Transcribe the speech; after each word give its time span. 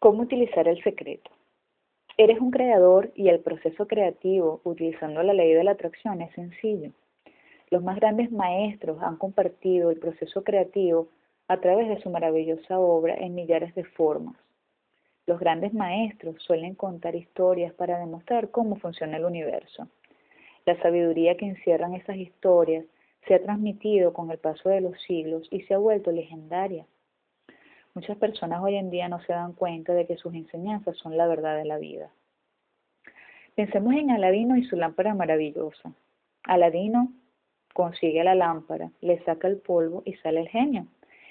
¿Cómo 0.00 0.22
utilizar 0.22 0.66
el 0.66 0.82
secreto? 0.82 1.30
Eres 2.16 2.40
un 2.40 2.50
creador 2.50 3.12
y 3.14 3.28
el 3.28 3.40
proceso 3.40 3.86
creativo 3.86 4.62
utilizando 4.64 5.22
la 5.22 5.34
ley 5.34 5.52
de 5.52 5.62
la 5.62 5.72
atracción 5.72 6.22
es 6.22 6.32
sencillo. 6.32 6.92
Los 7.68 7.82
más 7.82 7.96
grandes 7.96 8.32
maestros 8.32 8.96
han 9.02 9.18
compartido 9.18 9.90
el 9.90 9.98
proceso 9.98 10.42
creativo 10.42 11.08
a 11.48 11.60
través 11.60 11.86
de 11.90 12.00
su 12.00 12.08
maravillosa 12.08 12.78
obra 12.78 13.14
en 13.14 13.34
millares 13.34 13.74
de 13.74 13.84
formas. 13.84 14.36
Los 15.26 15.38
grandes 15.38 15.74
maestros 15.74 16.42
suelen 16.44 16.76
contar 16.76 17.14
historias 17.14 17.74
para 17.74 17.98
demostrar 17.98 18.50
cómo 18.50 18.76
funciona 18.76 19.18
el 19.18 19.26
universo. 19.26 19.86
La 20.64 20.80
sabiduría 20.80 21.36
que 21.36 21.44
encierran 21.44 21.92
esas 21.92 22.16
historias 22.16 22.86
se 23.28 23.34
ha 23.34 23.42
transmitido 23.42 24.14
con 24.14 24.30
el 24.30 24.38
paso 24.38 24.70
de 24.70 24.80
los 24.80 24.98
siglos 25.02 25.46
y 25.50 25.60
se 25.60 25.74
ha 25.74 25.78
vuelto 25.78 26.10
legendaria. 26.10 26.86
Muchas 27.94 28.16
personas 28.18 28.62
hoy 28.62 28.76
en 28.76 28.88
día 28.90 29.08
no 29.08 29.20
se 29.22 29.32
dan 29.32 29.52
cuenta 29.52 29.92
de 29.94 30.06
que 30.06 30.16
sus 30.16 30.32
enseñanzas 30.32 30.96
son 30.98 31.16
la 31.16 31.26
verdad 31.26 31.56
de 31.56 31.64
la 31.64 31.76
vida. 31.76 32.10
Pensemos 33.56 33.94
en 33.94 34.12
Aladino 34.12 34.56
y 34.56 34.64
su 34.64 34.76
lámpara 34.76 35.12
maravillosa. 35.14 35.92
Aladino 36.44 37.12
consigue 37.74 38.22
la 38.22 38.36
lámpara, 38.36 38.92
le 39.00 39.22
saca 39.24 39.48
el 39.48 39.58
polvo 39.58 40.02
y 40.04 40.14
sale 40.14 40.40
el 40.40 40.48
genio. 40.48 40.86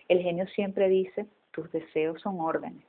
El 0.10 0.22
genio 0.22 0.48
siempre 0.48 0.90
dice, 0.90 1.28
tus 1.52 1.72
deseos 1.72 2.22
son 2.22 2.42
órdenes. 2.42 2.84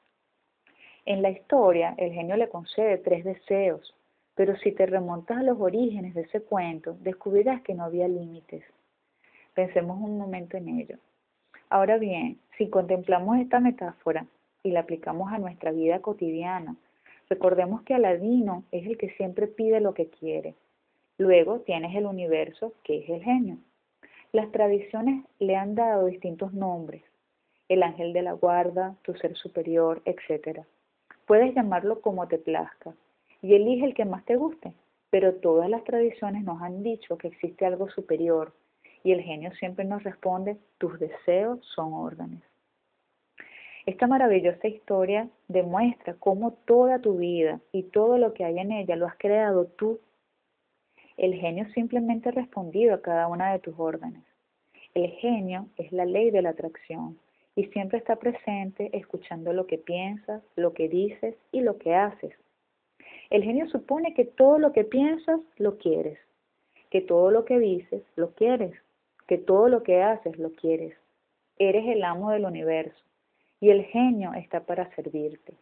En 1.06 1.23
la 1.23 1.30
historia, 1.30 1.95
el 1.96 2.12
genio 2.12 2.37
le 2.37 2.48
concede 2.48 2.98
tres 2.98 3.24
deseos, 3.24 3.95
pero 4.34 4.56
si 4.56 4.73
te 4.73 4.87
remontas 4.87 5.38
a 5.38 5.42
los 5.42 5.60
orígenes 5.60 6.14
de 6.14 6.23
ese 6.23 6.42
cuento, 6.42 6.96
descubrirás 7.00 7.62
que 7.62 7.74
no 7.74 7.84
había 7.84 8.09
límites. 8.09 8.64
Pensemos 9.54 9.96
un 10.00 10.18
momento 10.18 10.56
en 10.56 10.68
ello. 10.80 10.98
Ahora 11.70 11.98
bien, 11.98 12.41
si 12.59 12.69
contemplamos 12.69 13.38
esta 13.38 13.60
metáfora 13.60 14.27
y 14.65 14.73
la 14.73 14.80
aplicamos 14.80 15.33
a 15.33 15.38
nuestra 15.38 15.70
vida 15.70 16.01
cotidiana, 16.01 16.74
recordemos 17.29 17.82
que 17.82 17.95
Aladino 17.95 18.65
es 18.73 18.87
el 18.87 18.99
que 18.99 19.10
siempre 19.10 19.46
pide 19.46 19.80
lo 19.80 19.95
que 19.95 20.09
quiere. 20.09 20.57
Luego 21.16 21.60
tienes 21.60 21.95
el 21.95 22.07
universo, 22.07 22.73
que 22.82 22.99
es 22.99 23.09
el 23.09 23.23
genio. 23.23 23.59
Las 24.32 24.51
tradiciones 24.51 25.24
le 25.38 25.54
han 25.54 25.77
dado 25.77 26.07
distintos 26.07 26.52
nombres, 26.52 27.04
el 27.68 27.84
ángel 27.84 28.12
de 28.12 28.23
la 28.23 28.32
guarda, 28.32 28.96
tu 29.02 29.15
ser 29.15 29.37
superior, 29.37 30.02
etc. 30.07 30.62
Puedes 31.24 31.55
llamarlo 31.55 32.01
como 32.01 32.27
te 32.27 32.38
plazca 32.38 32.95
y 33.43 33.55
elige 33.55 33.84
el 33.84 33.95
que 33.95 34.05
más 34.05 34.24
te 34.24 34.34
guste, 34.34 34.74
pero 35.09 35.37
todas 35.37 35.71
las 35.71 35.84
tradiciones 35.84 36.43
nos 36.43 36.60
han 36.62 36.82
dicho 36.82 37.16
que 37.16 37.29
existe 37.29 37.65
algo 37.65 37.88
superior, 37.90 38.52
y 39.02 39.12
el 39.12 39.23
genio 39.23 39.52
siempre 39.54 39.84
nos 39.84 40.02
responde, 40.02 40.56
tus 40.79 40.98
deseos 40.98 41.65
son 41.74 41.95
órdenes. 41.95 42.43
Esta 43.87 44.06
maravillosa 44.06 44.68
historia 44.68 45.29
demuestra 45.48 46.15
cómo 46.15 46.52
toda 46.65 46.98
tu 47.01 47.16
vida 47.16 47.60
y 47.73 47.84
todo 47.84 48.18
lo 48.18 48.34
que 48.34 48.45
hay 48.45 48.59
en 48.59 48.73
ella 48.73 48.96
lo 48.96 49.06
has 49.06 49.16
creado 49.16 49.66
tú. 49.66 50.01
El 51.16 51.34
genio 51.34 51.66
simplemente 51.73 52.28
ha 52.28 52.32
respondido 52.32 52.95
a 52.95 53.02
cada 53.02 53.26
una 53.26 53.52
de 53.52 53.59
tus 53.59 53.74
órdenes. 53.78 54.23
El 54.95 55.10
genio 55.12 55.66
es 55.76 55.90
la 55.93 56.04
ley 56.04 56.30
de 56.30 56.43
la 56.43 56.51
atracción 56.51 57.18
y 57.56 57.65
siempre 57.66 57.98
está 57.98 58.16
presente 58.16 58.90
escuchando 58.93 59.52
lo 59.52 59.66
que 59.66 59.78
piensas, 59.78 60.43
lo 60.56 60.73
que 60.73 60.88
dices 60.88 61.37
y 61.52 61.60
lo 61.60 61.78
que 61.78 61.95
haces. 61.95 62.34
El 63.30 63.45
genio 63.45 63.68
supone 63.68 64.15
que 64.15 64.25
todo 64.25 64.59
lo 64.59 64.72
que 64.72 64.84
piensas 64.84 65.41
lo 65.56 65.78
quieres, 65.78 66.19
que 66.91 67.00
todo 67.00 67.31
lo 67.31 67.44
que 67.44 67.59
dices 67.59 68.03
lo 68.16 68.34
quieres, 68.34 68.75
que 69.31 69.38
todo 69.38 69.69
lo 69.69 69.84
que 69.84 70.03
haces 70.03 70.36
lo 70.41 70.50
quieres. 70.54 70.92
Eres 71.56 71.86
el 71.86 72.03
amo 72.03 72.32
del 72.32 72.47
universo 72.47 73.00
y 73.60 73.70
el 73.70 73.84
genio 73.84 74.34
está 74.34 74.64
para 74.64 74.92
servirte. 74.97 75.54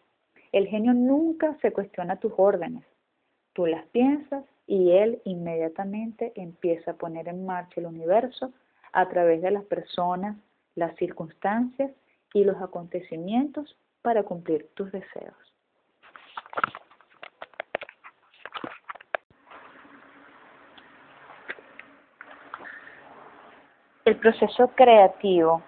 El 0.52 0.68
genio 0.68 0.94
nunca 0.94 1.54
se 1.60 1.70
cuestiona 1.70 2.18
tus 2.18 2.32
órdenes. 2.38 2.86
Tú 3.52 3.66
las 3.66 3.84
piensas 3.88 4.42
y 4.66 4.92
él 4.92 5.20
inmediatamente 5.24 6.32
empieza 6.34 6.92
a 6.92 6.96
poner 6.96 7.28
en 7.28 7.44
marcha 7.44 7.78
el 7.78 7.84
universo 7.88 8.54
a 8.94 9.06
través 9.10 9.42
de 9.42 9.50
las 9.50 9.64
personas, 9.64 10.38
las 10.74 10.96
circunstancias 10.96 11.90
y 12.32 12.44
los 12.44 12.56
acontecimientos 12.62 13.76
para 14.00 14.22
cumplir 14.22 14.66
tus 14.72 14.90
deseos. 14.92 15.36
El 24.08 24.16
proceso 24.16 24.68
creativo 24.68 25.60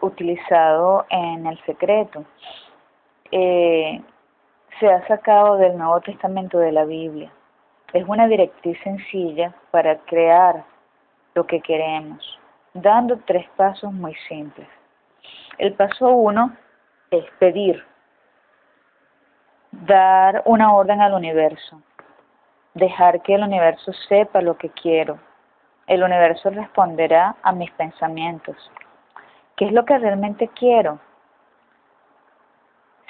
utilizado 0.00 1.04
en 1.10 1.46
el 1.46 1.62
secreto 1.66 2.24
eh, 3.30 4.00
se 4.80 4.88
ha 4.88 5.06
sacado 5.06 5.58
del 5.58 5.76
Nuevo 5.76 6.00
Testamento 6.00 6.58
de 6.58 6.72
la 6.72 6.86
Biblia. 6.86 7.30
Es 7.92 8.08
una 8.08 8.26
directriz 8.28 8.78
sencilla 8.82 9.52
para 9.72 9.98
crear 10.06 10.64
lo 11.34 11.46
que 11.46 11.60
queremos, 11.60 12.40
dando 12.72 13.18
tres 13.26 13.46
pasos 13.56 13.92
muy 13.92 14.14
simples. 14.26 14.68
El 15.58 15.74
paso 15.74 16.08
uno 16.08 16.56
es 17.10 17.26
pedir, 17.40 17.84
dar 19.70 20.42
una 20.46 20.72
orden 20.72 21.02
al 21.02 21.12
universo, 21.12 21.82
dejar 22.72 23.20
que 23.20 23.34
el 23.34 23.42
universo 23.42 23.92
sepa 24.08 24.40
lo 24.40 24.56
que 24.56 24.70
quiero, 24.70 25.18
el 25.86 26.02
universo 26.02 26.50
responderá 26.50 27.36
a 27.42 27.52
mis 27.52 27.70
pensamientos. 27.72 28.56
¿Qué 29.56 29.66
es 29.66 29.72
lo 29.72 29.84
que 29.84 29.98
realmente 29.98 30.48
quiero? 30.48 30.98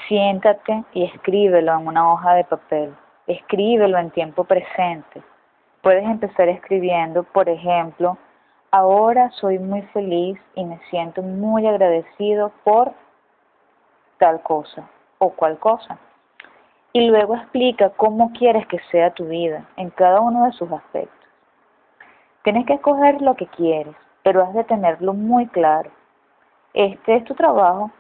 Siéntate 0.09 0.85
y 0.93 1.05
escríbelo 1.05 1.73
en 1.79 1.87
una 1.87 2.13
hoja 2.13 2.35
de 2.35 2.45
papel. 2.45 2.95
Escríbelo 3.27 3.99
en 3.99 4.11
tiempo 4.11 4.45
presente. 4.45 5.23
Puedes 5.81 6.05
empezar 6.05 6.49
escribiendo, 6.49 7.23
por 7.23 7.49
ejemplo, 7.49 8.19
ahora 8.71 9.31
soy 9.31 9.59
muy 9.59 9.83
feliz 9.93 10.39
y 10.55 10.65
me 10.65 10.79
siento 10.91 11.23
muy 11.23 11.67
agradecido 11.67 12.53
por 12.65 12.93
tal 14.19 14.43
cosa 14.43 14.89
o 15.19 15.31
cual 15.31 15.59
cosa. 15.59 15.99
Y 16.93 17.09
luego 17.09 17.35
explica 17.35 17.91
cómo 17.91 18.33
quieres 18.33 18.67
que 18.67 18.79
sea 18.91 19.11
tu 19.13 19.27
vida 19.27 19.67
en 19.77 19.91
cada 19.91 20.21
uno 20.21 20.45
de 20.45 20.53
sus 20.53 20.71
aspectos. 20.71 21.24
Tienes 22.45 22.67
que 22.67 22.75
escoger 22.75 23.23
lo 23.23 23.37
que 23.37 23.47
quieres, 23.47 23.97
pero 24.23 24.43
has 24.43 24.53
de 24.53 24.65
tenerlo 24.65 25.15
muy 25.15 25.47
claro. 25.47 25.91
Este 26.75 27.17
es 27.17 27.25
tu 27.25 27.35
trabajo. 27.35 27.91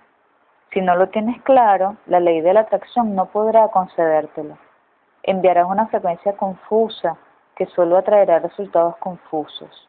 Si 0.70 0.82
no 0.82 0.96
lo 0.96 1.08
tienes 1.08 1.40
claro, 1.44 1.96
la 2.04 2.20
ley 2.20 2.42
de 2.42 2.52
la 2.52 2.60
atracción 2.60 3.14
no 3.14 3.24
podrá 3.24 3.68
concedértelo. 3.68 4.58
Enviarás 5.22 5.66
una 5.66 5.86
frecuencia 5.86 6.36
confusa 6.36 7.16
que 7.56 7.64
solo 7.68 7.96
atraerá 7.96 8.38
resultados 8.38 8.98
confusos. 8.98 9.88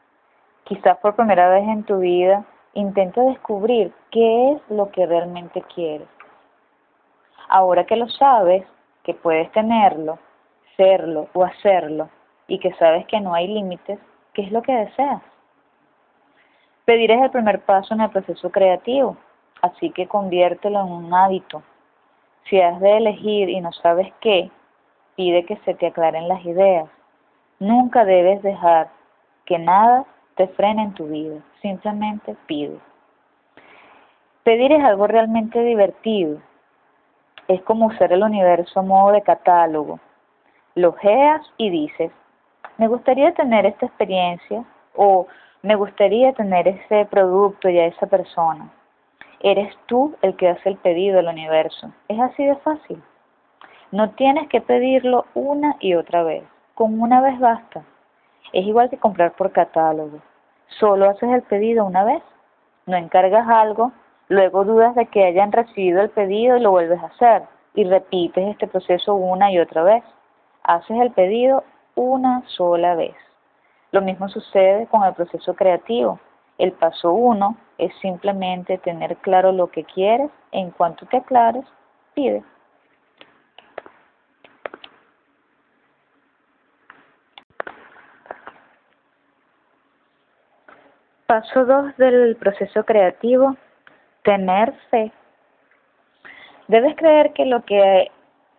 Quizás 0.63 0.97
por 0.99 1.17
primera 1.17 1.49
vez 1.49 1.67
en 1.67 1.83
tu 1.83 1.99
vida 1.99 2.45
intenta 2.75 3.23
descubrir 3.23 3.93
qué 4.09 4.53
es 4.53 4.61
lo 4.69 4.89
que 4.89 5.05
realmente 5.05 5.63
quieres. 5.63 6.07
Ahora 7.49 7.85
que 7.85 7.97
lo 7.97 8.07
sabes, 8.07 8.65
que 9.03 9.13
puedes 9.13 9.51
tenerlo, 9.51 10.17
serlo 10.77 11.27
o 11.33 11.43
hacerlo, 11.43 12.07
y 12.47 12.57
que 12.59 12.73
sabes 12.75 13.05
que 13.07 13.19
no 13.19 13.33
hay 13.33 13.47
límites, 13.47 13.99
¿Qué 14.35 14.41
es 14.41 14.51
lo 14.51 14.61
que 14.61 14.73
deseas? 14.73 15.21
Pedir 16.83 17.09
es 17.09 17.21
el 17.21 17.31
primer 17.31 17.61
paso 17.61 17.93
en 17.93 18.01
el 18.01 18.09
proceso 18.09 18.51
creativo, 18.51 19.15
así 19.61 19.91
que 19.91 20.07
conviértelo 20.07 20.81
en 20.81 20.91
un 20.91 21.13
hábito. 21.13 21.63
Si 22.49 22.59
has 22.59 22.77
de 22.81 22.97
elegir 22.97 23.49
y 23.49 23.61
no 23.61 23.71
sabes 23.71 24.13
qué, 24.19 24.51
pide 25.15 25.45
que 25.45 25.55
se 25.63 25.73
te 25.73 25.87
aclaren 25.87 26.27
las 26.27 26.43
ideas. 26.45 26.89
Nunca 27.59 28.03
debes 28.03 28.43
dejar 28.43 28.89
que 29.45 29.57
nada 29.57 30.05
te 30.35 30.49
frene 30.49 30.83
en 30.83 30.93
tu 30.93 31.07
vida, 31.07 31.39
simplemente 31.61 32.35
pide. 32.45 32.77
Pedir 34.43 34.73
es 34.73 34.83
algo 34.83 35.07
realmente 35.07 35.63
divertido. 35.63 36.39
Es 37.47 37.61
como 37.61 37.85
usar 37.85 38.11
el 38.11 38.21
universo 38.21 38.81
a 38.81 38.83
modo 38.83 39.13
de 39.13 39.21
catálogo. 39.21 40.01
Lo 40.75 40.91
geas 40.91 41.41
y 41.55 41.69
dices, 41.69 42.11
me 42.77 42.87
gustaría 42.87 43.33
tener 43.33 43.65
esta 43.65 43.85
experiencia 43.85 44.63
o 44.95 45.27
me 45.61 45.75
gustaría 45.75 46.33
tener 46.33 46.67
ese 46.67 47.05
producto 47.05 47.69
y 47.69 47.79
a 47.79 47.87
esa 47.87 48.05
persona. 48.07 48.69
Eres 49.39 49.73
tú 49.85 50.15
el 50.21 50.35
que 50.35 50.49
hace 50.49 50.69
el 50.69 50.77
pedido 50.77 51.19
al 51.19 51.27
universo. 51.27 51.91
Es 52.07 52.19
así 52.19 52.45
de 52.45 52.55
fácil. 52.57 53.01
No 53.91 54.11
tienes 54.11 54.49
que 54.49 54.61
pedirlo 54.61 55.25
una 55.33 55.75
y 55.79 55.95
otra 55.95 56.23
vez. 56.23 56.43
Con 56.73 56.99
una 57.01 57.21
vez 57.21 57.39
basta. 57.39 57.83
Es 58.53 58.65
igual 58.65 58.89
que 58.89 58.97
comprar 58.97 59.33
por 59.33 59.51
catálogo. 59.51 60.19
Solo 60.79 61.09
haces 61.09 61.29
el 61.29 61.43
pedido 61.43 61.85
una 61.85 62.03
vez. 62.03 62.23
No 62.85 62.97
encargas 62.97 63.47
algo, 63.47 63.91
luego 64.27 64.65
dudas 64.65 64.95
de 64.95 65.05
que 65.07 65.25
hayan 65.25 65.51
recibido 65.51 66.01
el 66.01 66.09
pedido 66.09 66.57
y 66.57 66.61
lo 66.61 66.71
vuelves 66.71 67.01
a 67.01 67.07
hacer. 67.07 67.43
Y 67.73 67.85
repites 67.85 68.49
este 68.49 68.67
proceso 68.67 69.15
una 69.15 69.51
y 69.51 69.59
otra 69.59 69.83
vez. 69.83 70.03
Haces 70.63 70.99
el 70.99 71.11
pedido 71.11 71.63
una 71.95 72.43
sola 72.47 72.95
vez. 72.95 73.15
Lo 73.91 74.01
mismo 74.01 74.27
sucede 74.29 74.87
con 74.87 75.03
el 75.03 75.13
proceso 75.13 75.55
creativo. 75.55 76.19
El 76.57 76.73
paso 76.73 77.11
uno 77.11 77.57
es 77.77 77.93
simplemente 78.01 78.77
tener 78.77 79.17
claro 79.17 79.51
lo 79.51 79.67
que 79.67 79.83
quieres. 79.83 80.29
En 80.51 80.71
cuanto 80.71 81.05
te 81.05 81.17
aclares, 81.17 81.65
pide. 82.13 82.43
Paso 91.25 91.65
2 91.65 91.97
del 91.97 92.35
proceso 92.35 92.83
creativo, 92.83 93.55
tener 94.23 94.73
fe. 94.91 95.11
Debes 96.67 96.95
creer 96.95 97.33
que 97.33 97.45
lo 97.45 97.65
que 97.65 98.11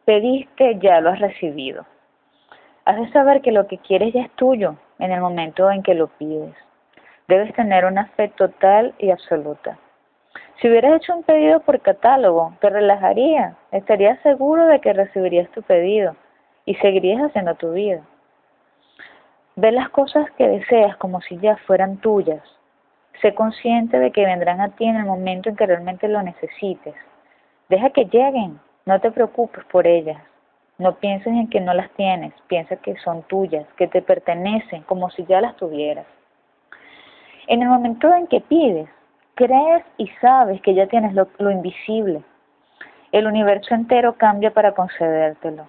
pediste 0.04 0.78
ya 0.80 1.00
lo 1.00 1.10
has 1.10 1.20
recibido. 1.20 1.86
De 2.86 3.12
saber 3.12 3.42
que 3.42 3.52
lo 3.52 3.66
que 3.66 3.78
quieres 3.78 4.14
ya 4.14 4.22
es 4.22 4.30
tuyo 4.32 4.76
en 4.98 5.12
el 5.12 5.20
momento 5.20 5.70
en 5.70 5.82
que 5.82 5.94
lo 5.94 6.06
pides. 6.06 6.54
Debes 7.28 7.52
tener 7.54 7.84
una 7.84 8.06
fe 8.16 8.28
total 8.28 8.94
y 8.98 9.10
absoluta. 9.10 9.78
Si 10.60 10.68
hubieras 10.68 10.96
hecho 10.96 11.14
un 11.14 11.22
pedido 11.22 11.60
por 11.60 11.80
catálogo, 11.80 12.54
te 12.60 12.70
relajaría, 12.70 13.56
estarías 13.72 14.20
seguro 14.22 14.66
de 14.66 14.80
que 14.80 14.92
recibirías 14.92 15.50
tu 15.50 15.62
pedido 15.62 16.16
y 16.64 16.74
seguirías 16.76 17.22
haciendo 17.22 17.54
tu 17.56 17.72
vida. 17.72 18.02
Ve 19.56 19.72
las 19.72 19.90
cosas 19.90 20.30
que 20.38 20.48
deseas 20.48 20.96
como 20.96 21.20
si 21.20 21.38
ya 21.38 21.56
fueran 21.66 21.98
tuyas 21.98 22.42
Sé 23.22 23.34
consciente 23.34 23.98
de 23.98 24.12
que 24.12 24.26
vendrán 24.26 24.60
a 24.60 24.68
ti 24.70 24.84
en 24.84 24.96
el 24.96 25.06
momento 25.06 25.48
en 25.48 25.56
que 25.56 25.66
realmente 25.66 26.06
lo 26.06 26.22
necesites. 26.22 26.94
Deja 27.68 27.90
que 27.90 28.04
lleguen, 28.04 28.60
no 28.84 29.00
te 29.00 29.10
preocupes 29.10 29.64
por 29.64 29.86
ellas. 29.86 30.20
No 30.78 30.96
pienses 30.96 31.28
en 31.28 31.48
que 31.48 31.60
no 31.60 31.72
las 31.72 31.90
tienes, 31.92 32.32
piensa 32.48 32.76
que 32.76 32.96
son 32.98 33.22
tuyas, 33.24 33.66
que 33.76 33.86
te 33.86 34.02
pertenecen, 34.02 34.82
como 34.82 35.10
si 35.10 35.24
ya 35.24 35.40
las 35.40 35.56
tuvieras. 35.56 36.06
En 37.46 37.62
el 37.62 37.68
momento 37.68 38.12
en 38.12 38.26
que 38.26 38.40
pides, 38.40 38.88
crees 39.34 39.84
y 39.96 40.08
sabes 40.20 40.60
que 40.62 40.74
ya 40.74 40.86
tienes 40.86 41.14
lo, 41.14 41.28
lo 41.38 41.50
invisible. 41.50 42.22
El 43.12 43.26
universo 43.26 43.74
entero 43.74 44.16
cambia 44.16 44.52
para 44.52 44.72
concedértelo. 44.72 45.66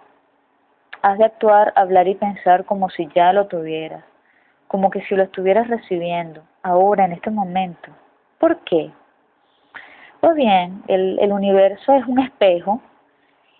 Has 1.01 1.17
de 1.17 1.25
actuar, 1.25 1.71
hablar 1.75 2.07
y 2.07 2.15
pensar 2.15 2.65
como 2.65 2.89
si 2.89 3.07
ya 3.15 3.31
lo 3.31 3.47
tuvieras 3.47 4.03
como 4.67 4.89
que 4.89 5.01
si 5.03 5.15
lo 5.15 5.23
estuvieras 5.23 5.67
recibiendo, 5.67 6.41
ahora, 6.61 7.05
en 7.05 7.13
este 7.13 7.29
momento. 7.29 7.89
¿Por 8.37 8.57
qué? 8.59 8.91
Pues 10.19 10.35
bien, 10.35 10.83
el, 10.87 11.17
el 11.19 11.31
universo 11.31 11.93
es 11.93 12.05
un 12.05 12.19
espejo 12.19 12.81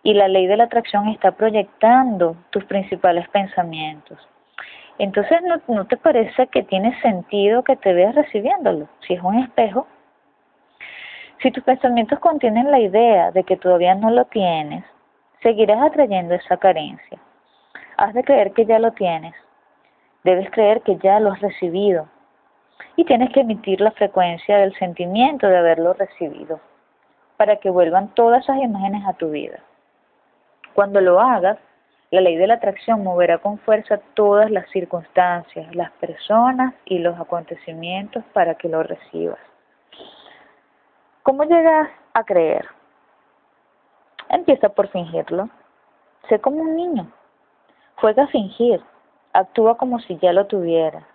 y 0.08 0.14
la 0.14 0.30
ley 0.30 0.48
de 0.48 0.56
la 0.56 0.64
atracción 0.64 1.10
está 1.10 1.32
proyectando 1.32 2.38
tus 2.52 2.64
principales 2.64 3.28
pensamientos. 3.28 4.18
Entonces, 5.00 5.42
¿no, 5.44 5.60
¿no 5.68 5.86
te 5.86 5.98
parece 5.98 6.48
que 6.48 6.64
tiene 6.64 6.98
sentido 7.02 7.62
que 7.62 7.76
te 7.76 7.92
veas 7.92 8.16
recibiéndolo? 8.16 8.88
Si 9.06 9.16
es 9.16 9.22
un 9.22 9.38
espejo. 9.40 9.86
Si 11.42 11.52
tus 11.52 11.62
pensamientos 11.66 12.20
contienen 12.20 12.72
la 12.72 12.80
idea 12.80 13.32
de 13.32 13.44
que 13.44 13.58
todavía 13.58 13.96
no 13.96 14.10
lo 14.10 14.24
tienes, 14.24 14.86
seguirás 15.44 15.82
atrayendo 15.82 16.36
esa 16.36 16.56
carencia. 16.56 17.20
Has 17.98 18.14
de 18.14 18.24
creer 18.24 18.54
que 18.54 18.66
ya 18.66 18.80
lo 18.80 18.94
tienes 18.94 19.36
Debes 20.24 20.50
creer 20.52 20.82
que 20.84 20.96
ya 20.98 21.20
lo 21.20 21.34
has 21.34 21.42
recibido 21.42 22.08
y 22.96 23.04
tienes 23.04 23.32
que 23.34 23.42
emitir 23.42 23.82
la 23.82 23.92
frecuencia 23.92 24.58
del 24.58 24.74
sentimiento 24.78 25.48
de 25.48 25.58
haberlo 25.58 25.94
recibido 25.94 26.62
para 27.36 27.58
que 27.58 27.70
vuelvan 27.70 28.14
todas 28.16 28.44
esas 28.44 28.58
imágenes 28.58 29.06
a 29.06 29.14
tu 29.14 29.32
vida. 29.32 29.60
Cuando 30.78 31.02
lo 31.02 31.20
hagas, 31.20 31.58
la 32.12 32.22
ley 32.22 32.36
de 32.36 32.46
la 32.46 32.54
atracción 32.54 33.04
moverá 33.04 33.40
con 33.40 33.58
fuerza 33.58 34.00
todas 34.14 34.52
las 34.52 34.70
circunstancias, 34.70 35.76
las 35.76 35.90
personas 35.94 36.76
y 36.86 37.00
los 37.00 37.20
acontecimientos 37.20 38.24
para 38.32 38.54
que 38.54 38.70
lo 38.70 38.84
recibas. 38.84 39.40
¿Cómo 41.24 41.46
llegas 41.46 41.90
a 42.14 42.24
creer? 42.24 42.68
Empieza 44.30 44.70
por 44.70 44.88
fingirlo. 44.90 45.50
Sé 46.30 46.40
como 46.40 46.62
un 46.62 46.76
niño. 46.76 47.12
Juega 47.96 48.26
a 48.26 48.28
fingir. 48.28 48.80
Actúa 49.34 49.78
como 49.78 50.00
si 50.02 50.16
ya 50.20 50.32
lo 50.32 50.46
tuvieras. 50.46 51.06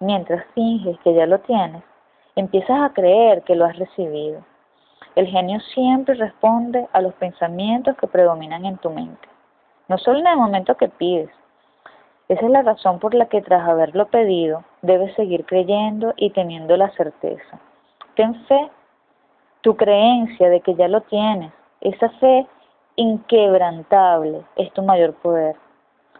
Mientras 0.00 0.44
finges 0.54 0.98
que 1.04 1.14
ya 1.14 1.26
lo 1.26 1.38
tienes, 1.38 1.84
empiezas 2.34 2.82
a 2.82 2.92
creer 2.92 3.44
que 3.44 3.54
lo 3.54 3.64
has 3.64 3.78
recibido. 3.78 4.44
El 5.18 5.26
genio 5.26 5.58
siempre 5.74 6.14
responde 6.14 6.86
a 6.92 7.00
los 7.00 7.12
pensamientos 7.14 7.96
que 7.96 8.06
predominan 8.06 8.64
en 8.64 8.78
tu 8.78 8.88
mente, 8.88 9.28
no 9.88 9.98
solo 9.98 10.20
en 10.20 10.28
el 10.28 10.36
momento 10.36 10.76
que 10.76 10.86
pides. 10.88 11.28
Esa 12.28 12.44
es 12.44 12.50
la 12.52 12.62
razón 12.62 13.00
por 13.00 13.14
la 13.14 13.26
que 13.26 13.42
tras 13.42 13.68
haberlo 13.68 14.06
pedido, 14.06 14.62
debes 14.80 15.12
seguir 15.16 15.44
creyendo 15.44 16.14
y 16.16 16.30
teniendo 16.30 16.76
la 16.76 16.90
certeza. 16.90 17.58
Ten 18.14 18.32
fe, 18.44 18.70
tu 19.62 19.76
creencia 19.76 20.50
de 20.50 20.60
que 20.60 20.76
ya 20.76 20.86
lo 20.86 21.00
tienes, 21.00 21.52
esa 21.80 22.10
fe 22.20 22.46
inquebrantable 22.94 24.44
es 24.54 24.72
tu 24.72 24.82
mayor 24.82 25.14
poder. 25.14 25.56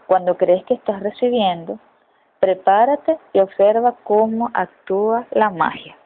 Cuando 0.08 0.36
crees 0.36 0.64
que 0.64 0.74
estás 0.74 1.00
recibiendo, 1.04 1.78
prepárate 2.40 3.16
y 3.32 3.38
observa 3.38 3.94
cómo 4.02 4.50
actúa 4.54 5.24
la 5.30 5.50
magia. 5.50 5.96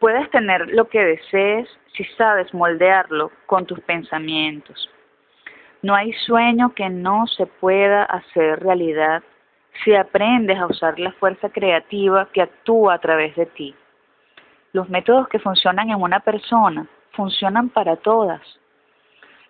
Puedes 0.00 0.30
tener 0.30 0.66
lo 0.70 0.88
que 0.88 1.04
desees 1.04 1.68
si 1.92 2.04
sabes 2.16 2.52
moldearlo 2.54 3.30
con 3.44 3.66
tus 3.66 3.78
pensamientos. 3.80 4.88
No 5.82 5.94
hay 5.94 6.14
sueño 6.24 6.74
que 6.74 6.88
no 6.88 7.26
se 7.26 7.44
pueda 7.44 8.04
hacer 8.04 8.60
realidad 8.60 9.22
si 9.84 9.94
aprendes 9.94 10.58
a 10.58 10.66
usar 10.66 10.98
la 10.98 11.12
fuerza 11.12 11.50
creativa 11.50 12.28
que 12.32 12.40
actúa 12.40 12.94
a 12.94 12.98
través 12.98 13.36
de 13.36 13.44
ti. 13.44 13.74
Los 14.72 14.88
métodos 14.88 15.28
que 15.28 15.38
funcionan 15.38 15.90
en 15.90 16.00
una 16.00 16.20
persona 16.20 16.86
funcionan 17.12 17.68
para 17.68 17.96
todas. 17.96 18.40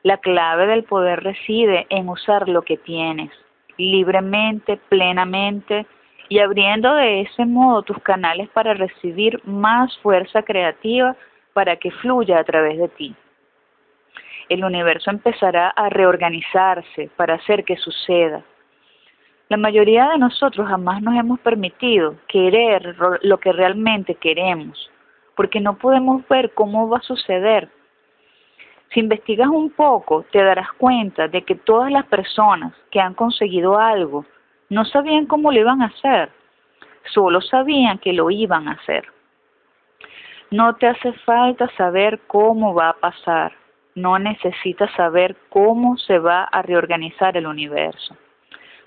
La 0.02 0.16
clave 0.16 0.66
del 0.66 0.82
poder 0.82 1.22
reside 1.22 1.86
en 1.90 2.08
usar 2.08 2.48
lo 2.48 2.62
que 2.62 2.76
tienes, 2.76 3.30
libremente, 3.76 4.78
plenamente, 4.88 5.86
y 6.30 6.38
abriendo 6.38 6.94
de 6.94 7.22
ese 7.22 7.44
modo 7.44 7.82
tus 7.82 7.98
canales 7.98 8.48
para 8.50 8.72
recibir 8.72 9.42
más 9.44 9.98
fuerza 9.98 10.42
creativa 10.42 11.16
para 11.52 11.76
que 11.76 11.90
fluya 11.90 12.38
a 12.38 12.44
través 12.44 12.78
de 12.78 12.88
ti. 12.88 13.14
El 14.48 14.64
universo 14.64 15.10
empezará 15.10 15.70
a 15.70 15.90
reorganizarse 15.90 17.10
para 17.16 17.34
hacer 17.34 17.64
que 17.64 17.76
suceda. 17.76 18.42
La 19.48 19.56
mayoría 19.56 20.08
de 20.10 20.18
nosotros 20.18 20.68
jamás 20.68 21.02
nos 21.02 21.16
hemos 21.16 21.40
permitido 21.40 22.14
querer 22.28 22.96
lo 23.22 23.38
que 23.38 23.52
realmente 23.52 24.14
queremos 24.14 24.90
porque 25.34 25.58
no 25.58 25.78
podemos 25.78 26.22
ver 26.28 26.52
cómo 26.54 26.88
va 26.88 26.98
a 26.98 27.02
suceder. 27.02 27.68
Si 28.92 29.00
investigas 29.00 29.48
un 29.48 29.70
poco, 29.70 30.24
te 30.30 30.44
darás 30.44 30.70
cuenta 30.74 31.28
de 31.28 31.42
que 31.42 31.54
todas 31.54 31.90
las 31.90 32.04
personas 32.06 32.72
que 32.90 33.00
han 33.00 33.14
conseguido 33.14 33.78
algo 33.78 34.26
no 34.70 34.84
sabían 34.84 35.26
cómo 35.26 35.52
lo 35.52 35.60
iban 35.60 35.82
a 35.82 35.86
hacer, 35.86 36.30
solo 37.12 37.40
sabían 37.40 37.98
que 37.98 38.12
lo 38.12 38.30
iban 38.30 38.68
a 38.68 38.72
hacer. 38.72 39.04
No 40.50 40.74
te 40.76 40.86
hace 40.86 41.12
falta 41.24 41.68
saber 41.76 42.20
cómo 42.26 42.72
va 42.72 42.90
a 42.90 42.98
pasar, 42.98 43.52
no 43.94 44.18
necesitas 44.18 44.90
saber 44.92 45.36
cómo 45.48 45.96
se 45.98 46.18
va 46.18 46.44
a 46.44 46.62
reorganizar 46.62 47.36
el 47.36 47.46
universo, 47.46 48.16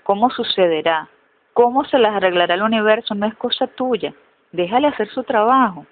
cómo 0.02 0.30
sucederá, 0.30 1.08
cómo 1.52 1.84
se 1.84 1.98
las 1.98 2.16
arreglará 2.16 2.54
el 2.54 2.62
universo 2.62 3.14
no 3.14 3.26
es 3.26 3.34
cosa 3.36 3.66
tuya, 3.66 4.12
déjale 4.52 4.88
hacer 4.88 5.08
su 5.08 5.22
trabajo. 5.22 5.86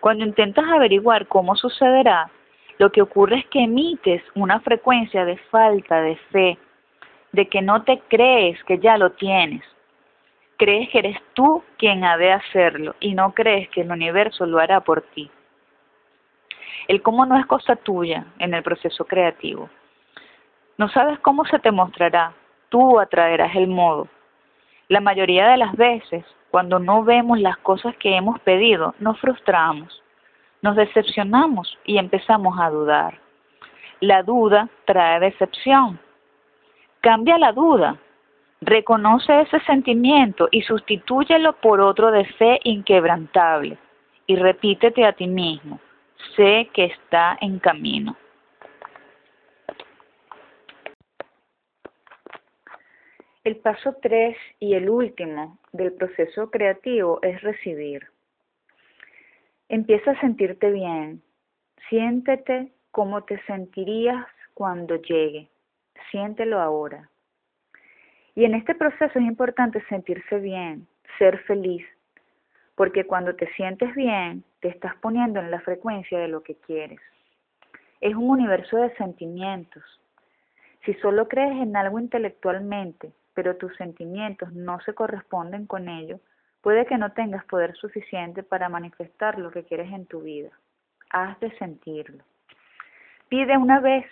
Cuando 0.00 0.24
intentas 0.24 0.64
averiguar 0.68 1.26
cómo 1.26 1.56
sucederá, 1.56 2.30
lo 2.78 2.90
que 2.90 3.02
ocurre 3.02 3.40
es 3.40 3.46
que 3.46 3.64
emites 3.64 4.22
una 4.34 4.60
frecuencia 4.60 5.24
de 5.24 5.36
falta 5.50 6.00
de 6.00 6.16
fe, 6.30 6.58
de 7.32 7.48
que 7.48 7.62
no 7.62 7.82
te 7.82 8.00
crees 8.08 8.62
que 8.64 8.78
ya 8.78 8.96
lo 8.96 9.12
tienes. 9.12 9.62
Crees 10.56 10.90
que 10.90 10.98
eres 10.98 11.18
tú 11.34 11.62
quien 11.78 12.04
ha 12.04 12.16
de 12.16 12.32
hacerlo 12.32 12.94
y 13.00 13.14
no 13.14 13.32
crees 13.32 13.68
que 13.70 13.80
el 13.82 13.90
universo 13.90 14.46
lo 14.46 14.58
hará 14.58 14.80
por 14.80 15.02
ti. 15.02 15.30
El 16.88 17.02
cómo 17.02 17.24
no 17.24 17.38
es 17.38 17.46
cosa 17.46 17.76
tuya 17.76 18.26
en 18.38 18.52
el 18.52 18.62
proceso 18.62 19.04
creativo. 19.04 19.70
No 20.76 20.88
sabes 20.88 21.18
cómo 21.20 21.44
se 21.44 21.58
te 21.58 21.70
mostrará, 21.70 22.32
tú 22.68 22.98
atraerás 22.98 23.54
el 23.54 23.68
modo. 23.68 24.08
La 24.88 25.00
mayoría 25.00 25.48
de 25.48 25.56
las 25.56 25.74
veces 25.76 26.24
cuando 26.50 26.80
no 26.80 27.04
vemos 27.04 27.38
las 27.38 27.56
cosas 27.58 27.94
que 27.96 28.16
hemos 28.16 28.40
pedido, 28.40 28.94
nos 28.98 29.18
frustramos, 29.20 30.02
nos 30.62 30.76
decepcionamos 30.76 31.78
y 31.84 31.98
empezamos 31.98 32.58
a 32.58 32.70
dudar. 32.70 33.18
La 34.00 34.22
duda 34.22 34.68
trae 34.84 35.20
decepción. 35.20 36.00
Cambia 37.00 37.38
la 37.38 37.52
duda. 37.52 37.98
Reconoce 38.60 39.40
ese 39.40 39.58
sentimiento 39.60 40.48
y 40.50 40.60
sustitúyelo 40.62 41.54
por 41.54 41.80
otro 41.80 42.10
de 42.10 42.26
fe 42.26 42.60
inquebrantable. 42.64 43.78
Y 44.26 44.36
repítete 44.36 45.04
a 45.06 45.14
ti 45.14 45.26
mismo, 45.26 45.80
sé 46.36 46.68
que 46.74 46.84
está 46.84 47.38
en 47.40 47.58
camino. 47.58 48.16
El 53.42 53.56
paso 53.56 53.96
tres 54.02 54.36
y 54.58 54.74
el 54.74 54.90
último 54.90 55.58
del 55.72 55.94
proceso 55.94 56.50
creativo 56.50 57.18
es 57.22 57.40
recibir. 57.40 58.06
Empieza 59.70 60.10
a 60.10 60.20
sentirte 60.20 60.70
bien. 60.70 61.22
Siéntete 61.88 62.72
como 62.90 63.24
te 63.24 63.42
sentirías 63.46 64.26
cuando 64.52 64.96
llegue. 64.96 65.49
Siéntelo 66.10 66.60
ahora. 66.60 67.08
Y 68.34 68.44
en 68.44 68.54
este 68.54 68.74
proceso 68.74 69.18
es 69.18 69.24
importante 69.24 69.84
sentirse 69.88 70.38
bien, 70.38 70.86
ser 71.18 71.38
feliz, 71.40 71.86
porque 72.74 73.04
cuando 73.04 73.34
te 73.34 73.46
sientes 73.54 73.94
bien, 73.94 74.44
te 74.60 74.68
estás 74.68 74.94
poniendo 74.96 75.40
en 75.40 75.50
la 75.50 75.60
frecuencia 75.60 76.18
de 76.18 76.28
lo 76.28 76.42
que 76.42 76.54
quieres. 76.54 77.00
Es 78.00 78.14
un 78.14 78.30
universo 78.30 78.78
de 78.78 78.94
sentimientos. 78.96 79.82
Si 80.84 80.94
solo 80.94 81.28
crees 81.28 81.60
en 81.60 81.76
algo 81.76 81.98
intelectualmente, 81.98 83.12
pero 83.34 83.56
tus 83.56 83.76
sentimientos 83.76 84.52
no 84.52 84.80
se 84.80 84.94
corresponden 84.94 85.66
con 85.66 85.88
ello, 85.88 86.20
puede 86.62 86.86
que 86.86 86.98
no 86.98 87.12
tengas 87.12 87.44
poder 87.44 87.74
suficiente 87.76 88.42
para 88.42 88.68
manifestar 88.68 89.38
lo 89.38 89.50
que 89.50 89.64
quieres 89.64 89.92
en 89.92 90.06
tu 90.06 90.22
vida. 90.22 90.50
Has 91.10 91.38
de 91.40 91.50
sentirlo. 91.58 92.24
Pide 93.28 93.56
una 93.56 93.80
vez, 93.80 94.06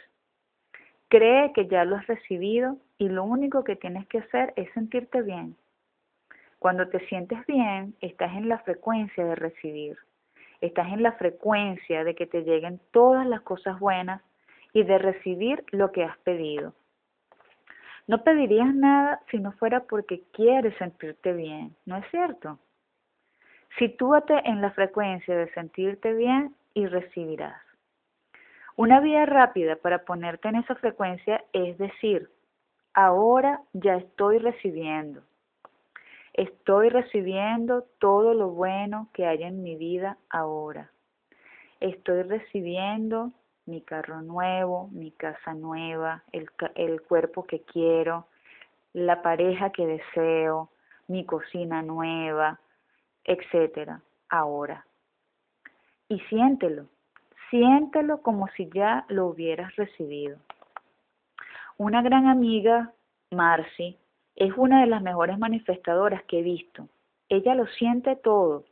cree 1.08 1.52
que 1.52 1.66
ya 1.66 1.84
lo 1.84 1.96
has 1.96 2.06
recibido 2.06 2.76
y 2.98 3.08
lo 3.08 3.24
único 3.24 3.64
que 3.64 3.76
tienes 3.76 4.06
que 4.08 4.18
hacer 4.18 4.52
es 4.56 4.70
sentirte 4.72 5.22
bien. 5.22 5.56
Cuando 6.58 6.88
te 6.88 7.00
sientes 7.06 7.38
bien, 7.46 7.94
estás 8.00 8.34
en 8.34 8.48
la 8.48 8.58
frecuencia 8.58 9.24
de 9.24 9.34
recibir. 9.34 9.96
Estás 10.60 10.88
en 10.88 11.02
la 11.02 11.12
frecuencia 11.12 12.02
de 12.02 12.14
que 12.14 12.26
te 12.26 12.42
lleguen 12.42 12.80
todas 12.90 13.26
las 13.26 13.42
cosas 13.42 13.78
buenas 13.78 14.22
y 14.72 14.82
de 14.82 14.98
recibir 14.98 15.64
lo 15.70 15.92
que 15.92 16.04
has 16.04 16.18
pedido. 16.18 16.74
No 18.08 18.24
pedirías 18.24 18.74
nada 18.74 19.20
si 19.30 19.38
no 19.38 19.52
fuera 19.52 19.80
porque 19.84 20.22
quieres 20.32 20.76
sentirte 20.78 21.32
bien, 21.32 21.76
¿no 21.84 21.96
es 21.98 22.10
cierto? 22.10 22.58
Sitúate 23.78 24.34
en 24.48 24.60
la 24.60 24.70
frecuencia 24.72 25.36
de 25.36 25.52
sentirte 25.52 26.12
bien 26.14 26.54
y 26.74 26.86
recibirás. 26.86 27.67
Una 28.78 29.00
vía 29.00 29.26
rápida 29.26 29.74
para 29.74 30.04
ponerte 30.04 30.46
en 30.46 30.54
esa 30.54 30.76
frecuencia 30.76 31.44
es 31.52 31.76
decir, 31.78 32.30
ahora 32.94 33.60
ya 33.72 33.96
estoy 33.96 34.38
recibiendo. 34.38 35.22
Estoy 36.32 36.88
recibiendo 36.88 37.82
todo 37.98 38.34
lo 38.34 38.50
bueno 38.50 39.08
que 39.12 39.26
hay 39.26 39.42
en 39.42 39.64
mi 39.64 39.74
vida 39.74 40.16
ahora. 40.30 40.92
Estoy 41.80 42.22
recibiendo 42.22 43.32
mi 43.66 43.80
carro 43.82 44.22
nuevo, 44.22 44.86
mi 44.92 45.10
casa 45.10 45.54
nueva, 45.54 46.22
el, 46.30 46.48
el 46.76 47.02
cuerpo 47.02 47.48
que 47.48 47.62
quiero, 47.62 48.28
la 48.92 49.22
pareja 49.22 49.70
que 49.70 49.88
deseo, 49.88 50.70
mi 51.08 51.26
cocina 51.26 51.82
nueva, 51.82 52.60
etcétera, 53.24 54.02
ahora. 54.28 54.86
Y 56.08 56.20
siéntelo, 56.28 56.86
siéntelo 57.50 58.22
como 58.22 58.48
si 58.56 58.68
ya 58.72 59.04
lo 59.08 59.26
hubieras 59.26 59.74
recibido. 59.76 60.38
Una 61.76 62.02
gran 62.02 62.26
amiga, 62.26 62.92
Marcy, 63.30 63.96
es 64.36 64.52
una 64.56 64.80
de 64.80 64.86
las 64.86 65.02
mejores 65.02 65.38
manifestadoras 65.38 66.22
que 66.24 66.40
he 66.40 66.42
visto. 66.42 66.88
Ella 67.28 67.54
lo 67.54 67.66
siente 67.66 68.16
todo, 68.16 68.64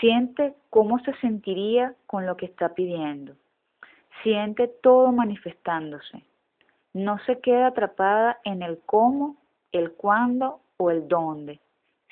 siente 0.00 0.54
cómo 0.70 0.98
se 1.00 1.14
sentiría 1.14 1.94
con 2.06 2.26
lo 2.26 2.36
que 2.36 2.46
está 2.46 2.74
pidiendo 2.74 3.34
siente 4.22 4.68
todo 4.68 5.12
manifestándose. 5.12 6.22
No 6.92 7.18
se 7.26 7.40
queda 7.40 7.68
atrapada 7.68 8.40
en 8.44 8.62
el 8.62 8.80
cómo, 8.86 9.36
el 9.72 9.92
cuándo 9.92 10.60
o 10.78 10.90
el 10.90 11.06
dónde. 11.08 11.60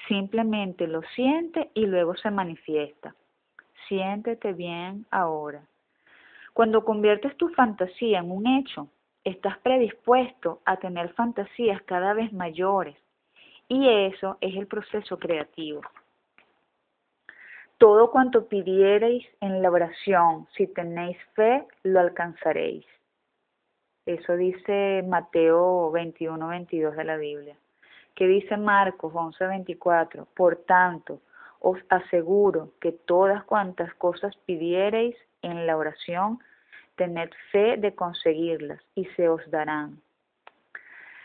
Simplemente 0.09 0.87
lo 0.87 1.03
siente 1.15 1.71
y 1.75 1.87
luego 1.87 2.17
se 2.17 2.31
manifiesta. 2.31 3.15
Siéntete 3.89 4.53
bien 4.53 5.07
ahora. 5.11 5.63
Cuando 6.55 6.85
conviertes 6.85 7.37
tu 7.37 7.51
fantasía 7.51 8.21
en 8.21 8.31
un 8.31 8.47
hecho, 8.47 8.89
estás 9.23 9.59
predispuesto 9.59 10.61
a 10.65 10.79
tener 10.79 11.13
fantasías 11.13 11.83
cada 11.83 12.15
vez 12.15 12.33
mayores. 12.33 12.97
Y 13.69 13.89
eso 13.89 14.39
es 14.41 14.57
el 14.57 14.67
proceso 14.67 15.19
creativo 15.19 15.83
todo 17.85 18.11
cuanto 18.11 18.47
pidiereis 18.47 19.27
en 19.43 19.61
la 19.61 19.71
oración, 19.71 20.47
si 20.57 20.67
tenéis 20.67 21.19
fe, 21.35 21.67
lo 21.83 22.01
alcanzaréis. 22.01 22.87
Eso 24.07 24.37
dice 24.37 25.05
Mateo 25.07 25.91
21, 25.91 26.49
22 26.49 26.97
de 26.97 27.05
la 27.05 27.17
Biblia. 27.17 27.57
Que 28.15 28.27
dice 28.27 28.57
Marcos 28.57 29.13
11, 29.15 29.47
24. 29.47 30.27
Por 30.35 30.57
tanto, 30.65 31.21
os 31.71 31.79
aseguro 31.89 32.73
que 32.81 32.93
todas 32.93 33.43
cuantas 33.45 33.93
cosas 33.95 34.37
pidiereis 34.47 35.17
en 35.43 35.67
la 35.67 35.77
oración, 35.77 36.39
tened 36.97 37.31
fe 37.51 37.77
de 37.77 37.95
conseguirlas 37.95 38.81
y 38.95 39.05
se 39.17 39.29
os 39.29 39.43
darán. 39.51 40.01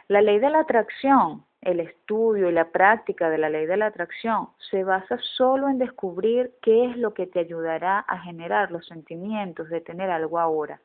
La 0.07 0.21
ley 0.21 0.39
de 0.39 0.49
la 0.49 0.61
atracción 0.61 1.43
el 1.61 1.81
estudio 1.81 2.49
y 2.49 2.53
la 2.53 2.71
práctica 2.71 3.29
de 3.29 3.37
la 3.37 3.49
ley 3.49 3.65
de 3.65 3.75
la 3.75 3.87
atracción 3.87 4.49
se 4.71 4.83
basa 4.83 5.17
solo 5.35 5.67
en 5.67 5.77
descubrir 5.77 6.53
qué 6.61 6.85
es 6.85 6.97
lo 6.97 7.13
que 7.13 7.27
te 7.27 7.39
ayudará 7.39 7.99
a 7.99 8.19
generar 8.19 8.71
los 8.71 8.87
sentimientos 8.87 9.69
de 9.69 9.81
tener 9.81 10.09
algo 10.09 10.39
ahora. 10.39 10.79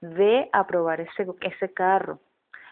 Ve 0.00 0.48
a 0.52 0.66
probar 0.66 1.00
ese, 1.00 1.26
ese 1.40 1.72
carro, 1.72 2.20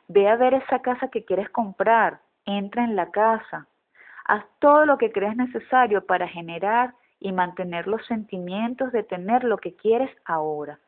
ve 0.07 0.29
a 0.29 0.37
ver 0.37 0.55
esa 0.55 0.81
casa 0.81 1.09
que 1.09 1.25
quieres 1.25 1.51
comprar, 1.51 2.21
entra 2.47 2.85
en 2.85 2.95
la 2.95 3.11
casa, 3.11 3.67
haz 4.25 4.45
todo 4.59 4.87
lo 4.87 4.99
que 4.99 5.13
crees 5.13 5.37
necesario 5.37 6.07
para 6.07 6.29
generar 6.29 6.95
y 7.21 7.33
mantener 7.33 7.87
los 7.87 8.05
sentimientos 8.07 8.93
de 8.93 9.03
tener 9.03 9.45
lo 9.45 9.59
que 9.59 9.75
quieres 9.75 10.11
ahora. 10.25 10.79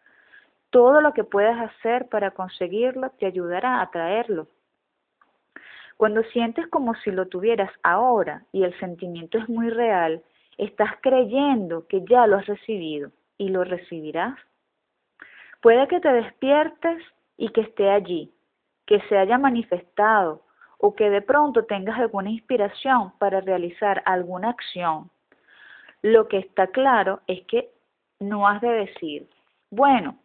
Todo 0.70 1.00
lo 1.00 1.14
que 1.14 1.24
puedas 1.24 1.58
hacer 1.60 2.08
para 2.08 2.32
conseguirlo 2.32 3.10
te 3.18 3.26
ayudará 3.26 3.80
a 3.80 3.90
traerlo 3.90 4.48
cuando 5.96 6.22
sientes 6.24 6.66
como 6.68 6.94
si 6.96 7.10
lo 7.10 7.26
tuvieras 7.28 7.70
ahora 7.82 8.44
y 8.52 8.64
el 8.64 8.78
sentimiento 8.78 9.38
es 9.38 9.48
muy 9.48 9.70
real, 9.70 10.22
estás 10.58 10.90
creyendo 11.00 11.86
que 11.86 12.04
ya 12.04 12.26
lo 12.26 12.36
has 12.36 12.46
recibido 12.46 13.10
y 13.38 13.48
lo 13.48 13.64
recibirás. 13.64 14.38
Puede 15.62 15.88
que 15.88 16.00
te 16.00 16.12
despiertes 16.12 17.02
y 17.38 17.48
que 17.48 17.62
esté 17.62 17.90
allí, 17.90 18.32
que 18.84 19.00
se 19.08 19.16
haya 19.16 19.38
manifestado 19.38 20.42
o 20.78 20.94
que 20.94 21.10
de 21.10 21.22
pronto 21.22 21.64
tengas 21.64 21.98
alguna 21.98 22.30
inspiración 22.30 23.12
para 23.18 23.40
realizar 23.40 24.02
alguna 24.04 24.50
acción. 24.50 25.10
Lo 26.02 26.28
que 26.28 26.38
está 26.38 26.68
claro 26.68 27.20
es 27.26 27.44
que 27.46 27.70
no 28.20 28.46
has 28.46 28.60
de 28.60 28.68
decir, 28.68 29.28
bueno, 29.70 30.18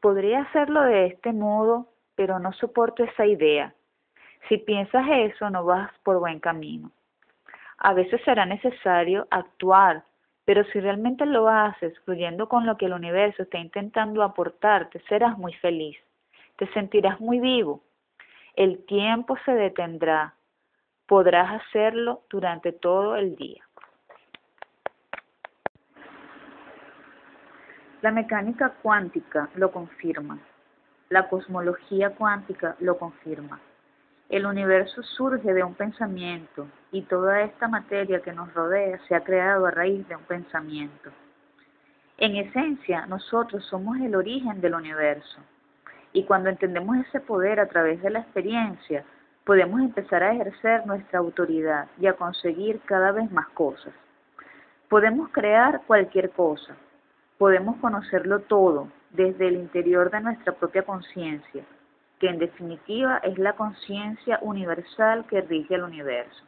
podría 0.00 0.42
hacerlo 0.42 0.82
de 0.82 1.06
este 1.06 1.32
modo, 1.32 1.88
pero 2.14 2.38
no 2.38 2.52
soporto 2.52 3.04
esa 3.04 3.26
idea. 3.26 3.74
Si 4.48 4.58
piensas 4.58 5.06
eso, 5.08 5.50
no 5.50 5.64
vas 5.64 5.90
por 6.02 6.18
buen 6.18 6.40
camino. 6.40 6.90
A 7.78 7.92
veces 7.92 8.20
será 8.24 8.46
necesario 8.46 9.26
actuar, 9.30 10.04
pero 10.44 10.64
si 10.64 10.80
realmente 10.80 11.26
lo 11.26 11.48
haces 11.48 11.98
fluyendo 12.00 12.48
con 12.48 12.64
lo 12.64 12.76
que 12.76 12.86
el 12.86 12.92
universo 12.92 13.42
está 13.42 13.58
intentando 13.58 14.22
aportarte, 14.22 15.00
serás 15.08 15.36
muy 15.36 15.52
feliz, 15.54 15.98
te 16.56 16.66
sentirás 16.72 17.20
muy 17.20 17.40
vivo. 17.40 17.82
El 18.56 18.86
tiempo 18.86 19.36
se 19.44 19.52
detendrá, 19.52 20.34
podrás 21.06 21.60
hacerlo 21.60 22.22
durante 22.30 22.72
todo 22.72 23.14
el 23.16 23.36
día. 23.36 23.62
La 28.00 28.10
mecánica 28.12 28.70
cuántica 28.80 29.50
lo 29.56 29.70
confirma, 29.70 30.38
la 31.10 31.28
cosmología 31.28 32.14
cuántica 32.14 32.76
lo 32.80 32.96
confirma. 32.96 33.60
El 34.30 34.46
universo 34.46 35.02
surge 35.02 35.52
de 35.52 35.62
un 35.62 35.74
pensamiento 35.74 36.66
y 36.92 37.02
toda 37.02 37.42
esta 37.42 37.68
materia 37.68 38.22
que 38.22 38.32
nos 38.32 38.54
rodea 38.54 38.98
se 39.06 39.14
ha 39.14 39.22
creado 39.22 39.66
a 39.66 39.70
raíz 39.70 40.08
de 40.08 40.16
un 40.16 40.24
pensamiento. 40.24 41.10
En 42.16 42.36
esencia, 42.36 43.04
nosotros 43.04 43.66
somos 43.66 43.98
el 43.98 44.14
origen 44.14 44.62
del 44.62 44.76
universo 44.76 45.42
y 46.16 46.24
cuando 46.24 46.48
entendemos 46.48 46.96
ese 46.96 47.20
poder 47.20 47.60
a 47.60 47.68
través 47.68 48.00
de 48.00 48.08
la 48.08 48.20
experiencia, 48.20 49.04
podemos 49.44 49.82
empezar 49.82 50.22
a 50.22 50.32
ejercer 50.32 50.86
nuestra 50.86 51.18
autoridad 51.18 51.88
y 52.00 52.06
a 52.06 52.14
conseguir 52.14 52.80
cada 52.86 53.12
vez 53.12 53.30
más 53.30 53.48
cosas. 53.48 53.92
Podemos 54.88 55.28
crear 55.28 55.82
cualquier 55.86 56.30
cosa, 56.30 56.74
podemos 57.36 57.76
conocerlo 57.82 58.40
todo 58.40 58.88
desde 59.10 59.48
el 59.48 59.56
interior 59.56 60.10
de 60.10 60.22
nuestra 60.22 60.52
propia 60.54 60.84
conciencia 60.84 61.62
que 62.18 62.28
en 62.28 62.38
definitiva 62.38 63.18
es 63.18 63.36
la 63.36 63.52
conciencia 63.52 64.38
universal 64.40 65.26
que 65.26 65.42
rige 65.42 65.74
el 65.74 65.82
universo. 65.82 66.46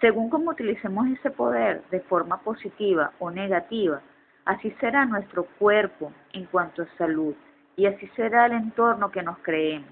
Según 0.00 0.30
cómo 0.30 0.50
utilicemos 0.50 1.06
ese 1.06 1.30
poder 1.30 1.84
de 1.92 2.00
forma 2.00 2.38
positiva 2.38 3.12
o 3.20 3.30
negativa, 3.30 4.00
así 4.44 4.72
será 4.80 5.04
nuestro 5.04 5.44
cuerpo 5.60 6.12
en 6.32 6.46
cuanto 6.46 6.82
a 6.82 6.88
salud 6.98 7.36
y 7.76 7.86
así 7.86 8.06
será 8.16 8.46
el 8.46 8.52
entorno 8.52 9.10
que 9.10 9.22
nos 9.22 9.38
creemos. 9.38 9.90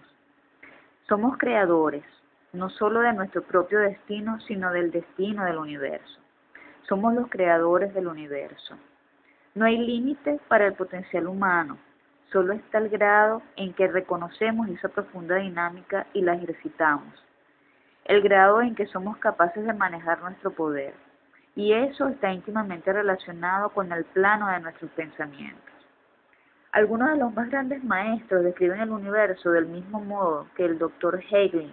Somos 1.09 1.37
creadores, 1.39 2.05
no 2.53 2.71
solo 2.71 3.01
de 3.01 3.13
nuestro 3.13 3.43
propio 3.43 3.81
destino, 3.81 4.41
sino 4.43 4.73
del 4.73 4.91
destino 4.91 5.45
del 5.45 5.59
universo. 5.59 6.21
Somos 6.89 7.15
los 7.15 7.29
creadores 7.29 7.93
del 7.95 8.07
universo. 8.07 8.77
No 9.55 9.65
hay 9.65 9.79
límite 9.79 10.41
para 10.49 10.67
el 10.67 10.75
potencial 10.75 11.27
humano, 11.27 11.79
solo 12.33 12.55
está 12.55 12.79
el 12.79 12.89
grado 12.89 13.43
en 13.57 13.75
que 13.75 13.87
reconocemos 13.87 14.69
esa 14.69 14.89
profunda 14.89 15.37
dinámica 15.37 16.07
y 16.15 16.23
la 16.23 16.35
ejercitamos, 16.35 17.13
el 18.07 18.23
grado 18.23 18.63
en 18.63 18.75
que 18.75 18.87
somos 18.87 19.19
capaces 19.19 19.65
de 19.65 19.75
manejar 19.75 20.23
nuestro 20.23 20.51
poder. 20.53 20.95
Y 21.55 21.75
eso 21.75 22.09
está 22.09 22.33
íntimamente 22.33 22.91
relacionado 22.93 23.69
con 23.71 23.93
el 23.93 24.05
plano 24.07 24.49
de 24.49 24.61
nuestros 24.61 24.91
pensamientos. 24.93 25.72
Algunos 26.73 27.11
de 27.11 27.19
los 27.19 27.35
más 27.35 27.51
grandes 27.51 27.85
maestros 27.85 28.45
describen 28.45 28.81
el 28.81 28.91
universo 28.91 29.51
del 29.51 29.67
mismo 29.67 30.01
modo 30.01 30.47
que 30.57 30.65
el 30.65 30.79
doctor 30.79 31.23
Hegel, 31.31 31.71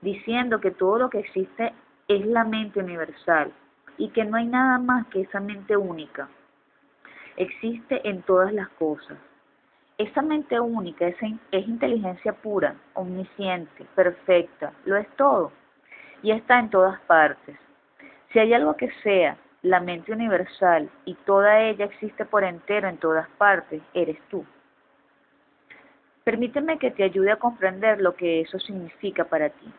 diciendo 0.00 0.60
que 0.60 0.72
todo 0.72 0.98
lo 0.98 1.08
que 1.08 1.20
existe 1.20 1.72
es 2.08 2.26
la 2.26 2.42
mente 2.42 2.80
universal 2.80 3.52
y 3.96 4.08
que 4.08 4.24
no 4.24 4.36
hay 4.36 4.46
nada 4.46 4.78
más 4.78 5.06
que 5.06 5.20
esa 5.20 5.38
mente 5.38 5.76
única. 5.76 6.28
Existe 7.36 8.08
en 8.08 8.22
todas 8.22 8.52
las 8.52 8.68
cosas. 8.70 9.16
Esa 9.98 10.20
mente 10.22 10.58
única 10.58 11.06
es, 11.06 11.16
es 11.52 11.68
inteligencia 11.68 12.32
pura, 12.32 12.74
omnisciente, 12.94 13.86
perfecta, 13.94 14.72
lo 14.84 14.96
es 14.96 15.08
todo 15.14 15.52
y 16.22 16.32
está 16.32 16.58
en 16.58 16.70
todas 16.70 17.00
partes. 17.02 17.56
Si 18.32 18.40
hay 18.40 18.52
algo 18.52 18.76
que 18.76 18.90
sea 19.04 19.36
la 19.62 19.80
mente 19.80 20.12
universal 20.12 20.88
y 21.04 21.14
toda 21.14 21.60
ella 21.60 21.86
existe 21.86 22.24
por 22.24 22.44
entero 22.44 22.88
en 22.88 22.98
todas 22.98 23.28
partes, 23.30 23.82
eres 23.92 24.18
tú. 24.30 24.44
Permíteme 26.24 26.78
que 26.78 26.90
te 26.90 27.04
ayude 27.04 27.32
a 27.32 27.38
comprender 27.38 28.00
lo 28.00 28.14
que 28.14 28.42
eso 28.42 28.58
significa 28.58 29.24
para 29.24 29.48
ti. 29.48 29.72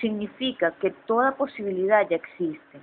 Significa 0.00 0.72
que 0.80 0.90
toda 0.90 1.36
posibilidad 1.36 2.08
ya 2.08 2.16
existe. 2.16 2.80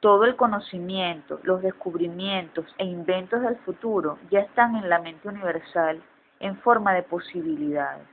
Todo 0.00 0.24
el 0.24 0.36
conocimiento, 0.36 1.40
los 1.42 1.62
descubrimientos 1.62 2.66
e 2.78 2.84
inventos 2.84 3.42
del 3.42 3.56
futuro 3.56 4.18
ya 4.30 4.40
están 4.40 4.76
en 4.76 4.88
la 4.88 4.98
mente 5.00 5.28
universal 5.28 6.02
en 6.40 6.56
forma 6.58 6.94
de 6.94 7.02
posibilidades, 7.02 8.06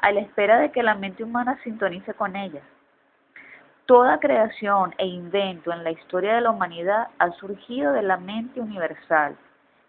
a 0.00 0.10
la 0.12 0.20
espera 0.20 0.58
de 0.58 0.70
que 0.70 0.82
la 0.82 0.94
mente 0.94 1.24
humana 1.24 1.58
sintonice 1.62 2.14
con 2.14 2.36
ellas. 2.36 2.64
Toda 3.90 4.20
creación 4.20 4.94
e 4.98 5.04
invento 5.04 5.72
en 5.72 5.82
la 5.82 5.90
historia 5.90 6.36
de 6.36 6.42
la 6.42 6.52
humanidad 6.52 7.08
ha 7.18 7.32
surgido 7.32 7.92
de 7.92 8.02
la 8.02 8.18
mente 8.18 8.60
universal, 8.60 9.36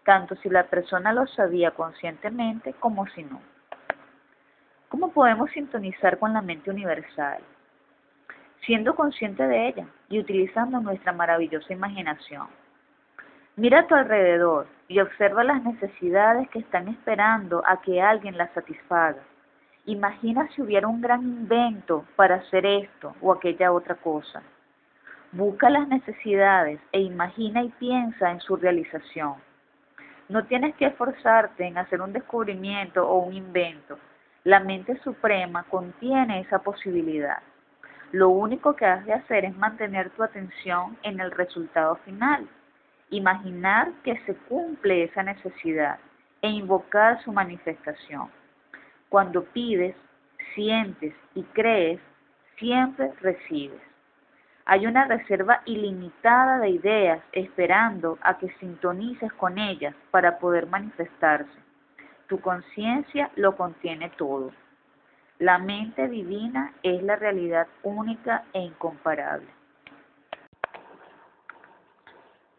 tanto 0.04 0.34
si 0.42 0.50
la 0.50 0.64
persona 0.64 1.12
lo 1.12 1.24
sabía 1.28 1.70
conscientemente 1.70 2.74
como 2.80 3.06
si 3.06 3.22
no. 3.22 3.40
¿Cómo 4.88 5.12
podemos 5.12 5.52
sintonizar 5.52 6.18
con 6.18 6.32
la 6.32 6.42
mente 6.42 6.68
universal? 6.68 7.44
Siendo 8.66 8.96
consciente 8.96 9.46
de 9.46 9.68
ella 9.68 9.86
y 10.08 10.18
utilizando 10.18 10.80
nuestra 10.80 11.12
maravillosa 11.12 11.72
imaginación. 11.72 12.48
Mira 13.54 13.82
a 13.82 13.86
tu 13.86 13.94
alrededor 13.94 14.66
y 14.88 14.98
observa 14.98 15.44
las 15.44 15.62
necesidades 15.62 16.48
que 16.48 16.58
están 16.58 16.88
esperando 16.88 17.62
a 17.64 17.80
que 17.80 18.02
alguien 18.02 18.36
las 18.36 18.50
satisfaga. 18.50 19.22
Imagina 19.86 20.48
si 20.54 20.62
hubiera 20.62 20.86
un 20.86 21.00
gran 21.00 21.22
invento 21.22 22.04
para 22.14 22.36
hacer 22.36 22.64
esto 22.64 23.16
o 23.20 23.32
aquella 23.32 23.72
otra 23.72 23.96
cosa. 23.96 24.40
Busca 25.32 25.68
las 25.70 25.88
necesidades 25.88 26.78
e 26.92 27.00
imagina 27.00 27.64
y 27.64 27.68
piensa 27.70 28.30
en 28.30 28.38
su 28.40 28.54
realización. 28.54 29.34
No 30.28 30.44
tienes 30.44 30.76
que 30.76 30.86
esforzarte 30.86 31.66
en 31.66 31.78
hacer 31.78 32.00
un 32.00 32.12
descubrimiento 32.12 33.08
o 33.08 33.24
un 33.24 33.32
invento. 33.32 33.98
La 34.44 34.60
mente 34.60 34.96
suprema 35.00 35.64
contiene 35.64 36.40
esa 36.40 36.60
posibilidad. 36.60 37.42
Lo 38.12 38.28
único 38.28 38.76
que 38.76 38.86
has 38.86 39.04
de 39.04 39.14
hacer 39.14 39.44
es 39.44 39.56
mantener 39.56 40.10
tu 40.10 40.22
atención 40.22 40.96
en 41.02 41.18
el 41.18 41.32
resultado 41.32 41.96
final, 42.04 42.46
imaginar 43.10 43.90
que 44.04 44.16
se 44.26 44.36
cumple 44.48 45.04
esa 45.04 45.24
necesidad 45.24 45.98
e 46.40 46.50
invocar 46.50 47.20
su 47.24 47.32
manifestación. 47.32 48.28
Cuando 49.12 49.44
pides, 49.44 49.94
sientes 50.54 51.12
y 51.34 51.42
crees, 51.42 52.00
siempre 52.56 53.12
recibes. 53.20 53.82
Hay 54.64 54.86
una 54.86 55.04
reserva 55.04 55.60
ilimitada 55.66 56.58
de 56.60 56.70
ideas 56.70 57.20
esperando 57.32 58.16
a 58.22 58.38
que 58.38 58.48
sintonices 58.58 59.30
con 59.34 59.58
ellas 59.58 59.94
para 60.10 60.38
poder 60.38 60.66
manifestarse. 60.66 61.52
Tu 62.26 62.40
conciencia 62.40 63.30
lo 63.36 63.54
contiene 63.54 64.08
todo. 64.16 64.50
La 65.38 65.58
mente 65.58 66.08
divina 66.08 66.72
es 66.82 67.02
la 67.02 67.16
realidad 67.16 67.66
única 67.82 68.44
e 68.54 68.60
incomparable. 68.60 69.48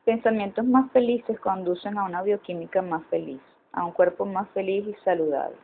Pensamientos 0.06 0.66
más 0.66 0.92
felices 0.92 1.40
conducen 1.40 1.98
a 1.98 2.04
una 2.04 2.22
bioquímica 2.22 2.84
más 2.84 3.04
feliz, 3.08 3.42
a 3.72 3.84
un 3.84 3.92
cuerpo 3.92 4.28
más 4.28 4.48
feliz 4.50 4.88
y 4.88 4.94
saludable. 5.04 5.58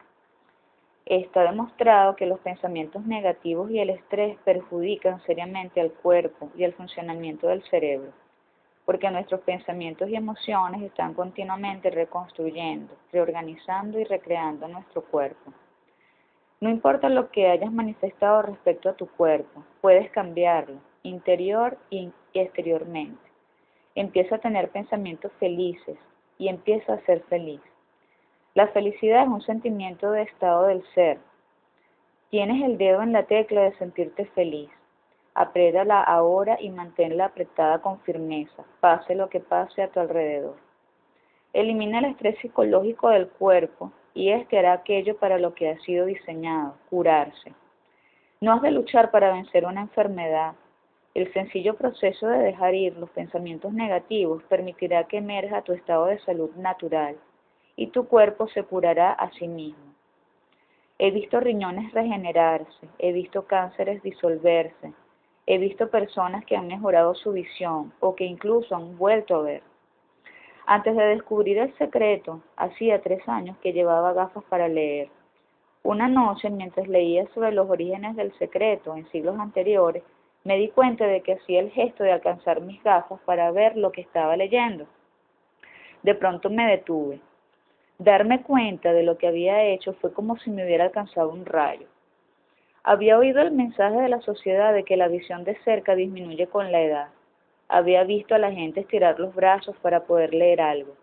Está 1.09 1.41
demostrado 1.41 2.15
que 2.15 2.27
los 2.27 2.39
pensamientos 2.41 3.03
negativos 3.03 3.71
y 3.71 3.79
el 3.79 3.89
estrés 3.89 4.37
perjudican 4.45 5.19
seriamente 5.23 5.81
al 5.81 5.91
cuerpo 5.91 6.51
y 6.55 6.63
al 6.63 6.73
funcionamiento 6.73 7.47
del 7.47 7.63
cerebro, 7.63 8.11
porque 8.85 9.09
nuestros 9.09 9.41
pensamientos 9.41 10.07
y 10.07 10.15
emociones 10.15 10.83
están 10.83 11.15
continuamente 11.15 11.89
reconstruyendo, 11.89 12.93
reorganizando 13.11 13.99
y 13.99 14.03
recreando 14.03 14.67
nuestro 14.67 15.01
cuerpo. 15.01 15.51
No 16.61 16.69
importa 16.69 17.09
lo 17.09 17.31
que 17.31 17.47
hayas 17.47 17.71
manifestado 17.71 18.43
respecto 18.43 18.87
a 18.89 18.93
tu 18.93 19.07
cuerpo, 19.07 19.63
puedes 19.81 20.11
cambiarlo, 20.11 20.79
interior 21.01 21.79
y 21.89 22.11
exteriormente. 22.35 23.31
Empieza 23.95 24.35
a 24.35 24.41
tener 24.41 24.69
pensamientos 24.69 25.31
felices 25.39 25.97
y 26.37 26.49
empieza 26.49 26.93
a 26.93 27.05
ser 27.07 27.23
feliz. 27.23 27.61
La 28.59 28.67
felicidad 28.67 29.23
es 29.23 29.29
un 29.29 29.41
sentimiento 29.41 30.11
de 30.11 30.23
estado 30.23 30.67
del 30.67 30.83
ser. 30.93 31.17
Tienes 32.29 32.61
el 32.61 32.77
dedo 32.77 33.01
en 33.01 33.13
la 33.13 33.23
tecla 33.23 33.61
de 33.61 33.77
sentirte 33.77 34.25
feliz. 34.35 34.69
Apriétala 35.33 36.03
ahora 36.03 36.57
y 36.59 36.69
manténla 36.69 37.27
apretada 37.27 37.79
con 37.81 38.01
firmeza, 38.01 38.65
pase 38.81 39.15
lo 39.15 39.29
que 39.29 39.39
pase 39.39 39.81
a 39.81 39.87
tu 39.87 40.01
alrededor. 40.01 40.57
Elimina 41.53 41.99
el 41.99 42.05
estrés 42.11 42.37
psicológico 42.39 43.07
del 43.07 43.29
cuerpo 43.29 43.93
y 44.13 44.31
este 44.31 44.59
hará 44.59 44.73
aquello 44.73 45.15
para 45.15 45.39
lo 45.39 45.53
que 45.53 45.69
ha 45.69 45.79
sido 45.79 46.05
diseñado, 46.05 46.75
curarse. 46.89 47.53
No 48.41 48.51
has 48.51 48.61
de 48.61 48.71
luchar 48.71 49.09
para 49.09 49.31
vencer 49.31 49.65
una 49.65 49.79
enfermedad. 49.79 50.55
El 51.13 51.31
sencillo 51.31 51.77
proceso 51.77 52.27
de 52.27 52.39
dejar 52.39 52.75
ir 52.75 52.97
los 52.97 53.09
pensamientos 53.11 53.71
negativos 53.71 54.43
permitirá 54.49 55.05
que 55.05 55.19
emerja 55.19 55.61
tu 55.61 55.71
estado 55.71 56.07
de 56.07 56.19
salud 56.19 56.53
natural 56.57 57.15
y 57.79 57.87
tu 57.87 58.09
cuerpo 58.09 58.49
se 58.49 58.63
curará 58.63 59.13
a 59.13 59.31
sí 59.31 59.47
mismo. 59.47 59.93
He 60.97 61.11
visto 61.11 61.39
riñones 61.39 61.93
regenerarse, 61.93 62.89
he 62.97 63.13
visto 63.13 63.47
cánceres 63.47 64.03
disolverse, 64.03 64.91
he 65.45 65.57
visto 65.57 65.89
personas 65.89 66.43
que 66.43 66.57
han 66.57 66.67
mejorado 66.67 67.15
su 67.15 67.31
visión 67.31 67.93
o 68.01 68.15
que 68.17 68.25
incluso 68.25 68.75
han 68.75 68.97
vuelto 68.97 69.37
a 69.37 69.43
ver. 69.43 69.63
Antes 70.65 70.93
de 70.93 71.05
descubrir 71.05 71.57
el 71.57 71.73
secreto, 71.77 72.41
hacía 72.57 73.01
tres 73.01 73.25
años 73.29 73.55
que 73.59 73.71
llevaba 73.71 74.11
gafas 74.11 74.43
para 74.49 74.67
leer. 74.67 75.07
Una 75.81 76.09
noche, 76.09 76.49
mientras 76.49 76.85
leía 76.85 77.29
sobre 77.33 77.53
los 77.53 77.69
orígenes 77.69 78.17
del 78.17 78.37
secreto 78.39 78.93
en 78.97 79.09
siglos 79.09 79.39
anteriores, 79.39 80.03
me 80.43 80.57
di 80.57 80.67
cuenta 80.67 81.07
de 81.07 81.21
que 81.21 81.35
hacía 81.35 81.61
el 81.61 81.71
gesto 81.71 82.03
de 82.03 82.11
alcanzar 82.11 82.59
mis 82.59 82.83
gafas 82.83 83.21
para 83.21 83.51
ver 83.51 83.77
lo 83.77 83.93
que 83.93 84.01
estaba 84.01 84.35
leyendo. 84.35 84.85
De 86.03 86.13
pronto 86.13 86.49
me 86.49 86.67
detuve. 86.67 87.21
Darme 88.01 88.43
cuenta 88.43 88.93
de 88.93 89.03
lo 89.03 89.17
que 89.17 89.27
había 89.27 89.61
hecho 89.65 89.91
fue 89.95 90.13
como 90.13 90.37
si 90.37 90.49
me 90.51 90.63
hubiera 90.63 90.85
alcanzado 90.85 91.31
un 91.31 91.45
rayo. 91.45 91.85
Había 92.81 93.17
oído 93.17 93.41
el 93.41 93.51
mensaje 93.51 93.99
de 93.99 94.07
la 94.07 94.21
sociedad 94.21 94.73
de 94.73 94.85
que 94.85 94.95
la 94.95 95.09
visión 95.09 95.43
de 95.43 95.57
cerca 95.65 95.95
disminuye 95.95 96.47
con 96.47 96.71
la 96.71 96.81
edad. 96.81 97.09
Había 97.67 98.05
visto 98.05 98.33
a 98.33 98.37
la 98.37 98.53
gente 98.53 98.79
estirar 98.79 99.19
los 99.19 99.35
brazos 99.35 99.75
para 99.81 100.05
poder 100.05 100.33
leer 100.33 100.61
algo. 100.61 100.95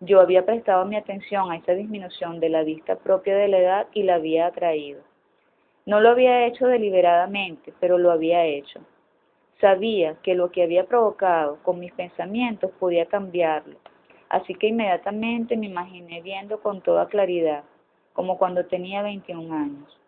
Yo 0.00 0.22
había 0.22 0.46
prestado 0.46 0.86
mi 0.86 0.96
atención 0.96 1.50
a 1.50 1.56
esa 1.56 1.72
disminución 1.72 2.40
de 2.40 2.48
la 2.48 2.62
vista 2.62 2.96
propia 2.96 3.36
de 3.36 3.48
la 3.48 3.58
edad 3.58 3.86
y 3.92 4.02
la 4.04 4.14
había 4.14 4.46
atraído. 4.46 5.02
No 5.84 6.00
lo 6.00 6.08
había 6.08 6.46
hecho 6.46 6.66
deliberadamente, 6.66 7.74
pero 7.78 7.98
lo 7.98 8.10
había 8.10 8.42
hecho. 8.46 8.80
Sabía 9.60 10.16
que 10.22 10.34
lo 10.34 10.50
que 10.50 10.62
había 10.62 10.86
provocado 10.86 11.58
con 11.62 11.78
mis 11.78 11.92
pensamientos 11.92 12.70
podía 12.80 13.04
cambiarlo 13.04 13.76
Así 14.28 14.54
que 14.54 14.68
inmediatamente 14.68 15.56
me 15.56 15.66
imaginé 15.66 16.20
viendo 16.20 16.60
con 16.60 16.80
toda 16.80 17.06
claridad, 17.08 17.64
como 18.12 18.38
cuando 18.38 18.66
tenía 18.66 19.02
21 19.02 19.54
años. 19.54 20.00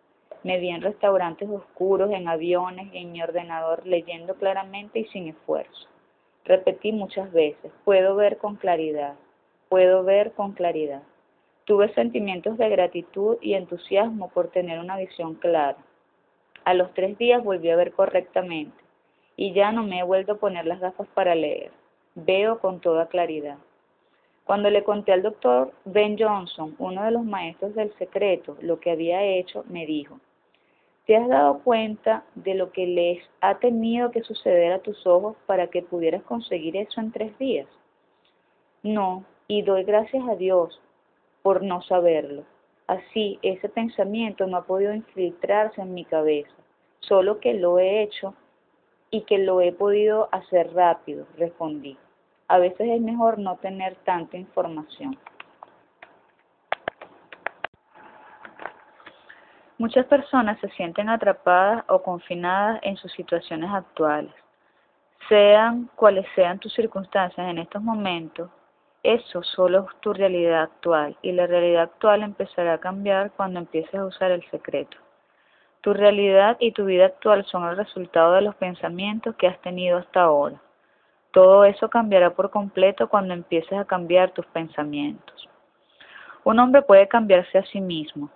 Me 0.43 0.59
vi 0.59 0.69
en 0.69 0.81
restaurantes 0.81 1.49
oscuros, 1.49 2.11
en 2.11 2.27
aviones 2.27 2.89
en 2.93 3.11
mi 3.11 3.21
ordenador 3.21 3.85
leyendo 3.85 4.35
claramente 4.35 4.99
y 4.99 5.05
sin 5.05 5.27
esfuerzo. 5.27 5.87
Repetí 6.45 6.91
muchas 6.91 7.31
veces, 7.31 7.71
puedo 7.83 8.15
ver 8.15 8.37
con 8.37 8.55
claridad, 8.55 9.15
puedo 9.69 10.03
ver 10.03 10.31
con 10.31 10.53
claridad. 10.53 11.03
Tuve 11.65 11.93
sentimientos 11.93 12.57
de 12.57 12.69
gratitud 12.69 13.37
y 13.41 13.53
entusiasmo 13.53 14.29
por 14.29 14.47
tener 14.47 14.79
una 14.79 14.97
visión 14.97 15.35
clara. 15.35 15.77
A 16.65 16.73
los 16.73 16.93
tres 16.93 17.17
días 17.17 17.43
volví 17.43 17.69
a 17.69 17.75
ver 17.75 17.91
correctamente 17.91 18.83
y 19.35 19.53
ya 19.53 19.71
no 19.71 19.83
me 19.83 19.99
he 19.99 20.03
vuelto 20.03 20.33
a 20.33 20.37
poner 20.37 20.65
las 20.65 20.79
gafas 20.79 21.07
para 21.13 21.35
leer. 21.35 21.71
Veo 22.15 22.59
con 22.59 22.79
toda 22.79 23.07
claridad. 23.07 23.57
Cuando 24.49 24.71
le 24.71 24.83
conté 24.83 25.11
al 25.11 25.21
doctor 25.21 25.71
Ben 25.85 26.17
Johnson, 26.17 26.73
uno 26.79 27.03
de 27.03 27.11
los 27.11 27.23
maestros 27.23 27.75
del 27.75 27.93
secreto, 27.99 28.57
lo 28.61 28.79
que 28.79 28.89
había 28.89 29.23
hecho, 29.23 29.63
me 29.69 29.85
dijo, 29.85 30.19
¿te 31.05 31.15
has 31.15 31.29
dado 31.29 31.59
cuenta 31.59 32.23
de 32.33 32.55
lo 32.55 32.71
que 32.71 32.87
les 32.87 33.23
ha 33.41 33.59
tenido 33.59 34.09
que 34.09 34.23
suceder 34.23 34.71
a 34.71 34.79
tus 34.79 35.05
ojos 35.05 35.37
para 35.45 35.67
que 35.67 35.83
pudieras 35.83 36.23
conseguir 36.23 36.77
eso 36.77 36.99
en 36.99 37.11
tres 37.11 37.37
días? 37.37 37.67
No, 38.81 39.23
y 39.47 39.61
doy 39.61 39.83
gracias 39.83 40.27
a 40.27 40.35
Dios 40.35 40.81
por 41.43 41.61
no 41.61 41.83
saberlo. 41.83 42.43
Así, 42.87 43.37
ese 43.43 43.69
pensamiento 43.69 44.47
no 44.47 44.57
ha 44.57 44.63
podido 44.63 44.95
infiltrarse 44.95 45.79
en 45.79 45.93
mi 45.93 46.05
cabeza, 46.05 46.55
solo 47.01 47.39
que 47.39 47.53
lo 47.53 47.77
he 47.77 48.01
hecho 48.01 48.33
y 49.11 49.21
que 49.25 49.37
lo 49.37 49.61
he 49.61 49.71
podido 49.73 50.27
hacer 50.31 50.73
rápido, 50.73 51.27
respondí. 51.37 51.99
A 52.49 52.57
veces 52.57 52.81
es 52.81 52.99
mejor 52.99 53.37
no 53.37 53.57
tener 53.57 53.95
tanta 54.03 54.35
información. 54.35 55.17
Muchas 59.77 60.05
personas 60.07 60.59
se 60.59 60.67
sienten 60.71 61.09
atrapadas 61.09 61.85
o 61.87 62.01
confinadas 62.01 62.79
en 62.81 62.97
sus 62.97 63.11
situaciones 63.13 63.71
actuales. 63.71 64.33
Sean 65.29 65.89
cuales 65.95 66.25
sean 66.35 66.59
tus 66.59 66.73
circunstancias 66.73 67.47
en 67.47 67.59
estos 67.59 67.83
momentos, 67.83 68.49
eso 69.03 69.43
solo 69.43 69.87
es 69.87 70.01
tu 70.01 70.11
realidad 70.11 70.63
actual 70.63 71.15
y 71.21 71.31
la 71.31 71.45
realidad 71.45 71.83
actual 71.83 72.23
empezará 72.23 72.73
a 72.73 72.79
cambiar 72.79 73.31
cuando 73.31 73.59
empieces 73.59 73.93
a 73.93 74.05
usar 74.05 74.31
el 74.31 74.43
secreto. 74.49 74.97
Tu 75.81 75.93
realidad 75.93 76.57
y 76.59 76.71
tu 76.71 76.83
vida 76.85 77.05
actual 77.05 77.45
son 77.45 77.63
el 77.69 77.77
resultado 77.77 78.33
de 78.33 78.41
los 78.41 78.55
pensamientos 78.55 79.35
que 79.35 79.47
has 79.47 79.61
tenido 79.61 79.99
hasta 79.99 80.23
ahora. 80.23 80.59
Todo 81.31 81.63
eso 81.63 81.89
cambiará 81.89 82.31
por 82.31 82.49
completo 82.49 83.07
cuando 83.07 83.33
empieces 83.33 83.77
a 83.77 83.85
cambiar 83.85 84.31
tus 84.31 84.45
pensamientos. 84.47 85.47
Un 86.43 86.59
hombre 86.59 86.81
puede 86.81 87.07
cambiarse 87.07 87.57
a 87.57 87.65
sí 87.65 87.81
mismo 87.81 88.29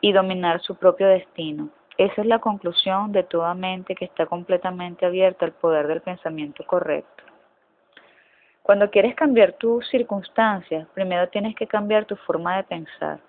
y 0.00 0.12
dominar 0.12 0.60
su 0.60 0.76
propio 0.76 1.08
destino. 1.08 1.70
Esa 1.98 2.20
es 2.20 2.26
la 2.26 2.38
conclusión 2.38 3.10
de 3.12 3.22
toda 3.22 3.54
mente 3.54 3.94
que 3.94 4.04
está 4.04 4.26
completamente 4.26 5.06
abierta 5.06 5.46
al 5.46 5.52
poder 5.52 5.86
del 5.86 6.02
pensamiento 6.02 6.64
correcto. 6.66 7.24
Cuando 8.62 8.90
quieres 8.90 9.14
cambiar 9.14 9.52
tus 9.54 9.88
circunstancias, 9.88 10.86
primero 10.92 11.28
tienes 11.28 11.54
que 11.54 11.66
cambiar 11.66 12.04
tu 12.04 12.16
forma 12.16 12.56
de 12.56 12.64
pensar. 12.64 13.20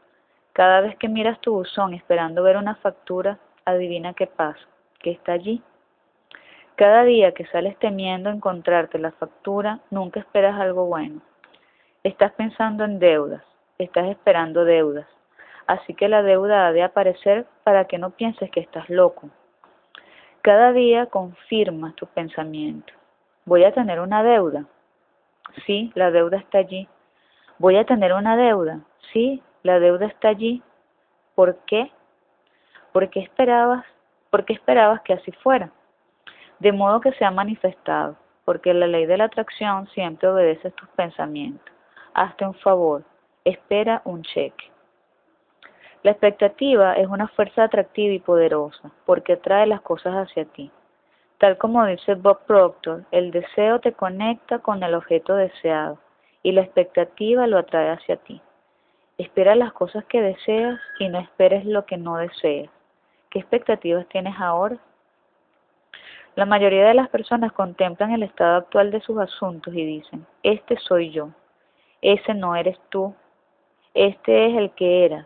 Cada 0.51 0.82
vez 0.82 0.97
que 0.97 1.08
miras 1.08 1.39
tu 1.41 1.53
buzón 1.53 1.93
esperando 1.93 2.43
ver 2.43 2.58
una 2.58 2.75
factura, 2.75 3.38
adivina 3.63 4.13
qué 4.13 4.27
pasa, 4.27 4.60
que 4.99 5.12
está 5.12 5.34
allí. 5.34 5.62
Cada 6.78 7.06
día 7.06 7.34
que 7.34 7.48
sales 7.48 7.76
temiendo 7.80 8.30
encontrarte 8.30 9.00
la 9.00 9.12
factura, 9.13 9.80
nunca 9.90 10.20
esperas 10.20 10.60
algo 10.60 10.86
bueno. 10.86 11.22
Estás 12.04 12.32
pensando 12.34 12.84
en 12.84 13.00
deudas, 13.00 13.42
estás 13.80 14.06
esperando 14.10 14.63
deudas. 14.63 15.08
Así 15.66 15.96
que 15.96 16.08
la 16.08 16.22
deuda 16.22 16.68
ha 16.68 16.72
de 16.72 16.84
aparecer 16.84 17.48
para 17.63 17.86
que 17.86 17.98
no 17.98 18.12
pienses 18.12 18.52
que 18.52 18.60
estás 18.60 18.88
loco. 18.92 19.32
Cada 20.44 20.72
día 20.72 21.08
confirmas 21.08 21.96
tu 21.96 22.06
pensamiento. 22.06 22.94
Voy 23.46 23.63
a 23.63 23.74
tener 23.74 24.00
una 24.00 24.22
deuda. 24.22 24.66
Sí, 25.66 25.92
la 25.96 26.12
deuda 26.12 26.38
está 26.38 26.60
allí. 26.60 26.88
Voy 27.58 27.78
a 27.78 27.86
tener 27.86 28.13
una 28.13 28.38
deuda. 28.38 28.82
Sí, 29.12 29.42
la 29.63 29.80
deuda 29.80 30.06
está 30.06 30.30
allí. 30.30 30.62
¿Por 31.34 31.58
qué? 31.66 31.92
Esperabas, 33.16 33.84
porque 34.30 34.54
esperabas 34.54 35.02
que 35.02 35.13
así 35.13 35.32
fuera. 35.32 35.72
De 36.60 36.72
modo 36.72 37.02
que 37.02 37.12
se 37.13 37.26
ha 37.26 37.32
manifestado, 37.32 38.15
porque 38.46 38.74
la 38.74 38.88
ley 38.88 39.06
de 39.06 39.17
la 39.17 39.26
atracción 39.26 39.88
siempre 39.89 40.28
obedece 40.28 40.70
a 40.70 40.72
tus 40.72 40.89
pensamientos. 40.89 41.74
Hazte 42.13 42.46
un 42.46 42.56
favor, 42.56 43.04
espera 43.43 44.02
un 44.06 44.24
cheque. 44.24 44.72
La 46.04 46.12
expectativa 46.12 46.93
es 46.93 47.08
una 47.08 47.28
fuerza 47.28 47.63
atractiva 47.63 48.13
y 48.13 48.20
poderosa, 48.20 48.91
porque 49.06 49.34
atrae 49.34 49.67
las 49.67 49.82
cosas 49.82 50.13
hacia 50.15 50.46
ti. 50.46 50.72
Tal 51.38 51.58
como 51.58 51.86
dice 51.86 52.15
Bob 52.15 52.39
Proctor, 52.48 53.04
el 53.12 53.32
deseo 53.32 53.80
te 53.80 53.93
conecta 53.93 54.60
con 54.60 54.82
el 54.82 54.96
objeto 54.96 55.36
deseado 55.36 56.00
y 56.41 56.54
la 56.54 56.62
expectativa 56.62 57.46
lo 57.46 57.58
atrae 57.60 57.91
hacia 57.91 58.15
ti. 58.17 58.41
Espera 59.17 59.54
las 59.56 59.74
cosas 59.74 60.06
que 60.06 60.22
deseas 60.22 60.80
y 61.00 61.10
no 61.10 61.20
esperes 61.20 61.65
lo 61.65 61.86
que 61.86 61.98
no 61.98 62.17
deseas. 62.17 62.70
¿Qué 63.30 63.39
expectativas 63.39 64.08
tienes 64.08 64.36
ahora? 64.39 64.78
La 66.38 66.45
mayoría 66.45 66.86
de 66.86 66.93
las 66.93 67.10
personas 67.10 67.52
contemplan 67.52 68.12
el 68.12 68.21
estado 68.21 68.58
actual 68.58 68.91
de 68.91 69.02
sus 69.02 69.17
asuntos 69.17 69.73
y 69.73 69.84
dicen, 69.84 70.23
este 70.43 70.78
soy 70.78 71.10
yo, 71.10 71.30
ese 72.00 72.36
no 72.36 72.56
eres 72.56 72.78
tú, 72.89 73.15
este 73.95 74.45
es 74.45 74.56
el 74.56 74.69
que 74.73 75.04
eras. 75.04 75.26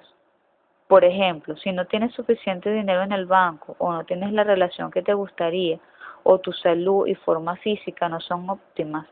Por 0.88 1.04
ejemplo, 1.04 1.58
si 1.58 1.74
no 1.74 1.86
tienes 1.86 2.14
suficiente 2.14 2.72
dinero 2.72 3.02
en 3.04 3.12
el 3.12 3.26
banco 3.26 3.76
o 3.78 3.92
no 3.92 4.06
tienes 4.06 4.32
la 4.32 4.46
relación 4.46 4.90
que 4.90 5.02
te 5.02 5.14
gustaría 5.14 5.80
o 6.24 6.40
tu 6.40 6.54
salud 6.54 7.06
y 7.06 7.16
forma 7.16 7.58
física 7.58 8.08
no 8.08 8.22
son 8.22 8.50
óptimas. 8.50 9.06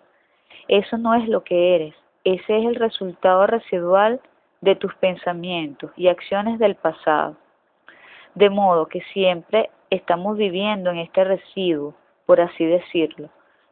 Eso 0.69 0.97
no 0.97 1.15
es 1.15 1.27
lo 1.27 1.43
que 1.43 1.75
eres, 1.75 1.95
ese 2.23 2.59
es 2.59 2.65
el 2.65 2.75
resultado 2.75 3.45
residual 3.45 4.21
de 4.61 4.77
tus 4.77 4.95
pensamientos 4.95 5.91
y 5.97 6.07
acciones 6.07 6.59
del 6.59 6.75
pasado. 6.75 7.35
De 8.35 8.49
modo 8.49 8.85
que 8.85 9.01
siempre 9.11 9.69
estamos 9.89 10.37
viviendo 10.37 10.89
en 10.91 10.97
este 10.97 11.23
residuo, 11.23 11.93
por 12.25 12.41
así 12.41 12.65
decirlo, 12.65 13.29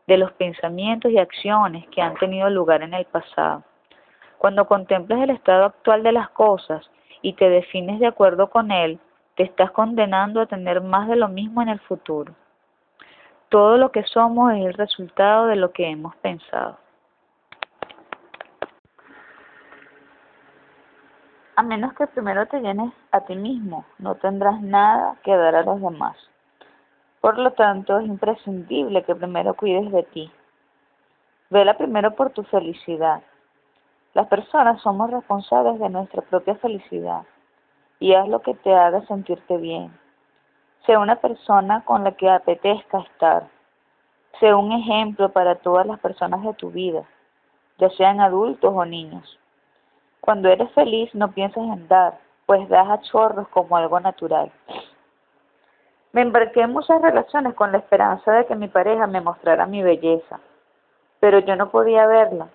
de 0.08 0.18
los 0.18 0.32
pensamientos 0.34 1.12
y 1.12 1.18
acciones 1.18 1.86
que 1.90 2.02
han 2.02 2.16
tenido 2.16 2.50
lugar 2.50 2.82
en 2.82 2.94
el 2.94 3.06
pasado. 3.06 3.64
Cuando 4.38 4.68
contemplas 4.68 5.22
el 5.22 5.32
estado 5.32 5.66
actual 5.66 6.04
de 6.04 6.12
las 6.12 6.30
cosas 6.30 6.90
y 7.22 7.34
te 7.34 7.50
defines 7.50 8.00
de 8.00 8.08
acuerdo 8.08 8.50
con 8.50 8.72
él, 8.72 9.00
te 9.36 9.44
estás 9.44 9.72
condenando 9.72 10.42
a 10.42 10.46
tener 10.46 10.82
más 10.82 11.08
de 11.08 11.16
lo 11.16 11.28
mismo 11.28 11.62
en 11.62 11.70
el 11.70 11.80
futuro. 11.82 12.34
Todo 13.50 13.78
lo 13.78 13.92
que 13.92 14.04
somos 14.04 14.54
es 14.54 14.66
el 14.66 14.74
resultado 14.74 15.48
de 15.48 15.56
lo 15.56 15.72
que 15.72 15.88
hemos 15.88 16.16
pensado. 16.18 16.78
A 21.60 21.64
menos 21.64 21.94
que 21.96 22.06
primero 22.06 22.46
te 22.46 22.62
llenes 22.62 22.94
a 23.12 23.22
ti 23.22 23.36
mismo, 23.36 23.84
no 23.98 24.14
tendrás 24.14 24.62
nada 24.62 25.16
que 25.24 25.36
dar 25.36 25.56
a 25.56 25.64
los 25.64 25.82
demás. 25.82 26.16
Por 27.20 27.40
lo 27.40 27.50
tanto, 27.54 27.98
es 27.98 28.06
imprescindible 28.06 29.04
que 29.04 29.16
primero 29.16 29.56
cuides 29.56 29.92
de 29.92 30.04
ti. 30.04 30.32
Vela 31.50 31.76
primero 31.76 32.14
por 32.14 32.30
tu 32.30 32.44
felicidad. 32.44 33.24
Las 34.14 34.28
personas 34.28 34.80
somos 34.84 35.10
responsables 35.10 35.80
de 35.80 35.90
nuestra 35.90 36.22
propia 36.22 36.54
felicidad 36.58 37.24
y 38.00 38.14
haz 38.14 38.28
lo 38.28 38.44
que 38.44 38.54
te 38.54 38.76
haga 38.76 39.02
sentirte 39.08 39.58
bien. 39.58 39.92
Sea 40.86 41.00
una 41.00 41.16
persona 41.16 41.84
con 41.86 42.04
la 42.04 42.12
que 42.12 42.30
apetezca 42.30 43.00
estar. 43.00 43.48
Sea 44.40 44.56
un 44.56 44.74
ejemplo 44.74 45.30
para 45.30 45.56
todas 45.56 45.88
las 45.88 46.00
personas 46.02 46.44
de 46.44 46.54
tu 46.54 46.70
vida, 46.70 47.02
ya 47.80 47.90
sean 47.90 48.22
adultos 48.22 48.72
o 48.72 48.86
niños. 48.86 49.40
Cuando 50.22 50.50
eres 50.50 50.72
feliz 50.72 51.14
no 51.14 51.32
piensas 51.32 51.64
en 51.64 51.88
dar, 51.88 52.20
pues 52.46 52.68
das 52.70 52.90
a 52.90 53.02
chorros 53.02 53.48
como 53.50 53.78
algo 53.78 54.00
natural. 54.00 54.52
Me 56.14 56.22
embarqué 56.22 56.62
en 56.62 56.72
muchas 56.72 57.02
relaciones 57.02 57.54
con 57.54 57.72
la 57.72 57.78
esperanza 57.78 58.32
de 58.32 58.46
que 58.46 58.56
mi 58.56 58.68
pareja 58.68 59.06
me 59.08 59.22
mostrara 59.22 59.66
mi 59.66 59.84
belleza, 59.84 60.40
pero 61.20 61.40
yo 61.40 61.56
no 61.56 61.70
podía 61.70 62.08
verla. 62.08 62.48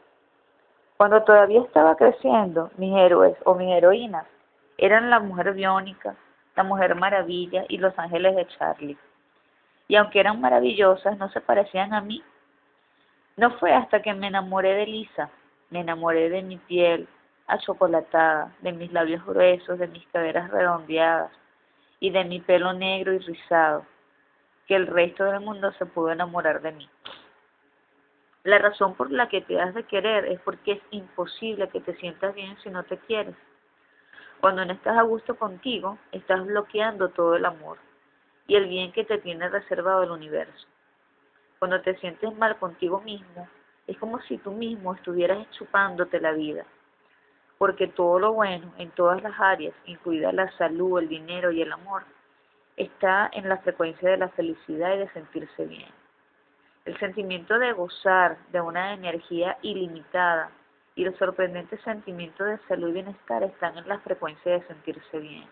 Cuando 0.97 1.23
todavía 1.23 1.61
estaba 1.61 1.97
creciendo, 1.97 2.71
mis 2.77 2.97
héroes 2.97 3.37
o 3.45 3.55
mis 3.55 3.71
heroínas 3.71 4.27
eran 4.79 5.11
la 5.11 5.21
mujer 5.21 5.53
biónica, 5.53 6.17
la 6.57 6.65
Mujer 6.65 6.95
Maravilla 6.95 7.65
y 7.69 7.79
Los 7.79 7.99
Ángeles 7.99 8.37
de 8.37 8.47
Charlie. 8.49 8.99
Y 9.89 9.97
aunque 9.97 10.21
eran 10.21 10.41
maravillosas, 10.41 11.19
no 11.19 11.29
se 11.31 11.41
parecían 11.41 11.95
a 11.95 12.01
mí. 12.01 12.23
No 13.37 13.51
fue 13.59 13.73
hasta 13.73 14.03
que 14.03 14.13
me 14.15 14.29
enamoré 14.29 14.75
de 14.75 14.87
Lisa, 14.87 15.31
me 15.71 15.81
enamoré 15.81 16.29
de 16.29 16.43
mi 16.43 16.57
piel 16.57 17.09
achocolatada, 17.53 18.55
de 18.61 18.73
mis 18.73 18.91
labios 18.93 19.25
gruesos, 19.27 19.79
de 19.79 19.87
mis 19.87 20.07
caderas 20.09 20.51
redondeadas 20.51 21.31
y 22.01 22.11
de 22.11 22.25
mi 22.25 22.41
pelo 22.41 22.73
negro 22.73 23.13
y 23.13 23.19
rizado, 23.19 23.85
que 24.67 24.75
el 24.75 24.87
resto 24.87 25.25
del 25.25 25.41
mundo 25.41 25.71
se 25.73 25.85
pudo 25.85 26.11
enamorar 26.11 26.63
de 26.63 26.73
mí. 26.73 26.89
La 28.45 28.59
razón 28.59 28.95
por 28.95 29.13
la 29.13 29.29
que 29.29 29.43
te 29.43 29.61
has 29.61 29.75
de 29.75 29.85
querer 29.85 30.25
es 30.25 30.41
porque 30.41 30.73
es 30.73 30.83
imposible 30.91 31.69
que 31.69 31.81
te 31.81 31.95
sientas 31.97 32.35
bien 32.35 32.57
si 32.63 32.71
no 32.71 32.83
te 32.85 32.97
quieres. 32.99 33.37
Cuando 34.41 34.65
no 34.65 34.73
estás 34.73 34.99
a 34.99 35.03
gusto 35.03 35.37
contigo, 35.37 35.99
estás 36.11 36.45
bloqueando 36.45 37.11
todo 37.11 37.37
el 37.37 37.45
amor 37.45 37.79
y 38.47 38.57
el 38.57 38.67
bien 38.67 38.93
que 38.93 39.05
te 39.05 39.19
tiene 39.19 39.49
reservado 39.49 40.03
el 40.03 40.11
universo. 40.11 40.67
Cuando 41.59 41.81
te 41.83 41.97
sientes 41.99 42.35
mal 42.37 42.57
contigo 42.57 43.01
mismo, 43.03 43.47
es 43.87 43.97
como 43.99 44.21
si 44.23 44.39
tú 44.39 44.53
mismo 44.53 44.95
estuvieras 44.95 45.49
chupándote 45.53 46.21
la 46.21 46.33
vida, 46.33 46.65
porque 47.63 47.87
todo 47.87 48.19
lo 48.19 48.33
bueno 48.33 48.73
en 48.79 48.91
todas 48.91 49.23
las 49.23 49.39
áreas, 49.39 49.73
incluida 49.87 50.33
la 50.33 50.51
salud, 50.59 50.99
el 50.99 51.09
dinero 51.09 51.53
y 51.53 51.63
el 51.63 51.71
amor, 51.71 52.03
está 52.77 53.31
en 53.33 53.49
la 53.49 53.59
frecuencia 53.59 54.11
de 54.11 54.17
la 54.17 54.31
felicidad 54.31 54.97
y 54.97 54.99
de 54.99 55.13
sentirse 55.13 55.67
bien. 55.67 55.89
El 56.85 56.99
sentimiento 56.99 57.57
de 57.61 57.73
gozar 57.73 58.37
de 58.51 58.61
una 58.61 58.95
energía 58.95 59.59
ilimitada 59.63 60.51
y 60.97 61.05
el 61.05 61.17
sorprendente 61.21 61.79
sentimiento 61.83 62.43
de 62.43 62.59
salud 62.67 62.89
y 62.89 62.95
bienestar 62.95 63.45
están 63.45 63.79
en 63.79 63.87
la 63.87 64.01
frecuencia 64.01 64.55
de 64.55 64.67
sentirse 64.67 65.21
bien. 65.21 65.47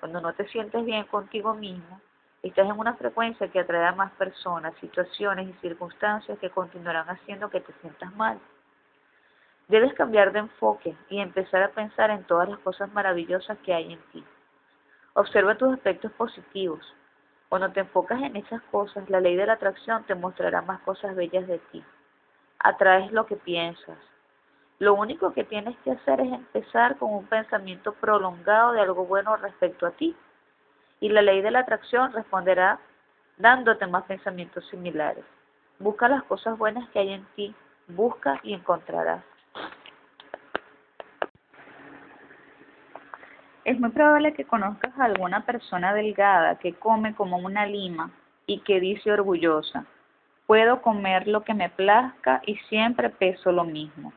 Cuando 0.00 0.20
no 0.20 0.32
te 0.32 0.48
sientes 0.48 0.84
bien 0.84 1.04
contigo 1.04 1.54
mismo, 1.54 2.00
estás 2.42 2.68
en 2.68 2.76
una 2.76 2.94
frecuencia 2.94 3.46
que 3.46 3.60
atrae 3.60 3.86
a 3.86 3.92
más 3.92 4.10
personas, 4.14 4.74
situaciones 4.80 5.48
y 5.48 5.52
circunstancias 5.60 6.40
que 6.40 6.50
continuarán 6.50 7.08
haciendo 7.08 7.50
que 7.50 7.60
te 7.60 7.72
sientas 7.74 8.12
mal. 8.16 8.40
Debes 9.70 9.94
cambiar 9.94 10.32
de 10.32 10.40
enfoque 10.40 10.96
y 11.10 11.20
empezar 11.20 11.62
a 11.62 11.68
pensar 11.68 12.10
en 12.10 12.24
todas 12.24 12.48
las 12.48 12.58
cosas 12.58 12.92
maravillosas 12.92 13.56
que 13.58 13.72
hay 13.72 13.92
en 13.92 14.00
ti. 14.10 14.24
Observa 15.14 15.54
tus 15.54 15.72
aspectos 15.72 16.10
positivos. 16.10 16.80
Cuando 17.48 17.70
te 17.70 17.78
enfocas 17.78 18.20
en 18.20 18.34
esas 18.34 18.60
cosas, 18.72 19.08
la 19.08 19.20
ley 19.20 19.36
de 19.36 19.46
la 19.46 19.52
atracción 19.52 20.02
te 20.06 20.16
mostrará 20.16 20.60
más 20.60 20.80
cosas 20.80 21.14
bellas 21.14 21.46
de 21.46 21.60
ti. 21.70 21.84
Atraes 22.58 23.12
lo 23.12 23.26
que 23.26 23.36
piensas. 23.36 23.96
Lo 24.80 24.94
único 24.94 25.32
que 25.32 25.44
tienes 25.44 25.78
que 25.84 25.92
hacer 25.92 26.20
es 26.20 26.32
empezar 26.32 26.96
con 26.98 27.14
un 27.14 27.26
pensamiento 27.26 27.92
prolongado 27.92 28.72
de 28.72 28.80
algo 28.80 29.04
bueno 29.06 29.36
respecto 29.36 29.86
a 29.86 29.92
ti. 29.92 30.16
Y 30.98 31.10
la 31.10 31.22
ley 31.22 31.42
de 31.42 31.52
la 31.52 31.60
atracción 31.60 32.12
responderá 32.12 32.80
dándote 33.36 33.86
más 33.86 34.02
pensamientos 34.02 34.66
similares. 34.68 35.24
Busca 35.78 36.08
las 36.08 36.24
cosas 36.24 36.58
buenas 36.58 36.88
que 36.88 36.98
hay 36.98 37.12
en 37.12 37.24
ti. 37.36 37.54
Busca 37.86 38.40
y 38.42 38.52
encontrarás. 38.52 39.29
Es 43.64 43.78
muy 43.78 43.90
probable 43.90 44.32
que 44.32 44.44
conozcas 44.44 44.98
a 44.98 45.04
alguna 45.04 45.44
persona 45.44 45.92
delgada 45.92 46.58
que 46.58 46.74
come 46.74 47.14
como 47.14 47.36
una 47.36 47.66
lima 47.66 48.10
y 48.46 48.60
que 48.60 48.80
dice 48.80 49.12
orgullosa, 49.12 49.84
puedo 50.46 50.82
comer 50.82 51.28
lo 51.28 51.44
que 51.44 51.54
me 51.54 51.68
plazca 51.68 52.40
y 52.46 52.56
siempre 52.68 53.10
peso 53.10 53.52
lo 53.52 53.64
mismo. 53.64 54.12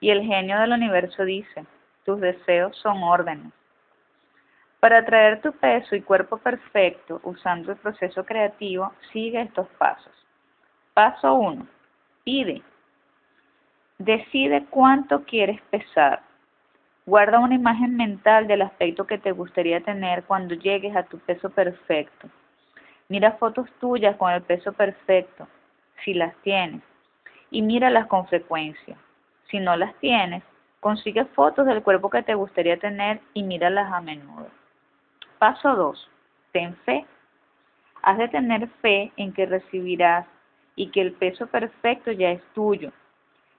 Y 0.00 0.10
el 0.10 0.22
genio 0.22 0.58
del 0.58 0.72
universo 0.72 1.24
dice, 1.24 1.64
tus 2.04 2.20
deseos 2.20 2.76
son 2.76 3.02
órdenes. 3.02 3.52
Para 4.80 4.98
atraer 4.98 5.40
tu 5.40 5.52
peso 5.52 5.96
y 5.96 6.02
cuerpo 6.02 6.36
perfecto 6.36 7.20
usando 7.22 7.72
el 7.72 7.78
proceso 7.78 8.24
creativo, 8.24 8.92
sigue 9.12 9.40
estos 9.40 9.68
pasos. 9.78 10.12
Paso 10.92 11.34
1. 11.34 11.66
Pide. 12.24 12.62
Decide 13.98 14.66
cuánto 14.68 15.24
quieres 15.24 15.60
pesar. 15.70 16.22
Guarda 17.08 17.38
una 17.38 17.54
imagen 17.54 17.96
mental 17.96 18.48
del 18.48 18.62
aspecto 18.62 19.06
que 19.06 19.18
te 19.18 19.30
gustaría 19.30 19.80
tener 19.80 20.24
cuando 20.24 20.56
llegues 20.56 20.96
a 20.96 21.04
tu 21.04 21.20
peso 21.20 21.50
perfecto. 21.50 22.28
Mira 23.08 23.32
fotos 23.32 23.70
tuyas 23.78 24.16
con 24.16 24.32
el 24.32 24.42
peso 24.42 24.72
perfecto, 24.72 25.46
si 26.04 26.14
las 26.14 26.34
tienes, 26.42 26.82
y 27.52 27.62
míralas 27.62 28.08
con 28.08 28.26
frecuencia. 28.26 28.96
Si 29.48 29.60
no 29.60 29.76
las 29.76 29.94
tienes, 30.00 30.42
consigue 30.80 31.24
fotos 31.26 31.66
del 31.66 31.84
cuerpo 31.84 32.10
que 32.10 32.24
te 32.24 32.34
gustaría 32.34 32.76
tener 32.76 33.20
y 33.34 33.44
míralas 33.44 33.92
a 33.92 34.00
menudo. 34.00 34.48
Paso 35.38 35.76
2. 35.76 36.10
Ten 36.50 36.74
fe. 36.84 37.06
Has 38.02 38.18
de 38.18 38.26
tener 38.26 38.68
fe 38.82 39.12
en 39.16 39.32
que 39.32 39.46
recibirás 39.46 40.26
y 40.74 40.90
que 40.90 41.02
el 41.02 41.12
peso 41.12 41.46
perfecto 41.46 42.10
ya 42.10 42.30
es 42.30 42.42
tuyo 42.52 42.90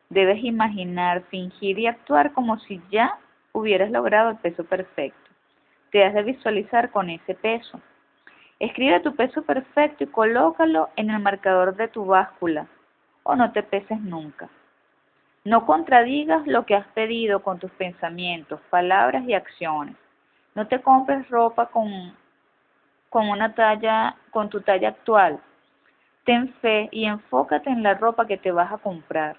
Debes 0.09 0.43
imaginar, 0.43 1.23
fingir 1.29 1.79
y 1.79 1.87
actuar 1.87 2.31
como 2.31 2.59
si 2.59 2.81
ya 2.91 3.17
hubieras 3.57 3.89
logrado 3.89 4.29
el 4.29 4.37
peso 4.37 4.63
perfecto. 4.63 5.29
Te 5.91 6.03
has 6.03 6.13
de 6.13 6.23
visualizar 6.23 6.91
con 6.91 7.09
ese 7.09 7.33
peso. 7.33 7.81
Escribe 8.59 8.99
tu 8.99 9.15
peso 9.15 9.41
perfecto 9.43 10.03
y 10.03 10.07
colócalo 10.07 10.89
en 10.95 11.09
el 11.09 11.19
marcador 11.19 11.75
de 11.75 11.87
tu 11.87 12.05
báscula 12.05 12.67
o 13.23 13.35
no 13.35 13.51
te 13.51 13.63
peses 13.63 13.99
nunca. 14.01 14.49
No 15.43 15.65
contradigas 15.65 16.45
lo 16.45 16.65
que 16.65 16.75
has 16.75 16.87
pedido 16.87 17.41
con 17.41 17.57
tus 17.57 17.71
pensamientos, 17.71 18.59
palabras 18.69 19.23
y 19.27 19.33
acciones. 19.33 19.95
No 20.55 20.67
te 20.67 20.81
compres 20.81 21.27
ropa 21.29 21.67
con, 21.67 22.15
con 23.09 23.29
una 23.29 23.53
talla, 23.53 24.15
con 24.31 24.49
tu 24.49 24.61
talla 24.61 24.89
actual. 24.89 25.39
Ten 26.25 26.53
fe 26.61 26.89
y 26.91 27.05
enfócate 27.05 27.69
en 27.69 27.83
la 27.83 27.93
ropa 27.93 28.27
que 28.27 28.37
te 28.37 28.51
vas 28.51 28.71
a 28.71 28.77
comprar. 28.77 29.37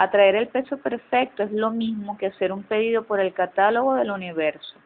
Atraer 0.00 0.36
el 0.36 0.46
peso 0.46 0.78
perfecto 0.78 1.42
es 1.42 1.50
lo 1.50 1.72
mismo 1.72 2.16
que 2.18 2.26
hacer 2.26 2.52
un 2.52 2.62
pedido 2.62 3.02
por 3.02 3.18
el 3.18 3.32
catálogo 3.32 3.96
del 3.96 4.12
universo. 4.12 4.76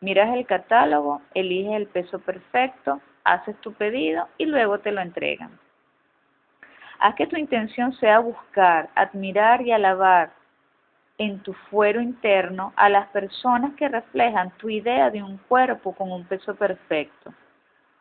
Miras 0.00 0.34
el 0.36 0.46
catálogo, 0.46 1.22
eliges 1.32 1.74
el 1.74 1.86
peso 1.86 2.18
perfecto, 2.18 3.00
haces 3.22 3.54
tu 3.60 3.72
pedido 3.72 4.26
y 4.38 4.46
luego 4.46 4.80
te 4.80 4.90
lo 4.90 5.00
entregan. 5.00 5.56
Haz 6.98 7.14
que 7.14 7.28
tu 7.28 7.36
intención 7.36 7.92
sea 7.92 8.18
buscar, 8.18 8.88
admirar 8.96 9.62
y 9.62 9.70
alabar 9.70 10.32
en 11.18 11.38
tu 11.44 11.52
fuero 11.70 12.00
interno 12.00 12.72
a 12.74 12.88
las 12.88 13.06
personas 13.10 13.74
que 13.74 13.88
reflejan 13.88 14.50
tu 14.56 14.68
idea 14.68 15.08
de 15.10 15.22
un 15.22 15.36
cuerpo 15.36 15.94
con 15.94 16.10
un 16.10 16.24
peso 16.24 16.56
perfecto. 16.56 17.32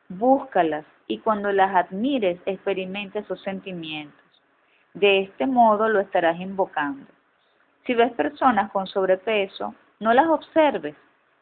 Búscalas 0.10 0.86
y 1.06 1.20
cuando 1.20 1.52
las 1.52 1.76
admires 1.76 2.40
experimenta 2.48 3.20
esos 3.20 3.40
sentimientos. 3.44 4.31
De 4.94 5.22
este 5.22 5.46
modo 5.46 5.88
lo 5.88 6.00
estarás 6.00 6.40
invocando. 6.40 7.06
Si 7.86 7.94
ves 7.94 8.12
personas 8.14 8.72
con 8.72 8.88
sobrepeso, 8.88 9.74
no 10.00 10.14
las 10.14 10.28
observes. 10.28 10.96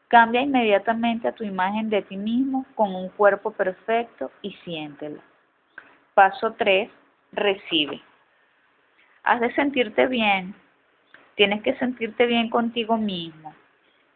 Cambia 0.08 0.40
inmediatamente 0.40 1.28
a 1.28 1.32
tu 1.32 1.44
imagen 1.44 1.90
de 1.90 2.02
ti 2.02 2.16
mismo 2.16 2.66
con 2.74 2.94
un 2.94 3.08
cuerpo 3.10 3.50
perfecto 3.52 4.30
y 4.42 4.52
siéntela. 4.64 5.20
Paso 6.14 6.52
3. 6.54 6.90
Recibe. 7.32 8.00
Has 9.22 9.40
de 9.40 9.52
sentirte 9.54 10.06
bien. 10.06 10.54
Tienes 11.34 11.62
que 11.62 11.76
sentirte 11.76 12.26
bien 12.26 12.50
contigo 12.50 12.96
mismo. 12.96 13.54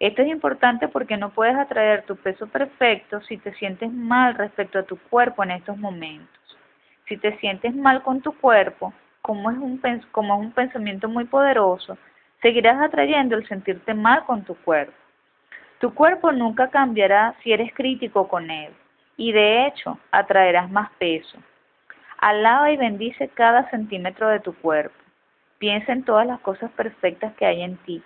Esto 0.00 0.22
es 0.22 0.28
importante 0.28 0.88
porque 0.88 1.16
no 1.16 1.30
puedes 1.30 1.56
atraer 1.56 2.04
tu 2.04 2.16
peso 2.16 2.46
perfecto 2.48 3.20
si 3.22 3.38
te 3.38 3.54
sientes 3.54 3.92
mal 3.92 4.34
respecto 4.34 4.78
a 4.78 4.82
tu 4.82 4.98
cuerpo 4.98 5.44
en 5.44 5.52
estos 5.52 5.78
momentos. 5.78 6.58
Si 7.08 7.16
te 7.16 7.38
sientes 7.38 7.74
mal 7.74 8.02
con 8.02 8.20
tu 8.20 8.32
cuerpo, 8.32 8.92
como 9.24 9.50
es 9.50 9.56
un, 9.56 9.80
es 9.82 10.02
un 10.14 10.52
pensamiento 10.52 11.08
muy 11.08 11.24
poderoso, 11.24 11.96
seguirás 12.42 12.78
atrayendo 12.82 13.36
el 13.36 13.48
sentirte 13.48 13.94
mal 13.94 14.22
con 14.26 14.44
tu 14.44 14.54
cuerpo. 14.54 14.92
Tu 15.80 15.94
cuerpo 15.94 16.30
nunca 16.30 16.68
cambiará 16.68 17.34
si 17.42 17.50
eres 17.50 17.72
crítico 17.72 18.28
con 18.28 18.50
él, 18.50 18.70
y 19.16 19.32
de 19.32 19.66
hecho 19.66 19.98
atraerás 20.10 20.70
más 20.70 20.90
peso. 20.98 21.38
Alaba 22.18 22.70
y 22.70 22.76
bendice 22.76 23.28
cada 23.28 23.70
centímetro 23.70 24.28
de 24.28 24.40
tu 24.40 24.54
cuerpo. 24.56 24.94
Piensa 25.56 25.92
en 25.92 26.04
todas 26.04 26.26
las 26.26 26.40
cosas 26.40 26.70
perfectas 26.72 27.32
que 27.36 27.46
hay 27.46 27.62
en 27.62 27.78
ti. 27.78 28.02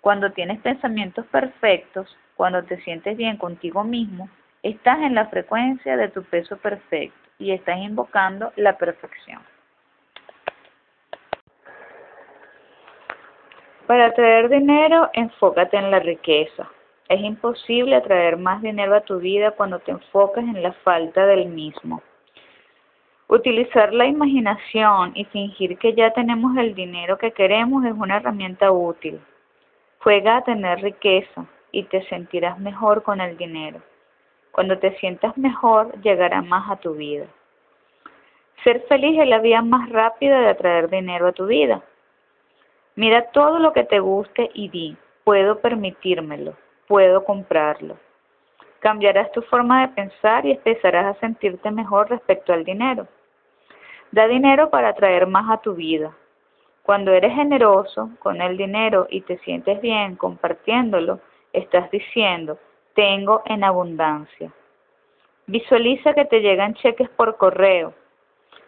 Cuando 0.00 0.30
tienes 0.30 0.60
pensamientos 0.60 1.26
perfectos, 1.26 2.16
cuando 2.36 2.62
te 2.62 2.80
sientes 2.82 3.16
bien 3.16 3.36
contigo 3.36 3.82
mismo, 3.82 4.28
estás 4.62 5.00
en 5.00 5.16
la 5.16 5.26
frecuencia 5.26 5.96
de 5.96 6.08
tu 6.08 6.22
peso 6.22 6.56
perfecto 6.56 7.18
y 7.40 7.50
estás 7.50 7.78
invocando 7.78 8.52
la 8.54 8.78
perfección. 8.78 9.42
Para 13.90 14.06
atraer 14.06 14.48
dinero, 14.48 15.10
enfócate 15.14 15.76
en 15.76 15.90
la 15.90 15.98
riqueza. 15.98 16.70
Es 17.08 17.20
imposible 17.22 17.96
atraer 17.96 18.36
más 18.36 18.62
dinero 18.62 18.94
a 18.94 19.00
tu 19.00 19.18
vida 19.18 19.50
cuando 19.50 19.80
te 19.80 19.90
enfocas 19.90 20.44
en 20.44 20.62
la 20.62 20.70
falta 20.84 21.26
del 21.26 21.46
mismo. 21.46 22.00
Utilizar 23.26 23.92
la 23.92 24.06
imaginación 24.06 25.10
y 25.16 25.24
fingir 25.24 25.76
que 25.76 25.92
ya 25.94 26.12
tenemos 26.12 26.56
el 26.56 26.72
dinero 26.76 27.18
que 27.18 27.32
queremos 27.32 27.84
es 27.84 27.92
una 27.92 28.18
herramienta 28.18 28.70
útil. 28.70 29.20
Juega 29.98 30.36
a 30.36 30.44
tener 30.44 30.80
riqueza 30.80 31.46
y 31.72 31.82
te 31.82 32.04
sentirás 32.04 32.60
mejor 32.60 33.02
con 33.02 33.20
el 33.20 33.36
dinero. 33.36 33.80
Cuando 34.52 34.78
te 34.78 34.96
sientas 34.98 35.36
mejor, 35.36 36.00
llegará 36.00 36.42
más 36.42 36.70
a 36.70 36.76
tu 36.76 36.94
vida. 36.94 37.26
Ser 38.62 38.82
feliz 38.82 39.18
es 39.18 39.26
la 39.26 39.40
vía 39.40 39.62
más 39.62 39.90
rápida 39.90 40.42
de 40.42 40.48
atraer 40.50 40.88
dinero 40.88 41.26
a 41.26 41.32
tu 41.32 41.46
vida. 41.46 41.82
Mira 42.96 43.30
todo 43.30 43.58
lo 43.58 43.72
que 43.72 43.84
te 43.84 44.00
guste 44.00 44.50
y 44.54 44.68
di, 44.68 44.96
puedo 45.24 45.60
permitírmelo, 45.60 46.54
puedo 46.86 47.24
comprarlo. 47.24 47.96
Cambiarás 48.80 49.30
tu 49.32 49.42
forma 49.42 49.82
de 49.82 49.94
pensar 49.94 50.46
y 50.46 50.52
empezarás 50.52 51.16
a 51.16 51.20
sentirte 51.20 51.70
mejor 51.70 52.10
respecto 52.10 52.52
al 52.52 52.64
dinero. 52.64 53.06
Da 54.10 54.26
dinero 54.26 54.70
para 54.70 54.88
atraer 54.88 55.26
más 55.26 55.50
a 55.50 55.60
tu 55.60 55.74
vida. 55.74 56.12
Cuando 56.82 57.12
eres 57.12 57.34
generoso 57.34 58.10
con 58.18 58.40
el 58.40 58.56
dinero 58.56 59.06
y 59.10 59.20
te 59.20 59.38
sientes 59.38 59.80
bien 59.80 60.16
compartiéndolo, 60.16 61.20
estás 61.52 61.90
diciendo, 61.90 62.58
tengo 62.94 63.42
en 63.44 63.62
abundancia. 63.62 64.50
Visualiza 65.46 66.14
que 66.14 66.24
te 66.24 66.40
llegan 66.40 66.74
cheques 66.74 67.08
por 67.10 67.36
correo. 67.36 67.94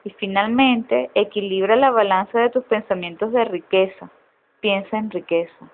Y 0.05 0.11
finalmente, 0.11 1.11
equilibra 1.15 1.77
la 1.77 1.91
balanza 1.91 2.39
de 2.41 2.51
tus 2.51 2.65
pensamientos 2.65 3.33
de 3.33 3.45
riqueza 3.45 4.11
piensa 4.63 4.97
en 4.97 5.11
riqueza. 5.11 5.69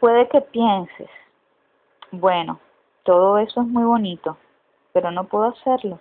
Puede 0.00 0.28
que 0.28 0.42
pienses, 0.42 1.08
bueno, 2.10 2.60
todo 3.04 3.38
eso 3.38 3.62
es 3.62 3.66
muy 3.66 3.84
bonito, 3.84 4.36
pero 4.92 5.10
no 5.10 5.24
puedo 5.24 5.44
hacerlo. 5.44 6.00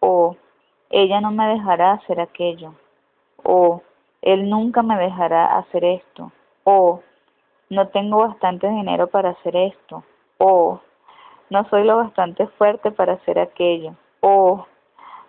O 0.00 0.36
ella 0.88 1.20
no 1.20 1.30
me 1.32 1.46
dejará 1.48 1.92
hacer 1.92 2.20
aquello. 2.20 2.74
O 3.42 3.82
él 4.22 4.48
nunca 4.48 4.82
me 4.82 4.96
dejará 4.96 5.58
hacer 5.58 5.84
esto. 5.84 6.32
O 6.64 7.02
no 7.68 7.88
tengo 7.88 8.18
bastante 8.18 8.68
dinero 8.68 9.08
para 9.08 9.30
hacer 9.30 9.56
esto. 9.56 10.04
O 10.38 10.80
no 11.48 11.68
soy 11.68 11.84
lo 11.84 11.96
bastante 11.96 12.46
fuerte 12.58 12.90
para 12.90 13.14
hacer 13.14 13.38
aquello. 13.38 13.94
O 14.20 14.66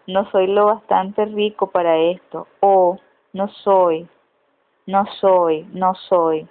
no 0.08 0.30
soy 0.32 0.48
lo 0.48 0.66
bastante 0.66 1.26
rico 1.26 1.68
para 1.68 1.98
esto. 1.98 2.48
O 2.60 2.98
no 3.34 3.48
soy, 3.50 4.08
no 4.86 5.06
soy, 5.20 5.68
no 5.74 5.94
soy. 5.96 6.48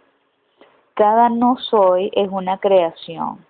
Cada 0.95 1.29
no 1.29 1.57
soy 1.57 2.11
es 2.15 2.29
una 2.31 2.59
creación. 2.59 3.45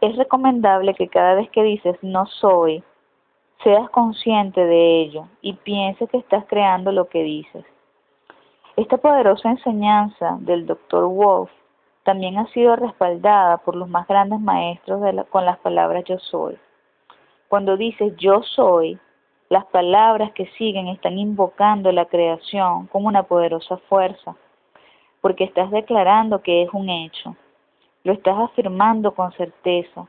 Es 0.00 0.16
recomendable 0.16 0.94
que 0.94 1.08
cada 1.08 1.34
vez 1.34 1.50
que 1.50 1.62
dices 1.62 1.96
no 2.02 2.26
soy, 2.26 2.84
seas 3.64 3.90
consciente 3.90 4.64
de 4.64 5.00
ello 5.00 5.26
y 5.40 5.54
pienses 5.54 6.08
que 6.10 6.18
estás 6.18 6.44
creando 6.46 6.92
lo 6.92 7.08
que 7.08 7.22
dices. 7.22 7.64
Esta 8.76 8.98
poderosa 8.98 9.50
enseñanza 9.50 10.36
del 10.40 10.66
Dr. 10.66 11.06
Wolf 11.06 11.50
también 12.08 12.38
ha 12.38 12.46
sido 12.54 12.74
respaldada 12.74 13.58
por 13.58 13.76
los 13.76 13.86
más 13.86 14.08
grandes 14.08 14.40
maestros 14.40 15.02
con 15.28 15.44
las 15.44 15.58
palabras 15.58 16.04
yo 16.04 16.18
soy. 16.18 16.56
Cuando 17.48 17.76
dices 17.76 18.14
yo 18.16 18.42
soy, 18.42 18.98
las 19.50 19.66
palabras 19.66 20.32
que 20.32 20.46
siguen 20.56 20.88
están 20.88 21.18
invocando 21.18 21.92
la 21.92 22.06
creación 22.06 22.86
como 22.86 23.08
una 23.08 23.24
poderosa 23.24 23.76
fuerza, 23.90 24.34
porque 25.20 25.44
estás 25.44 25.70
declarando 25.70 26.40
que 26.40 26.62
es 26.62 26.70
un 26.72 26.88
hecho. 26.88 27.36
Lo 28.04 28.14
estás 28.14 28.38
afirmando 28.38 29.12
con 29.14 29.30
certeza. 29.32 30.06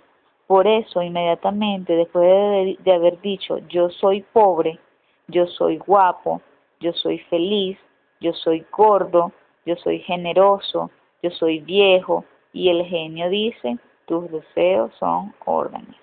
Por 0.47 0.67
eso, 0.67 1.01
inmediatamente 1.01 1.97
después 1.97 2.23
de, 2.23 2.77
de, 2.79 2.93
haber 2.93 3.19
dicho 3.19 3.57
yo 3.67 3.89
soy 3.89 4.21
pobre, 4.21 4.79
yo 5.27 5.47
soy 5.47 5.77
guapo, 5.79 6.41
yo 6.79 6.93
soy 6.93 7.19
feliz, 7.29 7.77
yo 8.21 8.31
soy 8.31 8.65
gordo, 8.71 9.33
yo 9.65 9.75
soy 9.75 9.99
generoso, 9.99 10.89
yo 11.21 11.31
soy 11.31 11.59
viejo, 11.59 12.25
y 12.53 12.69
el 12.69 12.85
genio 12.85 13.29
dice, 13.29 13.77
tus 14.05 14.29
deseos 14.31 14.91
son 14.99 15.33
órdenes. 15.45 15.95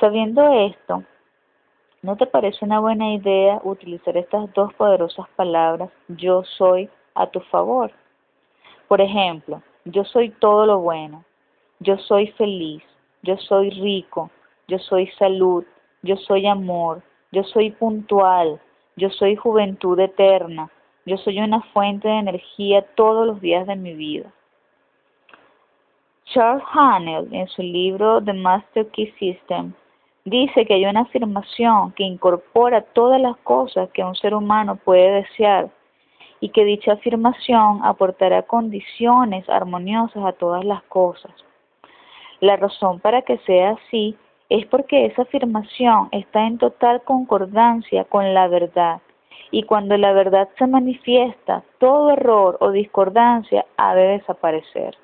Sabiendo 0.00 0.42
esto, 0.52 1.04
¿no 2.02 2.16
te 2.16 2.26
parece 2.26 2.64
una 2.64 2.80
buena 2.80 3.12
idea 3.12 3.60
utilizar 3.62 4.16
estas 4.16 4.52
dos 4.54 4.72
poderosas 4.74 5.28
palabras, 5.36 5.90
yo 6.08 6.42
soy, 6.44 6.88
a 7.14 7.26
tu 7.26 7.40
favor? 7.40 7.92
Por 8.88 9.00
ejemplo, 9.00 9.62
yo 9.84 10.04
soy 10.04 10.30
todo 10.30 10.66
lo 10.66 10.78
bueno, 10.78 11.24
yo 11.78 11.98
soy 11.98 12.28
feliz, 12.32 12.82
yo 13.22 13.36
soy 13.36 13.70
rico, 13.70 14.30
yo 14.68 14.78
soy 14.78 15.06
salud, 15.18 15.64
yo 16.02 16.16
soy 16.16 16.46
amor, 16.46 17.02
yo 17.30 17.44
soy 17.44 17.70
puntual, 17.70 18.60
yo 18.96 19.10
soy 19.10 19.36
juventud 19.36 19.98
eterna, 20.00 20.70
yo 21.06 21.16
soy 21.18 21.40
una 21.40 21.60
fuente 21.72 22.08
de 22.08 22.18
energía 22.18 22.82
todos 22.94 23.26
los 23.26 23.40
días 23.40 23.66
de 23.66 23.76
mi 23.76 23.94
vida. 23.94 24.30
Charles 26.26 26.62
Hanel, 26.72 27.28
en 27.32 27.48
su 27.48 27.62
libro 27.62 28.22
The 28.22 28.32
Master 28.32 28.86
Key 28.90 29.12
System, 29.18 29.72
dice 30.24 30.64
que 30.64 30.74
hay 30.74 30.84
una 30.84 31.00
afirmación 31.00 31.92
que 31.92 32.04
incorpora 32.04 32.82
todas 32.82 33.20
las 33.20 33.36
cosas 33.38 33.90
que 33.90 34.04
un 34.04 34.14
ser 34.14 34.34
humano 34.34 34.76
puede 34.76 35.22
desear 35.22 35.70
y 36.38 36.50
que 36.50 36.64
dicha 36.64 36.92
afirmación 36.92 37.80
aportará 37.84 38.42
condiciones 38.42 39.48
armoniosas 39.48 40.24
a 40.24 40.32
todas 40.32 40.64
las 40.64 40.82
cosas. 40.84 41.32
La 42.40 42.56
razón 42.56 43.00
para 43.00 43.22
que 43.22 43.38
sea 43.38 43.70
así 43.70 44.16
es 44.48 44.66
porque 44.66 45.06
esa 45.06 45.22
afirmación 45.22 46.08
está 46.12 46.46
en 46.46 46.58
total 46.58 47.02
concordancia 47.02 48.04
con 48.04 48.32
la 48.34 48.48
verdad 48.48 49.00
y 49.50 49.64
cuando 49.64 49.96
la 49.96 50.12
verdad 50.12 50.48
se 50.58 50.66
manifiesta, 50.66 51.62
todo 51.78 52.10
error 52.12 52.56
o 52.60 52.70
discordancia 52.70 53.66
ha 53.76 53.94
de 53.94 54.18
desaparecer. 54.18 54.96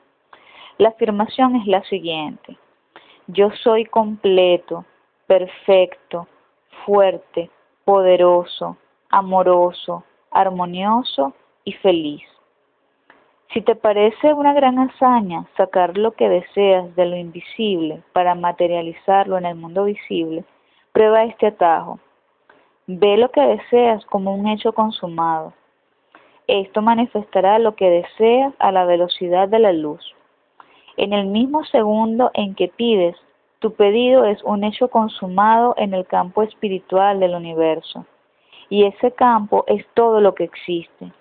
La 0.79 0.91
afirmación 0.91 1.57
es 1.57 1.67
la 1.67 1.83
siguiente. 1.85 2.57
Yo 3.27 3.51
soy 3.63 3.87
completo, 3.87 4.85
perfecto, 5.27 6.29
fuerte, 6.85 7.51
poderoso, 7.85 8.77
amoroso, 9.11 10.05
armonioso 10.31 11.33
y 11.65 11.73
feliz. 11.73 12.23
Si 13.53 13.63
te 13.63 13.75
parece 13.75 14.33
una 14.33 14.53
gran 14.53 14.79
hazaña 14.79 15.47
sacar 15.57 15.97
lo 15.97 16.13
que 16.13 16.29
deseas 16.29 16.95
de 16.95 17.07
lo 17.07 17.17
invisible 17.17 18.03
para 18.13 18.35
materializarlo 18.35 19.39
en 19.39 19.47
el 19.47 19.55
mundo 19.55 19.85
visible, 19.85 20.45
prueba 20.93 21.25
este 21.25 21.47
atajo. 21.47 21.99
Ve 22.89 23.17
lo 23.17 23.33
que 23.33 23.41
deseas 23.41 24.05
como 24.07 24.33
un 24.33 24.47
hecho 24.47 24.73
consumado. 24.73 25.53
Esto 26.47 26.83
manifestará 26.83 27.59
lo 27.59 27.75
que 27.75 27.91
deseas 27.91 28.55
a 28.61 28.71
la 28.71 28.85
velocidad 28.85 29.49
de 29.49 29.59
la 29.59 29.73
luz. 29.73 30.15
En 30.97 31.13
el 31.13 31.27
mismo 31.27 31.65
segundo 31.65 32.31
en 32.35 32.55
que 32.55 32.69
pides, 32.69 33.17
tu 33.59 33.73
pedido 33.73 34.25
es 34.25 34.41
un 34.45 34.63
hecho 34.63 34.89
consumado 34.89 35.75
en 35.77 35.95
el 35.95 36.07
campo 36.07 36.45
espiritual 36.45 37.19
del 37.19 37.35
universo 37.35 38.07
y 38.69 38.85
ese 38.85 39.11
campo 39.11 39.65
es 39.67 39.85
todo 39.95 40.21
lo 40.21 40.37
que 40.37 40.45
existe. 40.45 41.13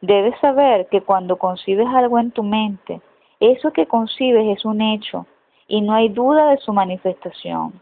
Debes 0.00 0.38
saber 0.38 0.86
que 0.88 1.00
cuando 1.00 1.36
concibes 1.36 1.88
algo 1.88 2.20
en 2.20 2.30
tu 2.30 2.44
mente, 2.44 3.00
eso 3.40 3.72
que 3.72 3.86
concibes 3.86 4.56
es 4.56 4.64
un 4.64 4.80
hecho 4.80 5.26
y 5.66 5.80
no 5.80 5.94
hay 5.94 6.10
duda 6.10 6.50
de 6.50 6.58
su 6.58 6.72
manifestación. 6.72 7.80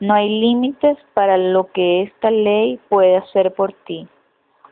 No 0.00 0.14
hay 0.14 0.40
límites 0.40 0.96
para 1.12 1.36
lo 1.36 1.70
que 1.72 2.02
esta 2.02 2.30
ley 2.30 2.80
puede 2.88 3.18
hacer 3.18 3.52
por 3.52 3.74
ti. 3.84 4.08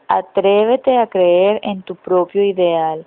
Atrévete 0.08 0.96
a 0.96 1.06
creer 1.06 1.60
en 1.62 1.82
tu 1.82 1.96
propio 1.96 2.42
ideal. 2.42 3.06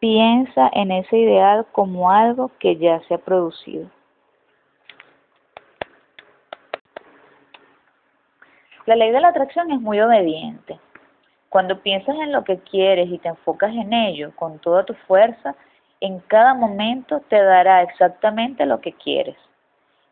Piensa 0.00 0.70
en 0.72 0.90
ese 0.90 1.18
ideal 1.18 1.66
como 1.72 2.10
algo 2.10 2.50
que 2.58 2.76
ya 2.76 3.00
se 3.00 3.14
ha 3.14 3.18
producido. 3.18 3.86
La 8.86 8.96
ley 8.96 9.10
de 9.10 9.20
la 9.20 9.28
atracción 9.28 9.70
es 9.70 9.78
muy 9.78 10.00
obediente. 10.00 10.80
Cuando 11.50 11.82
piensas 11.82 12.16
en 12.16 12.32
lo 12.32 12.44
que 12.44 12.60
quieres 12.60 13.10
y 13.10 13.18
te 13.18 13.28
enfocas 13.28 13.74
en 13.74 13.92
ello 13.92 14.32
con 14.36 14.58
toda 14.58 14.84
tu 14.84 14.94
fuerza, 15.06 15.54
en 16.00 16.20
cada 16.20 16.54
momento 16.54 17.20
te 17.28 17.42
dará 17.42 17.82
exactamente 17.82 18.64
lo 18.64 18.80
que 18.80 18.94
quieres. 18.94 19.36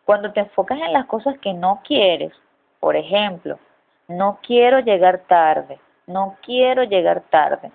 Cuando 0.07 0.33
te 0.33 0.39
enfocas 0.39 0.79
en 0.81 0.93
las 0.93 1.07
cosas 1.07 1.37
que 1.41 1.53
no 1.53 1.81
quieres, 1.83 2.33
por 2.79 2.95
ejemplo, 2.95 3.59
no 4.07 4.39
quiero 4.41 4.79
llegar 4.79 5.25
tarde, 5.27 5.81
no 6.07 6.37
quiero 6.43 6.85
llegar 6.85 7.23
tarde. 7.29 7.73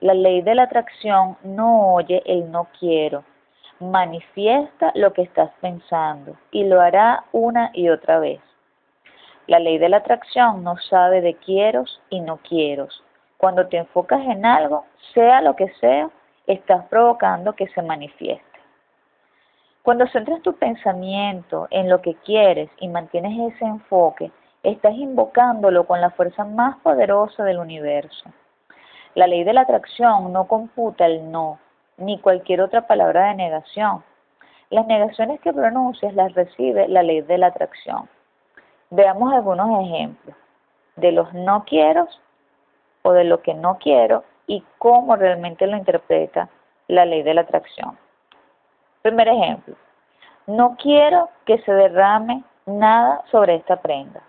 La 0.00 0.14
ley 0.14 0.40
de 0.40 0.54
la 0.54 0.62
atracción 0.62 1.36
no 1.42 1.92
oye 1.92 2.22
el 2.24 2.50
no 2.50 2.68
quiero, 2.80 3.24
manifiesta 3.78 4.90
lo 4.94 5.12
que 5.12 5.20
estás 5.20 5.50
pensando 5.60 6.38
y 6.50 6.64
lo 6.64 6.80
hará 6.80 7.24
una 7.32 7.70
y 7.74 7.90
otra 7.90 8.20
vez. 8.20 8.40
La 9.46 9.58
ley 9.58 9.76
de 9.76 9.90
la 9.90 9.98
atracción 9.98 10.64
no 10.64 10.78
sabe 10.78 11.20
de 11.20 11.34
quieros 11.34 12.00
y 12.08 12.20
no 12.20 12.38
quieros. 12.38 13.04
Cuando 13.36 13.68
te 13.68 13.76
enfocas 13.76 14.22
en 14.22 14.46
algo, 14.46 14.86
sea 15.12 15.42
lo 15.42 15.54
que 15.54 15.68
sea, 15.78 16.08
estás 16.46 16.86
provocando 16.86 17.52
que 17.52 17.68
se 17.68 17.82
manifieste. 17.82 18.45
Cuando 19.86 20.08
centras 20.08 20.42
tu 20.42 20.52
pensamiento 20.54 21.68
en 21.70 21.88
lo 21.88 22.02
que 22.02 22.16
quieres 22.16 22.68
y 22.80 22.88
mantienes 22.88 23.54
ese 23.54 23.64
enfoque, 23.64 24.32
estás 24.64 24.92
invocándolo 24.94 25.86
con 25.86 26.00
la 26.00 26.10
fuerza 26.10 26.44
más 26.44 26.76
poderosa 26.78 27.44
del 27.44 27.60
universo. 27.60 28.32
La 29.14 29.28
ley 29.28 29.44
de 29.44 29.52
la 29.52 29.60
atracción 29.60 30.32
no 30.32 30.48
computa 30.48 31.06
el 31.06 31.30
no, 31.30 31.60
ni 31.98 32.18
cualquier 32.18 32.62
otra 32.62 32.88
palabra 32.88 33.28
de 33.28 33.36
negación. 33.36 34.02
Las 34.70 34.88
negaciones 34.88 35.38
que 35.38 35.52
pronuncias 35.52 36.12
las 36.14 36.34
recibe 36.34 36.88
la 36.88 37.04
ley 37.04 37.20
de 37.20 37.38
la 37.38 37.46
atracción. 37.46 38.08
Veamos 38.90 39.32
algunos 39.32 39.86
ejemplos 39.86 40.36
de 40.96 41.12
los 41.12 41.32
no 41.32 41.64
quiero 41.64 42.08
o 43.02 43.12
de 43.12 43.22
lo 43.22 43.40
que 43.40 43.54
no 43.54 43.78
quiero 43.78 44.24
y 44.48 44.64
cómo 44.78 45.14
realmente 45.14 45.64
lo 45.68 45.76
interpreta 45.76 46.48
la 46.88 47.04
ley 47.04 47.22
de 47.22 47.34
la 47.34 47.42
atracción. 47.42 47.96
Primer 49.06 49.28
ejemplo, 49.28 49.76
no 50.48 50.76
quiero 50.82 51.28
que 51.44 51.58
se 51.58 51.72
derrame 51.72 52.42
nada 52.66 53.22
sobre 53.30 53.54
esta 53.54 53.76
prenda. 53.76 54.20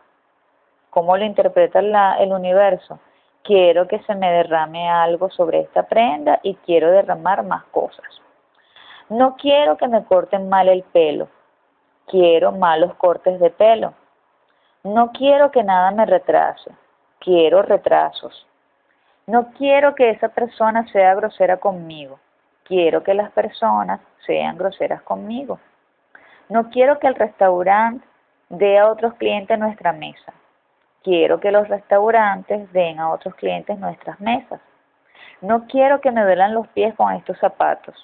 ¿Cómo 0.92 1.18
lo 1.18 1.26
interpreta 1.26 1.80
el 1.80 2.32
universo? 2.32 3.00
Quiero 3.42 3.88
que 3.88 3.98
se 4.04 4.14
me 4.14 4.32
derrame 4.32 4.88
algo 4.88 5.32
sobre 5.32 5.62
esta 5.62 5.82
prenda 5.82 6.40
y 6.44 6.54
quiero 6.58 6.92
derramar 6.92 7.42
más 7.42 7.64
cosas. 7.72 8.06
No 9.10 9.36
quiero 9.36 9.78
que 9.78 9.88
me 9.88 10.06
corten 10.06 10.48
mal 10.48 10.70
el 10.70 10.84
pelo. 10.84 11.28
Quiero 12.06 12.52
malos 12.52 12.94
cortes 12.98 13.40
de 13.40 13.50
pelo. 13.50 13.96
No 14.84 15.12
quiero 15.12 15.50
que 15.50 15.64
nada 15.64 15.90
me 15.90 16.06
retrase, 16.06 16.70
quiero 17.18 17.64
retrasos. 17.64 18.46
No 19.26 19.50
quiero 19.58 19.96
que 19.96 20.12
esa 20.12 20.30
persona 20.30 20.88
sea 20.92 21.16
grosera 21.16 21.58
conmigo, 21.58 22.20
quiero 22.68 23.02
que 23.02 23.14
las 23.14 23.32
personas 23.32 24.02
sean 24.26 24.58
groseras 24.58 25.02
conmigo. 25.04 25.60
No 26.50 26.70
quiero 26.70 27.00
que 27.00 27.08
el 27.08 27.16
restaurante 27.16 28.06
dé 28.50 28.78
a 28.78 28.88
otros 28.88 29.14
clientes 29.16 29.58
nuestra 29.58 29.94
mesa. 29.94 30.34
Quiero 31.04 31.40
que 31.40 31.52
los 31.52 31.68
restaurantes 31.70 32.72
den 32.74 33.00
a 33.00 33.10
otros 33.12 33.34
clientes 33.36 33.80
nuestras 33.80 34.20
mesas. 34.20 34.60
No 35.42 35.66
quiero 35.68 36.02
que 36.02 36.12
me 36.12 36.24
duelan 36.24 36.54
los 36.54 36.68
pies 36.70 36.94
con 36.96 37.14
estos 37.14 37.38
zapatos. 37.40 37.96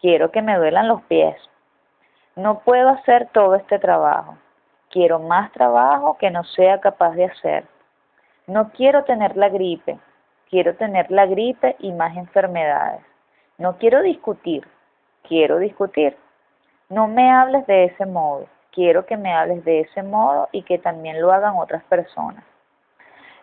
Quiero 0.00 0.30
que 0.32 0.42
me 0.42 0.56
duelan 0.56 0.88
los 0.88 1.02
pies. 1.02 1.36
No 2.34 2.60
puedo 2.60 2.88
hacer 2.88 3.28
todo 3.32 3.54
este 3.54 3.78
trabajo. 3.78 4.36
Quiero 4.90 5.20
más 5.20 5.52
trabajo 5.52 6.16
que 6.18 6.30
no 6.30 6.42
sea 6.44 6.80
capaz 6.80 7.12
de 7.12 7.26
hacer. 7.26 7.64
No 8.46 8.70
quiero 8.70 9.04
tener 9.04 9.36
la 9.36 9.48
gripe. 9.48 9.98
Quiero 10.50 10.74
tener 10.74 11.10
la 11.10 11.26
gripe 11.26 11.76
y 11.78 11.92
más 11.92 12.16
enfermedades. 12.16 13.11
No 13.58 13.78
quiero 13.78 14.02
discutir. 14.02 14.66
Quiero 15.22 15.58
discutir. 15.58 16.16
No 16.88 17.08
me 17.08 17.30
hables 17.30 17.66
de 17.66 17.84
ese 17.84 18.06
modo. 18.06 18.46
Quiero 18.70 19.06
que 19.06 19.16
me 19.16 19.32
hables 19.32 19.64
de 19.64 19.80
ese 19.80 20.02
modo 20.02 20.48
y 20.52 20.62
que 20.62 20.78
también 20.78 21.20
lo 21.20 21.32
hagan 21.32 21.56
otras 21.56 21.82
personas. 21.84 22.44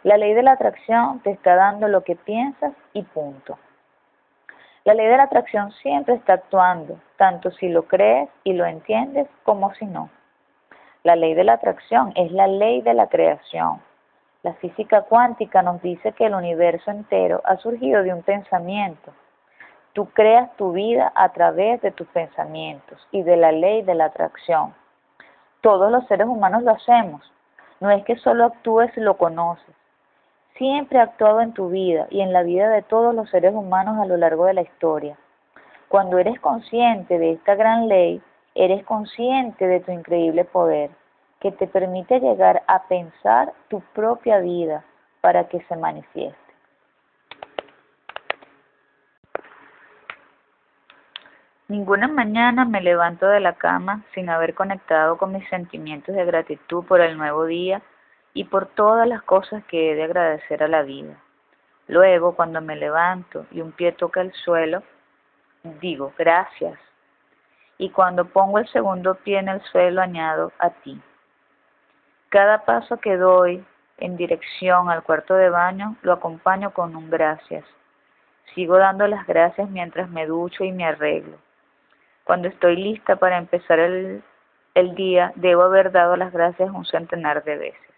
La 0.03 0.17
ley 0.17 0.33
de 0.33 0.43
la 0.43 0.53
atracción 0.53 1.19
te 1.19 1.31
está 1.31 1.55
dando 1.55 1.87
lo 1.87 2.03
que 2.03 2.15
piensas 2.15 2.73
y 2.93 3.03
punto. 3.03 3.59
La 4.85 4.93
ley 4.93 5.07
de 5.07 5.17
la 5.17 5.23
atracción 5.23 5.71
siempre 5.73 6.15
está 6.15 6.33
actuando, 6.33 6.99
tanto 7.17 7.51
si 7.51 7.67
lo 7.67 7.83
crees 7.83 8.29
y 8.43 8.53
lo 8.53 8.65
entiendes 8.65 9.27
como 9.43 9.73
si 9.75 9.85
no. 9.85 10.09
La 11.03 11.15
ley 11.15 11.33
de 11.33 11.43
la 11.43 11.53
atracción 11.53 12.11
es 12.15 12.31
la 12.31 12.47
ley 12.47 12.81
de 12.81 12.93
la 12.93 13.07
creación. 13.07 13.81
La 14.41 14.53
física 14.53 15.01
cuántica 15.01 15.61
nos 15.61 15.81
dice 15.81 16.13
que 16.13 16.25
el 16.25 16.33
universo 16.33 16.91
entero 16.91 17.41
ha 17.43 17.57
surgido 17.57 18.01
de 18.03 18.13
un 18.13 18.23
pensamiento. 18.23 19.13
Tú 19.93 20.05
creas 20.11 20.55
tu 20.55 20.71
vida 20.71 21.11
a 21.15 21.29
través 21.29 21.81
de 21.81 21.91
tus 21.91 22.07
pensamientos 22.09 22.99
y 23.11 23.23
de 23.23 23.37
la 23.37 23.51
ley 23.51 23.81
de 23.81 23.95
la 23.95 24.05
atracción. 24.05 24.73
Todos 25.61 25.91
los 25.91 26.05
seres 26.07 26.27
humanos 26.27 26.63
lo 26.63 26.71
hacemos. 26.71 27.21
No 27.79 27.89
es 27.91 28.03
que 28.05 28.15
solo 28.17 28.45
actúes 28.45 28.91
si 28.93 29.01
lo 29.01 29.17
conoces. 29.17 29.75
Siempre 30.57 30.99
ha 30.99 31.03
actuado 31.03 31.41
en 31.41 31.53
tu 31.53 31.69
vida 31.69 32.07
y 32.09 32.21
en 32.21 32.33
la 32.33 32.43
vida 32.43 32.69
de 32.69 32.81
todos 32.81 33.15
los 33.15 33.29
seres 33.29 33.53
humanos 33.53 33.97
a 33.99 34.05
lo 34.05 34.17
largo 34.17 34.45
de 34.45 34.53
la 34.53 34.61
historia. 34.61 35.17
Cuando 35.87 36.17
eres 36.19 36.39
consciente 36.39 37.17
de 37.17 37.31
esta 37.31 37.55
gran 37.55 37.87
ley, 37.87 38.21
eres 38.55 38.85
consciente 38.85 39.65
de 39.65 39.79
tu 39.79 39.91
increíble 39.91 40.45
poder, 40.45 40.91
que 41.39 41.51
te 41.51 41.65
permite 41.65 42.19
llegar 42.19 42.61
a 42.67 42.83
pensar 42.83 43.53
tu 43.69 43.81
propia 43.93 44.39
vida 44.39 44.83
para 45.21 45.47
que 45.47 45.61
se 45.63 45.75
manifieste. 45.75 46.48
Ninguna 51.69 52.07
mañana 52.07 52.65
me 52.65 52.81
levanto 52.81 53.27
de 53.27 53.39
la 53.39 53.53
cama 53.53 54.03
sin 54.15 54.27
haber 54.31 54.55
conectado 54.55 55.19
con 55.19 55.33
mis 55.33 55.47
sentimientos 55.49 56.15
de 56.15 56.25
gratitud 56.25 56.83
por 56.83 56.99
el 56.99 57.15
nuevo 57.15 57.45
día 57.45 57.83
y 58.33 58.45
por 58.45 58.65
todas 58.65 59.07
las 59.07 59.21
cosas 59.21 59.63
que 59.65 59.91
he 59.91 59.95
de 59.95 60.05
agradecer 60.05 60.63
a 60.63 60.67
la 60.67 60.81
vida. 60.81 61.21
Luego, 61.87 62.35
cuando 62.35 62.59
me 62.59 62.75
levanto 62.75 63.45
y 63.51 63.61
un 63.61 63.71
pie 63.71 63.91
toca 63.91 64.21
el 64.21 64.33
suelo, 64.33 64.81
digo 65.79 66.11
gracias 66.17 66.79
y 67.77 67.91
cuando 67.91 68.25
pongo 68.25 68.57
el 68.57 68.67
segundo 68.69 69.13
pie 69.13 69.37
en 69.37 69.49
el 69.49 69.61
suelo 69.61 70.01
añado 70.01 70.51
a 70.57 70.71
ti. 70.71 70.99
Cada 72.29 72.65
paso 72.65 72.97
que 72.97 73.15
doy 73.15 73.63
en 73.99 74.17
dirección 74.17 74.89
al 74.89 75.03
cuarto 75.03 75.35
de 75.35 75.51
baño 75.51 75.97
lo 76.01 76.13
acompaño 76.13 76.73
con 76.73 76.95
un 76.95 77.11
gracias. 77.11 77.63
Sigo 78.55 78.79
dando 78.79 79.05
las 79.05 79.27
gracias 79.27 79.69
mientras 79.69 80.09
me 80.09 80.25
ducho 80.25 80.63
y 80.63 80.71
me 80.71 80.85
arreglo. 80.85 81.37
Cuando 82.29 82.47
estoy 82.47 82.75
lista 82.75 83.15
para 83.15 83.39
empezar 83.39 83.79
el, 83.79 84.21
día, 84.93 85.31
debo 85.33 85.63
haber 85.63 85.91
dado 85.91 86.15
las 86.15 86.31
gracias 86.31 86.69
un 86.69 86.85
centenar 86.85 87.43
de 87.43 87.57
veces. 87.57 87.95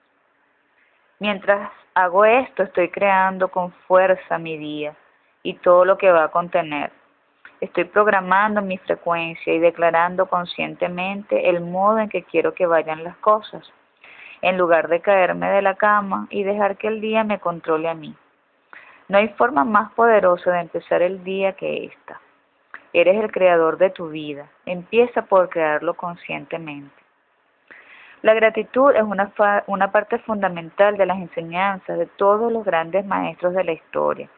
Mientras 1.20 1.70
hago 1.96 2.24
esto, 2.24 2.64
estoy 2.64 2.88
creando 2.88 3.50
con 3.50 3.74
fuerza 3.90 4.38
mi 4.38 4.58
día 4.58 4.96
y 5.44 5.56
todo 5.56 5.84
lo 5.84 5.98
que 5.98 6.14
va 6.14 6.24
a 6.24 6.32
contener. 6.32 6.94
Estoy 7.60 7.84
programando 7.84 8.62
mi 8.62 8.78
frecuencia 8.78 9.54
y 9.54 9.60
declarando 9.60 10.26
conscientemente 10.28 11.50
el 11.50 11.60
modo 11.60 12.00
en 12.00 12.08
que 12.08 12.24
quiero 12.24 12.54
que 12.54 12.66
vayan 12.66 13.04
las 13.04 13.18
cosas, 13.18 13.70
en 14.42 14.58
lugar 14.58 14.88
de 14.88 15.02
caerme 15.02 15.50
de 15.50 15.62
la 15.62 15.76
cama 15.76 16.28
y 16.30 16.44
dejar 16.44 16.78
que 16.78 16.88
el 16.88 17.02
día 17.02 17.26
me 17.26 17.42
controle 17.42 17.90
a 17.90 17.96
mí. 17.96 18.16
No 19.10 19.18
hay 19.18 19.28
forma 19.28 19.66
más 19.66 19.92
poderosa 19.92 20.54
de 20.54 20.62
empezar 20.62 21.02
el 21.02 21.22
día 21.26 21.52
que 21.52 21.84
esta. 21.84 22.22
Eres 22.94 23.24
el 23.24 23.32
creador 23.32 23.78
de 23.78 23.90
tu 23.90 24.10
vida. 24.10 24.50
Empieza 24.66 25.22
por 25.22 25.50
crearlo 25.50 25.94
conscientemente. 25.94 27.02
La 28.22 28.34
gratitud 28.34 28.94
es 28.94 29.02
una, 29.02 29.92
parte 29.92 30.20
fundamental 30.20 30.98
de 30.98 31.06
las 31.06 31.18
enseñanzas 31.18 31.98
de 31.98 32.06
todos 32.06 32.52
los 32.52 32.64
grandes 32.64 33.06
maestros 33.06 33.56
de 33.56 33.64
la 33.64 33.72
historia. 33.72 34.30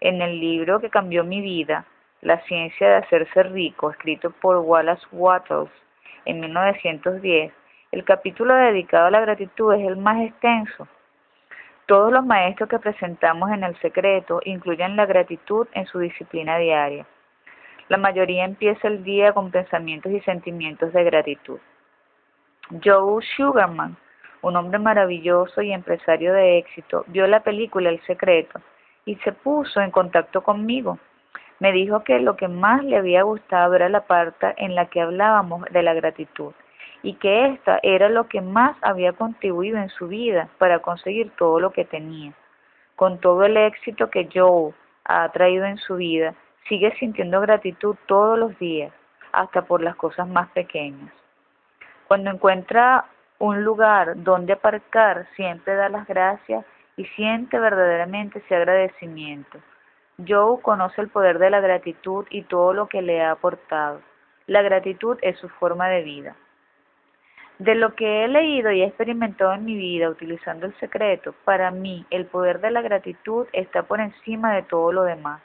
En 0.00 0.22
el 0.22 0.38
libro 0.38 0.80
que 0.80 0.90
cambió 0.90 1.24
mi 1.24 1.40
vida, 1.40 1.86
la 2.20 2.40
ciencia 2.42 2.88
de 2.88 2.96
hacerse 2.96 3.42
rico, 3.42 3.90
escrito 3.90 4.30
por 4.30 4.58
Wallace 4.58 5.06
Wattles 5.10 5.70
en 6.26 6.40
1910, 6.40 7.52
el 7.90 8.04
capítulo 8.04 8.54
dedicado 8.54 9.06
a 9.06 9.10
la 9.10 9.20
gratitud 9.20 9.72
es 9.74 9.86
el 9.86 9.96
más 9.96 10.20
extenso. 10.20 10.86
Todos 11.86 12.12
los 12.12 12.24
maestros 12.24 12.68
que 12.68 12.78
presentamos 12.78 13.50
en 13.50 13.64
el 13.64 13.76
secreto 13.80 14.40
incluyen 14.44 14.94
la 14.94 15.06
gratitud 15.06 15.66
en 15.72 15.86
su 15.86 15.98
disciplina 15.98 16.58
diaria. 16.58 17.06
La 17.88 17.96
mayoría 17.96 18.44
empieza 18.44 18.88
el 18.88 19.04
día 19.04 19.32
con 19.32 19.50
pensamientos 19.50 20.12
y 20.12 20.20
sentimientos 20.20 20.92
de 20.92 21.04
gratitud. 21.04 21.58
Joe 22.82 23.22
Sugarman, 23.36 23.96
un 24.42 24.56
hombre 24.56 24.78
maravilloso 24.78 25.62
y 25.62 25.72
empresario 25.72 26.32
de 26.32 26.58
éxito, 26.58 27.04
vio 27.08 27.26
la 27.26 27.40
película 27.40 27.90
El 27.90 28.00
secreto 28.06 28.60
y 29.04 29.16
se 29.16 29.32
puso 29.32 29.80
en 29.80 29.90
contacto 29.90 30.42
conmigo 30.42 30.98
me 31.60 31.72
dijo 31.72 32.02
que 32.04 32.18
lo 32.18 32.36
que 32.36 32.48
más 32.48 32.84
le 32.84 32.96
había 32.96 33.22
gustado 33.22 33.74
era 33.74 33.88
la 33.88 34.02
parte 34.02 34.54
en 34.56 34.74
la 34.74 34.86
que 34.86 35.00
hablábamos 35.00 35.62
de 35.70 35.82
la 35.82 35.94
gratitud 35.94 36.52
y 37.02 37.14
que 37.14 37.46
esta 37.46 37.78
era 37.82 38.08
lo 38.08 38.28
que 38.28 38.40
más 38.40 38.76
había 38.82 39.12
contribuido 39.12 39.78
en 39.78 39.88
su 39.90 40.08
vida 40.08 40.48
para 40.58 40.80
conseguir 40.80 41.30
todo 41.36 41.60
lo 41.60 41.70
que 41.70 41.84
tenía. 41.84 42.32
Con 42.96 43.18
todo 43.18 43.44
el 43.44 43.56
éxito 43.56 44.10
que 44.10 44.28
Joe 44.32 44.72
ha 45.04 45.30
traído 45.32 45.64
en 45.66 45.76
su 45.78 45.96
vida, 45.96 46.34
sigue 46.68 46.94
sintiendo 46.98 47.40
gratitud 47.40 47.96
todos 48.06 48.38
los 48.38 48.58
días, 48.58 48.92
hasta 49.32 49.62
por 49.62 49.82
las 49.82 49.96
cosas 49.96 50.28
más 50.28 50.48
pequeñas. 50.50 51.12
Cuando 52.08 52.30
encuentra 52.30 53.06
un 53.38 53.64
lugar 53.64 54.22
donde 54.22 54.52
aparcar, 54.52 55.26
siempre 55.36 55.74
da 55.74 55.88
las 55.88 56.06
gracias 56.06 56.64
y 56.96 57.04
siente 57.06 57.58
verdaderamente 57.58 58.38
ese 58.38 58.54
agradecimiento 58.54 59.58
Joe 60.18 60.60
conoce 60.62 61.00
el 61.00 61.08
poder 61.08 61.38
de 61.38 61.50
la 61.50 61.60
gratitud 61.60 62.26
y 62.30 62.42
todo 62.42 62.72
lo 62.72 62.86
que 62.86 63.02
le 63.02 63.20
ha 63.22 63.32
aportado. 63.32 64.00
La 64.46 64.62
gratitud 64.62 65.18
es 65.22 65.36
su 65.38 65.48
forma 65.48 65.88
de 65.88 66.02
vida. 66.02 66.36
De 67.58 67.74
lo 67.74 67.94
que 67.94 68.24
he 68.24 68.28
leído 68.28 68.70
y 68.70 68.82
experimentado 68.82 69.54
en 69.54 69.64
mi 69.64 69.76
vida 69.76 70.08
utilizando 70.08 70.66
el 70.66 70.74
secreto, 70.78 71.34
para 71.44 71.70
mí 71.70 72.04
el 72.10 72.26
poder 72.26 72.60
de 72.60 72.70
la 72.70 72.82
gratitud 72.82 73.46
está 73.52 73.82
por 73.82 74.00
encima 74.00 74.54
de 74.54 74.62
todo 74.62 74.92
lo 74.92 75.02
demás. 75.02 75.40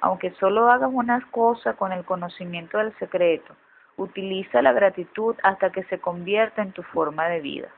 Aunque 0.00 0.30
solo 0.34 0.70
hagas 0.70 0.90
una 0.92 1.20
cosa 1.30 1.74
con 1.74 1.92
el 1.92 2.04
conocimiento 2.04 2.78
del 2.78 2.96
secreto, 2.98 3.56
utiliza 3.96 4.62
la 4.62 4.72
gratitud 4.72 5.34
hasta 5.42 5.70
que 5.70 5.82
se 5.84 6.00
convierta 6.00 6.62
en 6.62 6.72
tu 6.72 6.82
forma 6.82 7.28
de 7.28 7.40
vida. 7.40 7.68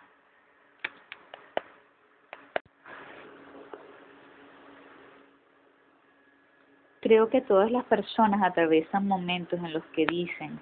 Creo 7.01 7.31
que 7.31 7.41
todas 7.41 7.71
las 7.71 7.85
personas 7.85 8.43
atraviesan 8.43 9.09
momentos 9.09 9.59
en 9.59 9.73
los 9.73 9.85
que 9.87 10.05
dicen, 10.05 10.61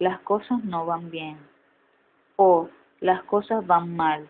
las 0.00 0.18
cosas 0.20 0.62
no 0.64 0.84
van 0.84 1.10
bien 1.10 1.38
o 2.34 2.68
las 3.00 3.22
cosas 3.22 3.64
van 3.66 3.94
mal. 3.94 4.28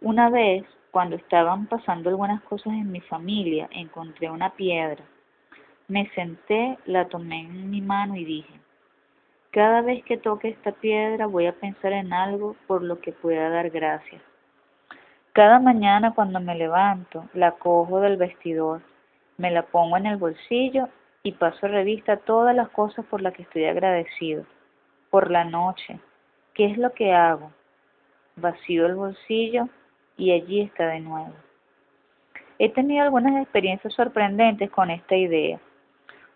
Una 0.00 0.28
vez, 0.28 0.64
cuando 0.90 1.14
estaban 1.16 1.66
pasando 1.66 2.10
algunas 2.10 2.42
cosas 2.42 2.72
en 2.72 2.90
mi 2.90 3.00
familia, 3.00 3.68
encontré 3.70 4.28
una 4.28 4.50
piedra. 4.50 5.04
Me 5.88 6.08
senté, 6.10 6.78
la 6.84 7.08
tomé 7.08 7.40
en 7.40 7.70
mi 7.70 7.80
mano 7.80 8.14
y 8.14 8.24
dije, 8.24 8.60
cada 9.50 9.80
vez 9.80 10.04
que 10.04 10.18
toque 10.18 10.48
esta 10.48 10.72
piedra 10.72 11.26
voy 11.26 11.46
a 11.46 11.54
pensar 11.54 11.92
en 11.92 12.12
algo 12.12 12.56
por 12.66 12.82
lo 12.82 13.00
que 13.00 13.12
pueda 13.12 13.48
dar 13.48 13.70
gracias. 13.70 14.20
Cada 15.32 15.58
mañana 15.58 16.14
cuando 16.14 16.40
me 16.40 16.54
levanto, 16.54 17.24
la 17.32 17.52
cojo 17.52 18.00
del 18.00 18.18
vestidor 18.18 18.82
me 19.38 19.50
la 19.50 19.62
pongo 19.62 19.96
en 19.96 20.06
el 20.06 20.16
bolsillo 20.16 20.88
y 21.22 21.32
paso 21.32 21.68
revista 21.68 22.16
todas 22.18 22.54
las 22.54 22.68
cosas 22.70 23.06
por 23.06 23.22
las 23.22 23.32
que 23.32 23.42
estoy 23.42 23.64
agradecido. 23.64 24.44
Por 25.10 25.30
la 25.30 25.44
noche, 25.44 25.98
¿qué 26.54 26.66
es 26.66 26.76
lo 26.76 26.92
que 26.92 27.12
hago? 27.12 27.50
Vacío 28.36 28.86
el 28.86 28.96
bolsillo 28.96 29.68
y 30.16 30.32
allí 30.32 30.60
está 30.60 30.88
de 30.88 31.00
nuevo. 31.00 31.32
He 32.58 32.68
tenido 32.70 33.04
algunas 33.04 33.40
experiencias 33.40 33.94
sorprendentes 33.94 34.70
con 34.70 34.90
esta 34.90 35.16
idea. 35.16 35.60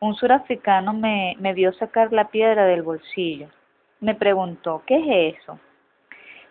Un 0.02 0.16
surafricano 0.16 0.92
me, 0.92 1.36
me 1.38 1.54
vio 1.54 1.72
sacar 1.74 2.12
la 2.12 2.26
piedra 2.26 2.66
del 2.66 2.82
bolsillo. 2.82 3.46
Me 4.00 4.16
preguntó, 4.16 4.82
¿qué 4.84 4.96
es 4.96 5.36
eso? 5.38 5.60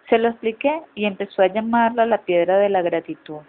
Se 0.10 0.18
lo 0.20 0.30
expliqué 0.30 0.82
y 0.96 1.04
empezó 1.04 1.42
a 1.42 1.48
llamarla 1.48 2.06
la 2.06 2.20
piedra 2.20 2.60
de 2.60 2.70
la 2.70 2.82
gratitud. 2.82 3.42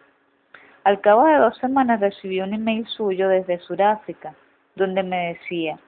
Al 0.83 1.01
cabo 1.01 1.27
de 1.27 1.37
dos 1.37 1.57
semanas 1.59 2.01
recibí 2.01 2.41
un 2.41 2.53
email 2.53 2.85
suyo 2.89 3.29
desde 3.29 3.61
Sudáfrica, 3.61 4.35
donde 4.75 5.05
me 5.05 5.35
decía, 5.35 5.79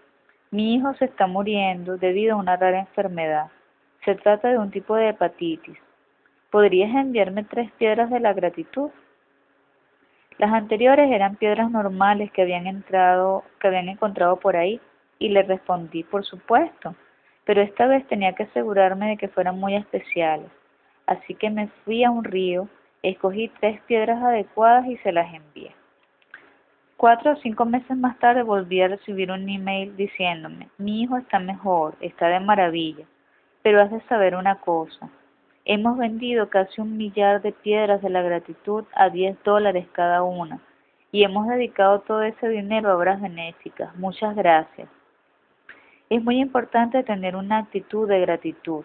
mi 0.53 0.77
hijo 0.77 0.95
se 0.95 1.07
está 1.07 1.27
muriendo 1.27 1.97
debido 1.97 2.35
a 2.35 2.39
una 2.39 2.57
rara 2.57 2.79
enfermedad. 2.79 3.49
Se 4.05 4.15
trata 4.15 4.47
de 4.47 4.59
un 4.59 4.71
tipo 4.71 4.95
de 4.95 5.09
hepatitis. 5.09 5.77
¿Podrías 6.53 6.95
enviarme 6.95 7.43
tres 7.43 7.69
piedras 7.73 8.11
de 8.11 8.21
la 8.21 8.33
gratitud? 8.33 8.91
Las 10.39 10.53
anteriores 10.53 11.11
eran 11.11 11.37
piedras 11.37 11.70
normales 11.70 12.30
que 12.32 12.43
habían 12.43 12.66
entrado, 12.66 13.45
que 13.61 13.68
habían 13.68 13.89
encontrado 13.89 14.37
por 14.37 14.57
ahí, 14.57 14.80
y 15.18 15.28
le 15.28 15.43
respondí, 15.43 16.03
por 16.03 16.24
supuesto, 16.24 16.95
pero 17.45 17.62
esta 17.62 17.87
vez 17.87 18.07
tenía 18.09 18.35
que 18.35 18.45
asegurarme 18.45 19.11
de 19.11 19.16
que 19.16 19.28
fueran 19.28 19.59
muy 19.59 19.76
especiales. 19.76 20.51
Así 21.07 21.35
que 21.35 21.51
me 21.51 21.68
fui 21.85 22.03
a 22.03 22.11
un 22.11 22.24
río, 22.24 22.68
escogí 23.03 23.49
tres 23.61 23.80
piedras 23.82 24.22
adecuadas 24.22 24.87
y 24.87 24.97
se 24.99 25.12
las 25.12 25.32
envié. 25.32 25.72
Cuatro 26.97 27.32
o 27.32 27.37
cinco 27.37 27.64
meses 27.64 27.97
más 27.97 28.18
tarde 28.18 28.43
volví 28.43 28.80
a 28.80 28.89
recibir 28.89 29.30
un 29.30 29.49
email 29.49 29.97
diciéndome, 29.97 30.68
mi 30.78 31.03
hijo 31.03 31.16
está 31.16 31.39
mejor, 31.39 31.95
está 32.01 32.28
de 32.28 32.41
maravilla, 32.41 33.05
pero 33.62 33.82
has 33.82 33.91
de 33.91 34.01
saber 34.03 34.35
una 34.35 34.57
cosa, 34.57 35.09
Hemos 35.67 35.97
vendido 35.97 36.51
casi 36.51 36.83
un 36.83 36.99
millar 36.99 37.41
de 37.41 37.53
piedras 37.53 38.03
de 38.03 38.11
la 38.11 38.21
gratitud 38.21 38.85
a 38.95 39.09
10 39.09 39.43
dólares 39.45 39.87
cada 39.93 40.23
una 40.23 40.61
y 41.11 41.25
hemos 41.25 41.49
dedicado 41.49 42.01
todo 42.01 42.23
ese 42.23 42.49
dinero 42.49 42.91
a 42.91 42.97
obras 42.97 43.19
benéficas. 43.23 43.97
Muchas 43.97 44.37
gracias. 44.37 44.89
Es 46.11 46.23
muy 46.23 46.39
importante 46.39 47.03
tener 47.03 47.35
una 47.35 47.59
actitud 47.59 48.07
de 48.07 48.21
gratitud. 48.21 48.85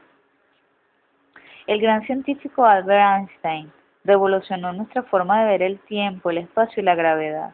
El 1.68 1.82
gran 1.82 2.06
científico 2.06 2.64
Albert 2.66 3.28
Einstein 3.28 3.74
revolucionó 4.06 4.72
nuestra 4.72 5.04
forma 5.04 5.42
de 5.42 5.50
ver 5.50 5.64
el 5.64 5.80
tiempo, 5.80 6.30
el 6.30 6.38
espacio 6.38 6.82
y 6.82 6.86
la 6.86 6.96
gravedad. 6.96 7.52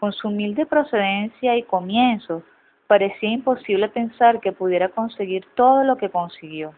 Con 0.00 0.12
su 0.12 0.26
humilde 0.26 0.66
procedencia 0.66 1.56
y 1.56 1.62
comienzos, 1.62 2.42
parecía 2.88 3.30
imposible 3.30 3.88
pensar 3.90 4.40
que 4.40 4.50
pudiera 4.50 4.88
conseguir 4.88 5.46
todo 5.54 5.84
lo 5.84 5.96
que 5.96 6.10
consiguió. 6.10 6.74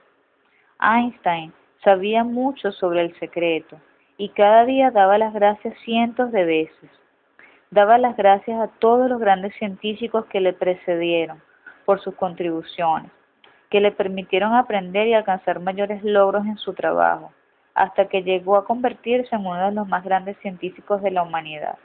Einstein 0.78 1.54
Sabía 1.84 2.22
mucho 2.22 2.70
sobre 2.70 3.00
el 3.00 3.18
secreto 3.18 3.76
y 4.16 4.28
cada 4.28 4.64
día 4.64 4.92
daba 4.92 5.18
las 5.18 5.34
gracias 5.34 5.74
cientos 5.84 6.30
de 6.30 6.44
veces. 6.44 6.90
Daba 7.72 7.98
las 7.98 8.16
gracias 8.16 8.60
a 8.60 8.68
todos 8.78 9.10
los 9.10 9.18
grandes 9.18 9.52
científicos 9.56 10.26
que 10.26 10.40
le 10.40 10.52
precedieron 10.52 11.42
por 11.84 12.00
sus 12.00 12.14
contribuciones, 12.14 13.10
que 13.68 13.80
le 13.80 13.90
permitieron 13.90 14.54
aprender 14.54 15.08
y 15.08 15.14
alcanzar 15.14 15.58
mayores 15.58 16.04
logros 16.04 16.46
en 16.46 16.56
su 16.56 16.72
trabajo, 16.72 17.32
hasta 17.74 18.06
que 18.06 18.22
llegó 18.22 18.56
a 18.56 18.64
convertirse 18.64 19.34
en 19.34 19.44
uno 19.44 19.66
de 19.66 19.72
los 19.72 19.88
más 19.88 20.04
grandes 20.04 20.36
científicos 20.38 21.02
de 21.02 21.10
la 21.10 21.24
humanidad. 21.24 21.78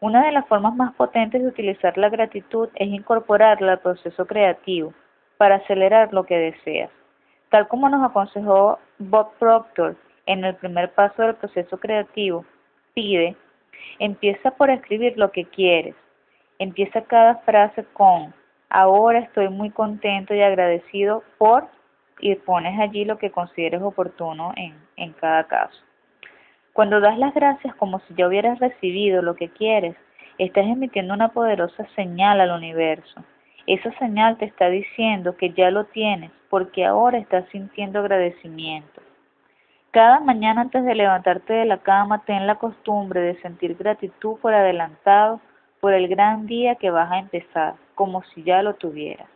Una 0.00 0.24
de 0.24 0.32
las 0.32 0.46
formas 0.48 0.74
más 0.74 0.92
potentes 0.94 1.40
de 1.40 1.48
utilizar 1.48 1.96
la 1.98 2.08
gratitud 2.08 2.68
es 2.74 2.88
incorporarla 2.88 3.72
al 3.72 3.78
proceso 3.78 4.26
creativo 4.26 4.92
para 5.36 5.56
acelerar 5.56 6.12
lo 6.12 6.24
que 6.24 6.36
deseas. 6.36 6.90
Tal 7.54 7.68
como 7.68 7.88
nos 7.88 8.04
aconsejó 8.04 8.80
Bob 8.98 9.30
Proctor 9.38 9.94
en 10.26 10.44
el 10.44 10.56
primer 10.56 10.90
paso 10.92 11.22
del 11.22 11.36
proceso 11.36 11.78
creativo, 11.78 12.44
pide, 12.94 13.36
empieza 14.00 14.50
por 14.50 14.70
escribir 14.70 15.16
lo 15.16 15.30
que 15.30 15.44
quieres. 15.44 15.94
Empieza 16.58 17.02
cada 17.02 17.36
frase 17.42 17.84
con, 17.92 18.34
ahora 18.70 19.20
estoy 19.20 19.50
muy 19.50 19.70
contento 19.70 20.34
y 20.34 20.42
agradecido 20.42 21.22
por, 21.38 21.68
y 22.18 22.34
pones 22.34 22.76
allí 22.80 23.04
lo 23.04 23.18
que 23.18 23.30
consideres 23.30 23.82
oportuno 23.82 24.52
en, 24.56 24.74
en 24.96 25.12
cada 25.12 25.44
caso. 25.44 25.80
Cuando 26.72 26.98
das 26.98 27.16
las 27.18 27.34
gracias 27.34 27.72
como 27.76 28.00
si 28.00 28.14
ya 28.14 28.26
hubieras 28.26 28.58
recibido 28.58 29.22
lo 29.22 29.36
que 29.36 29.48
quieres, 29.50 29.94
estás 30.38 30.66
emitiendo 30.66 31.14
una 31.14 31.28
poderosa 31.28 31.86
señal 31.94 32.40
al 32.40 32.50
universo. 32.50 33.24
Esa 33.66 33.90
señal 33.98 34.36
te 34.36 34.44
está 34.44 34.68
diciendo 34.68 35.36
que 35.36 35.50
ya 35.52 35.70
lo 35.70 35.84
tienes 35.84 36.30
porque 36.50 36.84
ahora 36.84 37.18
estás 37.18 37.48
sintiendo 37.50 37.98
agradecimiento. 37.98 39.00
Cada 39.90 40.20
mañana 40.20 40.62
antes 40.62 40.84
de 40.84 40.94
levantarte 40.94 41.52
de 41.52 41.64
la 41.64 41.78
cama, 41.78 42.24
ten 42.24 42.46
la 42.46 42.56
costumbre 42.56 43.20
de 43.20 43.40
sentir 43.40 43.76
gratitud 43.76 44.38
por 44.40 44.52
adelantado 44.52 45.40
por 45.80 45.94
el 45.94 46.08
gran 46.08 46.46
día 46.46 46.74
que 46.74 46.90
vas 46.90 47.10
a 47.10 47.18
empezar, 47.18 47.74
como 47.94 48.22
si 48.24 48.42
ya 48.42 48.62
lo 48.62 48.74
tuvieras. 48.74 49.28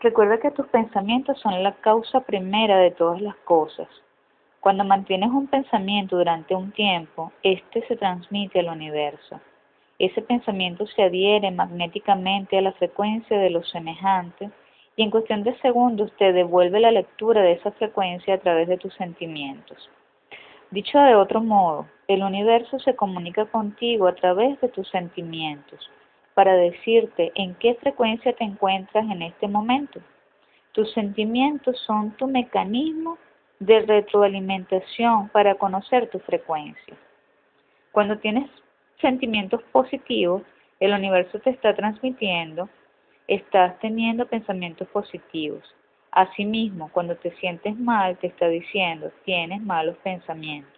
Recuerda 0.00 0.38
que 0.38 0.52
tus 0.52 0.66
pensamientos 0.68 1.40
son 1.40 1.62
la 1.62 1.72
causa 1.76 2.20
primera 2.20 2.76
de 2.76 2.92
todas 2.92 3.20
las 3.20 3.34
cosas. 3.36 3.88
Cuando 4.60 4.84
mantienes 4.84 5.30
un 5.30 5.46
pensamiento 5.46 6.16
durante 6.16 6.54
un 6.54 6.72
tiempo, 6.72 7.32
éste 7.42 7.86
se 7.86 7.96
transmite 7.96 8.58
al 8.60 8.68
universo. 8.68 9.40
Ese 9.98 10.20
pensamiento 10.22 10.86
se 10.86 11.02
adhiere 11.02 11.50
magnéticamente 11.50 12.58
a 12.58 12.62
la 12.62 12.72
frecuencia 12.72 13.38
de 13.38 13.50
los 13.50 13.68
semejantes 13.70 14.50
y 14.96 15.02
en 15.02 15.10
cuestión 15.10 15.44
de 15.44 15.56
segundos 15.58 16.12
te 16.18 16.32
devuelve 16.32 16.80
la 16.80 16.90
lectura 16.90 17.40
de 17.42 17.52
esa 17.52 17.70
frecuencia 17.72 18.34
a 18.34 18.38
través 18.38 18.66
de 18.68 18.78
tus 18.78 18.92
sentimientos. 18.94 19.88
Dicho 20.70 20.98
de 20.98 21.14
otro 21.14 21.40
modo, 21.40 21.86
el 22.08 22.22
universo 22.22 22.78
se 22.80 22.96
comunica 22.96 23.46
contigo 23.46 24.08
a 24.08 24.14
través 24.14 24.60
de 24.60 24.68
tus 24.68 24.88
sentimientos 24.90 25.88
para 26.34 26.54
decirte 26.54 27.32
en 27.36 27.54
qué 27.54 27.74
frecuencia 27.76 28.32
te 28.32 28.44
encuentras 28.44 29.08
en 29.10 29.22
este 29.22 29.48
momento. 29.48 30.00
Tus 30.72 30.92
sentimientos 30.92 31.78
son 31.86 32.10
tu 32.12 32.26
mecanismo 32.26 33.18
de 33.60 33.80
retroalimentación 33.80 35.28
para 35.30 35.56
conocer 35.56 36.08
tu 36.10 36.18
frecuencia. 36.20 36.96
Cuando 37.92 38.18
tienes 38.18 38.48
sentimientos 39.00 39.62
positivos, 39.72 40.42
el 40.80 40.92
universo 40.92 41.40
te 41.40 41.50
está 41.50 41.74
transmitiendo, 41.74 42.68
estás 43.26 43.78
teniendo 43.80 44.26
pensamientos 44.26 44.86
positivos. 44.88 45.62
Asimismo, 46.10 46.90
cuando 46.92 47.16
te 47.16 47.30
sientes 47.36 47.76
mal, 47.78 48.16
te 48.18 48.28
está 48.28 48.48
diciendo, 48.48 49.10
tienes 49.24 49.60
malos 49.60 49.96
pensamientos. 49.98 50.72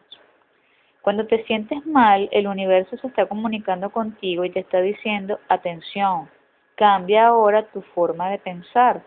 Cuando 1.03 1.27
te 1.27 1.45
sientes 1.45 1.85
mal, 1.87 2.29
el 2.33 2.47
universo 2.47 2.97
se 2.99 3.07
está 3.07 3.27
comunicando 3.27 3.91
contigo 3.91 4.45
y 4.45 4.51
te 4.51 4.61
está 4.61 4.81
diciendo, 4.81 5.39
atención, 5.49 6.29
cambia 6.75 7.29
ahora 7.29 7.67
tu 7.69 7.81
forma 7.81 8.31
de 8.31 8.39
pensar. 8.39 9.03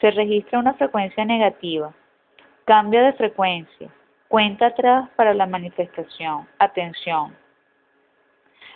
Se 0.00 0.10
registra 0.10 0.58
una 0.58 0.74
frecuencia 0.74 1.24
negativa. 1.24 1.94
Cambia 2.66 3.00
de 3.04 3.12
frecuencia. 3.12 3.88
Cuenta 4.26 4.66
atrás 4.66 5.08
para 5.14 5.32
la 5.34 5.46
manifestación. 5.46 6.48
Atención. 6.58 7.32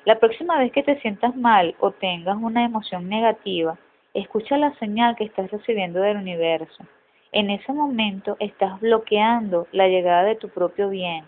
La 0.05 0.21
próxima 0.21 0.57
vez 0.59 0.71
que 0.71 0.85
te 0.85 1.01
sientas 1.01 1.35
mal 1.35 1.75
o 1.81 1.91
tengas 1.91 2.37
una 2.37 2.65
emoción 2.65 3.09
negativa, 3.09 3.77
escucha 4.15 4.57
la 4.59 4.73
señal 4.75 5.17
que 5.17 5.25
estás 5.25 5.51
recibiendo 5.51 5.99
del 6.01 6.19
universo. 6.19 6.85
En 7.33 7.51
ese 7.51 7.73
momento 7.73 8.37
estás 8.39 8.79
bloqueando 8.79 9.67
la 9.73 9.89
llegada 9.89 10.23
de 10.23 10.37
tu 10.37 10.51
propio 10.51 10.89
bien 10.89 11.25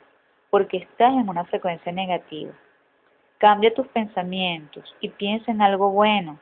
porque 0.48 0.76
estás 0.76 1.14
en 1.14 1.28
una 1.28 1.44
frecuencia 1.46 1.90
negativa. 1.90 2.52
Cambia 3.38 3.74
tus 3.74 3.88
pensamientos 3.88 4.94
y 5.00 5.08
piensa 5.08 5.50
en 5.50 5.62
algo 5.62 5.90
bueno. 5.90 6.38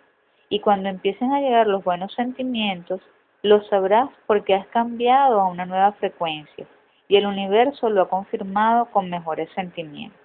Y 0.51 0.61
cuando 0.61 0.91
empiecen 0.91 1.33
a 1.33 1.41
llegar 1.41 1.67
los 1.67 1.83
buenos 1.83 2.13
sentimientos, 2.13 3.01
lo 3.43 3.63
sabrás 3.65 4.09
porque 4.27 4.55
has 4.55 4.67
cambiado 4.69 5.41
a 5.41 5.49
una 5.49 5.65
nueva 5.65 5.93
frecuencia 5.93 6.67
y 7.09 7.17
el 7.17 7.27
universo 7.27 7.89
lo 7.89 8.03
ha 8.03 8.09
confirmado 8.09 8.87
con 8.87 9.09
mejores 9.09 9.51
sentimientos. 9.55 10.21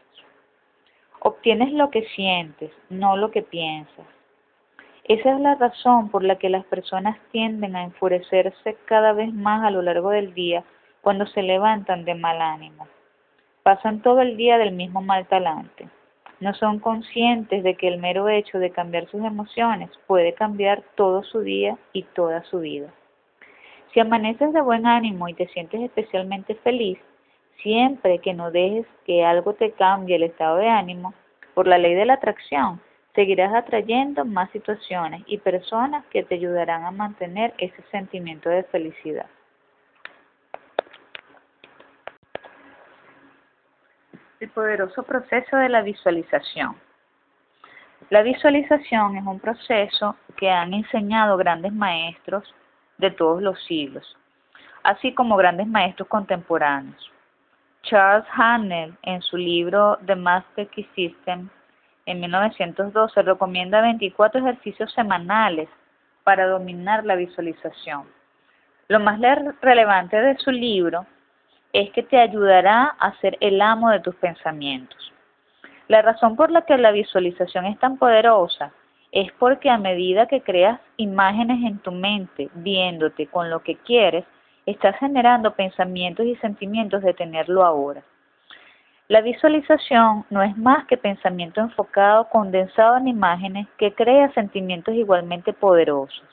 Obtienes 1.19 1.73
lo 1.73 1.89
que 1.89 2.03
sientes, 2.15 2.71
no 2.89 3.17
lo 3.17 3.31
que 3.31 3.41
piensas. 3.41 4.05
Esa 5.05 5.33
es 5.33 5.39
la 5.39 5.55
razón 5.55 6.09
por 6.09 6.23
la 6.23 6.37
que 6.37 6.49
las 6.49 6.65
personas 6.65 7.17
tienden 7.31 7.75
a 7.75 7.83
enfurecerse 7.83 8.75
cada 8.85 9.13
vez 9.13 9.33
más 9.33 9.63
a 9.63 9.71
lo 9.71 9.81
largo 9.81 10.09
del 10.09 10.33
día 10.33 10.63
cuando 11.01 11.25
se 11.27 11.41
levantan 11.41 12.05
de 12.05 12.15
mal 12.15 12.41
ánimo. 12.41 12.87
Pasan 13.63 14.01
todo 14.01 14.21
el 14.21 14.35
día 14.35 14.57
del 14.57 14.73
mismo 14.73 15.01
mal 15.01 15.25
talante. 15.27 15.89
No 16.39 16.53
son 16.53 16.79
conscientes 16.79 17.63
de 17.63 17.75
que 17.75 17.87
el 17.87 17.99
mero 17.99 18.29
hecho 18.29 18.59
de 18.59 18.71
cambiar 18.71 19.07
sus 19.07 19.23
emociones 19.23 19.89
puede 20.05 20.33
cambiar 20.33 20.83
todo 20.95 21.23
su 21.23 21.41
día 21.41 21.77
y 21.93 22.03
toda 22.03 22.43
su 22.43 22.59
vida. 22.59 22.91
Si 23.95 23.99
amaneces 23.99 24.53
de 24.53 24.61
buen 24.61 24.85
ánimo 24.85 25.27
y 25.29 25.33
te 25.33 25.47
sientes 25.47 25.81
especialmente 25.81 26.53
feliz, 26.55 26.99
Siempre 27.61 28.19
que 28.19 28.33
no 28.33 28.51
dejes 28.51 28.85
que 29.05 29.25
algo 29.25 29.53
te 29.53 29.71
cambie 29.71 30.17
el 30.17 30.23
estado 30.23 30.57
de 30.57 30.67
ánimo, 30.67 31.15
por 31.55 31.67
la 31.67 31.77
ley 31.77 31.95
de 31.95 32.05
la 32.05 32.13
atracción, 32.13 32.81
seguirás 33.15 33.53
atrayendo 33.55 34.23
más 34.23 34.51
situaciones 34.51 35.23
y 35.25 35.39
personas 35.39 36.05
que 36.11 36.21
te 36.21 36.35
ayudarán 36.35 36.83
a 36.85 36.91
mantener 36.91 37.55
ese 37.57 37.81
sentimiento 37.89 38.49
de 38.49 38.63
felicidad. 38.65 39.25
El 44.39 44.49
poderoso 44.49 45.01
proceso 45.03 45.57
de 45.57 45.69
la 45.69 45.81
visualización. 45.81 46.75
La 48.09 48.21
visualización 48.21 49.17
es 49.17 49.25
un 49.25 49.39
proceso 49.39 50.17
que 50.37 50.51
han 50.51 50.73
enseñado 50.73 51.37
grandes 51.37 51.73
maestros 51.73 52.53
de 52.97 53.11
todos 53.11 53.41
los 53.41 53.61
siglos, 53.65 54.15
así 54.83 55.13
como 55.13 55.37
grandes 55.37 55.67
maestros 55.67 56.07
contemporáneos. 56.07 57.11
Charles 57.83 58.25
Haanel, 58.33 58.95
en 59.03 59.21
su 59.21 59.37
libro 59.37 59.99
The 60.05 60.15
Master 60.15 60.67
Key 60.67 60.89
System, 60.95 61.49
en 62.05 62.19
1912, 62.19 63.21
recomienda 63.21 63.81
24 63.81 64.39
ejercicios 64.39 64.91
semanales 64.93 65.69
para 66.23 66.47
dominar 66.47 67.05
la 67.05 67.15
visualización. 67.15 68.05
Lo 68.87 68.99
más 68.99 69.19
relevante 69.61 70.19
de 70.19 70.37
su 70.37 70.51
libro 70.51 71.05
es 71.73 71.91
que 71.91 72.03
te 72.03 72.19
ayudará 72.19 72.95
a 72.99 73.13
ser 73.19 73.37
el 73.41 73.61
amo 73.61 73.89
de 73.89 73.99
tus 73.99 74.15
pensamientos. 74.15 75.11
La 75.87 76.01
razón 76.01 76.35
por 76.35 76.51
la 76.51 76.63
que 76.63 76.77
la 76.77 76.91
visualización 76.91 77.65
es 77.65 77.79
tan 77.79 77.97
poderosa 77.97 78.71
es 79.15 79.31
porque 79.39 79.69
a 79.69 79.77
medida 79.77 80.27
que 80.27 80.41
creas 80.41 80.77
imágenes 80.97 81.63
en 81.63 81.79
tu 81.79 81.91
mente, 81.93 82.49
viéndote 82.53 83.27
con 83.27 83.49
lo 83.49 83.63
que 83.63 83.77
quieres, 83.77 84.25
estás 84.65 84.97
generando 84.97 85.55
pensamientos 85.55 86.25
y 86.25 86.35
sentimientos 86.35 87.01
de 87.01 87.13
tenerlo 87.13 87.63
ahora. 87.63 88.03
La 89.07 89.21
visualización 89.21 90.25
no 90.29 90.43
es 90.43 90.57
más 90.57 90.85
que 90.87 90.97
pensamiento 90.97 91.61
enfocado, 91.61 92.27
condensado 92.27 92.97
en 92.97 93.07
imágenes 93.07 93.67
que 93.77 93.93
crea 93.93 94.33
sentimientos 94.33 94.93
igualmente 94.93 95.53
poderosos. 95.53 96.27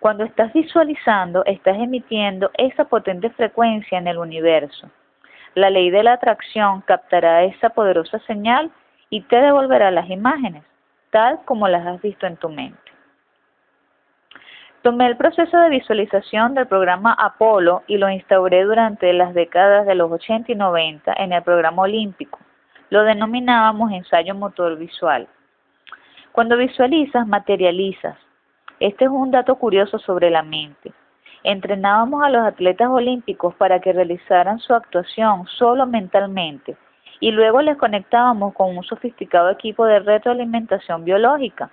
Cuando 0.00 0.24
estás 0.24 0.54
visualizando, 0.54 1.44
estás 1.44 1.76
emitiendo 1.76 2.50
esa 2.56 2.86
potente 2.86 3.28
frecuencia 3.30 3.98
en 3.98 4.06
el 4.06 4.16
universo. 4.16 4.88
La 5.54 5.68
ley 5.68 5.90
de 5.90 6.02
la 6.02 6.14
atracción 6.14 6.80
captará 6.82 7.44
esa 7.44 7.68
poderosa 7.68 8.18
señal 8.20 8.70
y 9.10 9.20
te 9.22 9.36
devolverá 9.36 9.90
las 9.90 10.08
imágenes, 10.08 10.62
como 11.44 11.68
las 11.68 11.86
has 11.86 12.02
visto 12.02 12.26
en 12.26 12.36
tu 12.36 12.48
mente. 12.48 12.78
Tomé 14.82 15.06
el 15.06 15.16
proceso 15.16 15.58
de 15.58 15.70
visualización 15.70 16.54
del 16.54 16.66
programa 16.66 17.12
Apolo 17.18 17.82
y 17.86 17.96
lo 17.96 18.08
instauré 18.08 18.64
durante 18.64 19.12
las 19.12 19.34
décadas 19.34 19.86
de 19.86 19.94
los 19.94 20.12
80 20.12 20.52
y 20.52 20.54
90 20.54 21.12
en 21.16 21.32
el 21.32 21.42
programa 21.42 21.82
olímpico. 21.82 22.38
Lo 22.90 23.02
denominábamos 23.02 23.90
ensayo 23.92 24.34
motor 24.34 24.76
visual. 24.76 25.26
Cuando 26.32 26.56
visualizas, 26.56 27.26
materializas. 27.26 28.16
Este 28.78 29.06
es 29.06 29.10
un 29.10 29.30
dato 29.30 29.56
curioso 29.56 29.98
sobre 29.98 30.30
la 30.30 30.42
mente. 30.42 30.92
Entrenábamos 31.42 32.22
a 32.22 32.30
los 32.30 32.46
atletas 32.46 32.88
olímpicos 32.88 33.54
para 33.54 33.80
que 33.80 33.92
realizaran 33.92 34.58
su 34.58 34.74
actuación 34.74 35.46
solo 35.46 35.86
mentalmente 35.86 36.76
y 37.20 37.30
luego 37.30 37.62
les 37.62 37.76
conectábamos 37.76 38.54
con 38.54 38.76
un 38.76 38.84
sofisticado 38.84 39.50
equipo 39.50 39.86
de 39.86 40.00
retroalimentación 40.00 41.04
biológica. 41.04 41.70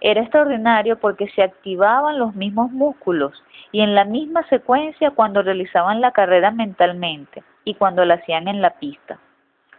Era 0.00 0.22
extraordinario 0.22 0.98
porque 0.98 1.28
se 1.28 1.42
activaban 1.42 2.18
los 2.18 2.34
mismos 2.34 2.70
músculos 2.70 3.42
y 3.70 3.82
en 3.82 3.94
la 3.94 4.04
misma 4.04 4.46
secuencia 4.48 5.10
cuando 5.10 5.42
realizaban 5.42 6.00
la 6.00 6.12
carrera 6.12 6.50
mentalmente 6.50 7.42
y 7.64 7.74
cuando 7.74 8.04
la 8.04 8.14
hacían 8.14 8.48
en 8.48 8.62
la 8.62 8.70
pista. 8.78 9.18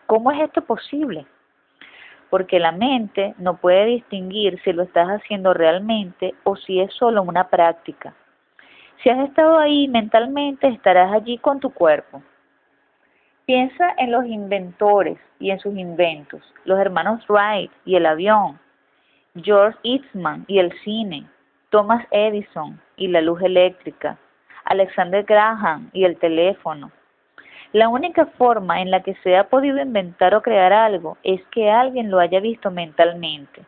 ¿Cómo 0.05 0.31
es 0.31 0.41
esto 0.41 0.61
posible? 0.63 1.25
porque 2.31 2.59
la 2.59 2.71
mente 2.71 3.35
no 3.37 3.57
puede 3.57 3.85
distinguir 3.85 4.59
si 4.63 4.71
lo 4.71 4.83
estás 4.83 5.09
haciendo 5.09 5.53
realmente 5.53 6.33
o 6.45 6.55
si 6.55 6.79
es 6.79 6.91
solo 6.93 7.21
una 7.21 7.49
práctica. 7.49 8.15
Si 9.03 9.09
has 9.09 9.27
estado 9.27 9.59
ahí 9.59 9.89
mentalmente, 9.89 10.69
estarás 10.69 11.11
allí 11.11 11.37
con 11.39 11.59
tu 11.59 11.71
cuerpo. 11.71 12.23
Piensa 13.45 13.93
en 13.97 14.11
los 14.11 14.25
inventores 14.25 15.17
y 15.39 15.51
en 15.51 15.59
sus 15.59 15.75
inventos, 15.77 16.41
los 16.65 16.79
hermanos 16.79 17.23
Wright 17.27 17.71
y 17.85 17.95
el 17.95 18.05
avión, 18.05 18.59
George 19.35 19.77
Eastman 19.83 20.45
y 20.47 20.59
el 20.59 20.71
cine, 20.83 21.25
Thomas 21.69 22.05
Edison 22.11 22.79
y 22.97 23.07
la 23.07 23.21
luz 23.21 23.41
eléctrica, 23.41 24.17
Alexander 24.65 25.23
Graham 25.23 25.89
y 25.93 26.05
el 26.05 26.17
teléfono, 26.17 26.91
la 27.73 27.87
única 27.87 28.25
forma 28.25 28.81
en 28.81 28.91
la 28.91 29.01
que 29.01 29.15
se 29.23 29.37
ha 29.37 29.47
podido 29.47 29.81
inventar 29.81 30.35
o 30.35 30.41
crear 30.41 30.73
algo 30.73 31.17
es 31.23 31.41
que 31.51 31.71
alguien 31.71 32.11
lo 32.11 32.19
haya 32.19 32.41
visto 32.41 32.69
mentalmente. 32.69 33.63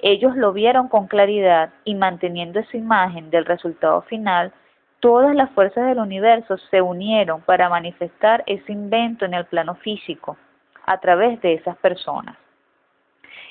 Ellos 0.00 0.36
lo 0.36 0.52
vieron 0.52 0.88
con 0.88 1.06
claridad 1.06 1.70
y 1.84 1.94
manteniendo 1.94 2.58
esa 2.58 2.76
imagen 2.76 3.30
del 3.30 3.44
resultado 3.44 4.02
final, 4.02 4.52
todas 5.00 5.34
las 5.34 5.50
fuerzas 5.50 5.86
del 5.86 5.98
universo 5.98 6.56
se 6.70 6.82
unieron 6.82 7.40
para 7.42 7.68
manifestar 7.68 8.42
ese 8.46 8.72
invento 8.72 9.24
en 9.24 9.34
el 9.34 9.44
plano 9.46 9.74
físico 9.76 10.36
a 10.86 10.98
través 10.98 11.40
de 11.40 11.54
esas 11.54 11.76
personas. 11.78 12.36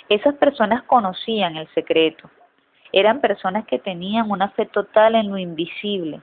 Esas 0.09 0.35
personas 0.35 0.83
conocían 0.83 1.57
el 1.57 1.67
secreto. 1.73 2.29
Eran 2.91 3.19
personas 3.19 3.65
que 3.65 3.79
tenían 3.79 4.31
una 4.31 4.49
fe 4.49 4.65
total 4.65 5.15
en 5.15 5.29
lo 5.29 5.37
invisible, 5.37 6.21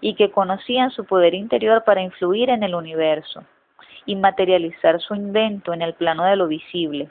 y 0.00 0.14
que 0.14 0.30
conocían 0.30 0.90
su 0.90 1.04
poder 1.04 1.34
interior 1.34 1.84
para 1.84 2.02
influir 2.02 2.50
en 2.50 2.62
el 2.62 2.74
universo 2.74 3.44
y 4.06 4.16
materializar 4.16 5.00
su 5.00 5.14
invento 5.14 5.72
en 5.72 5.82
el 5.82 5.94
plano 5.94 6.24
de 6.24 6.36
lo 6.36 6.46
visible. 6.46 7.10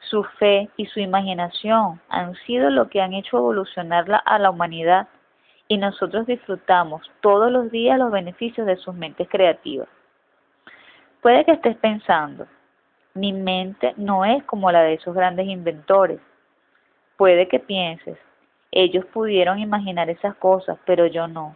Su 0.00 0.24
fe 0.24 0.68
y 0.76 0.86
su 0.86 1.00
imaginación 1.00 2.00
han 2.08 2.34
sido 2.46 2.70
lo 2.70 2.88
que 2.88 3.00
han 3.00 3.14
hecho 3.14 3.38
evolucionarla 3.38 4.16
a 4.16 4.38
la 4.38 4.50
humanidad 4.50 5.08
y 5.70 5.78
nosotros 5.78 6.26
disfrutamos 6.26 7.08
todos 7.20 7.48
los 7.52 7.70
días 7.70 7.96
los 7.96 8.10
beneficios 8.10 8.66
de 8.66 8.74
sus 8.74 8.92
mentes 8.92 9.28
creativas. 9.28 9.86
Puede 11.22 11.44
que 11.44 11.52
estés 11.52 11.76
pensando, 11.76 12.48
mi 13.14 13.32
mente 13.32 13.94
no 13.96 14.24
es 14.24 14.42
como 14.44 14.72
la 14.72 14.82
de 14.82 14.94
esos 14.94 15.14
grandes 15.14 15.46
inventores. 15.46 16.18
Puede 17.16 17.46
que 17.46 17.60
pienses, 17.60 18.18
ellos 18.72 19.04
pudieron 19.12 19.60
imaginar 19.60 20.10
esas 20.10 20.34
cosas, 20.34 20.76
pero 20.86 21.06
yo 21.06 21.28
no. 21.28 21.54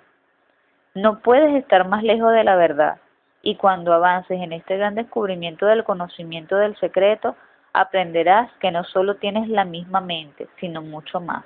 No 0.95 1.19
puedes 1.19 1.53
estar 1.57 1.89
más 1.89 2.05
lejos 2.05 2.33
de 2.33 2.45
la 2.45 2.55
verdad, 2.55 2.99
y 3.43 3.57
cuando 3.57 3.93
avances 3.93 4.41
en 4.41 4.53
este 4.53 4.77
gran 4.77 4.95
descubrimiento 4.95 5.67
del 5.67 5.83
conocimiento 5.83 6.55
del 6.55 6.77
secreto, 6.77 7.35
aprenderás 7.73 8.49
que 8.61 8.71
no 8.71 8.85
solo 8.85 9.17
tienes 9.17 9.49
la 9.49 9.65
misma 9.65 10.01
mente, 10.01 10.47
sino 10.61 10.83
mucho 10.83 11.21
más. 11.21 11.45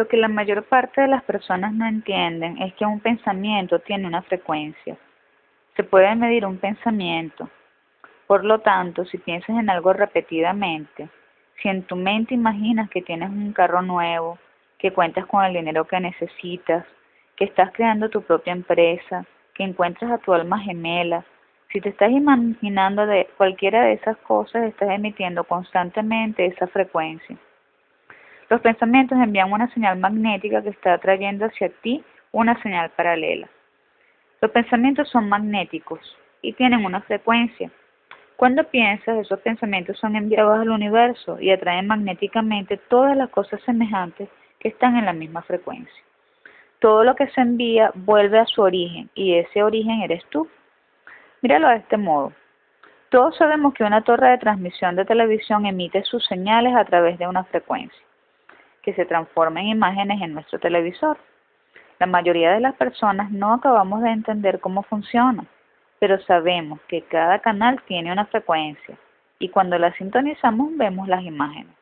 Lo 0.00 0.08
que 0.08 0.16
la 0.16 0.28
mayor 0.28 0.64
parte 0.64 1.02
de 1.02 1.08
las 1.08 1.22
personas 1.24 1.74
no 1.74 1.86
entienden 1.86 2.56
es 2.62 2.72
que 2.72 2.86
un 2.86 3.00
pensamiento 3.00 3.80
tiene 3.80 4.06
una 4.06 4.22
frecuencia. 4.22 4.96
Se 5.76 5.84
puede 5.84 6.14
medir 6.14 6.46
un 6.46 6.56
pensamiento. 6.56 7.50
Por 8.26 8.42
lo 8.46 8.60
tanto, 8.60 9.04
si 9.04 9.18
piensas 9.18 9.58
en 9.58 9.68
algo 9.68 9.92
repetidamente, 9.92 11.10
si 11.60 11.68
en 11.68 11.82
tu 11.82 11.96
mente 11.96 12.32
imaginas 12.32 12.88
que 12.88 13.02
tienes 13.02 13.28
un 13.28 13.52
carro 13.52 13.82
nuevo, 13.82 14.38
que 14.78 14.90
cuentas 14.90 15.26
con 15.26 15.44
el 15.44 15.52
dinero 15.52 15.86
que 15.86 16.00
necesitas, 16.00 16.86
que 17.36 17.44
estás 17.44 17.70
creando 17.72 18.08
tu 18.08 18.22
propia 18.22 18.54
empresa, 18.54 19.26
que 19.52 19.64
encuentras 19.64 20.10
a 20.10 20.16
tu 20.16 20.32
alma 20.32 20.60
gemela, 20.60 21.26
si 21.70 21.82
te 21.82 21.90
estás 21.90 22.10
imaginando 22.10 23.04
de 23.04 23.28
cualquiera 23.36 23.84
de 23.84 23.92
esas 23.92 24.16
cosas, 24.16 24.62
estás 24.62 24.88
emitiendo 24.88 25.44
constantemente 25.44 26.46
esa 26.46 26.68
frecuencia. 26.68 27.36
Los 28.50 28.60
pensamientos 28.62 29.16
envían 29.16 29.52
una 29.52 29.72
señal 29.72 29.98
magnética 29.98 30.60
que 30.60 30.70
está 30.70 30.94
atrayendo 30.94 31.46
hacia 31.46 31.68
ti 31.82 32.02
una 32.32 32.60
señal 32.62 32.90
paralela. 32.90 33.48
Los 34.40 34.50
pensamientos 34.50 35.08
son 35.08 35.28
magnéticos 35.28 36.00
y 36.42 36.52
tienen 36.54 36.84
una 36.84 37.00
frecuencia. 37.02 37.70
Cuando 38.34 38.64
piensas, 38.64 39.18
esos 39.18 39.38
pensamientos 39.40 39.98
son 39.98 40.16
enviados 40.16 40.58
al 40.58 40.70
universo 40.70 41.38
y 41.40 41.50
atraen 41.50 41.86
magnéticamente 41.86 42.76
todas 42.88 43.16
las 43.16 43.30
cosas 43.30 43.60
semejantes 43.62 44.28
que 44.58 44.68
están 44.68 44.96
en 44.96 45.04
la 45.04 45.12
misma 45.12 45.42
frecuencia. 45.42 46.02
Todo 46.80 47.04
lo 47.04 47.14
que 47.14 47.28
se 47.28 47.40
envía 47.40 47.92
vuelve 47.94 48.40
a 48.40 48.46
su 48.46 48.62
origen 48.62 49.10
y 49.14 49.34
ese 49.34 49.62
origen 49.62 50.00
eres 50.00 50.24
tú. 50.30 50.48
Míralo 51.40 51.68
de 51.68 51.76
este 51.76 51.96
modo. 51.96 52.32
Todos 53.10 53.36
sabemos 53.36 53.74
que 53.74 53.84
una 53.84 54.02
torre 54.02 54.30
de 54.30 54.38
transmisión 54.38 54.96
de 54.96 55.04
televisión 55.04 55.66
emite 55.66 56.02
sus 56.02 56.26
señales 56.26 56.74
a 56.74 56.84
través 56.84 57.16
de 57.18 57.28
una 57.28 57.44
frecuencia, 57.44 58.00
que 58.82 58.94
se 58.94 59.04
transforma 59.04 59.60
en 59.60 59.68
imágenes 59.68 60.20
en 60.22 60.34
nuestro 60.34 60.58
televisor. 60.58 61.18
La 61.98 62.06
mayoría 62.06 62.52
de 62.52 62.60
las 62.60 62.74
personas 62.76 63.30
no 63.30 63.54
acabamos 63.54 64.02
de 64.02 64.10
entender 64.10 64.60
cómo 64.60 64.82
funciona 64.82 65.44
pero 66.00 66.18
sabemos 66.22 66.80
que 66.88 67.02
cada 67.02 67.38
canal 67.38 67.80
tiene 67.86 68.10
una 68.10 68.24
frecuencia 68.26 68.96
y 69.38 69.50
cuando 69.50 69.78
la 69.78 69.92
sintonizamos 69.92 70.76
vemos 70.76 71.06
las 71.06 71.22
imágenes. 71.22 71.72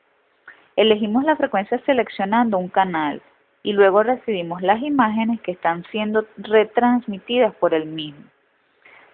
Elegimos 0.76 1.24
la 1.24 1.36
frecuencia 1.36 1.80
seleccionando 1.86 2.58
un 2.58 2.68
canal 2.68 3.22
y 3.62 3.72
luego 3.72 4.02
recibimos 4.02 4.60
las 4.60 4.82
imágenes 4.82 5.40
que 5.40 5.52
están 5.52 5.84
siendo 5.84 6.26
retransmitidas 6.36 7.54
por 7.54 7.74
el 7.74 7.86
mismo. 7.86 8.24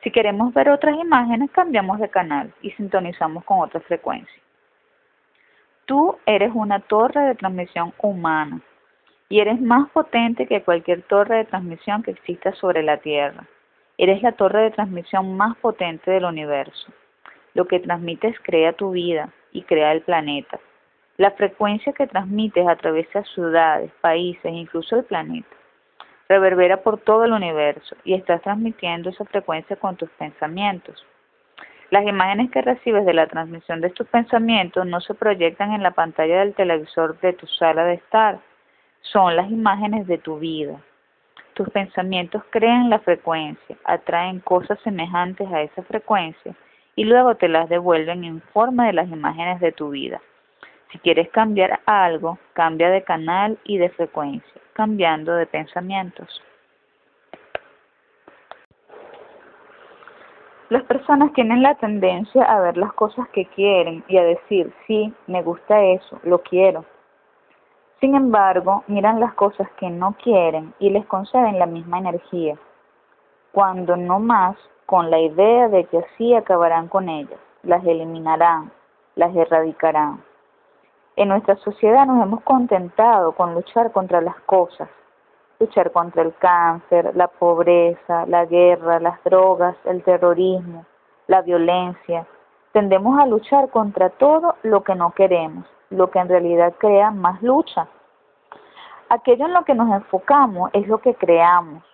Si 0.03 0.11
queremos 0.11 0.53
ver 0.53 0.70
otras 0.70 0.99
imágenes, 0.99 1.51
cambiamos 1.51 1.99
de 2.01 2.09
canal 2.09 2.53
y 2.61 2.70
sintonizamos 2.72 3.45
con 3.45 3.61
otra 3.61 3.80
frecuencia. 3.80 4.43
Tú 5.87 6.16
eres 6.24 6.51
una 6.55 6.80
torre 6.80 7.20
de 7.20 7.35
transmisión 7.35 7.93
humana 7.99 8.61
y 9.28 9.41
eres 9.41 9.61
más 9.61 9.91
potente 9.91 10.47
que 10.47 10.62
cualquier 10.62 11.03
torre 11.03 11.39
de 11.39 11.45
transmisión 11.45 12.03
que 12.03 12.12
exista 12.12 12.53
sobre 12.55 12.82
la 12.82 12.99
Tierra. 12.99 13.45
Eres 13.99 14.22
la 14.22 14.32
torre 14.32 14.62
de 14.62 14.70
transmisión 14.70 15.37
más 15.37 15.57
potente 15.59 16.11
del 16.11 16.24
universo. 16.24 16.93
Lo 17.53 17.66
que 17.66 17.80
transmites 17.80 18.35
crea 18.43 18.72
tu 18.72 18.93
vida 18.93 19.28
y 19.53 19.62
crea 19.62 19.93
el 19.93 20.01
planeta. 20.01 20.59
La 21.18 21.32
frecuencia 21.32 21.93
que 21.93 22.07
transmites 22.07 22.66
atraviesa 22.66 23.22
ciudades, 23.35 23.93
países, 24.01 24.53
incluso 24.53 24.97
el 24.97 25.05
planeta. 25.05 25.55
Reverbera 26.28 26.82
por 26.82 26.99
todo 26.99 27.24
el 27.24 27.32
universo 27.32 27.95
y 28.05 28.14
estás 28.14 28.41
transmitiendo 28.41 29.11
esa 29.11 29.24
frecuencia 29.26 29.76
con 29.76 29.97
tus 29.97 30.11
pensamientos. 30.11 31.07
Las 31.91 32.05
imágenes 32.07 32.51
que 32.51 32.62
recibes 32.62 33.05
de 33.05 33.14
la 33.14 33.26
transmisión 33.26 33.80
de 33.80 33.91
tus 33.91 34.07
pensamientos 34.09 34.87
no 34.87 35.01
se 35.01 35.14
proyectan 35.14 35.72
en 35.72 35.82
la 35.82 35.93
pantalla 35.93 36.41
del 36.41 36.55
televisor 36.55 37.20
de 37.20 37.32
tu 37.35 37.47
sala 37.47 37.85
de 37.85 37.95
estar, 37.95 38.39
son 39.03 39.37
las 39.37 39.51
imágenes 39.51 40.07
de 40.07 40.18
tu 40.18 40.39
vida. 40.39 40.80
Tus 41.53 41.68
pensamientos 41.70 42.43
crean 42.51 42.91
la 42.91 42.99
frecuencia, 42.99 43.76
atraen 43.85 44.41
cosas 44.41 44.78
semejantes 44.80 45.47
a 45.53 45.62
esa 45.62 45.82
frecuencia 45.82 46.55
y 46.97 47.05
luego 47.05 47.37
te 47.37 47.49
las 47.49 47.68
devuelven 47.68 48.24
en 48.24 48.41
forma 48.41 48.87
de 48.87 48.95
las 48.95 49.09
imágenes 49.09 49.61
de 49.61 49.72
tu 49.72 49.91
vida. 49.91 50.20
Si 50.91 50.99
quieres 50.99 51.28
cambiar 51.30 51.80
algo, 51.87 52.39
cambia 52.55 52.89
de 52.91 53.03
canal 53.03 53.59
y 53.64 53.78
de 53.78 53.91
frecuencia, 53.91 54.61
cambiando 54.72 55.35
de 55.35 55.47
pensamientos. 55.47 56.43
Las 60.71 60.83
personas 60.85 61.33
tienen 61.35 61.62
la 61.62 61.75
tendencia 61.75 62.43
a 62.43 62.59
ver 62.61 62.79
las 62.79 62.93
cosas 62.95 63.29
que 63.29 63.45
quieren 63.47 64.03
y 64.09 64.17
a 64.17 64.25
decir, 64.25 64.73
sí, 64.87 65.12
me 65.27 65.43
gusta 65.43 65.83
eso, 65.83 66.19
lo 66.23 66.39
quiero. 66.39 66.87
Sin 68.01 68.15
embargo, 68.15 68.83
miran 68.87 69.21
las 69.21 69.35
cosas 69.35 69.69
que 69.79 69.91
no 69.91 70.17
quieren 70.23 70.73
y 70.79 70.89
les 70.89 71.05
conceden 71.07 71.59
la 71.59 71.67
misma 71.67 71.99
energía, 71.99 72.57
cuando 73.53 73.97
no 73.97 74.19
más 74.21 74.57
con 74.87 75.11
la 75.11 75.19
idea 75.19 75.69
de 75.69 75.85
que 75.85 75.99
así 75.99 76.35
acabarán 76.35 76.89
con 76.89 77.11
ellas, 77.11 77.41
las 77.62 77.85
eliminarán, 77.85 78.73
las 79.17 79.37
erradicarán. 79.37 80.23
En 81.17 81.29
nuestra 81.29 81.57
sociedad 81.57 82.07
nos 82.07 82.23
hemos 82.23 82.41
contentado 82.43 83.33
con 83.33 83.55
luchar 83.55 83.93
contra 83.93 84.23
las 84.23 84.41
cosas, 84.47 84.89
luchar 85.61 85.92
contra 85.92 86.22
el 86.22 86.34
cáncer, 86.36 87.14
la 87.14 87.28
pobreza, 87.28 88.26
la 88.26 88.44
guerra, 88.44 89.00
las 89.00 89.22
drogas, 89.24 89.76
el 89.84 90.02
terrorismo, 90.02 90.84
la 91.26 91.42
violencia. 91.42 92.26
Tendemos 92.72 93.18
a 93.18 93.26
luchar 93.26 93.70
contra 93.70 94.11
todo 94.11 94.57
lo 94.62 94.82
que 94.82 94.94
no 94.94 95.12
queremos, 95.12 95.66
lo 95.90 96.11
que 96.11 96.18
en 96.18 96.28
realidad 96.28 96.74
crea 96.78 97.11
más 97.11 97.40
lucha. 97.42 97.86
Aquello 99.09 99.46
en 99.46 99.55
lo 99.55 99.64
que 99.64 99.74
nos 99.74 99.90
enfocamos 99.94 100.70
es 100.72 100.88
lo 100.88 100.98
que 100.98 101.14
creamos. 101.14 101.84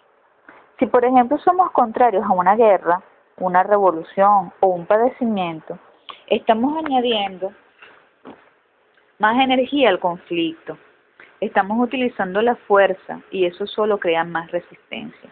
Si 0.79 0.87
por 0.87 1.05
ejemplo 1.05 1.37
somos 1.39 1.71
contrarios 1.73 2.25
a 2.25 2.33
una 2.33 2.57
guerra, 2.57 3.03
una 3.39 3.63
revolución 3.63 4.53
o 4.61 4.69
un 4.69 4.87
padecimiento, 4.87 5.79
estamos 6.27 6.77
añadiendo 6.79 7.53
más 9.19 9.39
energía 9.39 9.91
al 9.91 10.01
conflicto. 10.01 10.79
Estamos 11.41 11.81
utilizando 11.81 12.43
la 12.43 12.55
fuerza 12.55 13.23
y 13.31 13.47
eso 13.47 13.67
solo 13.67 13.99
crea 13.99 14.25
más 14.25 14.51
resistencia. 14.51 15.31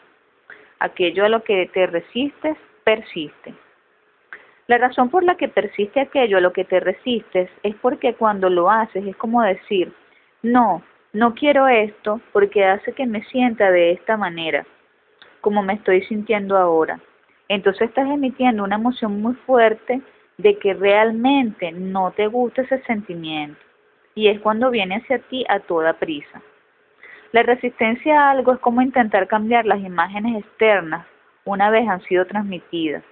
Aquello 0.78 1.26
a 1.26 1.28
lo 1.28 1.42
que 1.42 1.66
te 1.66 1.86
resistes, 1.86 2.56
persiste. 2.82 3.54
La 4.68 4.78
razón 4.78 5.10
por 5.10 5.22
la 5.22 5.36
que 5.36 5.48
persiste 5.48 6.00
aquello 6.00 6.38
a 6.38 6.40
lo 6.40 6.54
que 6.54 6.64
te 6.64 6.80
resistes 6.80 7.50
es 7.62 7.74
porque 7.76 8.14
cuando 8.14 8.48
lo 8.48 8.70
haces 8.70 9.06
es 9.06 9.16
como 9.16 9.42
decir, 9.42 9.92
no, 10.42 10.82
no 11.12 11.34
quiero 11.34 11.68
esto 11.68 12.22
porque 12.32 12.64
hace 12.64 12.92
que 12.92 13.04
me 13.04 13.22
sienta 13.24 13.70
de 13.70 13.92
esta 13.92 14.16
manera, 14.16 14.66
como 15.42 15.62
me 15.62 15.74
estoy 15.74 16.02
sintiendo 16.06 16.56
ahora. 16.56 17.00
Entonces 17.48 17.88
estás 17.88 18.08
emitiendo 18.08 18.64
una 18.64 18.76
emoción 18.76 19.20
muy 19.20 19.34
fuerte 19.46 20.00
de 20.38 20.58
que 20.58 20.72
realmente 20.72 21.70
no 21.72 22.12
te 22.12 22.28
gusta 22.28 22.62
ese 22.62 22.82
sentimiento 22.84 23.67
y 24.18 24.26
es 24.26 24.40
cuando 24.40 24.72
viene 24.72 24.96
hacia 24.96 25.20
ti 25.20 25.44
a 25.48 25.60
toda 25.60 25.92
prisa. 25.92 26.42
La 27.30 27.44
resistencia 27.44 28.20
a 28.20 28.30
algo 28.32 28.52
es 28.52 28.58
como 28.58 28.82
intentar 28.82 29.28
cambiar 29.28 29.64
las 29.64 29.78
imágenes 29.78 30.44
externas 30.44 31.06
una 31.44 31.70
vez 31.70 31.88
han 31.88 32.02
sido 32.02 32.26
transmitidas. 32.26 33.04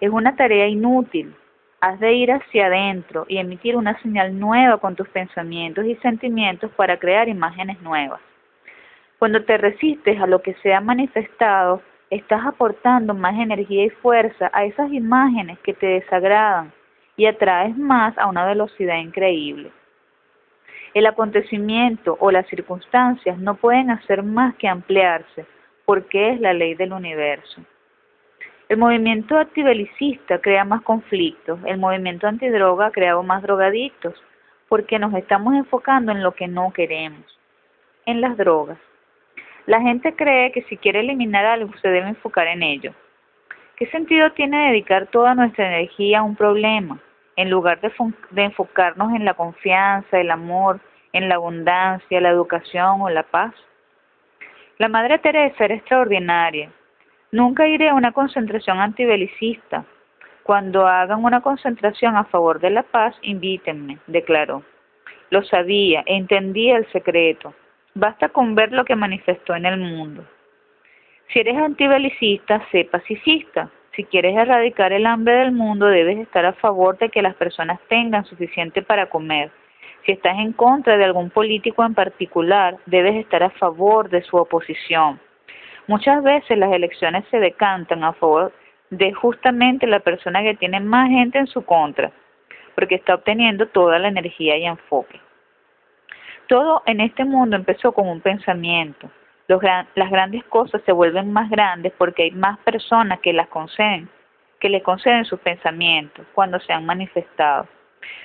Es 0.00 0.08
una 0.08 0.36
tarea 0.36 0.68
inútil. 0.68 1.34
Has 1.80 1.98
de 1.98 2.12
ir 2.14 2.30
hacia 2.30 2.66
adentro 2.66 3.26
y 3.28 3.38
emitir 3.38 3.76
una 3.76 4.00
señal 4.02 4.38
nueva 4.38 4.78
con 4.78 4.94
tus 4.94 5.08
pensamientos 5.08 5.84
y 5.84 5.96
sentimientos 5.96 6.70
para 6.76 6.96
crear 6.96 7.28
imágenes 7.28 7.82
nuevas. 7.82 8.20
Cuando 9.18 9.42
te 9.42 9.58
resistes 9.58 10.20
a 10.20 10.28
lo 10.28 10.42
que 10.42 10.54
se 10.62 10.72
ha 10.72 10.80
manifestado, 10.80 11.82
estás 12.08 12.46
aportando 12.46 13.14
más 13.14 13.34
energía 13.34 13.86
y 13.86 13.90
fuerza 13.90 14.48
a 14.52 14.64
esas 14.64 14.92
imágenes 14.92 15.58
que 15.64 15.74
te 15.74 15.86
desagradan 15.86 16.72
y 17.16 17.26
atraes 17.26 17.76
más 17.76 18.16
a 18.16 18.28
una 18.28 18.46
velocidad 18.46 18.98
increíble. 18.98 19.72
El 20.96 21.04
acontecimiento 21.04 22.16
o 22.20 22.30
las 22.30 22.46
circunstancias 22.46 23.36
no 23.36 23.56
pueden 23.56 23.90
hacer 23.90 24.22
más 24.22 24.54
que 24.54 24.66
ampliarse, 24.66 25.44
porque 25.84 26.30
es 26.30 26.40
la 26.40 26.54
ley 26.54 26.74
del 26.74 26.94
universo. 26.94 27.60
El 28.70 28.78
movimiento 28.78 29.36
antibelicista 29.36 30.38
crea 30.38 30.64
más 30.64 30.80
conflictos, 30.80 31.60
el 31.66 31.76
movimiento 31.76 32.26
antidroga 32.26 32.92
crea 32.92 33.14
más 33.20 33.42
drogadictos, 33.42 34.14
porque 34.70 34.98
nos 34.98 35.12
estamos 35.12 35.54
enfocando 35.54 36.12
en 36.12 36.22
lo 36.22 36.32
que 36.32 36.48
no 36.48 36.72
queremos, 36.72 37.26
en 38.06 38.22
las 38.22 38.38
drogas. 38.38 38.78
La 39.66 39.82
gente 39.82 40.16
cree 40.16 40.50
que 40.50 40.62
si 40.62 40.78
quiere 40.78 41.00
eliminar 41.00 41.44
algo 41.44 41.76
se 41.76 41.88
debe 41.88 42.08
enfocar 42.08 42.46
en 42.46 42.62
ello. 42.62 42.94
¿Qué 43.76 43.84
sentido 43.88 44.32
tiene 44.32 44.68
dedicar 44.68 45.08
toda 45.08 45.34
nuestra 45.34 45.66
energía 45.66 46.20
a 46.20 46.22
un 46.22 46.36
problema? 46.36 46.98
En 47.36 47.50
lugar 47.50 47.80
de, 47.80 47.92
enfocarnos 48.42 49.14
en 49.14 49.24
la 49.24 49.34
confianza, 49.34 50.18
el 50.18 50.30
amor, 50.30 50.80
en 51.12 51.28
la 51.28 51.36
abundancia, 51.36 52.20
la 52.20 52.30
educación 52.30 53.02
o 53.02 53.10
la 53.10 53.22
paz. 53.22 53.54
La 54.78 54.88
Madre 54.88 55.18
Teresa 55.18 55.64
era 55.64 55.74
extraordinaria. 55.74 56.70
Nunca 57.32 57.66
iré 57.68 57.90
a 57.90 57.94
una 57.94 58.12
concentración 58.12 58.78
antibelicista. 58.78 59.84
Cuando 60.42 60.86
hagan 60.86 61.24
una 61.24 61.40
concentración 61.40 62.16
a 62.16 62.24
favor 62.24 62.60
de 62.60 62.70
la 62.70 62.82
paz, 62.82 63.14
invítenme, 63.22 63.98
declaró. 64.06 64.62
Lo 65.30 65.42
sabía, 65.42 66.02
entendía 66.06 66.76
el 66.76 66.90
secreto. 66.92 67.54
Basta 67.94 68.28
con 68.28 68.54
ver 68.54 68.72
lo 68.72 68.84
que 68.84 68.94
manifestó 68.94 69.54
en 69.54 69.66
el 69.66 69.78
mundo. 69.78 70.24
Si 71.32 71.40
eres 71.40 71.56
antibelicista, 71.56 72.62
sé 72.70 72.84
pacifista. 72.84 73.70
Si 73.96 74.04
quieres 74.04 74.36
erradicar 74.36 74.92
el 74.92 75.06
hambre 75.06 75.36
del 75.36 75.52
mundo, 75.52 75.86
debes 75.86 76.18
estar 76.18 76.44
a 76.44 76.52
favor 76.52 76.98
de 76.98 77.08
que 77.08 77.22
las 77.22 77.34
personas 77.34 77.80
tengan 77.88 78.26
suficiente 78.26 78.82
para 78.82 79.08
comer. 79.08 79.50
Si 80.04 80.12
estás 80.12 80.38
en 80.38 80.52
contra 80.52 80.98
de 80.98 81.04
algún 81.04 81.30
político 81.30 81.82
en 81.82 81.94
particular, 81.94 82.76
debes 82.84 83.16
estar 83.16 83.42
a 83.42 83.48
favor 83.48 84.10
de 84.10 84.20
su 84.20 84.36
oposición. 84.36 85.18
Muchas 85.86 86.22
veces 86.22 86.58
las 86.58 86.72
elecciones 86.74 87.24
se 87.30 87.40
decantan 87.40 88.04
a 88.04 88.12
favor 88.12 88.52
de 88.90 89.14
justamente 89.14 89.86
la 89.86 90.00
persona 90.00 90.42
que 90.42 90.56
tiene 90.56 90.78
más 90.78 91.08
gente 91.08 91.38
en 91.38 91.46
su 91.46 91.64
contra, 91.64 92.12
porque 92.74 92.96
está 92.96 93.14
obteniendo 93.14 93.66
toda 93.68 93.98
la 93.98 94.08
energía 94.08 94.58
y 94.58 94.66
enfoque. 94.66 95.18
Todo 96.48 96.82
en 96.84 97.00
este 97.00 97.24
mundo 97.24 97.56
empezó 97.56 97.92
con 97.92 98.08
un 98.08 98.20
pensamiento 98.20 99.10
las 99.48 100.10
grandes 100.10 100.44
cosas 100.44 100.82
se 100.84 100.92
vuelven 100.92 101.32
más 101.32 101.48
grandes 101.50 101.92
porque 101.96 102.24
hay 102.24 102.30
más 102.32 102.58
personas 102.60 103.20
que 103.20 103.32
las 103.32 103.48
conceden, 103.48 104.08
que 104.60 104.68
le 104.68 104.82
conceden 104.82 105.24
sus 105.24 105.38
pensamientos 105.40 106.26
cuando 106.34 106.58
se 106.60 106.72
han 106.72 106.84
manifestado. 106.84 107.68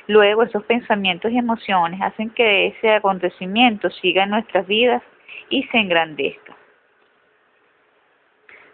Luego 0.08 0.44
esos 0.44 0.64
pensamientos 0.64 1.32
y 1.32 1.38
emociones 1.38 2.02
hacen 2.02 2.30
que 2.32 2.68
ese 2.68 2.92
acontecimiento 2.92 3.90
siga 3.90 4.24
en 4.24 4.32
nuestras 4.32 4.66
vidas 4.68 5.02
y 5.50 5.64
se 5.64 5.78
engrandezca. 5.78 6.56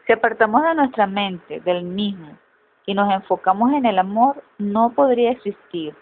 Si 0.06 0.14
apartamos 0.14 0.64
de 0.64 0.76
nuestra 0.76 1.06
mente 1.06 1.60
del 1.62 1.84
mismo 1.84 2.38
y 2.86 2.94
nos 2.94 3.14
enfocamos 3.14 3.74
en 3.74 3.86
el 3.86 4.00
amor, 4.00 4.42
no 4.58 4.92
podría 4.92 5.32
existir, 5.32 5.94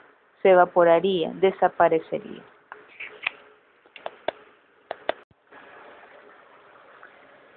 se 0.43 0.51
evaporaría, 0.51 1.31
desaparecería. 1.33 2.43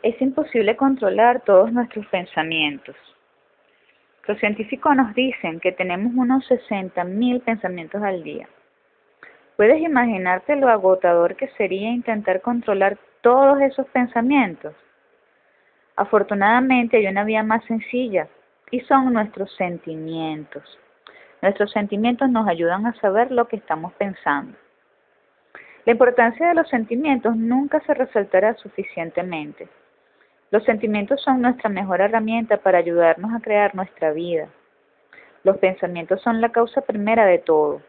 Es 0.03 0.21
imposible 0.23 0.77
controlar 0.77 1.41
todos 1.41 1.73
nuestros 1.73 2.07
pensamientos. 2.07 2.97
Los 4.27 4.39
científicos 4.39 4.95
nos 4.95 5.15
dicen 5.15 5.59
que 5.59 5.73
tenemos 5.73 6.13
unos 6.15 6.49
60.000 6.49 7.43
pensamientos 7.43 8.03
al 8.03 8.23
día. 8.23 8.49
¿Puedes 9.57 9.81
imaginarte 9.81 10.55
lo 10.55 10.69
agotador 10.69 11.35
que 11.35 11.49
sería 11.57 11.91
intentar 11.91 12.43
controlar 12.43 12.97
todos 13.23 13.61
esos 13.61 13.87
pensamientos? 13.89 14.75
Afortunadamente 15.97 16.99
hay 16.99 17.07
una 17.09 17.25
vía 17.25 17.43
más 17.43 17.65
sencilla 17.65 18.29
y 18.71 18.81
son 18.83 19.13
nuestros 19.13 19.53
sentimientos. 19.57 20.79
Nuestros 21.43 21.73
sentimientos 21.73 22.29
nos 22.31 22.47
ayudan 22.47 22.87
a 22.87 22.95
saber 23.01 23.33
lo 23.33 23.49
que 23.49 23.57
estamos 23.57 23.93
pensando. 23.95 24.57
La 25.87 25.93
importancia 25.93 26.49
de 26.49 26.55
los 26.55 26.69
sentimientos 26.69 27.35
nunca 27.35 27.81
se 27.81 27.95
resaltará 27.95 28.55
suficientemente. 28.55 29.69
Los 30.51 30.65
sentimientos 30.65 31.21
son 31.23 31.43
nuestra 31.43 31.69
mejor 31.69 32.01
herramienta 32.01 32.57
para 32.57 32.79
ayudarnos 32.79 33.35
a 33.35 33.41
crear 33.41 33.75
nuestra 33.75 34.13
vida. 34.13 34.49
Los 35.45 35.59
pensamientos 35.59 36.23
son 36.23 36.41
la 36.41 36.51
causa 36.51 36.81
primera 36.81 37.27
de 37.27 37.39
todo. 37.39 37.83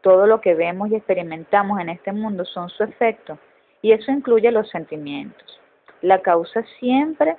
Todo 0.00 0.26
lo 0.26 0.40
que 0.40 0.54
vemos 0.54 0.90
y 0.90 0.96
experimentamos 0.96 1.78
en 1.80 1.90
este 1.90 2.12
mundo 2.12 2.44
son 2.44 2.70
su 2.70 2.84
efecto, 2.84 3.38
y 3.82 3.92
eso 3.92 4.10
incluye 4.10 4.50
los 4.50 4.68
sentimientos. 4.70 5.60
La 6.00 6.22
causa 6.22 6.62
siempre 6.78 7.36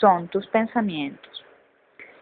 son 0.00 0.28
tus 0.28 0.46
pensamientos. 0.46 1.44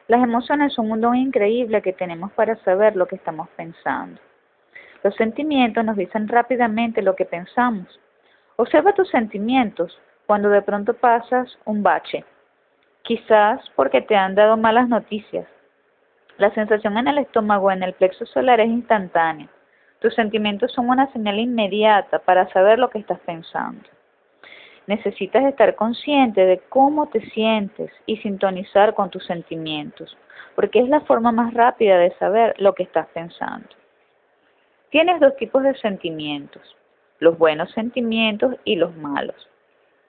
Las 0.08 0.22
emociones 0.22 0.72
son 0.74 0.90
un 0.90 1.00
don 1.00 1.14
increíble 1.14 1.82
que 1.82 1.92
tenemos 1.92 2.32
para 2.32 2.56
saber 2.64 2.96
lo 2.96 3.06
que 3.06 3.16
estamos 3.16 3.48
pensando. 3.56 4.20
Los 5.02 5.14
sentimientos 5.16 5.84
nos 5.84 5.96
dicen 5.96 6.28
rápidamente 6.28 7.00
lo 7.00 7.14
que 7.14 7.24
pensamos. 7.24 8.00
Observa 8.56 8.92
tus 8.92 9.08
sentimientos 9.10 9.98
cuando 10.32 10.48
de 10.48 10.62
pronto 10.62 10.94
pasas 10.94 11.58
un 11.66 11.82
bache, 11.82 12.24
quizás 13.02 13.60
porque 13.76 14.00
te 14.00 14.16
han 14.16 14.34
dado 14.34 14.56
malas 14.56 14.88
noticias. 14.88 15.46
La 16.38 16.50
sensación 16.54 16.96
en 16.96 17.06
el 17.06 17.18
estómago, 17.18 17.70
en 17.70 17.82
el 17.82 17.92
plexo 17.92 18.24
solar 18.24 18.58
es 18.58 18.68
instantánea. 18.68 19.50
Tus 19.98 20.14
sentimientos 20.14 20.72
son 20.72 20.88
una 20.88 21.12
señal 21.12 21.38
inmediata 21.38 22.18
para 22.20 22.48
saber 22.48 22.78
lo 22.78 22.88
que 22.88 23.00
estás 23.00 23.20
pensando. 23.26 23.86
Necesitas 24.86 25.44
estar 25.44 25.74
consciente 25.74 26.46
de 26.46 26.60
cómo 26.70 27.08
te 27.08 27.20
sientes 27.32 27.92
y 28.06 28.16
sintonizar 28.16 28.94
con 28.94 29.10
tus 29.10 29.26
sentimientos, 29.26 30.16
porque 30.54 30.78
es 30.78 30.88
la 30.88 31.02
forma 31.02 31.30
más 31.30 31.52
rápida 31.52 31.98
de 31.98 32.16
saber 32.16 32.54
lo 32.58 32.74
que 32.74 32.84
estás 32.84 33.06
pensando. 33.08 33.68
Tienes 34.88 35.20
dos 35.20 35.36
tipos 35.36 35.62
de 35.62 35.74
sentimientos, 35.74 36.74
los 37.18 37.36
buenos 37.36 37.70
sentimientos 37.72 38.54
y 38.64 38.76
los 38.76 38.96
malos. 38.96 39.51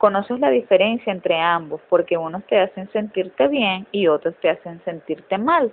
Conoces 0.03 0.37
la 0.41 0.49
diferencia 0.49 1.13
entre 1.13 1.39
ambos 1.39 1.79
porque 1.87 2.17
unos 2.17 2.43
te 2.47 2.59
hacen 2.59 2.91
sentirte 2.91 3.47
bien 3.47 3.87
y 3.93 4.07
otros 4.07 4.35
te 4.41 4.49
hacen 4.49 4.83
sentirte 4.83 5.37
mal. 5.37 5.71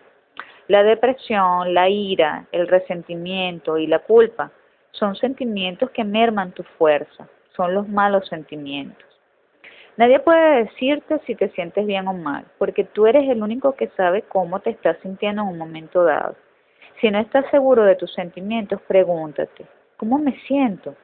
La 0.69 0.85
depresión, 0.85 1.75
la 1.75 1.89
ira, 1.89 2.47
el 2.53 2.69
resentimiento 2.69 3.77
y 3.77 3.89
la 3.89 3.99
culpa 3.99 4.53
son 4.93 5.17
sentimientos 5.17 5.91
que 5.91 6.05
merman 6.05 6.53
tu 6.53 6.63
fuerza, 6.63 7.29
son 7.57 7.75
los 7.75 7.89
malos 7.89 8.29
sentimientos. 8.29 9.05
Nadie 9.97 10.21
puede 10.21 10.63
decirte 10.63 11.19
si 11.27 11.35
te 11.35 11.49
sientes 11.49 11.85
bien 11.85 12.07
o 12.07 12.13
mal, 12.13 12.45
porque 12.57 12.85
tú 12.85 13.09
eres 13.09 13.29
el 13.29 13.43
único 13.43 13.75
que 13.75 13.89
sabe 13.97 14.23
cómo 14.23 14.61
te 14.61 14.71
estás 14.71 14.97
sintiendo 15.03 15.43
en 15.43 15.49
un 15.49 15.59
momento 15.59 16.05
dado. 16.05 16.37
Si 17.01 17.11
no 17.11 17.19
estás 17.19 17.51
seguro 17.51 17.83
de 17.83 17.97
tus 17.97 18.15
sentimientos, 18.15 18.81
pregúntate, 18.83 19.67
¿cómo 19.97 20.19
me 20.19 20.39
siento? 20.47 20.95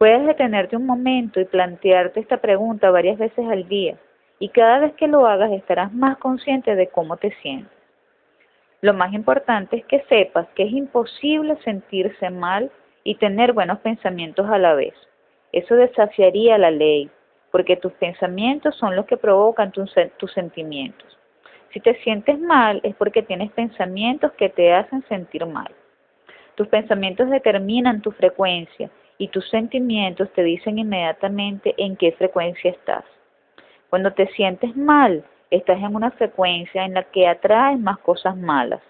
Puedes 0.00 0.24
detenerte 0.26 0.76
un 0.76 0.86
momento 0.86 1.42
y 1.42 1.44
plantearte 1.44 2.20
esta 2.20 2.38
pregunta 2.38 2.90
varias 2.90 3.18
veces 3.18 3.46
al 3.50 3.68
día 3.68 3.98
y 4.38 4.48
cada 4.48 4.78
vez 4.78 4.94
que 4.94 5.06
lo 5.06 5.26
hagas 5.26 5.52
estarás 5.52 5.92
más 5.92 6.16
consciente 6.16 6.74
de 6.74 6.86
cómo 6.86 7.18
te 7.18 7.30
sientes. 7.42 7.76
Lo 8.80 8.94
más 8.94 9.12
importante 9.12 9.76
es 9.76 9.84
que 9.84 10.00
sepas 10.08 10.48
que 10.54 10.62
es 10.62 10.72
imposible 10.72 11.58
sentirse 11.64 12.30
mal 12.30 12.70
y 13.04 13.16
tener 13.16 13.52
buenos 13.52 13.80
pensamientos 13.80 14.48
a 14.48 14.56
la 14.56 14.72
vez. 14.72 14.94
Eso 15.52 15.74
desafiaría 15.74 16.56
la 16.56 16.70
ley, 16.70 17.10
porque 17.50 17.76
tus 17.76 17.92
pensamientos 17.92 18.74
son 18.76 18.96
los 18.96 19.04
que 19.04 19.18
provocan 19.18 19.70
tus, 19.70 19.92
sentimientos. 20.32 21.18
Si 21.74 21.80
te 21.80 21.94
sientes 21.96 22.38
mal 22.38 22.80
es 22.84 22.94
porque 22.94 23.22
tienes 23.22 23.52
pensamientos 23.52 24.32
que 24.38 24.48
te 24.48 24.72
hacen 24.72 25.04
sentir 25.10 25.44
mal. 25.44 25.70
Tus 26.54 26.68
pensamientos 26.68 27.28
determinan 27.28 28.00
tu 28.00 28.12
frecuencia 28.12 28.88
y 29.20 29.28
tus 29.28 29.46
sentimientos 29.50 30.32
te 30.32 30.42
dicen 30.42 30.78
inmediatamente 30.78 31.74
en 31.76 31.94
qué 31.94 32.12
frecuencia 32.12 32.70
estás. 32.70 33.04
Cuando 33.90 34.14
te 34.14 34.26
sientes 34.28 34.74
mal, 34.74 35.22
estás 35.50 35.76
en 35.76 35.94
una 35.94 36.10
frecuencia 36.12 36.86
en 36.86 36.94
la 36.94 37.02
que 37.02 37.28
atraes 37.28 37.78
más 37.78 37.98
cosas 37.98 38.34
malas. 38.34 38.80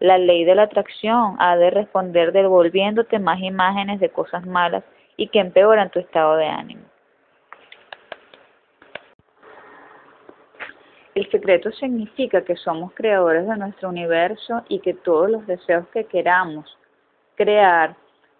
La 0.00 0.18
ley 0.18 0.44
de 0.44 0.56
la 0.56 0.64
atracción 0.64 1.36
ha 1.38 1.56
de 1.56 1.70
responder 1.70 2.32
devolviéndote 2.32 3.20
más 3.20 3.40
imágenes 3.40 4.00
de 4.00 4.08
cosas 4.08 4.44
malas 4.44 4.82
y 5.16 5.28
que 5.28 5.38
empeoran 5.38 5.90
tu 5.90 6.00
estado 6.00 6.34
de 6.34 6.46
ánimo. 6.46 6.82
El 11.14 11.30
secreto 11.30 11.70
significa 11.70 12.42
que 12.42 12.56
somos 12.56 12.92
creadores 12.94 13.46
de 13.46 13.56
nuestro 13.56 13.90
universo 13.90 14.64
y 14.68 14.80
que 14.80 14.94
todos 14.94 15.30
los 15.30 15.46
deseos 15.46 15.86
que 15.92 16.02
queramos 16.04 16.66
crear 17.36 17.94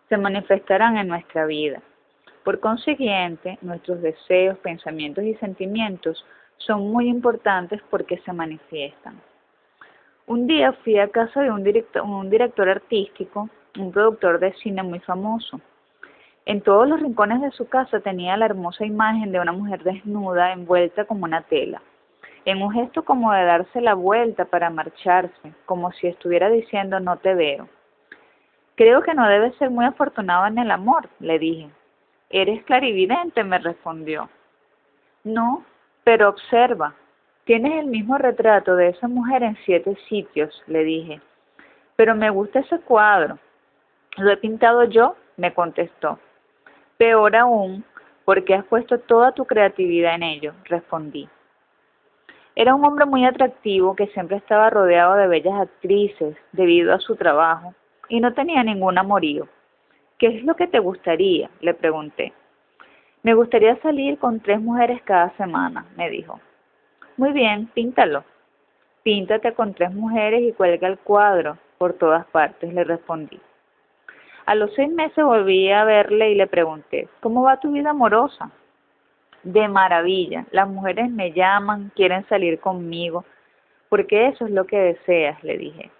se 0.08 0.16
manifestarán 0.16 0.96
en 0.96 1.08
nuestra 1.08 1.46
vida. 1.46 1.80
Por 2.44 2.60
consiguiente, 2.60 3.58
nuestros 3.62 4.00
deseos, 4.00 4.58
pensamientos 4.58 5.24
y 5.24 5.34
sentimientos 5.34 6.24
son 6.56 6.90
muy 6.90 7.08
importantes 7.08 7.80
porque 7.90 8.18
se 8.18 8.32
manifiestan. 8.32 9.20
Un 10.26 10.46
día 10.46 10.72
fui 10.84 10.98
a 10.98 11.08
casa 11.08 11.42
de 11.42 11.50
un 11.50 11.62
director, 11.62 12.02
un 12.02 12.30
director 12.30 12.68
artístico, 12.68 13.48
un 13.78 13.92
productor 13.92 14.38
de 14.38 14.52
cine 14.54 14.82
muy 14.82 15.00
famoso. 15.00 15.60
En 16.46 16.62
todos 16.62 16.88
los 16.88 17.00
rincones 17.00 17.40
de 17.42 17.50
su 17.50 17.68
casa 17.68 18.00
tenía 18.00 18.36
la 18.36 18.46
hermosa 18.46 18.84
imagen 18.86 19.32
de 19.32 19.40
una 19.40 19.52
mujer 19.52 19.82
desnuda 19.82 20.52
envuelta 20.52 21.04
como 21.04 21.24
una 21.24 21.42
tela 21.42 21.82
en 22.50 22.62
un 22.62 22.72
gesto 22.72 23.04
como 23.04 23.30
de 23.32 23.44
darse 23.44 23.80
la 23.82 23.92
vuelta 23.92 24.46
para 24.46 24.70
marcharse, 24.70 25.52
como 25.66 25.92
si 25.92 26.06
estuviera 26.06 26.48
diciendo 26.48 26.98
no 26.98 27.18
te 27.18 27.34
veo. 27.34 27.68
Creo 28.78 29.02
que 29.02 29.12
no 29.12 29.26
debes 29.26 29.56
ser 29.56 29.70
muy 29.70 29.84
afortunado 29.84 30.46
en 30.46 30.56
el 30.56 30.70
amor, 30.70 31.08
le 31.18 31.40
dije. 31.40 31.68
Eres 32.30 32.62
clarividente, 32.62 33.42
me 33.42 33.58
respondió. 33.58 34.30
No, 35.24 35.64
pero 36.04 36.28
observa, 36.28 36.94
tienes 37.42 37.72
el 37.80 37.86
mismo 37.86 38.16
retrato 38.18 38.76
de 38.76 38.90
esa 38.90 39.08
mujer 39.08 39.42
en 39.42 39.56
siete 39.64 39.96
sitios, 40.08 40.62
le 40.68 40.84
dije. 40.84 41.20
Pero 41.96 42.14
me 42.14 42.30
gusta 42.30 42.60
ese 42.60 42.78
cuadro. 42.78 43.40
¿Lo 44.16 44.30
he 44.30 44.36
pintado 44.36 44.84
yo? 44.84 45.16
me 45.36 45.52
contestó. 45.52 46.20
Peor 46.98 47.34
aún, 47.34 47.84
porque 48.24 48.54
has 48.54 48.64
puesto 48.64 49.00
toda 49.00 49.32
tu 49.32 49.44
creatividad 49.44 50.14
en 50.14 50.22
ello, 50.22 50.54
respondí. 50.66 51.28
Era 52.54 52.76
un 52.76 52.84
hombre 52.84 53.06
muy 53.06 53.24
atractivo 53.24 53.96
que 53.96 54.06
siempre 54.06 54.36
estaba 54.36 54.70
rodeado 54.70 55.16
de 55.16 55.26
bellas 55.26 55.62
actrices 55.62 56.36
debido 56.52 56.94
a 56.94 57.00
su 57.00 57.16
trabajo 57.16 57.74
y 58.08 58.20
no 58.20 58.32
tenía 58.34 58.62
ningún 58.62 58.98
amorío. 58.98 59.48
¿Qué 60.18 60.26
es 60.28 60.44
lo 60.44 60.56
que 60.56 60.66
te 60.66 60.78
gustaría? 60.78 61.50
le 61.60 61.74
pregunté. 61.74 62.32
Me 63.22 63.34
gustaría 63.34 63.76
salir 63.82 64.18
con 64.18 64.40
tres 64.40 64.60
mujeres 64.60 65.02
cada 65.02 65.30
semana, 65.36 65.86
me 65.96 66.08
dijo. 66.10 66.40
Muy 67.16 67.32
bien, 67.32 67.66
píntalo. 67.74 68.24
Píntate 69.02 69.52
con 69.54 69.74
tres 69.74 69.92
mujeres 69.92 70.42
y 70.42 70.52
cuelga 70.52 70.88
el 70.88 70.98
cuadro 70.98 71.58
por 71.78 71.94
todas 71.94 72.26
partes, 72.26 72.72
le 72.72 72.84
respondí. 72.84 73.40
A 74.46 74.54
los 74.54 74.72
seis 74.74 74.90
meses 74.90 75.24
volví 75.24 75.70
a 75.70 75.84
verle 75.84 76.30
y 76.30 76.34
le 76.34 76.46
pregunté, 76.46 77.08
¿cómo 77.20 77.42
va 77.42 77.60
tu 77.60 77.72
vida 77.72 77.90
amorosa? 77.90 78.50
de 79.42 79.68
maravilla. 79.68 80.46
Las 80.50 80.68
mujeres 80.68 81.10
me 81.10 81.32
llaman, 81.32 81.92
quieren 81.94 82.26
salir 82.28 82.60
conmigo, 82.60 83.24
porque 83.88 84.28
eso 84.28 84.44
es 84.46 84.50
lo 84.50 84.66
que 84.66 84.78
deseas, 84.78 85.42
le 85.42 85.56
dije. 85.58 85.90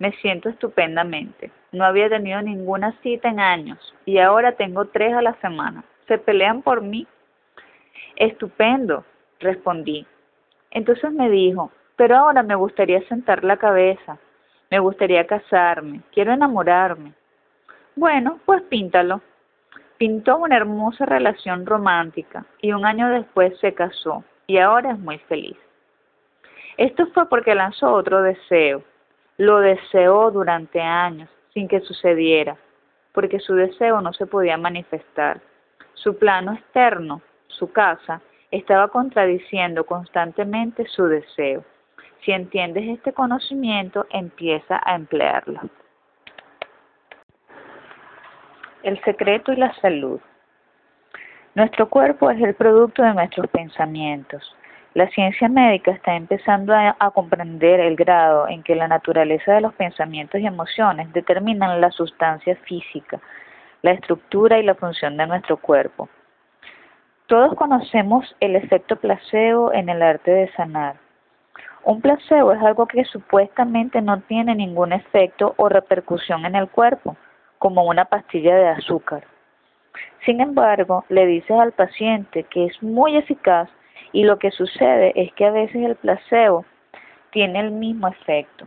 Me 0.00 0.12
siento 0.12 0.48
estupendamente. 0.48 1.52
No 1.72 1.84
había 1.84 2.08
tenido 2.08 2.40
ninguna 2.40 2.98
cita 3.02 3.28
en 3.28 3.38
años 3.38 3.94
y 4.06 4.18
ahora 4.18 4.52
tengo 4.52 4.86
tres 4.86 5.12
a 5.14 5.20
la 5.20 5.34
semana. 5.34 5.84
¿Se 6.08 6.16
pelean 6.16 6.62
por 6.62 6.80
mí? 6.80 7.06
Estupendo, 8.16 9.04
respondí. 9.40 10.06
Entonces 10.70 11.12
me 11.12 11.28
dijo, 11.28 11.70
pero 11.96 12.16
ahora 12.16 12.42
me 12.42 12.54
gustaría 12.54 13.06
sentar 13.08 13.44
la 13.44 13.58
cabeza, 13.58 14.18
me 14.70 14.78
gustaría 14.78 15.26
casarme, 15.26 16.00
quiero 16.12 16.32
enamorarme. 16.32 17.12
Bueno, 17.94 18.40
pues 18.46 18.62
píntalo. 18.62 19.20
Pintó 19.98 20.38
una 20.38 20.56
hermosa 20.56 21.04
relación 21.04 21.66
romántica 21.66 22.46
y 22.62 22.72
un 22.72 22.86
año 22.86 23.10
después 23.10 23.52
se 23.60 23.74
casó 23.74 24.24
y 24.46 24.56
ahora 24.56 24.92
es 24.92 24.98
muy 24.98 25.18
feliz. 25.18 25.58
Esto 26.78 27.06
fue 27.08 27.28
porque 27.28 27.54
lanzó 27.54 27.92
otro 27.92 28.22
deseo. 28.22 28.82
Lo 29.40 29.60
deseó 29.60 30.30
durante 30.30 30.82
años 30.82 31.30
sin 31.54 31.66
que 31.66 31.80
sucediera, 31.80 32.58
porque 33.12 33.40
su 33.40 33.54
deseo 33.54 34.02
no 34.02 34.12
se 34.12 34.26
podía 34.26 34.58
manifestar. 34.58 35.40
Su 35.94 36.18
plano 36.18 36.52
externo, 36.52 37.22
su 37.46 37.72
casa, 37.72 38.20
estaba 38.50 38.88
contradiciendo 38.88 39.86
constantemente 39.86 40.86
su 40.88 41.06
deseo. 41.06 41.64
Si 42.22 42.32
entiendes 42.32 42.86
este 42.86 43.14
conocimiento, 43.14 44.04
empieza 44.10 44.78
a 44.84 44.94
emplearlo. 44.94 45.62
El 48.82 49.02
secreto 49.04 49.54
y 49.54 49.56
la 49.56 49.72
salud. 49.80 50.20
Nuestro 51.54 51.88
cuerpo 51.88 52.30
es 52.30 52.42
el 52.42 52.54
producto 52.54 53.02
de 53.02 53.14
nuestros 53.14 53.48
pensamientos. 53.48 54.54
La 54.92 55.08
ciencia 55.10 55.48
médica 55.48 55.92
está 55.92 56.16
empezando 56.16 56.74
a, 56.74 57.10
comprender 57.12 57.78
el 57.78 57.94
grado 57.94 58.48
en 58.48 58.64
que 58.64 58.74
la 58.74 58.88
naturaleza 58.88 59.52
de 59.52 59.60
los 59.60 59.72
pensamientos 59.74 60.40
y 60.40 60.46
emociones 60.46 61.12
determinan 61.12 61.80
la 61.80 61.92
sustancia 61.92 62.56
física, 62.66 63.20
la 63.82 63.92
estructura 63.92 64.58
y 64.58 64.64
la 64.64 64.74
función 64.74 65.16
de 65.16 65.28
nuestro 65.28 65.58
cuerpo. 65.58 66.08
Todos 67.26 67.54
conocemos 67.54 68.34
el 68.40 68.56
efecto 68.56 68.96
placebo 68.96 69.72
en 69.72 69.88
el 69.88 70.02
arte 70.02 70.32
de 70.32 70.52
sanar. 70.54 70.96
Un 71.84 72.00
placebo 72.00 72.52
es 72.52 72.60
algo 72.60 72.86
que 72.86 73.04
supuestamente 73.04 74.02
no 74.02 74.20
tiene 74.22 74.56
ningún 74.56 74.92
efecto 74.92 75.54
o 75.56 75.68
repercusión 75.68 76.44
en 76.46 76.56
el 76.56 76.68
cuerpo, 76.68 77.16
como 77.58 77.84
una 77.84 78.06
pastilla 78.06 78.56
de 78.56 78.68
azúcar. 78.70 79.22
Sin 80.26 80.40
embargo, 80.40 81.04
le 81.08 81.26
dices 81.26 81.56
al 81.56 81.70
paciente 81.70 82.42
que 82.42 82.66
es 82.66 82.82
muy 82.82 83.16
eficaz 83.16 83.70
y 84.12 84.24
lo 84.24 84.38
que 84.38 84.50
sucede 84.50 85.12
es 85.14 85.32
que 85.34 85.46
a 85.46 85.50
veces 85.50 85.76
el 85.76 85.96
placebo 85.96 86.64
tiene 87.30 87.60
el 87.60 87.70
mismo 87.70 88.08
efecto, 88.08 88.66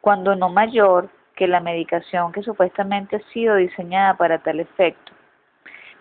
cuando 0.00 0.34
no 0.36 0.48
mayor 0.48 1.08
que 1.34 1.46
la 1.46 1.60
medicación 1.60 2.32
que 2.32 2.42
supuestamente 2.42 3.16
ha 3.16 3.32
sido 3.32 3.56
diseñada 3.56 4.14
para 4.16 4.38
tal 4.38 4.60
efecto. 4.60 5.12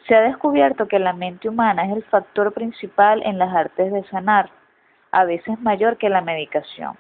Se 0.07 0.15
ha 0.15 0.21
descubierto 0.21 0.87
que 0.87 0.99
la 0.99 1.13
mente 1.13 1.47
humana 1.47 1.85
es 1.85 1.93
el 1.95 2.03
factor 2.03 2.53
principal 2.53 3.21
en 3.23 3.37
las 3.37 3.53
artes 3.55 3.91
de 3.93 4.03
sanar, 4.05 4.49
a 5.11 5.25
veces 5.25 5.59
mayor 5.61 5.97
que 5.97 6.09
la 6.09 6.21
medicación. 6.21 6.97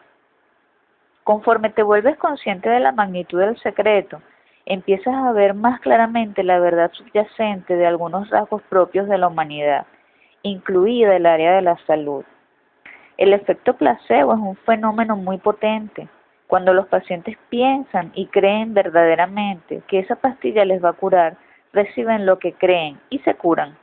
Conforme 1.23 1.69
te 1.69 1.83
vuelves 1.83 2.17
consciente 2.17 2.69
de 2.69 2.79
la 2.79 2.91
magnitud 2.91 3.39
del 3.39 3.57
secreto, 3.59 4.21
empiezas 4.65 5.13
a 5.13 5.31
ver 5.31 5.53
más 5.53 5.79
claramente 5.81 6.43
la 6.43 6.59
verdad 6.59 6.91
subyacente 6.93 7.75
de 7.75 7.87
algunos 7.87 8.29
rasgos 8.29 8.61
propios 8.63 9.07
de 9.07 9.17
la 9.17 9.27
humanidad, 9.27 9.85
incluida 10.43 11.15
el 11.15 11.25
área 11.25 11.55
de 11.55 11.61
la 11.61 11.77
salud. 11.85 12.23
El 13.17 13.33
efecto 13.33 13.75
placebo 13.75 14.33
es 14.33 14.39
un 14.39 14.55
fenómeno 14.57 15.15
muy 15.15 15.37
potente. 15.37 16.07
Cuando 16.47 16.73
los 16.73 16.87
pacientes 16.87 17.37
piensan 17.49 18.11
y 18.15 18.25
creen 18.27 18.73
verdaderamente 18.73 19.81
que 19.87 19.99
esa 19.99 20.15
pastilla 20.15 20.65
les 20.65 20.83
va 20.83 20.89
a 20.89 20.93
curar, 20.93 21.37
reciben 21.71 22.25
lo 22.25 22.39
que 22.39 22.53
creen 22.53 22.99
y 23.09 23.19
se 23.19 23.35
curan. 23.35 23.77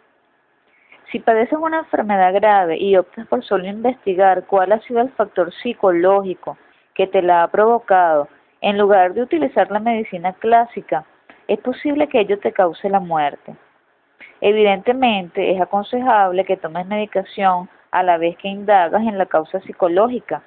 Si 1.11 1.21
padeces 1.21 1.59
una 1.59 1.79
enfermedad 1.79 2.35
grave 2.35 2.77
y 2.77 2.97
optas 2.97 3.27
por 3.29 3.43
solo 3.43 3.67
investigar 3.67 4.45
cuál 4.45 4.73
ha 4.73 4.81
sido 4.81 5.01
el 5.01 5.11
factor 5.11 5.53
psicológico 5.63 6.59
que 6.95 7.07
te 7.07 7.23
la 7.23 7.45
ha 7.45 7.49
provocado, 7.49 8.29
en 8.61 8.77
lugar 8.77 9.15
de 9.15 9.23
utilizar 9.23 9.71
la 9.71 9.79
medicina 9.79 10.35
clásica, 10.35 11.07
es 11.47 11.59
posible 11.61 12.09
que 12.09 12.21
ello 12.21 12.39
te 12.39 12.53
cause 12.53 12.91
la 12.91 13.01
muerte. 13.01 13.55
Evidentemente, 14.41 15.51
es 15.51 15.61
aconsejable 15.61 16.45
que 16.45 16.57
tomes 16.57 16.87
medicación 16.87 17.69
a 17.91 18.03
la 18.03 18.19
vez 18.19 18.37
que 18.39 18.49
indagas 18.49 19.03
en 19.03 19.19
la 19.19 19.27
causa 19.27 19.61
psicológica. 19.61 20.43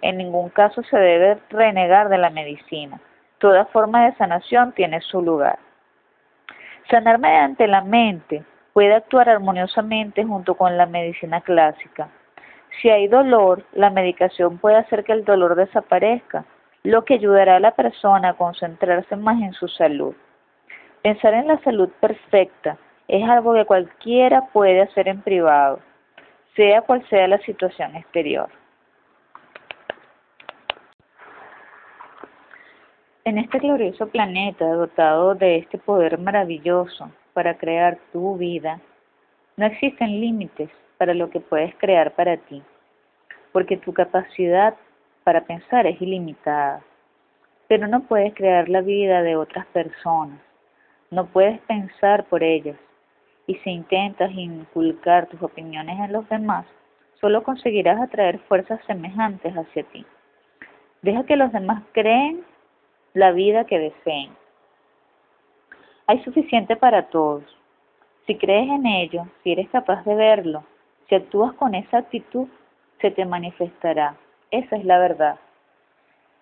En 0.00 0.18
ningún 0.18 0.48
caso 0.50 0.82
se 0.82 0.98
debe 0.98 1.38
renegar 1.50 2.08
de 2.08 2.18
la 2.18 2.30
medicina. 2.30 3.00
Toda 3.38 3.66
forma 3.66 4.06
de 4.06 4.16
sanación 4.16 4.72
tiene 4.72 5.00
su 5.00 5.22
lugar. 5.22 5.58
Sanar 6.90 7.18
mediante 7.18 7.68
la 7.68 7.82
mente 7.82 8.42
puede 8.72 8.94
actuar 8.94 9.28
armoniosamente 9.28 10.24
junto 10.24 10.54
con 10.54 10.76
la 10.76 10.86
medicina 10.86 11.40
clásica. 11.40 12.08
Si 12.80 12.90
hay 12.90 13.08
dolor, 13.08 13.64
la 13.72 13.90
medicación 13.90 14.58
puede 14.58 14.76
hacer 14.76 15.04
que 15.04 15.12
el 15.12 15.24
dolor 15.24 15.54
desaparezca, 15.54 16.44
lo 16.82 17.04
que 17.04 17.14
ayudará 17.14 17.56
a 17.56 17.60
la 17.60 17.72
persona 17.72 18.30
a 18.30 18.34
concentrarse 18.34 19.16
más 19.16 19.40
en 19.42 19.52
su 19.52 19.68
salud. 19.68 20.14
Pensar 21.02 21.34
en 21.34 21.48
la 21.48 21.58
salud 21.58 21.88
perfecta 22.00 22.76
es 23.08 23.26
algo 23.26 23.54
que 23.54 23.64
cualquiera 23.64 24.46
puede 24.52 24.82
hacer 24.82 25.08
en 25.08 25.22
privado, 25.22 25.80
sea 26.54 26.82
cual 26.82 27.06
sea 27.08 27.26
la 27.26 27.38
situación 27.38 27.96
exterior. 27.96 28.50
En 33.24 33.38
este 33.38 33.58
glorioso 33.58 34.08
planeta 34.08 34.66
dotado 34.66 35.34
de 35.34 35.56
este 35.56 35.78
poder 35.78 36.18
maravilloso 36.18 37.10
para 37.32 37.56
crear 37.56 37.98
tu 38.12 38.36
vida, 38.36 38.80
no 39.56 39.66
existen 39.66 40.20
límites 40.20 40.70
para 40.98 41.14
lo 41.14 41.30
que 41.30 41.40
puedes 41.40 41.74
crear 41.76 42.14
para 42.14 42.36
ti, 42.36 42.62
porque 43.52 43.76
tu 43.76 43.92
capacidad 43.92 44.74
para 45.24 45.42
pensar 45.42 45.86
es 45.86 46.00
ilimitada, 46.00 46.82
pero 47.68 47.86
no 47.86 48.00
puedes 48.00 48.34
crear 48.34 48.68
la 48.68 48.80
vida 48.80 49.22
de 49.22 49.36
otras 49.36 49.66
personas, 49.66 50.40
no 51.10 51.26
puedes 51.26 51.60
pensar 51.60 52.24
por 52.24 52.42
ellas, 52.42 52.76
y 53.48 53.54
si 53.56 53.70
intentas 53.70 54.30
inculcar 54.32 55.26
tus 55.26 55.42
opiniones 55.42 55.98
en 55.98 56.12
los 56.12 56.28
demás, 56.28 56.66
solo 57.18 57.42
conseguirás 57.42 57.98
atraer 58.00 58.38
fuerzas 58.40 58.78
semejantes 58.86 59.54
hacia 59.54 59.82
ti. 59.84 60.04
Deja 61.00 61.24
que 61.24 61.36
los 61.36 61.50
demás 61.50 61.82
creen 61.92 62.44
la 63.14 63.32
vida 63.32 63.64
que 63.64 63.78
deseen. 63.78 64.30
Hay 66.06 66.22
suficiente 66.24 66.76
para 66.76 67.08
todos. 67.08 67.42
Si 68.26 68.36
crees 68.36 68.68
en 68.68 68.84
ello, 68.84 69.26
si 69.42 69.52
eres 69.52 69.70
capaz 69.70 70.04
de 70.04 70.14
verlo, 70.14 70.64
si 71.08 71.14
actúas 71.14 71.54
con 71.54 71.74
esa 71.74 71.98
actitud, 71.98 72.48
se 73.00 73.10
te 73.10 73.24
manifestará. 73.24 74.14
Esa 74.50 74.76
es 74.76 74.84
la 74.84 74.98
verdad. 74.98 75.38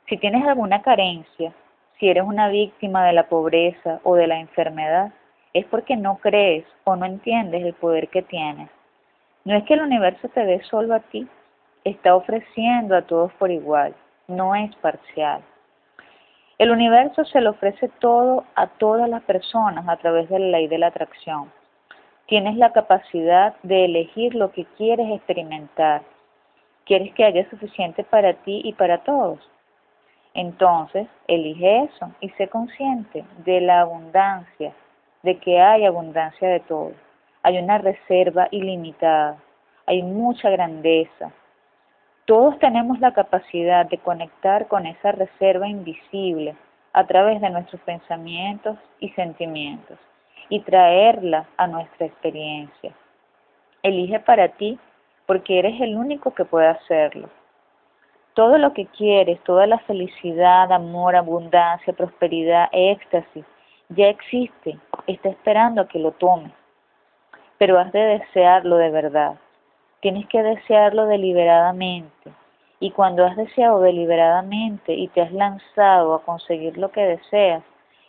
Si 0.08 0.16
tienes 0.16 0.44
alguna 0.44 0.82
carencia, 0.82 1.52
si 2.00 2.08
eres 2.08 2.24
una 2.24 2.48
víctima 2.48 3.06
de 3.06 3.12
la 3.12 3.28
pobreza 3.28 4.00
o 4.02 4.16
de 4.16 4.26
la 4.26 4.40
enfermedad, 4.40 5.12
es 5.54 5.64
porque 5.66 5.96
no 5.96 6.18
crees 6.18 6.64
o 6.84 6.96
no 6.96 7.06
entiendes 7.06 7.64
el 7.64 7.74
poder 7.74 8.08
que 8.08 8.22
tienes. 8.22 8.68
No 9.44 9.56
es 9.56 9.64
que 9.64 9.74
el 9.74 9.82
universo 9.82 10.28
te 10.28 10.44
dé 10.44 10.62
solo 10.64 10.94
a 10.94 11.00
ti, 11.00 11.26
está 11.84 12.14
ofreciendo 12.14 12.96
a 12.96 13.02
todos 13.02 13.32
por 13.34 13.50
igual, 13.50 13.94
no 14.28 14.54
es 14.54 14.74
parcial. 14.76 15.42
El 16.58 16.70
universo 16.70 17.24
se 17.26 17.40
lo 17.40 17.50
ofrece 17.50 17.88
todo 18.00 18.44
a 18.54 18.66
todas 18.66 19.08
las 19.10 19.22
personas 19.24 19.86
a 19.88 19.96
través 19.98 20.28
de 20.30 20.38
la 20.38 20.58
ley 20.58 20.68
de 20.68 20.78
la 20.78 20.86
atracción. 20.86 21.52
Tienes 22.26 22.56
la 22.56 22.72
capacidad 22.72 23.54
de 23.62 23.84
elegir 23.84 24.34
lo 24.34 24.50
que 24.50 24.64
quieres 24.76 25.06
experimentar. 25.12 26.02
Quieres 26.84 27.12
que 27.14 27.24
haya 27.24 27.48
suficiente 27.50 28.04
para 28.04 28.32
ti 28.32 28.62
y 28.64 28.72
para 28.72 28.98
todos. 29.04 29.38
Entonces, 30.34 31.06
elige 31.28 31.84
eso 31.84 32.10
y 32.20 32.30
sé 32.30 32.48
consciente 32.48 33.24
de 33.44 33.60
la 33.60 33.82
abundancia, 33.82 34.72
de 35.26 35.36
que 35.38 35.60
hay 35.60 35.84
abundancia 35.84 36.48
de 36.48 36.60
todo. 36.60 36.92
Hay 37.42 37.58
una 37.58 37.76
reserva 37.76 38.48
ilimitada, 38.50 39.36
hay 39.84 40.02
mucha 40.02 40.48
grandeza, 40.48 41.32
todos 42.26 42.58
tenemos 42.58 42.98
la 42.98 43.12
capacidad 43.12 43.86
de 43.86 43.98
conectar 43.98 44.66
con 44.66 44.84
esa 44.84 45.12
reserva 45.12 45.68
invisible 45.68 46.56
a 46.92 47.06
través 47.06 47.40
de 47.40 47.50
nuestros 47.50 47.80
pensamientos 47.82 48.76
y 48.98 49.10
sentimientos 49.10 49.96
y 50.48 50.58
traerla 50.60 51.46
a 51.56 51.68
nuestra 51.68 52.06
experiencia. 52.06 52.92
Elige 53.84 54.18
para 54.18 54.48
ti 54.48 54.76
porque 55.26 55.60
eres 55.60 55.80
el 55.80 55.96
único 55.96 56.34
que 56.34 56.44
puede 56.44 56.66
hacerlo. 56.66 57.28
Todo 58.34 58.58
lo 58.58 58.72
que 58.72 58.86
quieres, 58.86 59.40
toda 59.44 59.68
la 59.68 59.78
felicidad, 59.78 60.72
amor, 60.72 61.14
abundancia, 61.14 61.92
prosperidad, 61.92 62.68
éxtasis, 62.72 63.44
ya 63.88 64.08
existe, 64.08 64.78
está 65.06 65.28
esperando 65.28 65.80
a 65.80 65.88
que 65.88 65.98
lo 65.98 66.12
tomes. 66.12 66.52
Pero 67.58 67.78
has 67.78 67.92
de 67.92 68.00
desearlo 68.00 68.76
de 68.76 68.90
verdad. 68.90 69.36
Tienes 70.00 70.26
que 70.26 70.42
desearlo 70.42 71.06
deliberadamente. 71.06 72.32
Y 72.80 72.90
cuando 72.90 73.24
has 73.24 73.36
deseado 73.36 73.80
deliberadamente 73.80 74.92
y 74.92 75.08
te 75.08 75.22
has 75.22 75.32
lanzado 75.32 76.14
a 76.14 76.22
conseguir 76.22 76.76
lo 76.76 76.90
que 76.90 77.00
deseas, 77.00 77.62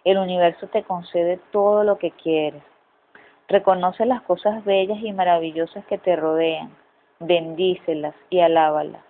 el 0.03 0.17
universo 0.17 0.67
te 0.67 0.83
concede 0.83 1.39
todo 1.51 1.83
lo 1.83 1.97
que 1.97 2.11
quieres. 2.11 2.63
Reconoce 3.47 4.05
las 4.05 4.21
cosas 4.23 4.63
bellas 4.65 4.99
y 5.01 5.13
maravillosas 5.13 5.85
que 5.85 5.97
te 5.97 6.17
rodean, 6.17 6.75
bendícelas 7.19 8.15
y 8.29 8.41
alábalas. 8.41 9.03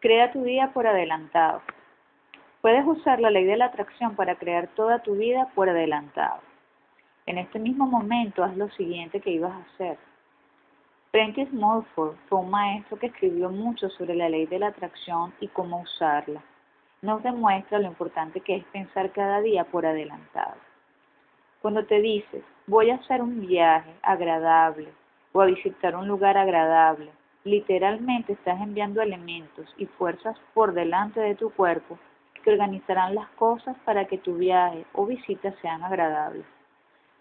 Crea 0.00 0.32
tu 0.32 0.42
día 0.42 0.70
por 0.74 0.86
adelantado. 0.86 1.62
Puedes 2.64 2.86
usar 2.86 3.20
la 3.20 3.30
ley 3.30 3.44
de 3.44 3.58
la 3.58 3.66
atracción 3.66 4.16
para 4.16 4.36
crear 4.36 4.68
toda 4.68 5.00
tu 5.00 5.16
vida 5.16 5.50
por 5.54 5.68
adelantado. 5.68 6.40
En 7.26 7.36
este 7.36 7.58
mismo 7.58 7.86
momento 7.86 8.42
haz 8.42 8.56
lo 8.56 8.70
siguiente 8.70 9.20
que 9.20 9.32
ibas 9.32 9.52
a 9.52 9.74
hacer. 9.74 9.98
Prentice 11.10 11.52
Mulford 11.52 12.16
fue 12.26 12.38
un 12.38 12.48
maestro 12.48 12.98
que 12.98 13.08
escribió 13.08 13.50
mucho 13.50 13.90
sobre 13.90 14.14
la 14.14 14.30
ley 14.30 14.46
de 14.46 14.58
la 14.58 14.68
atracción 14.68 15.34
y 15.40 15.48
cómo 15.48 15.82
usarla. 15.82 16.42
Nos 17.02 17.22
demuestra 17.22 17.80
lo 17.80 17.88
importante 17.88 18.40
que 18.40 18.56
es 18.56 18.64
pensar 18.72 19.12
cada 19.12 19.42
día 19.42 19.64
por 19.64 19.84
adelantado. 19.84 20.56
Cuando 21.60 21.84
te 21.84 22.00
dices, 22.00 22.42
voy 22.66 22.88
a 22.88 22.94
hacer 22.94 23.20
un 23.20 23.46
viaje 23.46 23.92
agradable 24.00 24.88
o 25.34 25.42
a 25.42 25.44
visitar 25.44 25.94
un 25.96 26.08
lugar 26.08 26.38
agradable, 26.38 27.10
literalmente 27.44 28.32
estás 28.32 28.58
enviando 28.58 29.02
elementos 29.02 29.66
y 29.76 29.84
fuerzas 29.84 30.38
por 30.54 30.72
delante 30.72 31.20
de 31.20 31.34
tu 31.34 31.50
cuerpo 31.50 31.98
que 32.44 32.50
organizarán 32.50 33.14
las 33.14 33.28
cosas 33.30 33.76
para 33.84 34.04
que 34.04 34.18
tu 34.18 34.36
viaje 34.36 34.84
o 34.92 35.06
visita 35.06 35.52
sean 35.62 35.82
agradables. 35.82 36.44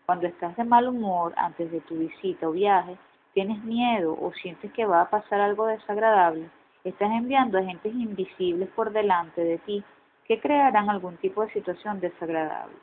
Cuando 0.05 0.27
estás 0.27 0.55
de 0.57 0.65
mal 0.65 0.87
humor 0.89 1.33
antes 1.37 1.71
de 1.71 1.79
tu 1.81 1.95
visita 1.95 2.49
o 2.49 2.51
viaje, 2.51 2.97
tienes 3.33 3.63
miedo 3.63 4.17
o 4.19 4.33
sientes 4.33 4.71
que 4.73 4.85
va 4.85 5.01
a 5.01 5.09
pasar 5.09 5.39
algo 5.39 5.65
desagradable, 5.67 6.49
estás 6.83 7.09
enviando 7.11 7.57
agentes 7.57 7.93
invisibles 7.93 8.69
por 8.75 8.91
delante 8.91 9.41
de 9.41 9.57
ti 9.59 9.83
que 10.25 10.41
crearán 10.41 10.89
algún 10.89 11.15
tipo 11.17 11.41
de 11.41 11.53
situación 11.53 12.01
desagradable. 12.01 12.75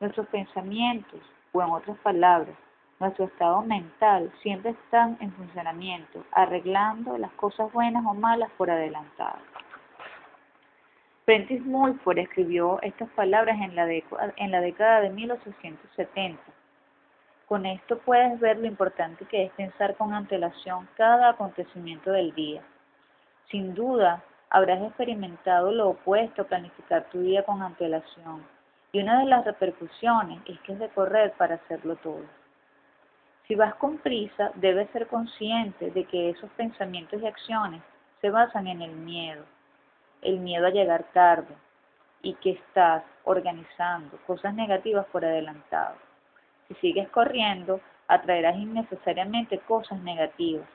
Nuestros 0.00 0.26
pensamientos, 0.26 1.20
o 1.52 1.62
en 1.62 1.70
otras 1.70 1.96
palabras, 1.98 2.56
nuestro 2.98 3.26
estado 3.26 3.62
mental 3.62 4.32
siempre 4.42 4.70
están 4.70 5.16
en 5.20 5.32
funcionamiento, 5.32 6.24
arreglando 6.32 7.16
las 7.18 7.32
cosas 7.32 7.72
buenas 7.72 8.04
o 8.04 8.14
malas 8.14 8.50
por 8.56 8.70
adelantado. 8.70 9.38
Prentice 11.26 11.64
Mulford 11.64 12.18
escribió 12.18 12.80
estas 12.82 13.08
palabras 13.10 13.58
en 13.60 13.74
la, 13.74 14.60
década 14.60 15.00
de 15.00 15.10
1870. 15.10 16.40
Con 17.48 17.66
esto 17.66 17.98
puedes 17.98 18.38
ver 18.38 18.58
lo 18.58 18.66
importante 18.68 19.24
que 19.24 19.46
es 19.46 19.52
pensar 19.54 19.96
con 19.96 20.14
antelación 20.14 20.88
cada 20.96 21.30
acontecimiento 21.30 22.12
del 22.12 22.32
día. 22.32 22.62
Sin 23.50 23.74
duda, 23.74 24.22
habrás 24.50 24.80
experimentado 24.80 25.72
lo 25.72 25.88
opuesto 25.88 26.42
a 26.42 26.46
planificar 26.46 27.10
tu 27.10 27.20
día 27.20 27.44
con 27.44 27.60
antelación 27.60 28.46
y 28.92 29.00
una 29.00 29.18
de 29.18 29.26
las 29.26 29.44
repercusiones 29.44 30.38
es 30.46 30.60
que 30.60 30.74
es 30.74 30.78
de 30.78 30.90
correr 30.90 31.32
para 31.32 31.56
hacerlo 31.56 31.96
todo. 31.96 32.22
Si 33.48 33.56
vas 33.56 33.74
con 33.74 33.98
prisa, 33.98 34.52
debes 34.54 34.88
ser 34.90 35.08
consciente 35.08 35.90
de 35.90 36.04
que 36.04 36.30
esos 36.30 36.50
pensamientos 36.50 37.20
y 37.20 37.26
acciones 37.26 37.82
se 38.20 38.30
basan 38.30 38.68
en 38.68 38.80
el 38.80 38.92
miedo, 38.92 39.44
el 40.22 40.38
miedo 40.38 40.66
a 40.66 40.70
llegar 40.70 41.04
tarde 41.12 41.54
y 42.22 42.34
que 42.34 42.50
estás 42.52 43.04
organizando 43.24 44.16
cosas 44.26 44.54
negativas 44.54 45.06
por 45.06 45.24
adelantado. 45.24 45.96
Si 46.68 46.74
sigues 46.76 47.08
corriendo, 47.10 47.80
atraerás 48.08 48.56
innecesariamente 48.56 49.58
cosas 49.60 50.00
negativas. 50.00 50.68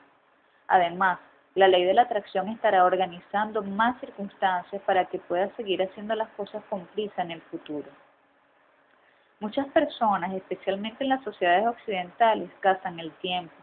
Además, 0.68 1.18
la 1.54 1.68
ley 1.68 1.84
de 1.84 1.92
la 1.92 2.02
atracción 2.02 2.48
estará 2.48 2.84
organizando 2.84 3.62
más 3.62 4.00
circunstancias 4.00 4.80
para 4.86 5.04
que 5.04 5.18
puedas 5.18 5.54
seguir 5.56 5.82
haciendo 5.82 6.14
las 6.14 6.28
cosas 6.30 6.62
con 6.70 6.86
prisa 6.86 7.20
en 7.20 7.32
el 7.32 7.42
futuro. 7.42 7.90
Muchas 9.40 9.66
personas, 9.68 10.32
especialmente 10.32 11.04
en 11.04 11.10
las 11.10 11.22
sociedades 11.24 11.66
occidentales, 11.66 12.48
cazan 12.60 13.00
el 13.00 13.10
tiempo 13.16 13.54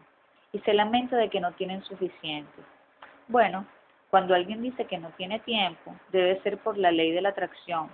y 0.52 0.60
se 0.60 0.74
lamenta 0.74 1.16
de 1.16 1.30
que 1.30 1.40
no 1.40 1.52
tienen 1.52 1.82
suficiente. 1.82 2.62
Bueno, 3.26 3.66
cuando 4.10 4.34
alguien 4.34 4.60
dice 4.60 4.86
que 4.86 4.98
no 4.98 5.10
tiene 5.10 5.38
tiempo, 5.40 5.94
debe 6.10 6.40
ser 6.42 6.58
por 6.58 6.76
la 6.76 6.90
ley 6.90 7.12
de 7.12 7.22
la 7.22 7.28
atracción. 7.28 7.90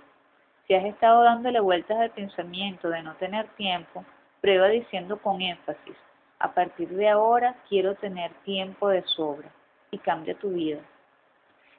Si 0.65 0.73
has 0.73 0.83
estado 0.85 1.23
dándole 1.23 1.59
vueltas 1.59 1.97
al 1.97 2.09
pensamiento 2.09 2.89
de 2.89 3.03
no 3.03 3.15
tener 3.15 3.47
tiempo, 3.49 4.03
prueba 4.41 4.67
diciendo 4.67 5.21
con 5.21 5.41
énfasis, 5.41 5.95
a 6.39 6.51
partir 6.51 6.89
de 6.89 7.09
ahora 7.09 7.55
quiero 7.69 7.95
tener 7.95 8.31
tiempo 8.43 8.89
de 8.89 9.03
sobra 9.03 9.49
y 9.91 9.97
cambia 9.99 10.35
tu 10.35 10.49
vida. 10.49 10.79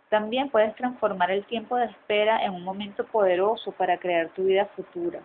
También 0.08 0.48
puedes 0.48 0.74
transformar 0.76 1.30
el 1.30 1.44
tiempo 1.44 1.76
de 1.76 1.86
espera 1.86 2.42
en 2.44 2.54
un 2.54 2.64
momento 2.64 3.04
poderoso 3.06 3.72
para 3.72 3.98
crear 3.98 4.28
tu 4.30 4.44
vida 4.44 4.66
futura. 4.76 5.20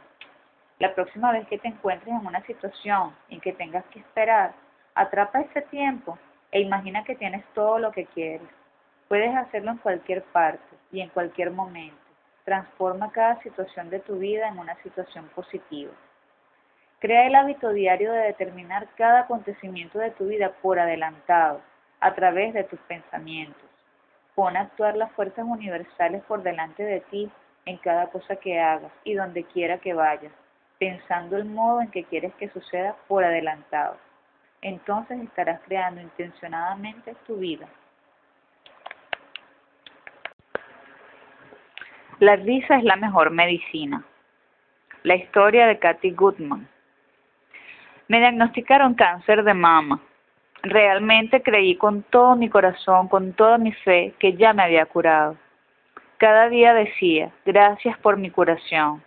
La 0.80 0.94
próxima 0.94 1.32
vez 1.32 1.48
que 1.48 1.60
te 1.60 1.70
encuentres 1.70 2.10
en 2.10 2.26
una 2.26 2.46
situación 2.46 3.16
en 3.30 3.40
que 3.40 3.54
tengas 3.54 3.86
que 3.86 4.00
esperar, 4.00 4.54
atrapa 4.96 5.40
ese 5.40 5.62
tiempo 5.62 6.18
e 6.52 6.60
imagina 6.62 7.04
que 7.04 7.16
tienes 7.16 7.46
todo 7.54 7.80
lo 7.80 7.92
que 7.92 8.06
quieres. 8.08 8.63
Puedes 9.08 9.36
hacerlo 9.36 9.72
en 9.72 9.78
cualquier 9.78 10.24
parte 10.24 10.76
y 10.92 11.02
en 11.02 11.10
cualquier 11.10 11.52
momento. 11.52 11.98
Transforma 12.46 13.12
cada 13.12 13.42
situación 13.42 13.90
de 13.90 14.00
tu 14.00 14.18
vida 14.18 14.48
en 14.48 14.60
una 14.60 14.76
situación 14.84 15.28
positiva. 15.30 15.92
Crea 17.00 17.28
el 17.28 17.36
hábito 17.36 17.70
diario 17.72 18.12
de 18.12 18.20
determinar 18.20 18.88
cada 18.96 19.22
acontecimiento 19.22 20.00
de 20.00 20.12
tu 20.12 20.28
vida 20.28 20.52
por 20.62 20.80
adelantado, 20.80 21.62
a 22.00 22.14
través 22.16 22.54
de 22.54 22.64
tus 22.64 22.80
pensamientos. 22.82 23.70
Pon 24.36 24.58
a 24.58 24.62
actuar 24.62 24.98
las 24.98 25.12
fuerzas 25.12 25.46
universales 25.46 26.24
por 26.24 26.44
delante 26.44 26.84
de 26.84 27.02
ti 27.02 27.32
en 27.66 27.78
cada 27.78 28.08
cosa 28.08 28.36
que 28.38 28.60
hagas 28.60 28.92
y 29.04 29.14
donde 29.14 29.44
quiera 29.44 29.78
que 29.78 29.94
vayas 29.94 30.32
pensando 30.84 31.38
el 31.38 31.46
modo 31.46 31.82
en 31.82 31.92
que 31.92 32.04
quieres 32.04 32.34
que 32.36 32.50
suceda 32.50 32.94
por 33.08 33.24
adelantado. 33.24 33.96
Entonces 34.62 35.22
estarás 35.22 35.62
creando 35.62 36.02
intencionadamente 36.02 37.16
tu 37.26 37.38
vida. 37.38 37.70
La 42.20 42.36
risa 42.36 42.78
es 42.78 42.84
la 42.84 42.96
mejor 42.96 43.32
medicina. 43.32 44.04
La 45.04 45.16
historia 45.16 45.68
de 45.68 45.80
Kathy 45.80 46.12
Goodman. 46.12 46.68
Me 48.08 48.20
diagnosticaron 48.20 48.94
cáncer 48.94 49.44
de 49.44 49.54
mama. 49.54 50.00
Realmente 50.62 51.42
creí 51.42 51.76
con 51.76 52.04
todo 52.04 52.36
mi 52.36 52.50
corazón, 52.50 53.08
con 53.08 53.34
toda 53.34 53.58
mi 53.58 53.72
fe, 53.72 54.14
que 54.20 54.34
ya 54.34 54.54
me 54.54 54.64
había 54.64 54.86
curado. 54.86 55.36
Cada 56.18 56.48
día 56.50 56.74
decía, 56.74 57.32
gracias 57.46 57.98
por 57.98 58.18
mi 58.18 58.30
curación, 58.30 59.04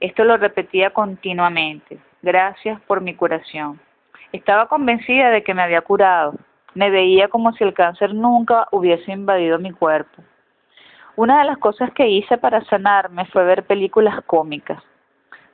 esto 0.00 0.24
lo 0.24 0.36
repetía 0.36 0.90
continuamente. 0.90 1.98
Gracias 2.22 2.80
por 2.82 3.00
mi 3.00 3.14
curación. 3.14 3.80
Estaba 4.32 4.68
convencida 4.68 5.30
de 5.30 5.42
que 5.42 5.54
me 5.54 5.62
había 5.62 5.82
curado. 5.82 6.34
Me 6.74 6.90
veía 6.90 7.28
como 7.28 7.52
si 7.52 7.64
el 7.64 7.74
cáncer 7.74 8.14
nunca 8.14 8.66
hubiese 8.70 9.12
invadido 9.12 9.58
mi 9.58 9.72
cuerpo. 9.72 10.22
Una 11.18 11.40
de 11.40 11.46
las 11.46 11.58
cosas 11.58 11.90
que 11.94 12.06
hice 12.06 12.38
para 12.38 12.64
sanarme 12.66 13.24
fue 13.24 13.42
ver 13.42 13.64
películas 13.64 14.22
cómicas. 14.24 14.80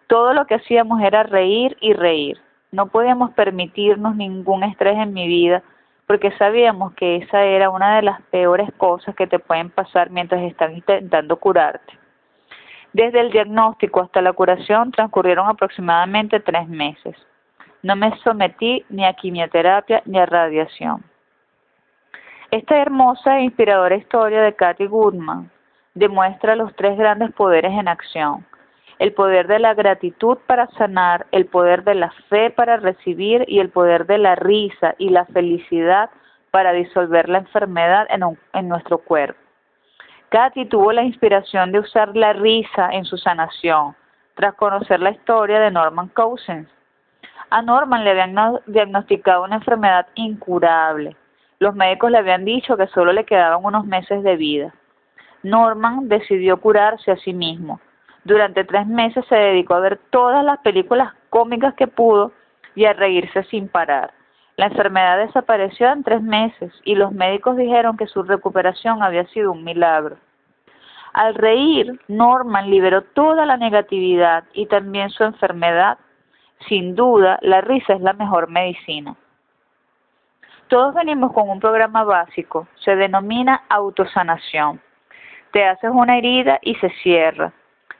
Todo 0.09 0.35
lo 0.35 0.45
que 0.45 0.57
hacíamos 0.57 1.01
era 1.01 1.23
reír 1.23 1.75
y 1.81 1.95
reír. 1.95 2.39
No 2.71 2.89
podíamos 2.89 3.31
permitirnos 3.31 4.15
ningún 4.15 4.63
estrés 4.63 4.99
en 4.99 5.15
mi 5.15 5.27
vida 5.27 5.63
porque 6.07 6.33
sabíamos 6.33 6.93
que 6.93 7.17
esa 7.17 7.45
era 7.45 7.71
una 7.71 7.97
de 7.97 8.03
las 8.03 8.21
peores 8.25 8.69
cosas 8.77 9.15
que 9.15 9.27
te 9.27 9.39
pueden 9.39 9.71
pasar 9.71 10.11
mientras 10.11 10.43
están 10.43 10.75
intentando 10.75 11.39
curarte. 11.39 11.99
Desde 12.93 13.21
el 13.21 13.31
diagnóstico 13.31 14.03
hasta 14.03 14.21
la 14.21 14.35
curación 14.35 14.93
transcurrieron 14.93 15.49
aproximadamente 15.49 16.41
tres 16.41 16.69
meses. 16.69 17.17
No 17.83 17.97
me 17.97 18.15
sometí 18.19 18.85
ni 18.91 19.07
a 19.07 19.15
quimioterapia 19.15 20.03
ni 20.05 20.19
a 20.19 20.27
radiación. 20.27 21.03
Esta 22.51 22.77
hermosa 22.77 23.39
e 23.39 23.45
inspiradora 23.45 23.97
historia 23.97 24.43
de 24.43 24.55
Kathy 24.55 24.87
Goodman 24.87 25.54
demuestra 25.95 26.57
los 26.57 26.75
tres 26.75 26.99
grandes 26.99 27.33
poderes 27.33 27.73
en 27.73 27.89
acción. 27.89 28.45
El 28.99 29.13
poder 29.13 29.47
de 29.49 29.59
la 29.59 29.75
gratitud 29.75 30.39
para 30.47 30.69
sanar, 30.73 31.27
el 31.33 31.47
poder 31.47 31.85
de 31.85 31.95
la 31.95 32.11
fe 32.29 32.51
para 32.51 32.77
recibir 32.77 33.45
y 33.49 33.61
el 33.61 33.71
poder 33.71 34.07
de 34.07 34.19
la 34.19 34.35
risa 34.35 34.95
y 34.99 35.11
la 35.11 35.25
felicidad 35.27 36.11
para 36.51 36.73
disolver 36.73 37.29
la 37.29 37.39
enfermedad 37.39 38.07
en, 38.11 38.69
nuestro 38.69 38.99
cuerpo. 38.99 39.39
Katy 40.29 40.67
tuvo 40.67 40.93
la 40.93 41.03
inspiración 41.03 41.73
de 41.73 41.81
usar 41.81 42.17
la 42.17 42.33
risa 42.33 42.91
en 42.93 43.05
su 43.05 43.17
sanación, 43.17 43.97
tras 44.35 44.55
conocer 44.55 45.01
la 45.01 45.11
historia 45.11 45.59
de 45.59 45.71
Norman 45.71 46.09
Cousins. 46.09 46.69
A 47.51 47.63
Norman 47.63 48.05
le 48.05 48.11
habían 48.11 48.61
diagnosticado 48.67 49.45
una 49.45 49.57
enfermedad 49.57 50.07
incurable. 50.15 51.17
Los 51.59 51.75
médicos 51.75 52.11
le 52.11 52.19
habían 52.19 52.45
dicho 52.45 52.77
que 52.77 52.87
solo 52.89 53.13
le 53.13 53.25
quedaban 53.25 53.65
unos 53.65 53.85
meses 53.85 54.23
de 54.23 54.37
vida. 54.37 54.75
Norman 55.45 56.09
decidió 56.09 56.57
curarse 56.57 57.13
a 57.13 57.17
sí 57.19 57.33
mismo. 57.33 57.81
Durante 58.25 58.65
tres 58.65 58.87
meses 58.87 59.25
se 59.29 59.37
dedicó 59.37 59.75
a 59.75 59.81
ver 59.81 60.01
todas 60.11 60.45
las 60.45 60.59
películas 60.61 61.13
cómicas 61.29 61.75
que 61.75 61.87
pudo 61.87 62.33
y 62.75 62.87
a 62.87 62.95
reírse 62.95 63.45
sin 63.45 63.69
parar. 63.69 64.13
La 64.57 64.67
enfermedad 64.67 65.19
desapareció 65.19 65.93
en 65.93 66.03
tres 66.03 66.23
meses 66.23 66.73
y 66.85 66.95
los 66.95 67.13
médicos 67.13 67.57
dijeron 67.57 67.97
que 67.97 68.07
su 68.07 68.23
recuperación 68.23 69.03
había 69.03 69.27
sido 69.27 69.53
un 69.53 69.65
milagro. 69.65 70.17
Al 71.13 71.35
reír, 71.35 72.01
Norman 72.09 72.71
liberó 72.71 73.03
toda 73.03 73.47
la 73.47 73.57
negatividad 73.57 74.45
y 74.55 74.67
también 74.67 75.11
su 75.11 75.25
enfermedad. 75.25 75.99
Sin 76.69 76.95
duda, 76.95 77.39
la 77.43 77.61
risa 77.61 77.93
es 77.93 78.01
la 78.01 78.15
mejor 78.15 78.49
medicina. 78.49 79.15
Todos 80.69 80.95
venimos 80.95 81.33
con 81.33 81.51
un 81.51 81.61
programa 81.61 82.03
básico, 82.05 82.67
se 82.77 82.97
denomina 82.97 83.63
autosanación. 83.69 84.81
Te 85.55 85.65
haces 85.65 85.93
una 85.95 86.19
herida 86.19 86.59
y 86.63 86.75
se 86.75 86.91
cierra. 87.05 87.53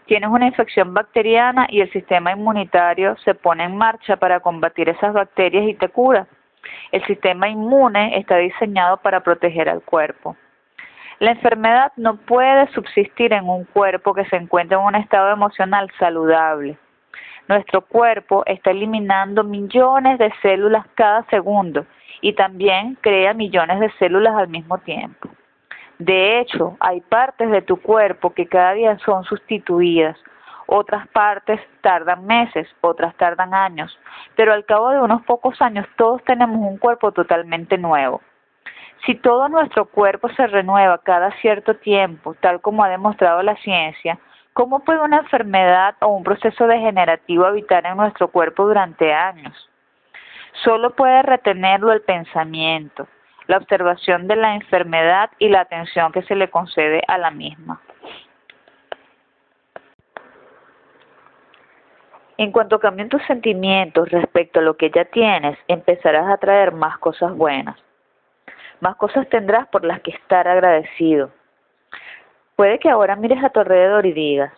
Tienes 0.07 0.29
una 0.29 0.47
infección 0.47 0.93
bacteriana 0.93 1.69
y 1.71 1.83
el 1.83 1.93
sistema 1.93 2.33
inmunitario 2.33 3.17
se 3.19 3.33
pone 3.33 3.63
en 3.63 3.77
marcha 3.77 4.17
para 4.17 4.41
combatir 4.41 4.89
esas 4.89 5.13
bacterias 5.13 5.69
y 5.69 5.75
te 5.75 5.89
cura. 5.89 6.27
El 6.91 7.07
sistema 7.07 7.49
inmune 7.49 8.19
está 8.19 8.39
diseñado 8.39 8.97
para 8.97 9.21
proteger 9.21 9.69
al 9.69 9.83
cuerpo. 9.83 10.37
La 11.21 11.31
enfermedad 11.31 11.93
no 11.97 12.17
puede 12.17 12.67
subsistir 12.73 13.33
en 13.33 13.49
un 13.49 13.63
cuerpo 13.67 14.15
que 14.15 14.25
se 14.25 14.35
encuentra 14.35 14.77
en 14.77 14.87
un 14.87 14.97
estado 14.97 15.31
emocional 15.31 15.89
saludable. 15.97 16.77
Nuestro 17.47 17.83
cuerpo 17.83 18.43
está 18.47 18.73
eliminando 18.73 19.45
millones 19.45 20.19
de 20.19 20.33
células 20.43 20.87
cada 20.97 21.23
segundo 21.27 21.87
y 22.21 22.33
también 22.33 22.99
crea 23.01 23.33
millones 23.33 23.79
de 23.79 23.93
células 24.01 24.35
al 24.35 24.49
mismo 24.49 24.79
tiempo. 24.79 25.29
De 25.99 26.41
hecho, 26.41 26.77
hay 26.81 27.01
partes 27.01 27.51
de 27.51 27.63
tu 27.63 27.81
cuerpo 27.81 28.31
que 28.31 28.47
cada 28.47 28.73
día 28.73 28.99
son 28.99 29.25
sustituidas 29.25 30.17
otras 30.67 31.07
partes 31.09 31.61
tardan 31.81 32.27
meses, 32.27 32.69
otras 32.81 33.15
tardan 33.17 33.55
años, 33.55 33.99
pero 34.37 34.53
al 34.53 34.65
cabo 34.65 34.91
de 34.91 35.01
unos 35.01 35.23
pocos 35.23 35.61
años 35.61 35.87
todos 35.97 36.23
tenemos 36.25 36.57
un 36.57 36.79
cuerpo 36.79 37.13
totalmente 37.13 37.77
nuevo. 37.79 38.23
Si 39.05 39.15
todo 39.15 39.49
nuestro 39.49 39.85
cuerpo 39.85 40.31
se 40.31 40.47
renueva 40.47 40.99
cada 40.99 41.31
cierto 41.41 41.75
tiempo, 41.77 42.35
tal 42.41 42.61
como 42.61 42.83
ha 42.83 42.89
demostrado 42.89 43.43
la 43.43 43.57
ciencia, 43.57 44.19
¿cómo 44.55 44.81
puede 44.81 45.01
una 45.01 45.19
enfermedad 45.19 45.97
o 46.01 46.09
un 46.09 46.25
proceso 46.25 46.67
degenerativo 46.67 47.45
habitar 47.45 47.85
en 47.85 47.99
nuestro 47.99 48.29
cuerpo 48.29 48.67
durante 48.67 49.13
años? 49.13 49.69
Solo 50.65 50.95
puede 50.95 51.21
retenerlo 51.23 51.93
el 51.93 52.01
pensamiento, 52.01 53.07
la 53.47 53.59
observación 53.59 54.27
de 54.27 54.37
la 54.37 54.55
enfermedad 54.55 55.31
y 55.39 55.49
la 55.49 55.61
atención 55.61 56.13
que 56.13 56.23
se 56.23 56.35
le 56.35 56.49
concede 56.51 57.03
a 57.07 57.19
la 57.19 57.31
misma. 57.31 57.81
En 62.37 62.51
cuanto 62.51 62.81
cambien 62.81 63.09
tus 63.09 63.23
sentimientos 63.27 64.11
respecto 64.11 64.59
a 64.59 64.63
lo 64.63 64.77
que 64.77 64.91
ya 64.91 65.05
tienes, 65.05 65.57
empezarás 65.69 66.29
a 66.29 66.39
traer 66.39 66.73
más 66.73 66.99
cosas 66.99 67.33
buenas. 67.37 67.77
Más 68.81 68.97
cosas 68.97 69.29
tendrás 69.29 69.69
por 69.69 69.85
las 69.85 70.01
que 70.01 70.11
estar 70.11 70.49
agradecido. 70.49 71.31
Puede 72.57 72.79
que 72.79 72.91
ahora 72.91 73.15
mires 73.15 73.43
a 73.43 73.51
tu 73.51 73.61
alrededor 73.61 74.05
y 74.07 74.13
digas, 74.13 74.53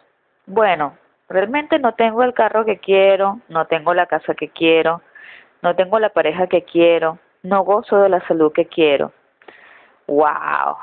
bueno, 0.46 0.96
realmente 1.28 1.78
no 1.78 1.94
tengo 1.94 2.22
el 2.22 2.32
carro 2.32 2.64
que 2.64 2.78
quiero, 2.78 3.40
no 3.48 3.66
tengo 3.66 3.92
la 3.92 4.06
casa 4.06 4.34
que 4.34 4.48
quiero, 4.48 5.02
no 5.60 5.76
tengo 5.76 5.98
la 5.98 6.10
pareja 6.10 6.46
que 6.46 6.62
quiero, 6.62 7.18
no 7.42 7.62
gozo 7.64 7.98
de 7.98 8.08
la 8.08 8.26
salud 8.26 8.52
que 8.52 8.66
quiero. 8.66 9.12
¡Wow! 10.06 10.76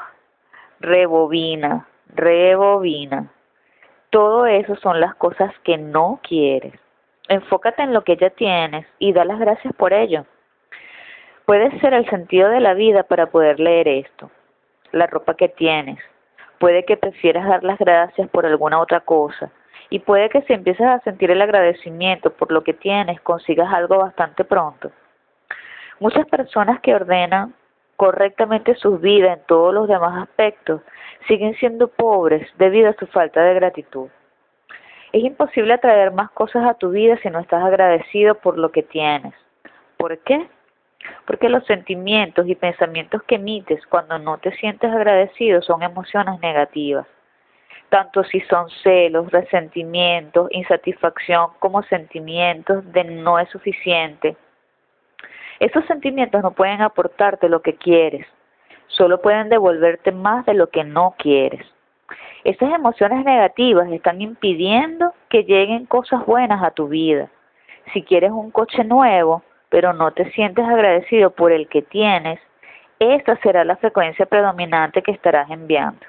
Rebobina, 0.80 1.88
rebobina. 2.09 3.31
Todo 4.09 4.45
eso 4.45 4.75
son 4.75 4.99
las 4.99 5.15
cosas 5.15 5.53
que 5.63 5.77
no 5.77 6.19
quieres. 6.21 6.73
Enfócate 7.30 7.84
en 7.84 7.93
lo 7.93 8.03
que 8.03 8.17
ya 8.17 8.30
tienes 8.30 8.85
y 8.99 9.13
da 9.13 9.25
las 9.25 9.39
gracias 9.39 9.73
por 9.75 9.93
ello. 9.93 10.25
Puede 11.45 11.77
ser 11.80 11.93
el 11.93 12.09
sentido 12.09 12.49
de 12.49 12.59
la 12.59 12.73
vida 12.73 13.03
para 13.03 13.27
poder 13.27 13.59
leer 13.59 13.88
esto, 13.88 14.30
la 14.91 15.07
ropa 15.07 15.35
que 15.35 15.49
tienes. 15.49 15.99
Puede 16.59 16.85
que 16.85 16.95
prefieras 16.95 17.47
dar 17.47 17.63
las 17.63 17.80
gracias 17.80 18.30
por 18.30 18.45
alguna 18.45 18.80
otra 18.80 19.01
cosa. 19.01 19.51
Y 19.89 19.99
puede 19.99 20.30
que 20.30 20.41
si 20.43 20.53
empiezas 20.53 20.88
a 20.88 21.03
sentir 21.03 21.31
el 21.31 21.41
agradecimiento 21.41 22.31
por 22.31 22.51
lo 22.51 22.63
que 22.63 22.73
tienes, 22.73 23.19
consigas 23.21 23.73
algo 23.73 23.97
bastante 23.97 24.43
pronto. 24.45 24.91
Muchas 26.03 26.25
personas 26.25 26.81
que 26.81 26.93
ordenan 26.93 27.53
correctamente 27.95 28.75
sus 28.75 28.99
vidas 28.99 29.38
en 29.38 29.45
todos 29.45 29.73
los 29.73 29.88
demás 29.88 30.21
aspectos 30.21 30.81
siguen 31.30 31.55
siendo 31.55 31.88
pobres 31.88 32.45
debido 32.57 32.89
a 32.89 32.95
su 32.99 33.07
falta 33.07 33.41
de 33.41 33.53
gratitud. 33.53 34.09
Es 35.13 35.23
imposible 35.23 35.71
atraer 35.71 36.11
más 36.11 36.30
cosas 36.31 36.65
a 36.65 36.73
tu 36.73 36.89
vida 36.89 37.17
si 37.23 37.30
no 37.30 37.39
estás 37.39 37.63
agradecido 37.63 38.35
por 38.35 38.57
lo 38.57 38.69
que 38.69 38.84
tienes. 38.84 39.34
¿Por 39.95 40.17
qué? 40.17 40.49
Porque 41.25 41.47
los 41.47 41.65
sentimientos 41.67 42.49
y 42.49 42.55
pensamientos 42.55 43.23
que 43.23 43.35
emites 43.35 43.88
cuando 43.88 44.19
no 44.19 44.39
te 44.39 44.51
sientes 44.57 44.91
agradecido 44.91 45.61
son 45.61 45.84
emociones 45.84 46.38
negativas. 46.41 47.07
Tanto 47.88 48.25
si 48.25 48.41
son 48.41 48.69
celos, 48.84 49.31
resentimientos, 49.31 50.49
insatisfacción 50.51 51.51
como 51.59 51.81
sentimientos 51.84 52.84
de 52.91 53.05
no 53.05 53.39
es 53.39 53.47
suficiente. 53.51 54.35
Esos 55.64 55.85
sentimientos 55.85 56.44
no 56.44 56.52
pueden 56.52 56.81
aportarte 56.81 57.48
lo 57.48 57.61
que 57.61 57.76
quieres, 57.76 58.27
solo 58.88 59.22
pueden 59.22 59.48
devolverte 59.48 60.11
más 60.11 60.45
de 60.45 60.56
lo 60.56 60.68
que 60.68 60.84
no 60.84 61.15
quieres. 61.18 61.65
Esas 62.44 62.73
emociones 62.73 63.23
negativas 63.23 63.90
están 63.90 64.19
impidiendo 64.22 65.14
que 65.30 65.45
lleguen 65.45 65.85
cosas 65.85 66.26
buenas 66.26 66.61
a 66.61 66.72
tu 66.72 66.90
vida. 66.90 67.30
Si 67.94 68.03
quieres 68.03 68.31
un 68.31 68.52
coche 68.52 68.84
nuevo, 68.84 69.41
pero 69.69 69.94
no 69.94 70.11
te 70.11 70.30
sientes 70.31 70.65
agradecido 70.65 71.30
por 71.30 71.53
el 71.53 71.69
que 71.69 71.81
tienes, 71.81 72.41
esta 72.99 73.38
será 73.38 73.64
la 73.64 73.77
frecuencia 73.77 74.26
predominante 74.26 75.02
que 75.02 75.11
estarás 75.11 75.49
enviando. 75.49 76.06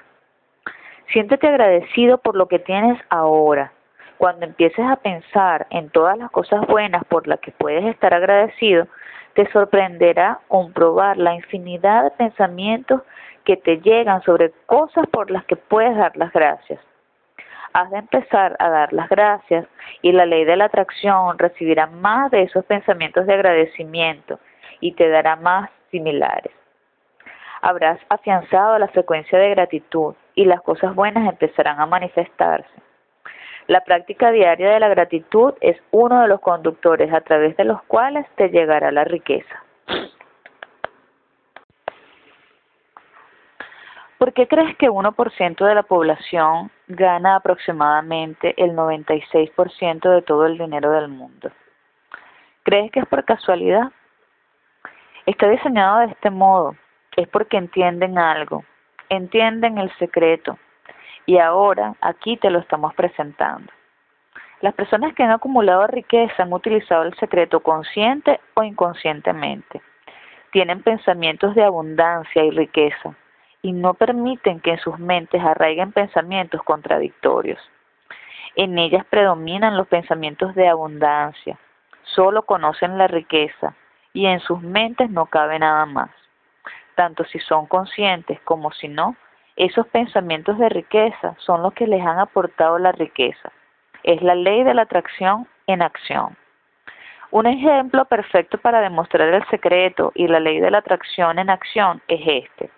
Siéntete 1.13 1.47
agradecido 1.47 2.17
por 2.17 2.35
lo 2.35 2.49
que 2.49 2.59
tienes 2.59 2.99
ahora. 3.09 3.71
Cuando 4.17 4.45
empieces 4.45 4.85
a 4.85 4.97
pensar 4.97 5.65
en 5.69 5.89
todas 5.91 6.17
las 6.17 6.29
cosas 6.31 6.67
buenas 6.67 7.05
por 7.05 7.25
las 7.25 7.39
que 7.39 7.51
puedes 7.51 7.85
estar 7.85 8.13
agradecido, 8.13 8.89
te 9.35 9.51
sorprenderá 9.51 10.39
comprobar 10.47 11.17
la 11.17 11.35
infinidad 11.35 12.05
de 12.05 12.11
pensamientos 12.11 13.01
que 13.43 13.57
te 13.57 13.77
llegan 13.81 14.23
sobre 14.23 14.51
cosas 14.65 15.05
por 15.07 15.29
las 15.29 15.45
que 15.45 15.57
puedes 15.57 15.95
dar 15.95 16.15
las 16.17 16.31
gracias. 16.31 16.79
Has 17.73 17.91
de 17.91 17.97
empezar 17.97 18.55
a 18.59 18.69
dar 18.69 18.93
las 18.93 19.09
gracias 19.09 19.67
y 20.01 20.13
la 20.13 20.25
ley 20.25 20.45
de 20.45 20.55
la 20.55 20.65
atracción 20.65 21.37
recibirá 21.37 21.87
más 21.87 22.31
de 22.31 22.43
esos 22.43 22.63
pensamientos 22.65 23.27
de 23.27 23.33
agradecimiento 23.33 24.39
y 24.79 24.93
te 24.93 25.09
dará 25.09 25.35
más 25.35 25.69
similares. 25.91 26.53
Habrás 27.61 27.99
afianzado 28.07 28.79
la 28.79 28.87
frecuencia 28.87 29.37
de 29.37 29.49
gratitud 29.49 30.15
y 30.33 30.45
las 30.45 30.61
cosas 30.61 30.95
buenas 30.95 31.27
empezarán 31.27 31.81
a 31.81 31.85
manifestarse. 31.85 32.84
La 33.67 33.83
práctica 33.83 34.31
diaria 34.31 34.71
de 34.71 34.79
la 34.79 34.89
gratitud 34.89 35.53
es 35.59 35.81
uno 35.91 36.21
de 36.21 36.27
los 36.27 36.39
conductores 36.39 37.11
a 37.11 37.21
través 37.21 37.57
de 37.57 37.65
los 37.65 37.81
cuales 37.83 38.27
te 38.35 38.49
llegará 38.49 38.91
la 38.91 39.03
riqueza. 39.03 39.63
¿Por 44.19 44.33
qué 44.33 44.47
crees 44.47 44.77
que 44.77 44.89
1% 44.89 45.65
de 45.65 45.75
la 45.75 45.83
población 45.83 46.71
gana 46.87 47.35
aproximadamente 47.35 48.53
el 48.57 48.71
96% 48.71 50.09
de 50.09 50.21
todo 50.21 50.45
el 50.45 50.57
dinero 50.57 50.91
del 50.91 51.09
mundo? 51.09 51.51
¿Crees 52.63 52.91
que 52.91 53.01
es 53.01 53.05
por 53.07 53.25
casualidad? 53.25 53.91
Está 55.25 55.49
diseñado 55.49 55.99
de 55.99 56.05
este 56.05 56.29
modo. 56.29 56.75
Es 57.17 57.27
porque 57.27 57.57
entienden 57.57 58.17
algo, 58.17 58.63
entienden 59.09 59.77
el 59.77 59.91
secreto. 59.97 60.57
Y 61.25 61.37
ahora 61.39 61.95
aquí 62.01 62.37
te 62.37 62.49
lo 62.49 62.59
estamos 62.59 62.93
presentando. 62.93 63.71
Las 64.61 64.73
personas 64.73 65.13
que 65.13 65.23
han 65.23 65.31
acumulado 65.31 65.85
riqueza 65.87 66.43
han 66.43 66.53
utilizado 66.53 67.03
el 67.03 67.15
secreto 67.15 67.59
consciente 67.61 68.39
o 68.53 68.63
inconscientemente. 68.63 69.81
Tienen 70.51 70.81
pensamientos 70.81 71.55
de 71.55 71.63
abundancia 71.63 72.43
y 72.43 72.51
riqueza 72.51 73.15
y 73.61 73.73
no 73.73 73.95
permiten 73.95 74.59
que 74.59 74.71
en 74.71 74.79
sus 74.79 74.97
mentes 74.99 75.43
arraiguen 75.43 75.91
pensamientos 75.91 76.63
contradictorios. 76.63 77.59
En 78.55 78.77
ellas 78.77 79.05
predominan 79.09 79.75
los 79.75 79.87
pensamientos 79.87 80.55
de 80.55 80.69
abundancia, 80.69 81.59
solo 82.03 82.43
conocen 82.43 82.97
la 82.97 83.07
riqueza 83.07 83.75
y 84.13 84.27
en 84.27 84.39
sus 84.39 84.61
mentes 84.61 85.09
no 85.09 85.25
cabe 85.25 85.59
nada 85.59 85.85
más. 85.85 86.09
Tanto 86.95 87.25
si 87.25 87.39
son 87.39 87.65
conscientes 87.65 88.39
como 88.41 88.71
si 88.71 88.87
no, 88.87 89.17
esos 89.55 89.87
pensamientos 89.87 90.57
de 90.57 90.69
riqueza 90.69 91.35
son 91.37 91.63
los 91.63 91.73
que 91.73 91.87
les 91.87 92.05
han 92.05 92.19
aportado 92.19 92.77
la 92.77 92.91
riqueza. 92.91 93.51
Es 94.03 94.21
la 94.21 94.35
ley 94.35 94.63
de 94.63 94.73
la 94.73 94.83
atracción 94.83 95.47
en 95.67 95.81
acción. 95.81 96.35
Un 97.31 97.47
ejemplo 97.47 98.05
perfecto 98.05 98.57
para 98.57 98.81
demostrar 98.81 99.33
el 99.33 99.45
secreto 99.47 100.11
y 100.13 100.27
la 100.27 100.39
ley 100.39 100.59
de 100.59 100.71
la 100.71 100.79
atracción 100.79 101.39
en 101.39 101.49
acción 101.49 102.01
es 102.07 102.21
este. 102.25 102.69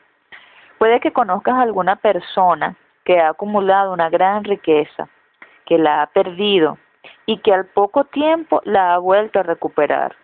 Puede 0.78 0.99
que 0.99 1.12
conozcas 1.12 1.56
a 1.56 1.62
alguna 1.62 1.95
persona 1.95 2.76
que 3.04 3.20
ha 3.20 3.30
acumulado 3.30 3.94
una 3.94 4.10
gran 4.10 4.44
riqueza, 4.44 5.10
que 5.66 5.78
la 5.78 6.04
ha 6.04 6.08
perdido 6.08 6.78
y 7.26 7.40
que 7.40 7.54
al 7.54 7.66
poco 7.66 8.06
tiempo 8.06 8.62
la 8.66 8.94
ha 8.94 8.98
vuelto 8.99 9.40
a 9.40 9.44
recuperar. 9.44 10.16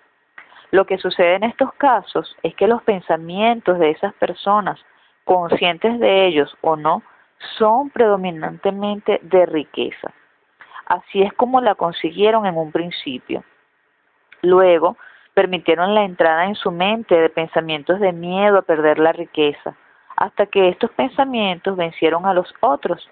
Lo 0.71 0.85
que 0.85 0.97
sucede 0.97 1.35
en 1.35 1.43
estos 1.43 1.73
casos 1.73 2.35
es 2.43 2.55
que 2.55 2.67
los 2.67 2.81
pensamientos 2.83 3.79
de 3.79 3.91
esas 3.91 4.13
personas, 4.15 4.83
conscientes 5.23 5.99
de 5.99 6.27
ellos 6.27 6.55
o 6.61 6.75
no, 6.75 7.03
son 7.57 7.89
predominantemente 7.89 9.19
de 9.23 9.45
riqueza. 9.45 10.13
Así 10.85 11.21
es 11.21 11.33
como 11.33 11.61
la 11.61 11.75
consiguieron 11.75 12.45
en 12.45 12.57
un 12.57 12.71
principio. 12.71 13.43
Luego, 14.41 14.97
permitieron 15.33 15.95
la 15.95 16.03
entrada 16.03 16.45
en 16.45 16.55
su 16.55 16.71
mente 16.71 17.15
de 17.19 17.29
pensamientos 17.29 17.99
de 17.99 18.11
miedo 18.11 18.57
a 18.57 18.63
perder 18.63 18.99
la 18.99 19.11
riqueza, 19.11 19.75
hasta 20.15 20.45
que 20.45 20.69
estos 20.69 20.91
pensamientos 20.91 21.75
vencieron 21.75 22.25
a 22.25 22.33
los 22.33 22.53
otros, 22.59 23.09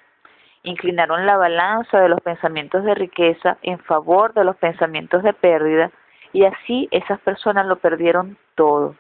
inclinaron 0.64 1.26
la 1.26 1.38
balanza 1.38 2.00
de 2.00 2.10
los 2.10 2.22
pensamientos 2.22 2.84
de 2.84 2.94
riqueza 2.94 3.58
en 3.64 3.80
favor 3.80 4.34
de 4.34 4.44
los 4.44 4.56
pensamientos 4.58 5.24
de 5.24 5.34
pérdida 5.34 5.92
y 6.34 6.46
así 6.46 6.88
esas 6.92 7.20
personas 7.22 7.66
lo 7.66 7.78
perdieron 7.78 8.38
todo. 8.56 8.96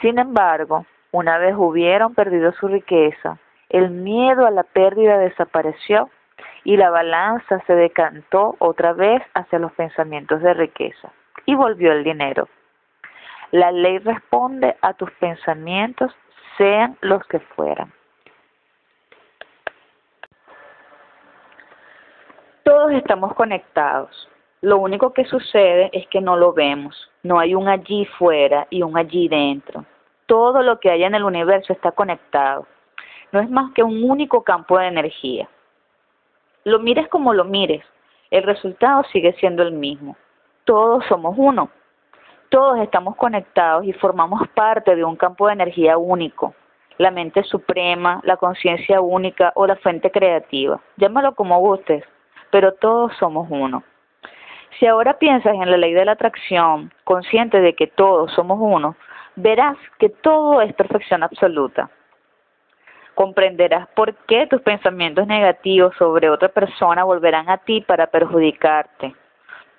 Sin 0.00 0.18
embargo, 0.18 0.86
una 1.12 1.38
vez 1.38 1.54
hubieron 1.56 2.14
perdido 2.14 2.52
su 2.52 2.68
riqueza, 2.68 3.38
el 3.68 3.90
miedo 3.90 4.46
a 4.46 4.50
la 4.50 4.64
pérdida 4.64 5.18
desapareció 5.18 6.10
y 6.64 6.76
la 6.76 6.90
balanza 6.90 7.60
se 7.66 7.74
decantó 7.74 8.56
otra 8.58 8.92
vez 8.92 9.22
hacia 9.34 9.58
los 9.58 9.72
pensamientos 9.72 10.42
de 10.42 10.54
riqueza 10.54 11.12
y 11.46 11.54
volvió 11.54 11.92
el 11.92 12.04
dinero. 12.04 12.48
La 13.50 13.72
ley 13.72 13.98
responde 13.98 14.76
a 14.80 14.94
tus 14.94 15.10
pensamientos 15.12 16.14
sean 16.56 16.96
los 17.00 17.24
que 17.24 17.40
fueran. 17.40 17.92
Todos 22.64 22.92
estamos 22.92 23.34
conectados. 23.34 24.28
Lo 24.60 24.78
único 24.78 25.12
que 25.12 25.24
sucede 25.24 25.90
es 25.92 26.06
que 26.08 26.20
no 26.20 26.36
lo 26.36 26.52
vemos. 26.52 27.10
No 27.22 27.40
hay 27.40 27.54
un 27.54 27.68
allí 27.68 28.04
fuera 28.18 28.66
y 28.70 28.82
un 28.82 28.96
allí 28.96 29.26
dentro. 29.28 29.84
Todo 30.30 30.62
lo 30.62 30.78
que 30.78 30.92
hay 30.92 31.02
en 31.02 31.16
el 31.16 31.24
universo 31.24 31.72
está 31.72 31.90
conectado. 31.90 32.64
No 33.32 33.40
es 33.40 33.50
más 33.50 33.72
que 33.72 33.82
un 33.82 34.08
único 34.08 34.44
campo 34.44 34.78
de 34.78 34.86
energía. 34.86 35.48
Lo 36.62 36.78
mires 36.78 37.08
como 37.08 37.34
lo 37.34 37.42
mires, 37.42 37.84
el 38.30 38.44
resultado 38.44 39.02
sigue 39.10 39.32
siendo 39.40 39.64
el 39.64 39.72
mismo. 39.72 40.16
Todos 40.64 41.04
somos 41.06 41.34
uno. 41.36 41.68
Todos 42.48 42.78
estamos 42.78 43.16
conectados 43.16 43.84
y 43.84 43.92
formamos 43.92 44.46
parte 44.50 44.94
de 44.94 45.02
un 45.02 45.16
campo 45.16 45.48
de 45.48 45.54
energía 45.54 45.98
único, 45.98 46.54
la 46.98 47.10
mente 47.10 47.42
suprema, 47.42 48.20
la 48.22 48.36
conciencia 48.36 49.00
única 49.00 49.50
o 49.56 49.66
la 49.66 49.74
fuente 49.74 50.12
creativa. 50.12 50.80
Llámalo 50.96 51.34
como 51.34 51.58
gustes, 51.58 52.04
pero 52.52 52.74
todos 52.74 53.12
somos 53.18 53.48
uno. 53.50 53.82
Si 54.78 54.86
ahora 54.86 55.18
piensas 55.18 55.54
en 55.54 55.68
la 55.68 55.76
ley 55.76 55.92
de 55.92 56.04
la 56.04 56.12
atracción, 56.12 56.92
consciente 57.02 57.60
de 57.60 57.74
que 57.74 57.88
todos 57.88 58.32
somos 58.32 58.58
uno, 58.60 58.94
verás 59.36 59.76
que 59.98 60.08
todo 60.08 60.60
es 60.62 60.72
perfección 60.74 61.22
absoluta. 61.22 61.90
Comprenderás 63.14 63.88
por 63.88 64.14
qué 64.26 64.46
tus 64.46 64.62
pensamientos 64.62 65.26
negativos 65.26 65.94
sobre 65.98 66.30
otra 66.30 66.48
persona 66.48 67.04
volverán 67.04 67.48
a 67.50 67.58
ti 67.58 67.80
para 67.80 68.06
perjudicarte. 68.06 69.14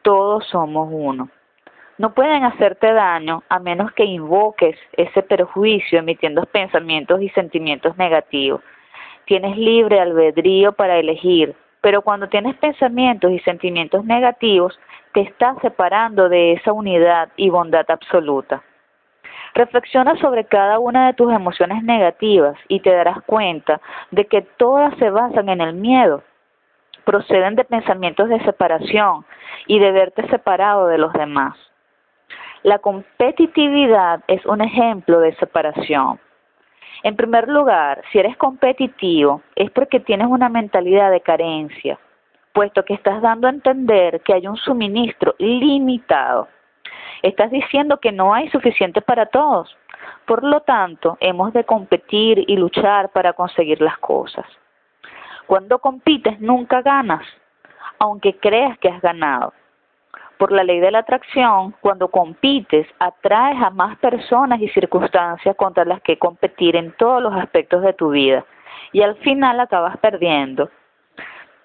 Todos 0.02 0.46
somos 0.48 0.90
uno. 0.92 1.30
No 1.98 2.14
pueden 2.14 2.44
hacerte 2.44 2.92
daño 2.94 3.44
a 3.50 3.60
menos 3.60 3.92
que 3.94 4.06
invoques 4.06 4.76
ese 4.94 5.22
perjuicio 5.22 6.00
emitiendo 6.00 6.46
pensamientos 6.46 7.22
y 7.22 7.30
sentimientos 7.30 7.96
negativos. 7.98 8.62
Tienes 9.26 9.56
libre 9.58 10.00
albedrío 10.00 10.74
para 10.74 10.98
elegir, 10.98 11.56
pero 11.80 12.02
cuando 12.02 12.28
tienes 12.28 12.56
pensamientos 12.58 13.32
y 13.32 13.40
sentimientos 13.40 14.04
negativos, 14.06 14.80
te 15.14 15.22
estás 15.22 15.58
separando 15.62 16.30
de 16.30 16.54
esa 16.54 16.74
unidad 16.74 17.30
y 17.38 17.50
bondad 17.50 17.86
absoluta. 17.90 18.64
Reflexiona 19.54 20.16
sobre 20.18 20.46
cada 20.46 20.80
una 20.80 21.08
de 21.08 21.14
tus 21.14 21.32
emociones 21.32 21.84
negativas 21.84 22.56
y 22.68 22.80
te 22.80 22.92
darás 22.92 23.22
cuenta 23.24 23.82
de 24.12 24.26
que 24.26 24.42
todas 24.42 24.96
se 24.98 25.10
basan 25.10 25.50
en 25.50 25.62
el 25.62 25.74
miedo. 25.74 26.24
Proceden 27.04 27.56
de 27.56 27.66
pensamientos 27.66 28.30
de 28.30 28.44
separación 28.46 29.26
y 29.68 29.80
de 29.80 29.92
verte 29.92 30.28
separado 30.30 30.88
de 30.88 30.98
los 30.98 31.12
demás. 31.14 31.58
La 32.64 32.80
competitividad 32.80 34.22
es 34.28 34.46
un 34.46 34.62
ejemplo 34.62 35.20
de 35.20 35.36
separación. 35.36 36.20
En 37.04 37.16
primer 37.16 37.48
lugar, 37.50 38.04
si 38.12 38.20
eres 38.20 38.38
competitivo 38.38 39.42
es 39.56 39.72
porque 39.72 40.00
tienes 40.00 40.28
una 40.28 40.48
mentalidad 40.48 41.10
de 41.12 41.22
carencia, 41.22 41.98
puesto 42.54 42.86
que 42.86 42.94
estás 42.94 43.22
dando 43.22 43.48
a 43.48 43.52
entender 43.52 44.22
que 44.22 44.34
hay 44.34 44.48
un 44.48 44.58
suministro 44.58 45.34
limitado 45.40 46.48
Estás 47.22 47.52
diciendo 47.52 48.00
que 48.00 48.12
no 48.12 48.34
hay 48.34 48.50
suficiente 48.50 49.02
para 49.02 49.28
todos. 49.28 49.76
Por 50.26 50.44
lo 50.44 50.62
tanto, 50.62 51.18
hemos 51.20 51.54
de 51.54 51.64
competir 51.64 52.44
y 52.48 52.58
luchar 52.58 53.10
para 53.10 53.34
conseguir 53.34 53.82
las 53.82 53.98
cosas. 54.00 54.46
Cuando 55.48 55.80
compites 55.80 56.40
nunca 56.40 56.82
ganas, 56.82 57.26
aunque 58.00 58.38
creas 58.38 58.78
que 58.80 58.90
has 58.90 59.02
ganado. 59.02 59.54
Por 60.38 60.52
la 60.52 60.64
ley 60.64 60.80
de 60.80 60.90
la 60.90 61.00
atracción, 61.00 61.76
cuando 61.82 62.08
compites, 62.08 62.88
atraes 62.98 63.62
a 63.62 63.70
más 63.70 63.98
personas 64.00 64.60
y 64.60 64.70
circunstancias 64.70 65.56
contra 65.56 65.86
las 65.86 66.02
que 66.02 66.18
competir 66.18 66.76
en 66.76 66.94
todos 66.94 67.22
los 67.22 67.34
aspectos 67.36 67.84
de 67.84 67.94
tu 67.94 68.10
vida 68.10 68.44
y 68.92 69.02
al 69.02 69.16
final 69.18 69.60
acabas 69.60 69.98
perdiendo. 69.98 70.70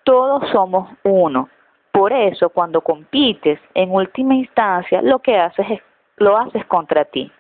Todos 0.05 0.49
somos 0.51 0.91
uno 1.03 1.49
por 1.97 2.13
eso, 2.13 2.51
cuando 2.51 2.83
compites, 2.83 3.59
en 3.73 3.91
última 3.91 4.35
instancia, 4.35 5.01
lo 5.01 5.21
que 5.21 5.39
haces 5.39 5.67
es, 5.71 5.81
lo 6.19 6.37
haces 6.37 6.63
contra 6.67 7.07
ti. 7.07 7.33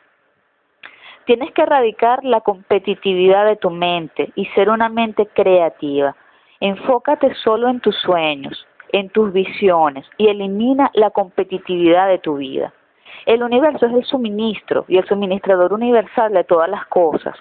Tienes 1.27 1.53
que 1.53 1.61
erradicar 1.61 2.25
la 2.25 2.41
competitividad 2.41 3.45
de 3.45 3.57
tu 3.57 3.69
mente 3.69 4.33
y 4.35 4.47
ser 4.55 4.71
una 4.71 4.89
mente 4.89 5.27
creativa. 5.27 6.17
Enfócate 6.59 7.35
solo 7.35 7.69
en 7.69 7.81
tus 7.81 7.97
sueños, 7.97 8.67
en 8.93 9.11
tus 9.11 9.31
visiones 9.31 10.07
y 10.17 10.29
elimina 10.29 10.91
la 10.95 11.11
competitividad 11.11 12.09
de 12.09 12.19
tu 12.19 12.37
vida. 12.37 12.73
El 13.27 13.43
universo 13.43 13.85
es 13.85 13.93
el 13.93 14.05
suministro 14.07 14.87
y 14.89 14.97
el 14.97 15.07
suministrador 15.07 15.75
universal 15.75 16.33
de 16.33 16.45
todas 16.45 16.71
las 16.71 16.87
cosas 16.87 17.37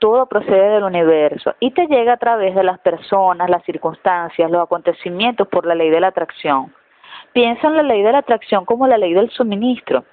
todo 0.00 0.26
procede 0.26 0.70
del 0.70 0.84
universo 0.84 1.54
y 1.60 1.70
te 1.70 1.86
llega 1.86 2.14
a 2.14 2.16
través 2.16 2.54
de 2.54 2.64
las 2.64 2.80
personas, 2.80 3.48
las 3.48 3.62
circunstancias, 3.64 4.50
los 4.50 4.62
acontecimientos 4.62 5.46
por 5.46 5.66
la 5.66 5.76
ley 5.76 5.90
de 5.90 6.00
la 6.00 6.08
atracción. 6.08 6.74
Piensa 7.32 7.68
en 7.68 7.76
la 7.76 7.82
ley 7.84 8.02
de 8.02 8.10
la 8.10 8.18
atracción 8.18 8.64
como 8.64 8.88
la 8.88 8.98
ley 8.98 9.12
del 9.14 9.30
suministro. 9.30 10.04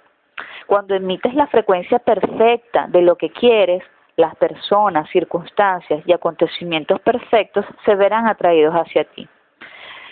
Cuando 0.68 0.94
emites 0.94 1.34
la 1.34 1.48
frecuencia 1.48 2.00
perfecta 2.00 2.86
de 2.90 3.02
lo 3.02 3.16
que 3.16 3.32
quieres, 3.32 3.82
las 4.18 4.36
personas, 4.36 5.10
circunstancias 5.10 6.04
y 6.06 6.12
acontecimientos 6.12 7.00
perfectos 7.00 7.66
se 7.86 7.96
verán 7.96 8.28
atraídos 8.28 8.76
hacia 8.76 9.06
ti. 9.06 9.28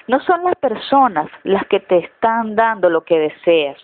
No 0.08 0.20
son 0.22 0.44
las 0.44 0.56
personas 0.56 1.28
las 1.44 1.66
que 1.68 1.82
te 1.82 1.98
están 1.98 2.56
dando 2.56 2.90
lo 2.90 3.04
que 3.04 3.20
deseas. 3.20 3.78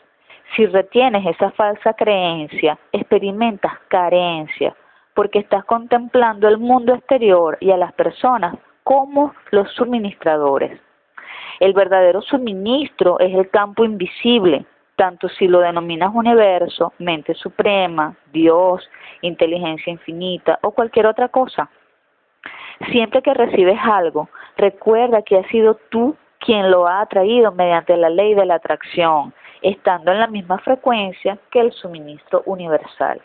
Si 0.55 0.65
retienes 0.67 1.25
esa 1.25 1.51
falsa 1.51 1.93
creencia, 1.93 2.77
experimentas 2.91 3.73
carencia, 3.87 4.75
porque 5.13 5.39
estás 5.39 5.65
contemplando 5.65 6.47
el 6.47 6.57
mundo 6.57 6.93
exterior 6.93 7.57
y 7.59 7.71
a 7.71 7.77
las 7.77 7.93
personas 7.93 8.55
como 8.83 9.33
los 9.51 9.69
suministradores. 9.71 10.79
El 11.59 11.73
verdadero 11.73 12.21
suministro 12.21 13.19
es 13.19 13.33
el 13.33 13.49
campo 13.49 13.85
invisible, 13.85 14.65
tanto 14.95 15.29
si 15.29 15.47
lo 15.47 15.59
denominas 15.59 16.11
universo, 16.13 16.93
mente 16.97 17.33
suprema, 17.35 18.15
Dios, 18.31 18.89
inteligencia 19.21 19.91
infinita 19.91 20.59
o 20.63 20.71
cualquier 20.71 21.05
otra 21.05 21.27
cosa. 21.29 21.69
Siempre 22.91 23.21
que 23.21 23.33
recibes 23.33 23.79
algo, 23.83 24.29
recuerda 24.57 25.21
que 25.21 25.37
has 25.37 25.47
sido 25.47 25.75
tú 25.89 26.15
quien 26.39 26.71
lo 26.71 26.87
ha 26.87 27.01
atraído 27.01 27.51
mediante 27.51 27.95
la 27.95 28.09
ley 28.09 28.33
de 28.33 28.45
la 28.45 28.55
atracción, 28.55 29.33
estando 29.61 30.11
en 30.11 30.19
la 30.19 30.27
misma 30.27 30.57
frecuencia 30.57 31.37
que 31.51 31.59
el 31.59 31.71
suministro 31.71 32.41
universal. 32.45 33.21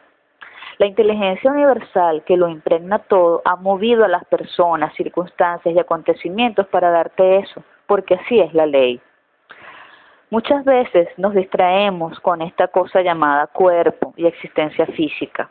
La 0.79 0.87
inteligencia 0.87 1.51
universal 1.51 2.23
que 2.25 2.37
lo 2.37 2.49
impregna 2.49 2.99
todo 2.99 3.41
ha 3.47 3.57
movido 3.57 4.05
a 4.05 4.09
las 4.09 4.25
personas, 4.27 4.95
circunstancias 4.95 5.75
y 5.75 5.79
acontecimientos 5.79 6.67
para 6.67 6.91
darte 6.91 7.39
eso, 7.39 7.63
porque 7.87 8.15
así 8.15 8.41
es 8.41 8.53
la 8.53 8.67
ley. 8.67 9.01
Muchas 10.29 10.65
veces 10.65 11.09
nos 11.17 11.35
distraemos 11.35 12.21
con 12.21 12.43
esta 12.43 12.69
cosa 12.69 13.01
llamada 13.01 13.47
cuerpo 13.47 14.13
y 14.17 14.27
existencia 14.27 14.85
física. 14.87 15.49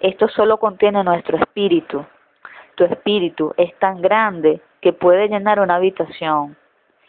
Esto 0.00 0.28
solo 0.28 0.58
contiene 0.58 1.02
nuestro 1.02 1.38
espíritu. 1.38 2.04
Tu 2.74 2.84
espíritu 2.84 3.54
es 3.56 3.74
tan 3.78 4.02
grande 4.02 4.60
que 4.82 4.92
puede 4.92 5.28
llenar 5.28 5.60
una 5.60 5.76
habitación. 5.76 6.56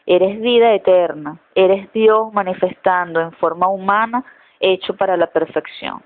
Eres 0.05 0.39
vida 0.39 0.73
eterna, 0.73 1.37
eres 1.55 1.91
Dios 1.91 2.31
manifestando 2.31 3.19
en 3.19 3.31
forma 3.33 3.67
humana, 3.67 4.23
hecho 4.59 4.95
para 4.95 5.17
la 5.17 5.27
perfección. 5.27 6.01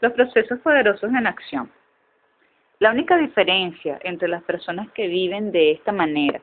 Los 0.00 0.12
procesos 0.12 0.58
poderosos 0.60 1.10
en 1.10 1.26
acción. 1.26 1.70
La 2.78 2.90
única 2.90 3.16
diferencia 3.16 3.98
entre 4.02 4.28
las 4.28 4.42
personas 4.42 4.90
que 4.92 5.08
viven 5.08 5.50
de 5.52 5.70
esta 5.72 5.92
manera, 5.92 6.40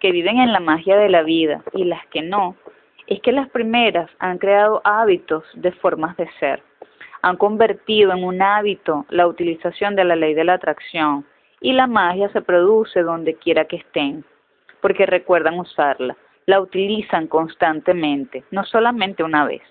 que 0.00 0.12
viven 0.12 0.38
en 0.38 0.52
la 0.52 0.60
magia 0.60 0.98
de 0.98 1.08
la 1.08 1.22
vida 1.22 1.62
y 1.72 1.84
las 1.84 2.06
que 2.08 2.20
no, 2.20 2.56
es 3.06 3.20
que 3.22 3.32
las 3.32 3.48
primeras 3.48 4.10
han 4.18 4.36
creado 4.36 4.82
hábitos 4.84 5.44
de 5.54 5.72
formas 5.72 6.16
de 6.18 6.28
ser, 6.38 6.62
han 7.22 7.36
convertido 7.36 8.12
en 8.12 8.24
un 8.24 8.42
hábito 8.42 9.06
la 9.08 9.26
utilización 9.26 9.96
de 9.96 10.04
la 10.04 10.16
ley 10.16 10.34
de 10.34 10.44
la 10.44 10.54
atracción 10.54 11.24
y 11.60 11.72
la 11.72 11.86
magia 11.86 12.28
se 12.30 12.42
produce 12.42 13.02
donde 13.02 13.36
quiera 13.36 13.64
que 13.64 13.76
estén, 13.76 14.24
porque 14.80 15.06
recuerdan 15.06 15.58
usarla, 15.58 16.16
la 16.46 16.60
utilizan 16.60 17.28
constantemente, 17.28 18.44
no 18.50 18.64
solamente 18.64 19.22
una 19.22 19.46
vez. 19.46 19.62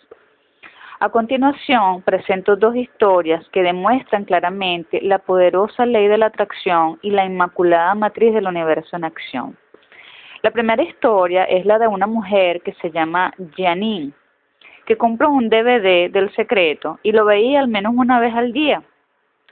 A 1.03 1.09
continuación, 1.09 2.03
presento 2.03 2.55
dos 2.55 2.75
historias 2.75 3.43
que 3.49 3.63
demuestran 3.63 4.23
claramente 4.23 5.01
la 5.01 5.17
poderosa 5.17 5.83
ley 5.83 6.07
de 6.07 6.19
la 6.19 6.27
atracción 6.27 6.99
y 7.01 7.09
la 7.09 7.25
inmaculada 7.25 7.95
matriz 7.95 8.35
del 8.35 8.45
universo 8.45 8.95
en 8.95 9.05
acción. 9.05 9.57
La 10.43 10.51
primera 10.51 10.83
historia 10.83 11.45
es 11.45 11.65
la 11.65 11.79
de 11.79 11.87
una 11.87 12.05
mujer 12.05 12.61
que 12.61 12.73
se 12.73 12.91
llama 12.91 13.33
Janine, 13.57 14.11
que 14.85 14.95
compró 14.95 15.31
un 15.31 15.49
DVD 15.49 16.11
del 16.11 16.31
secreto 16.35 16.99
y 17.01 17.13
lo 17.13 17.25
veía 17.25 17.61
al 17.61 17.67
menos 17.67 17.95
una 17.97 18.19
vez 18.19 18.35
al 18.35 18.53
día 18.53 18.83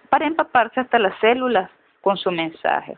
para 0.09 0.27
empaparse 0.27 0.81
hasta 0.81 0.99
las 0.99 1.17
células 1.19 1.71
con 2.01 2.15
su 2.15 2.29
mensaje. 2.29 2.95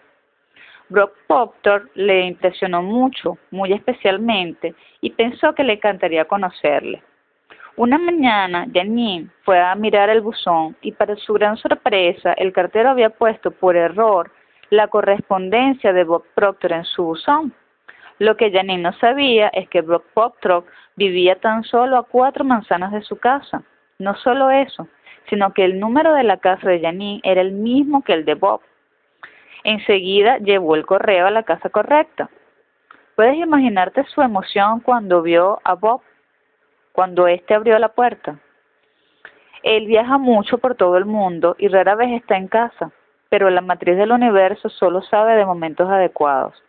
Brock 0.90 1.14
Proctor 1.26 1.90
le 1.96 2.26
impresionó 2.26 2.84
mucho, 2.84 3.38
muy 3.50 3.72
especialmente, 3.72 4.76
y 5.00 5.12
pensó 5.12 5.56
que 5.56 5.64
le 5.64 5.76
encantaría 5.76 6.26
conocerle. 6.26 7.02
Una 7.82 7.98
mañana, 7.98 8.68
Janine 8.72 9.30
fue 9.44 9.60
a 9.60 9.74
mirar 9.74 10.12
el 10.12 10.22
buzón 10.22 10.78
y 10.84 10.92
para 10.92 11.16
su 11.16 11.34
gran 11.34 11.58
sorpresa, 11.58 12.34
el 12.34 12.54
cartero 12.54 12.92
había 12.92 13.10
puesto 13.10 13.50
por 13.50 13.76
error 13.76 14.30
la 14.70 14.88
correspondencia 14.88 15.92
de 15.92 16.04
Bob 16.04 16.24
Proctor 16.36 16.74
en 16.74 16.86
su 16.86 17.04
buzón. 17.04 17.56
Lo 18.20 18.38
que 18.38 18.52
Janine 18.52 18.84
no 18.84 18.94
sabía 19.00 19.48
es 19.48 19.68
que 19.68 19.82
Bob 19.82 20.04
Poptrock 20.14 20.68
vivía 20.96 21.38
tan 21.38 21.64
solo 21.64 21.98
a 21.98 22.04
cuatro 22.04 22.44
manzanas 22.44 22.92
de 22.92 23.02
su 23.02 23.18
casa. 23.18 23.64
No 23.98 24.14
solo 24.14 24.52
eso, 24.52 24.88
sino 25.28 25.52
que 25.52 25.66
el 25.66 25.80
número 25.80 26.14
de 26.14 26.22
la 26.22 26.38
casa 26.38 26.70
de 26.70 26.82
Janine 26.82 27.22
era 27.24 27.42
el 27.42 27.52
mismo 27.52 28.04
que 28.04 28.14
el 28.14 28.26
de 28.26 28.36
Bob. 28.36 28.62
Enseguida 29.64 30.38
llevó 30.38 30.76
el 30.76 30.86
correo 30.86 31.26
a 31.26 31.32
la 31.32 31.42
casa 31.42 31.72
correcta. 31.72 32.30
Puedes 33.16 33.38
imaginarte 33.38 34.04
su 34.14 34.22
emoción 34.22 34.82
cuando 34.82 35.24
vio 35.24 35.60
a 35.64 35.74
Bob, 35.74 36.02
cuando 36.92 37.28
éste 37.28 37.54
abrió 37.54 37.78
la 37.80 37.90
puerta. 37.90 38.40
Él 39.64 39.86
viaja 39.86 40.18
mucho 40.18 40.58
por 40.58 40.76
todo 40.76 40.98
el 40.98 41.06
mundo 41.06 41.56
y 41.60 41.68
rara 41.68 41.96
vez 41.96 42.12
está 42.12 42.38
en 42.38 42.48
casa, 42.48 42.92
pero 43.30 43.50
la 43.50 43.62
matriz 43.62 43.96
del 43.98 44.12
universo 44.12 44.70
solo 44.70 45.02
sabe 45.04 45.36
de 45.36 45.46
momentos 45.46 45.90
adecuados. 45.90 46.62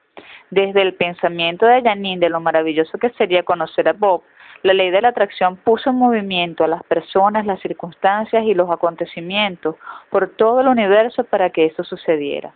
Desde 0.51 0.83
el 0.83 0.95
pensamiento 0.95 1.65
de 1.67 1.83
Janine 1.83 2.21
de 2.21 2.29
lo 2.29 2.41
maravilloso 2.41 2.99
que 2.99 3.11
sería 3.11 3.43
conocer 3.43 3.89
a 3.89 3.95
Bob, 3.95 4.23
la 4.63 4.75
ley 4.75 4.91
de 4.91 5.01
la 5.01 5.09
atracción 5.09 5.57
puso 5.57 5.91
en 5.91 5.97
movimiento 5.97 6.63
a 6.63 6.69
las 6.69 6.83
personas, 6.85 7.47
las 7.47 7.61
circunstancias 7.61 8.45
y 8.45 8.55
los 8.55 8.71
acontecimientos 8.71 9.77
por 10.11 10.29
todo 10.37 10.61
el 10.61 10.69
universo 10.69 11.25
para 11.25 11.51
que 11.51 11.67
eso 11.67 11.83
sucediera. 11.83 12.53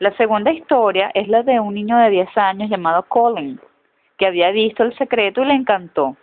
La 0.00 0.14
segunda 0.16 0.52
historia 0.52 1.10
es 1.14 1.28
la 1.28 1.42
de 1.42 1.60
un 1.60 1.74
niño 1.74 1.96
de 1.98 2.10
10 2.10 2.36
años 2.36 2.70
llamado 2.70 3.04
Colin, 3.04 3.58
que 4.18 4.26
había 4.26 4.50
visto 4.50 4.82
el 4.82 4.96
secreto 4.98 5.42
y 5.42 5.46
le 5.46 5.54
encantó. 5.54 6.16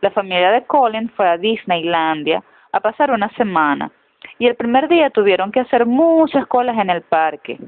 La 0.00 0.10
familia 0.10 0.50
de 0.50 0.64
Colin 0.64 1.08
fue 1.10 1.28
a 1.28 1.38
Disneylandia 1.38 2.42
a 2.72 2.80
pasar 2.80 3.10
una 3.10 3.28
semana 3.30 3.90
y 4.38 4.46
el 4.46 4.56
primer 4.56 4.88
día 4.88 5.10
tuvieron 5.10 5.52
que 5.52 5.60
hacer 5.60 5.86
muchas 5.86 6.46
colas 6.46 6.78
en 6.78 6.90
el 6.90 7.02
parque. 7.02 7.58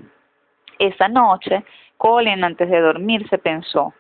Esa 0.79 1.09
noche, 1.09 1.65
Colin 1.97 2.45
antes 2.45 2.69
de 2.69 2.81
dormir 2.81 3.29
se 3.29 3.39
pensó, 3.39 3.95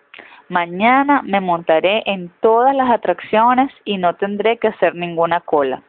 mañana 0.48 1.22
me 1.22 1.40
montaré 1.40 2.02
en 2.06 2.30
todas 2.40 2.74
las 2.74 2.90
atracciones 2.90 3.70
y 3.84 3.98
no 3.98 4.14
tendré 4.16 4.58
que 4.58 4.68
hacer 4.68 4.94
ninguna 4.94 5.40
cola. 5.40 5.82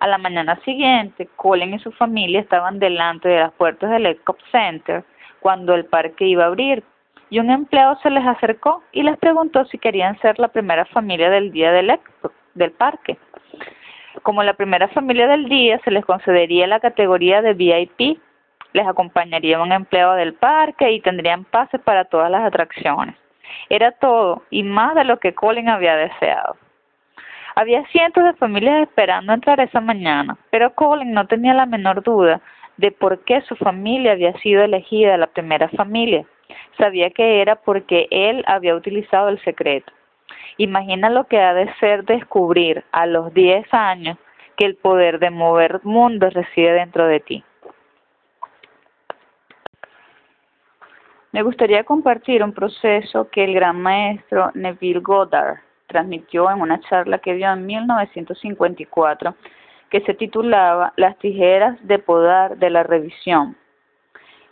A 0.00 0.06
la 0.06 0.18
mañana 0.18 0.60
siguiente, 0.64 1.28
Colin 1.36 1.74
y 1.74 1.78
su 1.80 1.90
familia 1.92 2.40
estaban 2.40 2.78
delante 2.78 3.28
de 3.28 3.40
las 3.40 3.52
puertas 3.52 3.90
del 3.90 4.06
Epcot 4.06 4.38
Center 4.52 5.04
cuando 5.40 5.74
el 5.74 5.86
parque 5.86 6.26
iba 6.26 6.44
a 6.44 6.48
abrir 6.48 6.84
y 7.30 7.38
un 7.38 7.50
empleado 7.50 7.98
se 8.02 8.10
les 8.10 8.26
acercó 8.26 8.82
y 8.92 9.02
les 9.02 9.16
preguntó 9.18 9.64
si 9.66 9.78
querían 9.78 10.18
ser 10.20 10.38
la 10.38 10.48
primera 10.48 10.84
familia 10.86 11.30
del 11.30 11.52
día 11.52 11.72
del, 11.72 11.98
del 12.54 12.72
parque. 12.72 13.18
Como 14.22 14.42
la 14.42 14.54
primera 14.54 14.88
familia 14.88 15.28
del 15.28 15.48
día, 15.48 15.80
se 15.84 15.90
les 15.90 16.04
concedería 16.04 16.66
la 16.66 16.80
categoría 16.80 17.42
de 17.42 17.54
VIP, 17.54 18.18
les 18.72 18.86
acompañaría 18.86 19.60
un 19.60 19.72
empleado 19.72 20.14
del 20.14 20.34
parque 20.34 20.90
y 20.90 21.00
tendrían 21.00 21.44
pases 21.44 21.80
para 21.80 22.04
todas 22.04 22.30
las 22.30 22.42
atracciones. 22.42 23.14
Era 23.68 23.92
todo 23.92 24.42
y 24.50 24.62
más 24.62 24.94
de 24.94 25.04
lo 25.04 25.18
que 25.18 25.34
Colin 25.34 25.68
había 25.68 25.96
deseado. 25.96 26.56
Había 27.54 27.84
cientos 27.86 28.24
de 28.24 28.34
familias 28.34 28.82
esperando 28.82 29.32
entrar 29.32 29.58
esa 29.60 29.80
mañana, 29.80 30.36
pero 30.50 30.74
Colin 30.74 31.12
no 31.12 31.26
tenía 31.26 31.54
la 31.54 31.66
menor 31.66 32.02
duda 32.02 32.40
de 32.76 32.92
por 32.92 33.24
qué 33.24 33.40
su 33.42 33.56
familia 33.56 34.12
había 34.12 34.32
sido 34.34 34.62
elegida 34.62 35.16
la 35.16 35.26
primera 35.26 35.68
familia. 35.70 36.24
Sabía 36.76 37.10
que 37.10 37.40
era 37.40 37.56
porque 37.56 38.06
él 38.10 38.44
había 38.46 38.74
utilizado 38.74 39.28
el 39.28 39.42
secreto. 39.42 39.92
Imagina 40.56 41.10
lo 41.10 41.24
que 41.24 41.40
ha 41.40 41.54
de 41.54 41.72
ser 41.74 42.04
descubrir 42.04 42.84
a 42.92 43.06
los 43.06 43.32
10 43.34 43.72
años 43.72 44.18
que 44.56 44.64
el 44.64 44.76
poder 44.76 45.18
de 45.18 45.30
mover 45.30 45.80
mundos 45.84 46.34
reside 46.34 46.72
dentro 46.72 47.06
de 47.06 47.20
ti. 47.20 47.44
Me 51.30 51.42
gustaría 51.42 51.84
compartir 51.84 52.42
un 52.42 52.52
proceso 52.52 53.28
que 53.30 53.44
el 53.44 53.54
gran 53.54 53.80
maestro 53.80 54.50
Neville 54.54 55.00
Goddard 55.00 55.58
transmitió 55.86 56.50
en 56.50 56.60
una 56.60 56.80
charla 56.80 57.18
que 57.18 57.34
dio 57.34 57.52
en 57.52 57.66
1954 57.66 59.34
que 59.90 60.00
se 60.02 60.14
titulaba 60.14 60.92
Las 60.96 61.18
tijeras 61.18 61.78
de 61.86 61.98
poder 61.98 62.56
de 62.56 62.70
la 62.70 62.82
revisión. 62.82 63.56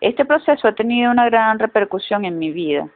Este 0.01 0.27
proceso 0.27 0.69
ha 0.69 0.73
tenido 0.73 1.11
una 1.11 1.25
gran 1.27 1.59
repercusión 1.59 2.27
en 2.27 2.39
mi 2.39 2.51
vida. 2.51 2.89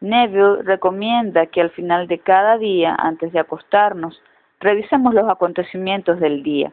Neville 0.00 0.62
recomienda 0.62 1.46
que 1.46 1.62
al 1.62 1.70
final 1.70 2.08
de 2.08 2.18
cada 2.18 2.58
día, 2.58 2.94
antes 2.98 3.32
de 3.32 3.38
acostarnos, 3.38 4.20
revisemos 4.60 5.14
los 5.14 5.28
acontecimientos 5.30 6.20
del 6.20 6.42
día. 6.42 6.70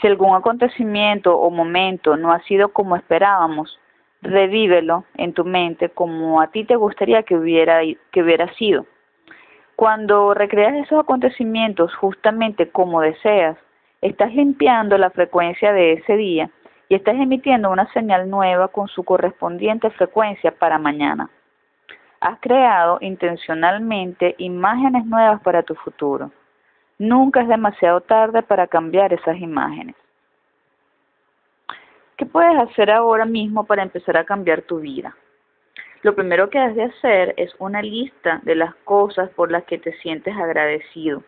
Si 0.00 0.06
algún 0.06 0.34
acontecimiento 0.34 1.34
o 1.36 1.50
momento 1.50 2.16
no 2.16 2.32
ha 2.32 2.40
sido 2.42 2.68
como 2.74 2.94
esperábamos, 2.94 3.78
revívelo 4.20 5.04
en 5.16 5.32
tu 5.32 5.44
mente 5.46 5.88
como 5.88 6.40
a 6.42 6.48
ti 6.48 6.64
te 6.64 6.76
gustaría 6.76 7.22
que 7.22 7.36
hubiera, 7.36 7.80
que 8.12 8.22
hubiera 8.22 8.52
sido. 8.54 8.84
Cuando 9.76 10.34
recreas 10.34 10.74
esos 10.74 11.00
acontecimientos 11.00 11.94
justamente 11.94 12.68
como 12.68 13.00
deseas, 13.00 13.56
estás 14.02 14.34
limpiando 14.34 14.98
la 14.98 15.08
frecuencia 15.08 15.72
de 15.72 15.94
ese 15.94 16.16
día 16.18 16.50
y 16.90 16.96
estás 16.96 17.14
emitiendo 17.14 17.70
una 17.70 17.90
señal 17.92 18.28
nueva 18.28 18.66
con 18.66 18.88
su 18.88 19.04
correspondiente 19.04 19.90
frecuencia 19.90 20.50
para 20.50 20.76
mañana. 20.76 21.30
Has 22.20 22.40
creado 22.40 22.98
intencionalmente 23.00 24.34
imágenes 24.38 25.06
nuevas 25.06 25.40
para 25.42 25.62
tu 25.62 25.76
futuro. 25.76 26.32
Nunca 26.98 27.42
es 27.42 27.48
demasiado 27.48 28.00
tarde 28.00 28.42
para 28.42 28.66
cambiar 28.66 29.12
esas 29.12 29.38
imágenes. 29.38 29.94
¿Qué 32.16 32.26
puedes 32.26 32.58
hacer 32.58 32.90
ahora 32.90 33.24
mismo 33.24 33.64
para 33.64 33.84
empezar 33.84 34.16
a 34.16 34.24
cambiar 34.24 34.62
tu 34.62 34.80
vida? 34.80 35.16
Lo 36.02 36.16
primero 36.16 36.50
que 36.50 36.58
has 36.58 36.74
de 36.74 36.82
hacer 36.82 37.34
es 37.36 37.54
una 37.60 37.82
lista 37.82 38.40
de 38.42 38.56
las 38.56 38.74
cosas 38.82 39.30
por 39.30 39.52
las 39.52 39.62
que 39.62 39.78
te 39.78 39.92
sientes 39.98 40.36
agradecido. 40.36 41.22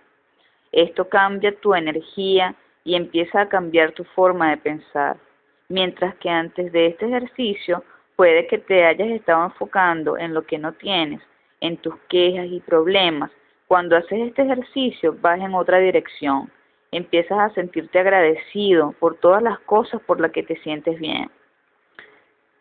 Esto 0.73 1.09
cambia 1.09 1.55
tu 1.61 1.73
energía 1.73 2.57
y 2.83 2.97
empieza 2.97 3.43
a 3.43 3.49
cambiar 3.49 3.93
tu 3.93 4.03
forma 4.03 4.51
de 4.51 4.57
pensar. 4.57 5.19
Mientras 5.69 6.15
que 6.17 6.29
antes 6.29 6.73
de 6.73 6.87
este 6.87 7.07
ejercicio 7.07 7.83
Puede 8.17 8.47
que 8.47 8.59
te 8.59 8.85
hayas 8.85 9.09
estado 9.09 9.45
enfocando 9.47 10.19
en 10.19 10.35
lo 10.35 10.47
que 10.47 10.59
no 10.59 10.73
tienes, 10.73 11.21
en 11.61 11.77
tus 11.79 11.97
quejas 12.09 12.47
y 12.47 12.61
problemas. 12.61 13.31
Cuando 13.67 13.97
haces 13.97 14.29
este 14.29 14.43
ejercicio 14.43 15.17
vas 15.21 15.41
en 15.41 15.55
otra 15.55 15.79
dirección. 15.79 16.51
Empiezas 16.91 17.39
a 17.39 17.55
sentirte 17.55 17.99
agradecido 17.99 18.95
por 19.01 19.17
todas 19.17 19.43
las 19.43 19.59
cosas 19.61 20.01
por 20.03 20.21
las 20.21 20.31
que 20.31 20.43
te 20.43 20.57
sientes 20.57 21.01
bien. 21.01 21.31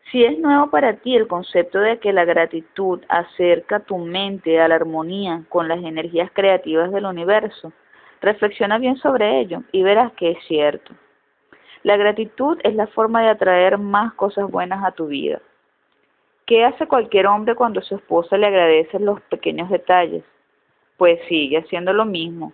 Si 0.09 0.23
es 0.23 0.39
nuevo 0.39 0.69
para 0.69 0.93
ti 0.93 1.15
el 1.15 1.27
concepto 1.27 1.79
de 1.79 1.99
que 1.99 2.13
la 2.13 2.25
gratitud 2.25 3.01
acerca 3.09 3.81
tu 3.81 3.97
mente 3.97 4.59
a 4.59 4.67
la 4.67 4.75
armonía 4.75 5.43
con 5.49 5.67
las 5.67 5.83
energías 5.83 6.31
creativas 6.33 6.91
del 6.91 7.05
universo, 7.05 7.73
reflexiona 8.21 8.77
bien 8.77 8.95
sobre 8.97 9.41
ello 9.41 9.63
y 9.71 9.83
verás 9.83 10.11
que 10.13 10.31
es 10.31 10.37
cierto. 10.47 10.93
La 11.83 11.97
gratitud 11.97 12.59
es 12.63 12.75
la 12.75 12.87
forma 12.87 13.21
de 13.21 13.29
atraer 13.29 13.77
más 13.77 14.13
cosas 14.13 14.49
buenas 14.49 14.83
a 14.85 14.91
tu 14.91 15.07
vida. 15.07 15.41
¿Qué 16.45 16.63
hace 16.63 16.87
cualquier 16.87 17.27
hombre 17.27 17.55
cuando 17.55 17.81
su 17.81 17.95
esposa 17.95 18.37
le 18.37 18.47
agradece 18.47 18.99
los 18.99 19.19
pequeños 19.21 19.69
detalles? 19.69 20.23
Pues 20.97 21.19
sigue 21.27 21.57
haciendo 21.57 21.93
lo 21.93 22.05
mismo. 22.05 22.53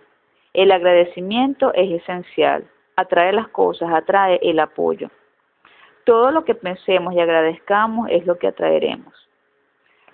El 0.54 0.72
agradecimiento 0.72 1.74
es 1.74 2.02
esencial. 2.02 2.64
Atrae 2.96 3.32
las 3.32 3.48
cosas, 3.48 3.90
atrae 3.92 4.38
el 4.42 4.60
apoyo. 4.60 5.10
Todo 6.04 6.30
lo 6.30 6.44
que 6.44 6.54
pensemos 6.54 7.12
y 7.12 7.20
agradezcamos 7.20 8.08
es 8.10 8.24
lo 8.24 8.38
que 8.38 8.46
atraeremos. 8.46 9.12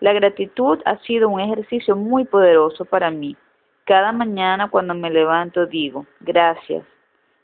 La 0.00 0.12
gratitud 0.12 0.80
ha 0.84 0.98
sido 0.98 1.28
un 1.28 1.40
ejercicio 1.40 1.94
muy 1.94 2.24
poderoso 2.24 2.84
para 2.84 3.10
mí. 3.10 3.36
Cada 3.84 4.12
mañana 4.12 4.68
cuando 4.70 4.94
me 4.94 5.10
levanto 5.10 5.66
digo, 5.66 6.04
gracias, 6.20 6.84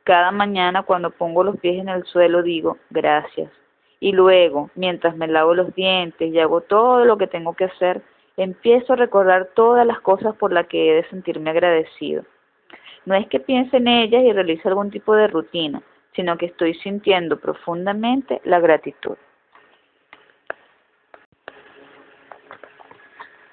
cada 0.05 0.31
mañana 0.31 0.83
cuando 0.83 1.11
pongo 1.11 1.45
los 1.45 1.59
pies 1.59 1.79
en 1.81 1.89
el 1.89 2.05
suelo 2.05 2.43
digo 2.43 2.79
gracias. 2.91 3.51
Y 4.01 4.13
luego, 4.13 4.71
mientras 4.75 5.15
me 5.17 5.29
lavo 5.29 5.55
los 5.55 5.75
dientes 5.75 6.33
y 6.33 6.39
hago 6.39 6.63
todo 6.63 7.05
lo 7.05 7.19
que 7.19 7.27
tengo 7.27 7.55
que 7.55 7.65
hacer, 7.65 8.03
empiezo 8.37 8.95
a 8.95 8.97
recordar 8.97 9.51
todas 9.55 9.87
las 9.87 10.01
cosas 10.01 10.35
por 10.37 10.53
las 10.53 10.67
que 10.67 10.91
he 10.91 10.95
de 10.95 11.09
sentirme 11.11 11.51
agradecido. 11.51 12.25
No 13.05 13.15
es 13.15 13.27
que 13.29 13.41
piense 13.41 13.77
en 13.77 13.89
ellas 13.89 14.23
y 14.23 14.33
realice 14.33 14.69
algún 14.69 14.91
tipo 14.91 15.15
de 15.15 15.29
rutina, 15.29 15.83
sino 16.15 16.39
que 16.39 16.47
estoy 16.47 16.75
sintiendo 16.75 17.39
profundamente 17.39 18.41
la 18.45 18.61
gratitud. 18.61 19.17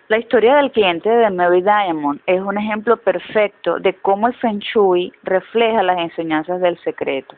La 0.09 0.19
historia 0.19 0.55
del 0.55 0.71
cliente 0.71 1.09
de 1.09 1.29
Mary 1.29 1.61
Diamond 1.61 2.21
es 2.25 2.39
un 2.39 2.57
ejemplo 2.57 2.95
perfecto 2.95 3.77
de 3.77 3.93
cómo 3.95 4.27
el 4.27 4.35
Feng 4.35 4.59
Shui 4.59 5.11
refleja 5.23 5.84
las 5.84 5.97
enseñanzas 5.97 6.61
del 6.61 6.77
secreto. 6.79 7.35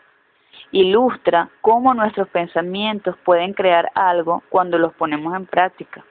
Ilustra 0.72 1.50
cómo 1.62 1.96
nuestros 1.96 2.28
pensamientos 2.28 3.16
pueden 3.26 3.54
crear 3.54 3.90
algo 3.96 4.44
cuando 4.50 4.78
los 4.78 4.94
ponemos 4.94 5.36
en 5.36 5.48
práctica. 5.48 6.06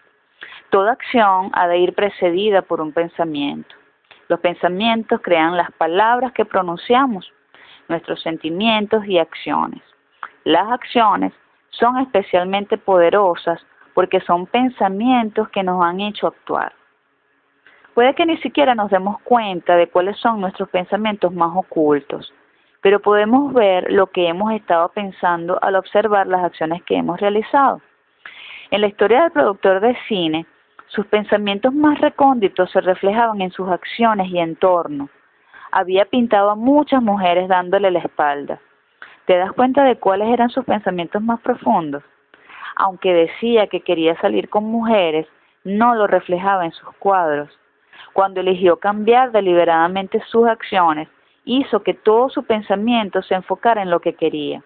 Toda 0.71 0.91
acción 0.91 1.51
ha 1.53 1.69
de 1.69 1.79
ir 1.79 1.95
precedida 1.95 2.61
por 2.63 2.81
un 2.81 2.91
pensamiento. 2.93 3.77
Los 4.27 4.41
pensamientos 4.41 5.21
crean 5.23 5.57
las 5.57 5.71
palabras 5.71 6.33
que 6.33 6.45
pronunciamos, 6.45 7.33
nuestros 7.87 8.21
sentimientos 8.21 9.07
y 9.07 9.21
acciones. 9.21 9.83
Las 10.43 10.69
acciones 10.73 11.33
son 11.71 11.99
especialmente 11.99 12.79
poderosas 12.79 13.65
porque 13.99 14.21
son 14.21 14.47
pensamientos 14.47 15.49
que 15.49 15.65
nos 15.65 15.85
han 15.85 15.99
hecho 15.99 16.29
actuar. 16.29 16.73
Puede 17.95 18.15
que 18.15 18.27
ni 18.27 18.37
siquiera 18.37 18.77
nos 18.77 18.93
demos 18.93 19.21
cuenta 19.23 19.75
de 19.75 19.89
cuáles 19.89 20.17
son 20.19 20.41
nuestros 20.41 20.69
pensamientos 20.69 21.33
más 21.33 21.51
ocultos, 21.57 22.33
pero 22.81 23.01
podemos 23.01 23.53
ver 23.53 23.91
lo 23.91 24.07
que 24.07 24.29
hemos 24.29 24.53
estado 24.53 24.89
pensando 24.91 25.59
al 25.61 25.75
observar 25.75 26.29
las 26.29 26.45
acciones 26.45 26.85
que 26.85 26.95
hemos 26.95 27.19
realizado. 27.19 27.81
En 28.71 28.83
la 28.83 28.87
historia 28.87 29.23
del 29.23 29.33
productor 29.33 29.81
de 29.81 29.97
cine, 30.07 30.47
sus 30.87 31.05
pensamientos 31.07 31.75
más 31.75 32.01
recónditos 32.01 32.71
se 32.71 32.81
reflejaban 32.81 33.41
en 33.41 33.51
sus 33.51 33.69
acciones 33.69 34.29
y 34.29 34.39
entorno. 34.39 35.09
Había 35.73 36.05
pintado 36.05 36.51
a 36.51 36.55
muchas 36.55 37.03
mujeres 37.03 37.49
dándole 37.49 37.91
la 37.91 37.99
espalda. 37.99 38.61
¿Te 39.27 39.37
das 39.37 39.51
cuenta 39.55 39.83
de 39.83 39.97
cuáles 39.97 40.29
eran 40.29 40.51
sus 40.51 40.65
pensamientos 40.65 41.21
más 41.21 41.41
profundos? 41.41 42.05
Aunque 42.79 43.13
decía 43.13 43.67
que 43.67 43.81
quería 43.81 44.17
salir 44.21 44.49
con 44.49 44.65
mujeres, 44.65 45.27
no 45.65 45.97
lo 45.97 46.07
reflejaba 46.07 46.65
en 46.65 46.71
sus 46.71 46.89
cuadros. 46.99 47.51
Cuando 48.13 48.41
eligió 48.41 48.77
cambiar 48.79 49.33
deliberadamente 49.33 50.23
sus 50.29 50.47
acciones, 50.47 51.09
hizo 51.45 51.83
que 51.83 51.95
todo 51.95 52.29
su 52.29 52.45
pensamiento 52.45 53.21
se 53.23 53.35
enfocara 53.35 53.83
en 53.83 53.91
lo 53.91 53.99
que 53.99 54.15
quería. 54.15 54.63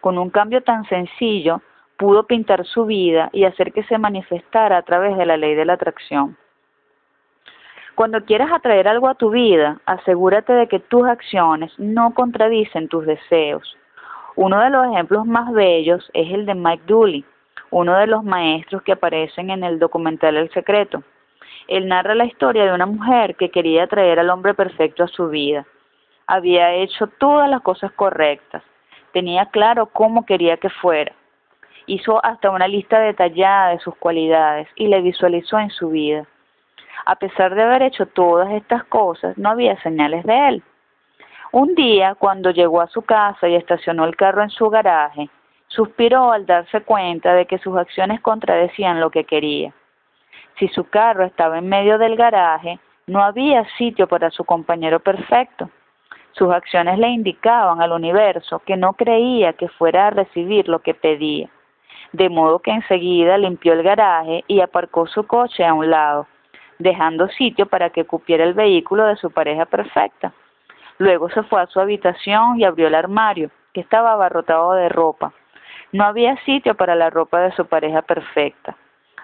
Con 0.00 0.16
un 0.16 0.30
cambio 0.30 0.62
tan 0.62 0.84
sencillo, 0.86 1.60
pudo 1.98 2.26
pintar 2.26 2.64
su 2.64 2.86
vida 2.86 3.28
y 3.34 3.44
hacer 3.44 3.72
que 3.74 3.84
se 3.84 3.98
manifestara 3.98 4.78
a 4.78 4.82
través 4.82 5.18
de 5.18 5.26
la 5.26 5.36
ley 5.36 5.54
de 5.54 5.66
la 5.66 5.74
atracción. 5.74 6.38
Cuando 7.94 8.24
quieras 8.24 8.50
atraer 8.50 8.88
algo 8.88 9.08
a 9.08 9.14
tu 9.14 9.28
vida, 9.28 9.78
asegúrate 9.84 10.54
de 10.54 10.68
que 10.68 10.80
tus 10.80 11.06
acciones 11.06 11.70
no 11.78 12.14
contradicen 12.14 12.88
tus 12.88 13.04
deseos. 13.04 13.76
Uno 14.36 14.58
de 14.60 14.70
los 14.70 14.86
ejemplos 14.86 15.26
más 15.26 15.52
bellos 15.52 16.10
es 16.14 16.32
el 16.32 16.46
de 16.46 16.54
Mike 16.54 16.84
Dooley, 16.86 17.26
uno 17.72 17.96
de 17.96 18.06
los 18.06 18.22
maestros 18.22 18.82
que 18.82 18.92
aparecen 18.92 19.50
en 19.50 19.64
el 19.64 19.78
documental 19.78 20.36
El 20.36 20.50
Secreto. 20.50 21.02
Él 21.68 21.88
narra 21.88 22.14
la 22.14 22.26
historia 22.26 22.64
de 22.64 22.72
una 22.72 22.86
mujer 22.86 23.34
que 23.34 23.50
quería 23.50 23.86
traer 23.86 24.20
al 24.20 24.28
hombre 24.28 24.52
perfecto 24.52 25.02
a 25.02 25.08
su 25.08 25.28
vida. 25.28 25.66
Había 26.26 26.74
hecho 26.74 27.06
todas 27.18 27.48
las 27.48 27.62
cosas 27.62 27.90
correctas, 27.92 28.62
tenía 29.12 29.46
claro 29.46 29.86
cómo 29.86 30.26
quería 30.26 30.58
que 30.58 30.68
fuera. 30.68 31.12
Hizo 31.86 32.24
hasta 32.24 32.50
una 32.50 32.68
lista 32.68 33.00
detallada 33.00 33.70
de 33.70 33.78
sus 33.78 33.96
cualidades 33.96 34.68
y 34.76 34.88
le 34.88 35.00
visualizó 35.00 35.58
en 35.58 35.70
su 35.70 35.88
vida. 35.88 36.26
A 37.06 37.16
pesar 37.16 37.54
de 37.54 37.62
haber 37.62 37.82
hecho 37.82 38.06
todas 38.06 38.50
estas 38.52 38.84
cosas, 38.84 39.36
no 39.38 39.48
había 39.48 39.80
señales 39.82 40.24
de 40.24 40.48
él. 40.48 40.62
Un 41.52 41.74
día, 41.74 42.14
cuando 42.16 42.50
llegó 42.50 42.82
a 42.82 42.86
su 42.86 43.02
casa 43.02 43.48
y 43.48 43.54
estacionó 43.54 44.04
el 44.04 44.14
carro 44.14 44.42
en 44.42 44.50
su 44.50 44.68
garaje, 44.68 45.28
suspiró 45.74 46.32
al 46.32 46.46
darse 46.46 46.82
cuenta 46.82 47.34
de 47.34 47.46
que 47.46 47.58
sus 47.58 47.76
acciones 47.76 48.20
contradecían 48.20 49.00
lo 49.00 49.10
que 49.10 49.24
quería. 49.24 49.72
Si 50.58 50.68
su 50.68 50.84
carro 50.84 51.24
estaba 51.24 51.58
en 51.58 51.68
medio 51.68 51.98
del 51.98 52.16
garaje, 52.16 52.78
no 53.06 53.22
había 53.22 53.64
sitio 53.76 54.06
para 54.06 54.30
su 54.30 54.44
compañero 54.44 55.00
perfecto. 55.00 55.70
Sus 56.32 56.52
acciones 56.52 56.98
le 56.98 57.08
indicaban 57.08 57.80
al 57.80 57.92
universo 57.92 58.60
que 58.60 58.76
no 58.76 58.92
creía 58.94 59.54
que 59.54 59.68
fuera 59.68 60.06
a 60.06 60.10
recibir 60.10 60.68
lo 60.68 60.80
que 60.80 60.94
pedía, 60.94 61.48
de 62.12 62.28
modo 62.28 62.60
que 62.60 62.70
enseguida 62.70 63.38
limpió 63.38 63.72
el 63.72 63.82
garaje 63.82 64.44
y 64.46 64.60
aparcó 64.60 65.06
su 65.06 65.26
coche 65.26 65.64
a 65.64 65.74
un 65.74 65.90
lado, 65.90 66.26
dejando 66.78 67.28
sitio 67.28 67.66
para 67.66 67.90
que 67.90 68.04
cupiera 68.04 68.44
el 68.44 68.54
vehículo 68.54 69.06
de 69.06 69.16
su 69.16 69.30
pareja 69.30 69.66
perfecta. 69.66 70.32
Luego 70.98 71.28
se 71.30 71.42
fue 71.44 71.60
a 71.60 71.66
su 71.66 71.80
habitación 71.80 72.60
y 72.60 72.64
abrió 72.64 72.88
el 72.88 72.94
armario, 72.94 73.50
que 73.72 73.80
estaba 73.80 74.12
abarrotado 74.12 74.72
de 74.72 74.88
ropa. 74.88 75.32
No 75.92 76.04
había 76.04 76.36
sitio 76.44 76.74
para 76.74 76.94
la 76.94 77.10
ropa 77.10 77.40
de 77.40 77.52
su 77.52 77.66
pareja 77.66 78.02
perfecta 78.02 78.76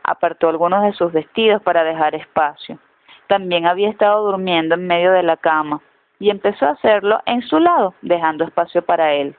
apartó 0.08 0.48
algunos 0.48 0.82
de 0.82 0.92
sus 0.92 1.12
vestidos 1.12 1.62
para 1.62 1.84
dejar 1.84 2.14
espacio. 2.14 2.78
También 3.26 3.66
había 3.66 3.90
estado 3.90 4.24
durmiendo 4.24 4.74
en 4.74 4.86
medio 4.86 5.12
de 5.12 5.22
la 5.22 5.36
cama 5.36 5.80
y 6.18 6.30
empezó 6.30 6.66
a 6.66 6.70
hacerlo 6.70 7.20
en 7.26 7.42
su 7.42 7.58
lado, 7.60 7.94
dejando 8.00 8.44
espacio 8.44 8.82
para 8.82 9.12
él. 9.12 9.36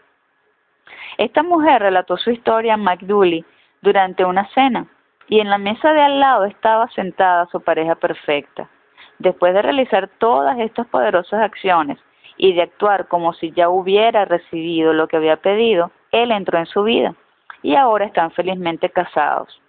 Esta 1.17 1.43
mujer 1.43 1.81
relató 1.81 2.17
su 2.17 2.31
historia 2.31 2.75
a 2.75 2.77
McDooley 2.77 3.43
durante 3.81 4.23
una 4.25 4.47
cena 4.49 4.85
y 5.27 5.39
en 5.39 5.49
la 5.49 5.57
mesa 5.57 5.91
de 5.93 6.01
al 6.01 6.19
lado 6.19 6.45
estaba 6.45 6.87
sentada 6.89 7.47
su 7.47 7.61
pareja 7.61 7.95
perfecta. 7.95 8.69
Después 9.17 9.53
de 9.53 9.61
realizar 9.61 10.07
todas 10.19 10.57
estas 10.59 10.87
poderosas 10.87 11.41
acciones 11.41 11.97
y 12.37 12.53
de 12.53 12.61
actuar 12.61 13.07
como 13.07 13.33
si 13.33 13.51
ya 13.51 13.69
hubiera 13.69 14.25
recibido 14.25 14.93
lo 14.93 15.07
que 15.07 15.17
había 15.17 15.37
pedido, 15.37 15.91
él 16.11 16.31
entró 16.31 16.57
en 16.57 16.65
su 16.65 16.83
vida 16.83 17.13
y 17.61 17.75
ahora 17.75 18.05
están 18.05 18.31
felizmente 18.31 18.89
casados. 18.89 19.61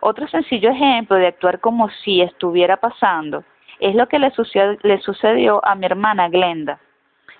Otro 0.00 0.26
sencillo 0.28 0.70
ejemplo 0.70 1.16
de 1.16 1.26
actuar 1.26 1.60
como 1.60 1.90
si 2.02 2.22
estuviera 2.22 2.76
pasando 2.78 3.44
es 3.80 3.94
lo 3.94 4.08
que 4.08 4.18
le 4.18 5.00
sucedió, 5.00 5.64
a 5.64 5.74
mi 5.74 5.86
hermana 5.86 6.28
Glenda, 6.28 6.78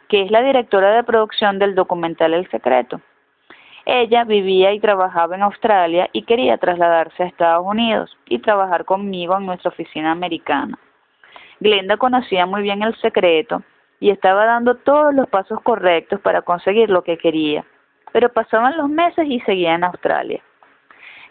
que 0.09 0.23
es 0.23 0.31
la 0.31 0.43
directora 0.43 0.93
de 0.95 1.05
producción 1.05 1.59
del 1.59 1.75
documental 1.75 2.35
El 2.35 2.51
Secreto. 2.51 3.01
Ella 3.87 4.25
vivía 4.25 4.73
y 4.73 4.81
trabajaba 4.81 5.37
en 5.37 5.43
Australia 5.43 6.09
y 6.13 6.23
quería 6.23 6.59
trasladarse 6.59 7.23
a 7.23 7.27
Estados 7.27 7.65
Unidos 7.67 8.17
y 8.27 8.39
trabajar 8.39 8.85
conmigo 8.85 9.37
en 9.37 9.47
nuestra 9.47 9.71
oficina 9.71 10.13
americana. 10.13 10.79
Glenda 11.61 11.97
conocía 11.97 12.47
muy 12.47 12.63
bien 12.63 12.83
el 12.83 12.95
secreto 12.97 13.63
y 13.99 14.11
estaba 14.11 14.47
dando 14.47 14.77
todos 14.77 15.15
los 15.15 15.29
pasos 15.29 15.61
correctos 15.63 16.21
para 16.21 16.43
conseguir 16.43 16.89
lo 16.89 17.03
que 17.03 17.19
quería, 17.19 17.65
pero 18.13 18.29
pasaban 18.29 18.77
los 18.77 18.89
meses 18.89 19.27
y 19.29 19.41
seguía 19.41 19.75
en 19.75 19.85
Australia. 19.85 20.43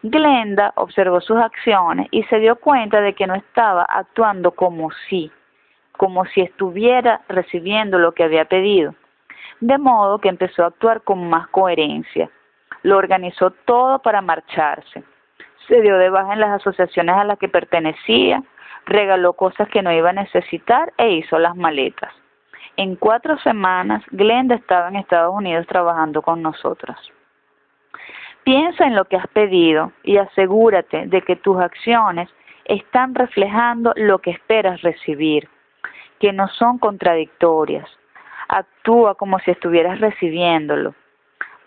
Glenda 0.01 0.71
observó 0.75 1.19
sus 1.19 1.37
acciones 1.37 2.07
y 2.11 2.23
se 2.23 2.39
dio 2.39 2.55
cuenta 2.55 3.01
de 3.01 3.13
que 3.13 3.27
no 3.27 3.35
estaba 3.35 3.83
actuando 3.83 4.51
como 4.51 4.89
si, 5.09 5.29
como 5.97 6.25
si 6.25 6.41
estuviera 6.41 7.21
recibiendo 7.27 7.99
lo 7.99 8.13
que 8.13 8.23
había 8.23 8.45
pedido. 8.45 8.95
De 9.59 9.77
modo 9.77 10.19
que 10.19 10.29
empezó 10.29 10.63
a 10.63 10.67
actuar 10.67 11.01
con 11.01 11.29
más 11.29 11.47
coherencia. 11.49 12.29
Lo 12.83 12.97
organizó 12.97 13.51
todo 13.65 13.99
para 13.99 14.21
marcharse. 14.21 15.03
Se 15.67 15.81
dio 15.81 15.97
de 15.97 16.09
baja 16.09 16.33
en 16.33 16.39
las 16.39 16.61
asociaciones 16.61 17.15
a 17.15 17.25
las 17.25 17.37
que 17.37 17.49
pertenecía, 17.49 18.41
regaló 18.85 19.33
cosas 19.33 19.67
que 19.67 19.81
no 19.81 19.91
iba 19.91 20.11
a 20.11 20.13
necesitar 20.13 20.93
e 20.97 21.11
hizo 21.11 21.37
las 21.37 21.57
maletas. 21.57 22.13
En 22.77 22.95
cuatro 22.95 23.37
semanas, 23.39 24.03
Glenda 24.11 24.55
estaba 24.55 24.87
en 24.87 24.95
Estados 24.95 25.33
Unidos 25.35 25.67
trabajando 25.67 26.21
con 26.21 26.41
nosotros. 26.41 26.97
Piensa 28.43 28.85
en 28.85 28.95
lo 28.95 29.05
que 29.05 29.17
has 29.17 29.27
pedido 29.27 29.91
y 30.03 30.17
asegúrate 30.17 31.07
de 31.07 31.21
que 31.21 31.35
tus 31.35 31.59
acciones 31.59 32.29
están 32.65 33.15
reflejando 33.15 33.93
lo 33.95 34.19
que 34.19 34.31
esperas 34.31 34.81
recibir, 34.81 35.49
que 36.19 36.31
no 36.31 36.47
son 36.47 36.77
contradictorias. 36.79 37.89
Actúa 38.47 39.15
como 39.15 39.39
si 39.39 39.51
estuvieras 39.51 39.99
recibiéndolo. 39.99 40.95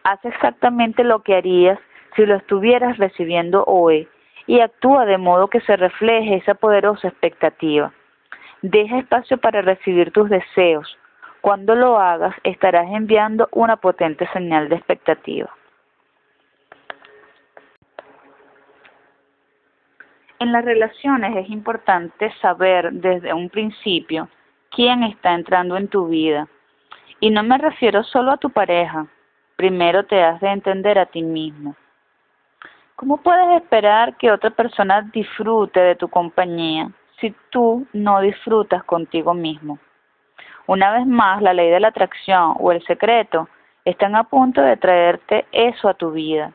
Haz 0.05 0.25
exactamente 0.25 1.05
lo 1.05 1.23
que 1.23 1.37
harías 1.37 1.79
si 2.17 2.27
lo 2.27 2.37
estuvieras 2.37 2.99
recibiendo 2.99 3.65
hoy 3.67 4.09
y 4.47 4.61
actúa 4.61 5.05
de 5.05 5.19
modo 5.19 5.49
que 5.49 5.61
se 5.61 5.77
refleje 5.77 6.37
esa 6.37 6.55
poderosa 6.55 7.09
expectativa. 7.09 7.93
Deja 8.63 8.99
espacio 8.99 9.39
para 9.39 9.61
recibir 9.61 10.13
tus 10.13 10.31
deseos. 10.31 10.97
Cuando 11.41 11.75
lo 11.75 11.99
hagas, 11.99 12.37
estarás 12.45 12.87
enviando 12.93 13.49
una 13.51 13.77
potente 13.77 14.29
señal 14.33 14.69
de 14.69 14.77
expectativa. 14.77 15.51
En 20.39 20.53
las 20.53 20.65
relaciones 20.65 21.37
es 21.37 21.51
importante 21.51 22.33
saber 22.41 22.93
desde 22.93 23.35
un 23.35 23.51
principio 23.51 24.29
quién 24.71 25.03
está 25.03 25.35
entrando 25.35 25.77
en 25.77 25.89
tu 25.89 26.07
vida. 26.07 26.47
Y 27.19 27.31
no 27.31 27.43
me 27.43 27.59
refiero 27.59 28.05
solo 28.05 28.31
a 28.31 28.37
tu 28.37 28.51
pareja. 28.51 29.07
Primero 29.57 30.05
te 30.05 30.23
has 30.23 30.41
de 30.41 30.49
entender 30.49 31.01
a 31.01 31.07
ti 31.07 31.23
mismo. 31.23 31.75
¿Cómo 32.95 33.17
puedes 33.17 33.61
esperar 33.61 34.17
que 34.17 34.31
otra 34.31 34.51
persona 34.51 35.03
disfrute 35.13 35.81
de 35.81 35.97
tu 35.97 36.09
compañía 36.09 36.93
si 37.23 37.35
tú 37.49 37.87
no 37.95 38.21
disfrutas 38.21 38.85
contigo 38.85 39.33
mismo? 39.33 39.79
Una 40.67 40.93
vez 40.93 41.07
más, 41.07 41.41
la 41.41 41.55
ley 41.55 41.71
de 41.71 41.81
la 41.81 41.89
atracción 41.89 42.55
o 42.61 42.71
el 42.71 42.85
secreto 42.85 43.49
están 43.87 44.15
a 44.15 44.25
punto 44.25 44.61
de 44.61 44.77
traerte 44.77 45.47
eso 45.53 45.89
a 45.89 45.95
tu 45.95 46.11
vida. 46.13 46.53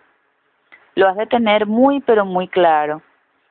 Lo 0.94 1.07
has 1.07 1.18
de 1.18 1.26
tener 1.26 1.65
muy 1.65 2.02
pero 2.02 2.23
muy 2.23 2.48
claro 2.48 3.02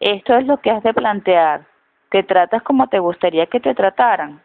esto 0.00 0.36
es 0.36 0.46
lo 0.46 0.58
que 0.58 0.70
has 0.70 0.82
de 0.82 0.92
plantear. 0.92 1.64
¿Te 2.10 2.22
tratas 2.22 2.62
como 2.62 2.86
te 2.88 2.98
gustaría 2.98 3.46
que 3.46 3.60
te 3.60 3.74
trataran? 3.74 4.42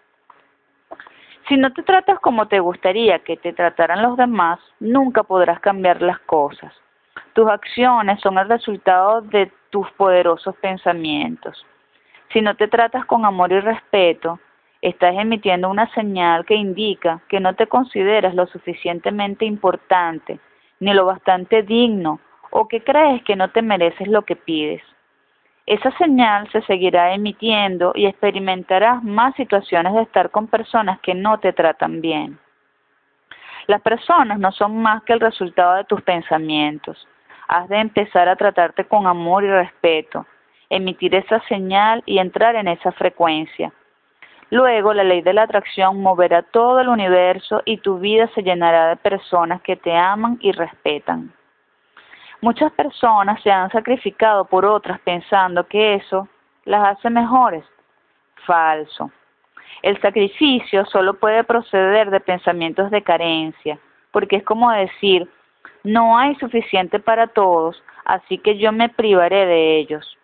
Si 1.48 1.57
no 1.57 1.73
te 1.73 1.84
tratas 1.84 2.19
como 2.19 2.48
te 2.48 2.60
gustaría 2.60 3.19
que 3.19 3.35
te 3.35 3.52
trataran 3.52 4.02
los 4.02 4.15
demás, 4.15 4.60
nunca 4.80 5.23
podrás 5.23 5.60
cambiar 5.60 6.02
las 6.02 6.19
cosas. 6.19 6.73
Tus 7.34 7.49
acciones 7.49 8.19
son 8.22 8.38
el 8.38 8.48
resultado 8.48 9.22
de 9.22 9.52
tus 9.69 9.89
poderosos 9.91 10.56
pensamientos. 10.57 11.65
Si 12.34 12.41
no 12.41 12.56
te 12.56 12.68
tratas 12.68 13.06
con 13.06 13.26
amor 13.26 13.52
y 13.52 13.60
respeto, 13.60 14.40
estás 14.82 15.16
emitiendo 15.18 15.70
una 15.70 15.91
señal 15.94 16.45
que 16.45 16.56
indica 16.56 17.22
que 17.28 17.40
no 17.40 17.56
te 17.56 17.68
consideras 17.68 18.34
lo 18.36 18.48
suficientemente 18.48 19.45
importante, 19.45 20.40
ni 20.80 20.94
lo 20.94 21.06
bastante 21.06 21.62
digno 21.64 22.20
o 22.49 22.68
que 22.68 22.84
crees 22.84 23.24
que 23.24 23.36
no 23.36 23.49
te 23.49 23.62
mereces 23.62 24.08
lo 24.08 24.24
que 24.24 24.36
pides. 24.36 24.82
Esa 25.66 25.91
señal 25.98 26.49
se 26.52 26.62
seguirá 26.64 27.14
emitiendo 27.14 27.91
y 27.95 28.06
experimentarás 28.06 29.03
más 29.03 29.36
situaciones 29.36 29.94
de 29.94 30.02
estar 30.02 30.32
con 30.32 30.48
personas 30.48 30.99
que 31.02 31.14
no 31.14 31.40
te 31.40 31.53
tratan 31.53 32.02
bien. 32.02 32.40
Las 33.68 33.82
personas 33.82 34.40
no 34.40 34.52
son 34.52 34.82
más 34.82 35.03
que 35.03 35.14
el 35.14 35.20
resultado 35.20 35.76
de 35.76 35.84
tus 35.84 36.02
pensamientos. 36.02 37.08
Has 37.48 37.70
de 37.70 37.78
empezar 37.78 38.28
a 38.28 38.36
tratarte 38.36 38.86
con 38.86 39.06
amor 39.06 39.44
y 39.44 39.49
respeto, 39.49 40.26
emitir 40.72 41.14
esa 41.14 41.39
señal 41.48 42.02
y 42.06 42.18
entrar 42.18 42.56
en 42.56 42.69
esa 42.69 42.91
frecuencia. 42.93 43.72
Luego 44.49 44.93
la 44.93 45.03
ley 45.03 45.22
de 45.22 45.34
la 45.34 45.43
atracción 45.43 46.02
moverá 46.02 46.41
todo 46.41 46.80
el 46.80 46.88
universo 46.88 47.61
y 47.65 47.77
tu 47.77 47.99
vida 47.99 48.27
se 48.34 48.41
llenará 48.41 48.88
de 48.88 48.95
personas 48.95 49.61
que 49.61 49.76
te 49.76 49.95
aman 49.95 50.38
y 50.41 50.52
respetan. 50.53 51.34
Muchas 52.41 52.72
personas 52.72 53.41
se 53.43 53.52
han 53.52 53.69
sacrificado 53.69 54.45
por 54.45 54.65
otras 54.65 54.99
pensando 55.02 55.68
que 55.68 55.95
eso 55.95 56.27
las 56.65 56.98
hace 56.98 57.10
mejores. 57.10 57.64
Falso. 58.45 59.11
El 59.84 59.99
sacrificio 60.02 60.85
solo 60.85 61.15
puede 61.15 61.43
proceder 61.43 62.10
de 62.10 62.19
pensamientos 62.19 62.91
de 62.91 63.03
carencia, 63.03 63.77
porque 64.11 64.38
es 64.38 64.43
como 64.43 64.72
decir, 64.72 65.30
no 65.84 66.18
hay 66.18 66.35
suficiente 66.35 66.99
para 66.99 67.27
todos, 67.27 67.81
así 68.06 68.38
que 68.38 68.57
yo 68.57 68.72
me 68.72 68.89
privaré 68.89 69.45
de 69.45 69.77
ellos. 69.77 70.18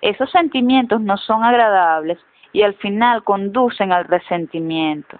Esos 0.00 0.30
sentimientos 0.30 1.00
no 1.00 1.16
son 1.16 1.44
agradables 1.44 2.18
y 2.52 2.62
al 2.62 2.74
final 2.74 3.24
conducen 3.24 3.92
al 3.92 4.04
resentimiento. 4.04 5.18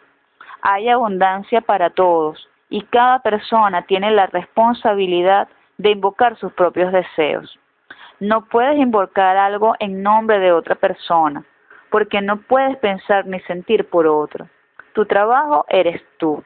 Hay 0.62 0.88
abundancia 0.88 1.60
para 1.60 1.90
todos 1.90 2.48
y 2.70 2.82
cada 2.82 3.20
persona 3.20 3.82
tiene 3.82 4.10
la 4.10 4.26
responsabilidad 4.26 5.48
de 5.78 5.90
invocar 5.90 6.36
sus 6.36 6.52
propios 6.52 6.92
deseos. 6.92 7.58
No 8.20 8.44
puedes 8.46 8.76
invocar 8.76 9.36
algo 9.36 9.74
en 9.78 10.02
nombre 10.02 10.38
de 10.40 10.52
otra 10.52 10.74
persona, 10.74 11.44
porque 11.90 12.20
no 12.20 12.38
puedes 12.38 12.76
pensar 12.78 13.26
ni 13.26 13.40
sentir 13.40 13.88
por 13.88 14.06
otro. 14.06 14.48
Tu 14.92 15.06
trabajo 15.06 15.64
eres 15.68 16.02
tú. 16.18 16.42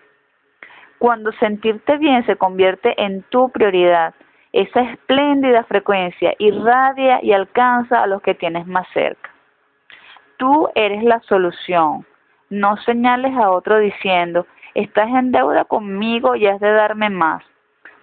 Cuando 0.98 1.32
sentirte 1.32 1.96
bien 1.96 2.24
se 2.26 2.36
convierte 2.36 2.94
en 3.02 3.22
tu 3.24 3.50
prioridad, 3.50 4.14
esa 4.52 4.80
espléndida 4.80 5.64
frecuencia 5.64 6.34
irradia 6.38 7.20
y 7.22 7.32
alcanza 7.32 8.02
a 8.02 8.06
los 8.06 8.22
que 8.22 8.34
tienes 8.34 8.66
más 8.66 8.86
cerca. 8.92 9.30
Tú 10.36 10.68
eres 10.74 11.02
la 11.02 11.20
solución. 11.20 12.06
No 12.50 12.76
señales 12.78 13.34
a 13.36 13.50
otro 13.50 13.78
diciendo, 13.78 14.46
estás 14.74 15.08
en 15.08 15.32
deuda 15.32 15.64
conmigo 15.64 16.36
y 16.36 16.46
has 16.46 16.60
de 16.60 16.70
darme 16.72 17.08
más. 17.08 17.42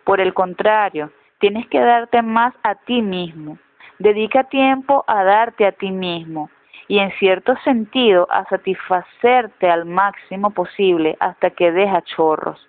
Por 0.04 0.20
el 0.20 0.34
contrario, 0.34 1.12
Tienes 1.40 1.68
que 1.68 1.80
darte 1.80 2.22
más 2.22 2.54
a 2.64 2.76
ti 2.76 3.02
mismo. 3.02 3.58
Dedica 3.98 4.44
tiempo 4.44 5.06
a 5.08 5.24
darte 5.24 5.66
a 5.66 5.72
ti 5.72 5.90
mismo 5.90 6.50
y 6.90 7.00
en 7.00 7.12
cierto 7.14 7.56
sentido 7.64 8.28
a 8.30 8.44
satisfacerte 8.46 9.70
al 9.70 9.86
máximo 9.86 10.50
posible 10.50 11.16
hasta 11.20 11.50
que 11.52 11.72
deja 11.72 12.02
chorros. 12.02 12.68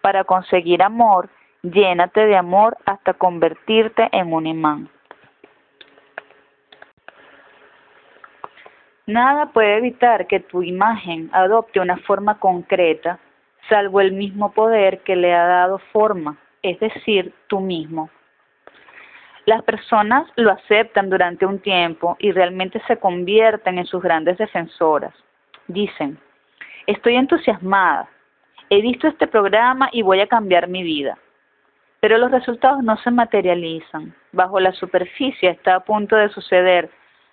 Para 0.00 0.22
conseguir 0.22 0.82
amor, 0.82 1.28
llénate 1.62 2.26
de 2.26 2.36
amor 2.36 2.76
hasta 2.86 3.14
convertirte 3.14 4.08
en 4.12 4.32
un 4.32 4.46
imán. 4.46 4.88
Nada 9.06 9.46
puede 9.52 9.78
evitar 9.78 10.26
que 10.26 10.40
tu 10.40 10.62
imagen 10.62 11.30
adopte 11.32 11.80
una 11.80 11.96
forma 11.98 12.38
concreta, 12.38 13.18
salvo 13.68 14.00
el 14.00 14.12
mismo 14.12 14.52
poder 14.52 15.00
que 15.00 15.16
le 15.16 15.34
ha 15.34 15.46
dado 15.46 15.78
forma 15.92 16.36
es 16.62 16.78
decir, 16.80 17.32
tú 17.46 17.60
mismo. 17.60 18.10
Las 19.46 19.62
personas 19.62 20.26
lo 20.36 20.50
aceptan 20.50 21.08
durante 21.08 21.46
un 21.46 21.58
tiempo 21.60 22.16
y 22.18 22.32
realmente 22.32 22.82
se 22.86 22.98
convierten 22.98 23.78
en 23.78 23.86
sus 23.86 24.02
grandes 24.02 24.36
defensoras. 24.38 25.14
Dicen, 25.66 26.18
estoy 26.86 27.16
entusiasmada, 27.16 28.08
he 28.68 28.82
visto 28.82 29.08
este 29.08 29.26
programa 29.26 29.88
y 29.92 30.02
voy 30.02 30.20
a 30.20 30.26
cambiar 30.26 30.68
mi 30.68 30.82
vida. 30.82 31.16
Pero 32.00 32.18
los 32.18 32.30
resultados 32.30 32.82
no 32.82 32.96
se 32.98 33.10
materializan. 33.10 34.14
Bajo 34.32 34.60
la 34.60 34.72
superficie 34.72 35.50
está 35.50 35.76
a 35.76 35.84
punto 35.84 36.16
de 36.16 36.28
suceder, 36.28 36.90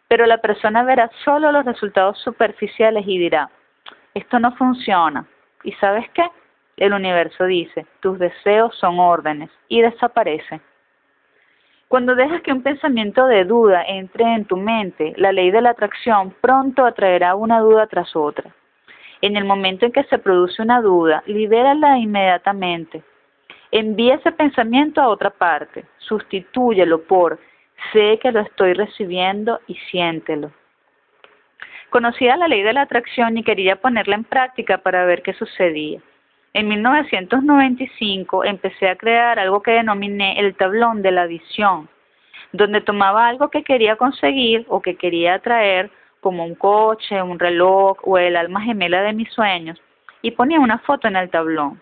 pero 0.07 0.25
la 0.25 0.39
persona 0.39 0.83
verá 0.83 1.09
solo 1.23 1.51
los 1.51 1.65
resultados 1.65 2.19
superficiales 2.19 3.05
y 3.07 3.17
dirá, 3.17 3.49
esto 4.13 4.39
no 4.39 4.55
funciona. 4.55 5.25
¿Y 5.63 5.71
sabes 5.73 6.09
qué? 6.13 6.25
El 6.77 6.93
universo 6.93 7.45
dice, 7.45 7.85
tus 8.01 8.19
deseos 8.19 8.75
son 8.75 8.99
órdenes 8.99 9.49
y 9.67 9.81
desaparece. 9.81 10.61
Cuando 11.87 12.15
dejas 12.15 12.41
que 12.41 12.51
un 12.51 12.63
pensamiento 12.63 13.27
de 13.27 13.45
duda 13.45 13.83
entre 13.87 14.25
en 14.25 14.45
tu 14.45 14.57
mente, 14.57 15.13
la 15.17 15.31
ley 15.31 15.51
de 15.51 15.61
la 15.61 15.69
atracción 15.71 16.35
pronto 16.41 16.85
atraerá 16.85 17.35
una 17.35 17.59
duda 17.59 17.87
tras 17.87 18.15
otra. 18.15 18.53
En 19.21 19.37
el 19.37 19.45
momento 19.45 19.85
en 19.85 19.91
que 19.91 20.03
se 20.05 20.17
produce 20.17 20.61
una 20.61 20.81
duda, 20.81 21.23
libérala 21.25 21.97
inmediatamente. 21.97 23.03
Envía 23.77 24.15
ese 24.15 24.31
pensamiento 24.31 25.01
a 25.01 25.09
otra 25.09 25.31
parte, 25.31 25.83
sustitúyelo 25.97 27.03
por 27.03 27.41
sé 27.91 28.17
que 28.21 28.31
lo 28.31 28.39
estoy 28.39 28.71
recibiendo 28.71 29.59
y 29.67 29.75
siéntelo. 29.91 30.53
Conocía 31.89 32.37
la 32.37 32.47
ley 32.47 32.63
de 32.63 32.71
la 32.71 32.83
atracción 32.83 33.37
y 33.37 33.43
quería 33.43 33.75
ponerla 33.81 34.15
en 34.15 34.23
práctica 34.23 34.77
para 34.77 35.03
ver 35.03 35.21
qué 35.23 35.33
sucedía. 35.33 35.99
En 36.53 36.69
1995 36.69 38.45
empecé 38.45 38.87
a 38.87 38.95
crear 38.95 39.39
algo 39.39 39.61
que 39.61 39.71
denominé 39.71 40.39
el 40.39 40.55
tablón 40.55 41.01
de 41.01 41.11
la 41.11 41.25
visión, 41.25 41.89
donde 42.53 42.79
tomaba 42.79 43.27
algo 43.27 43.49
que 43.49 43.65
quería 43.65 43.97
conseguir 43.97 44.65
o 44.69 44.81
que 44.81 44.95
quería 44.95 45.33
atraer, 45.33 45.91
como 46.21 46.45
un 46.45 46.55
coche, 46.55 47.21
un 47.21 47.39
reloj 47.39 47.97
o 48.03 48.17
el 48.17 48.37
alma 48.37 48.61
gemela 48.61 49.01
de 49.01 49.11
mis 49.11 49.29
sueños, 49.33 49.77
y 50.21 50.31
ponía 50.31 50.61
una 50.61 50.79
foto 50.79 51.09
en 51.09 51.17
el 51.17 51.29
tablón. 51.29 51.81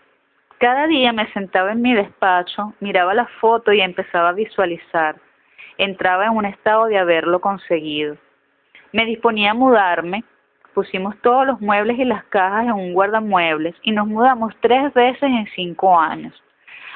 Cada 0.64 0.88
día 0.88 1.12
me 1.12 1.30
sentaba 1.34 1.74
en 1.74 1.82
mi 1.82 1.94
despacho, 1.94 2.74
miraba 2.80 3.14
la 3.14 3.26
foto 3.42 3.74
y 3.74 3.82
empezaba 3.82 4.30
a 4.30 4.32
visualizar. 4.32 5.18
Entraba 5.78 6.28
en 6.28 6.38
un 6.38 6.46
estado 6.46 6.86
de 6.86 6.98
haberlo 6.98 7.42
conseguido. 7.42 8.16
Me 8.94 9.04
disponía 9.04 9.52
a 9.52 9.56
mudarme 9.56 10.24
pusimos 10.74 11.18
todos 11.22 11.46
los 11.46 11.60
muebles 11.60 12.00
y 12.00 12.06
las 12.06 12.24
cajas 12.28 12.64
en 12.64 12.72
un 12.72 12.94
guardamuebles 12.94 13.76
y 13.82 13.92
nos 13.92 14.08
mudamos 14.08 14.54
tres 14.62 14.94
veces 14.94 15.24
en 15.24 15.46
cinco 15.54 16.00
años. 16.00 16.34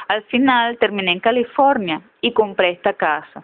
Al 0.07 0.23
final 0.23 0.77
terminé 0.77 1.11
en 1.11 1.19
California 1.19 2.02
y 2.22 2.31
compré 2.31 2.69
esta 2.69 2.94
casa. 2.94 3.44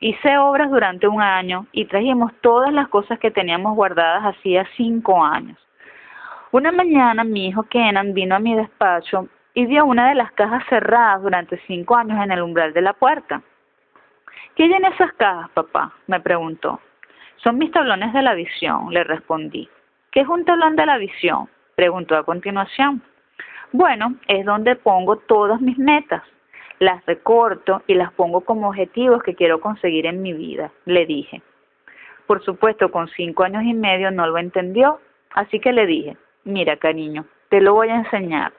Hice 0.00 0.38
obras 0.38 0.70
durante 0.70 1.06
un 1.08 1.20
año 1.20 1.66
y 1.72 1.84
trajimos 1.84 2.32
todas 2.40 2.72
las 2.72 2.88
cosas 2.88 3.18
que 3.18 3.30
teníamos 3.30 3.76
guardadas 3.76 4.34
hacía 4.34 4.66
cinco 4.78 5.22
años. 5.22 5.58
Una 6.52 6.72
mañana 6.72 7.22
mi 7.22 7.48
hijo 7.48 7.64
Kenan 7.64 8.14
vino 8.14 8.34
a 8.34 8.38
mi 8.38 8.54
despacho 8.54 9.28
y 9.58 9.80
una 9.80 10.10
de 10.10 10.14
las 10.14 10.30
cajas 10.34 10.62
cerradas 10.68 11.20
durante 11.20 11.60
cinco 11.66 11.96
años 11.96 12.22
en 12.22 12.30
el 12.30 12.42
umbral 12.42 12.72
de 12.72 12.80
la 12.80 12.92
puerta. 12.92 13.42
¿Qué 14.54 14.62
hay 14.62 14.72
en 14.72 14.84
esas 14.84 15.12
cajas, 15.14 15.50
papá? 15.50 15.92
me 16.06 16.20
preguntó. 16.20 16.80
Son 17.38 17.58
mis 17.58 17.72
tablones 17.72 18.12
de 18.12 18.22
la 18.22 18.34
visión, 18.34 18.94
le 18.94 19.02
respondí. 19.02 19.68
¿Qué 20.12 20.20
es 20.20 20.28
un 20.28 20.44
tablón 20.44 20.76
de 20.76 20.86
la 20.86 20.96
visión? 20.96 21.48
preguntó 21.74 22.16
a 22.16 22.22
continuación. 22.22 23.02
Bueno, 23.72 24.14
es 24.28 24.46
donde 24.46 24.76
pongo 24.76 25.16
todas 25.16 25.60
mis 25.60 25.76
metas. 25.76 26.22
Las 26.78 27.04
recorto 27.06 27.82
y 27.88 27.94
las 27.94 28.12
pongo 28.12 28.42
como 28.42 28.68
objetivos 28.68 29.24
que 29.24 29.34
quiero 29.34 29.60
conseguir 29.60 30.06
en 30.06 30.22
mi 30.22 30.34
vida, 30.34 30.70
le 30.84 31.04
dije. 31.04 31.42
Por 32.28 32.44
supuesto, 32.44 32.92
con 32.92 33.08
cinco 33.08 33.42
años 33.42 33.64
y 33.64 33.74
medio 33.74 34.12
no 34.12 34.24
lo 34.24 34.38
entendió, 34.38 35.00
así 35.34 35.58
que 35.58 35.72
le 35.72 35.84
dije, 35.84 36.16
mira 36.44 36.76
cariño, 36.76 37.24
te 37.48 37.60
lo 37.60 37.74
voy 37.74 37.88
a 37.88 37.96
enseñar. 37.96 38.52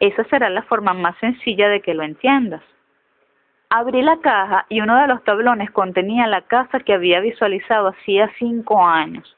Esa 0.00 0.24
será 0.24 0.48
la 0.48 0.62
forma 0.62 0.94
más 0.94 1.16
sencilla 1.18 1.68
de 1.68 1.80
que 1.80 1.94
lo 1.94 2.02
entiendas. 2.02 2.62
Abrí 3.70 4.00
la 4.00 4.18
caja 4.20 4.64
y 4.68 4.80
uno 4.80 4.98
de 5.00 5.08
los 5.08 5.22
tablones 5.24 5.70
contenía 5.72 6.26
la 6.26 6.42
casa 6.42 6.80
que 6.80 6.94
había 6.94 7.20
visualizado 7.20 7.88
hacía 7.88 8.30
cinco 8.38 8.82
años. 8.84 9.36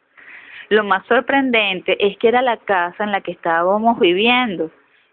Lo 0.69 0.85
más 0.85 1.05
sorprendente 1.07 1.97
es 1.99 2.17
que 2.19 2.29
era 2.29 2.43
la 2.43 2.59
casa 2.59 3.03
en 3.03 3.11
la 3.11 3.23
que 3.23 3.33
estábamos 3.33 3.99
viviendo, 3.99 4.71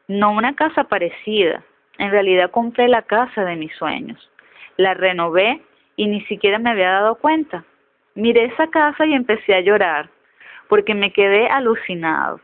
no 0.08 0.32
una 0.32 0.54
casa 0.56 0.84
parecida. 0.84 1.64
En 1.98 2.12
realidad 2.12 2.52
compré 2.52 2.88
la 2.88 3.02
casa 3.02 3.44
de 3.44 3.56
mis 3.56 3.74
sueños. 3.76 4.30
La 4.76 4.94
renové 4.94 5.62
y 5.96 6.08
ni 6.08 6.22
siquiera 6.26 6.60
me 6.60 6.70
había 6.70 6.92
dado 6.92 7.16
cuenta. 7.16 7.64
Miré 8.14 8.46
esa 8.46 8.68
casa 8.68 9.06
y 9.08 9.14
empecé 9.14 9.56
a 9.56 9.62
llorar, 9.62 10.10
porque 10.68 10.94
me 10.94 11.12
quedé 11.12 11.48
alucinado. 11.48 12.40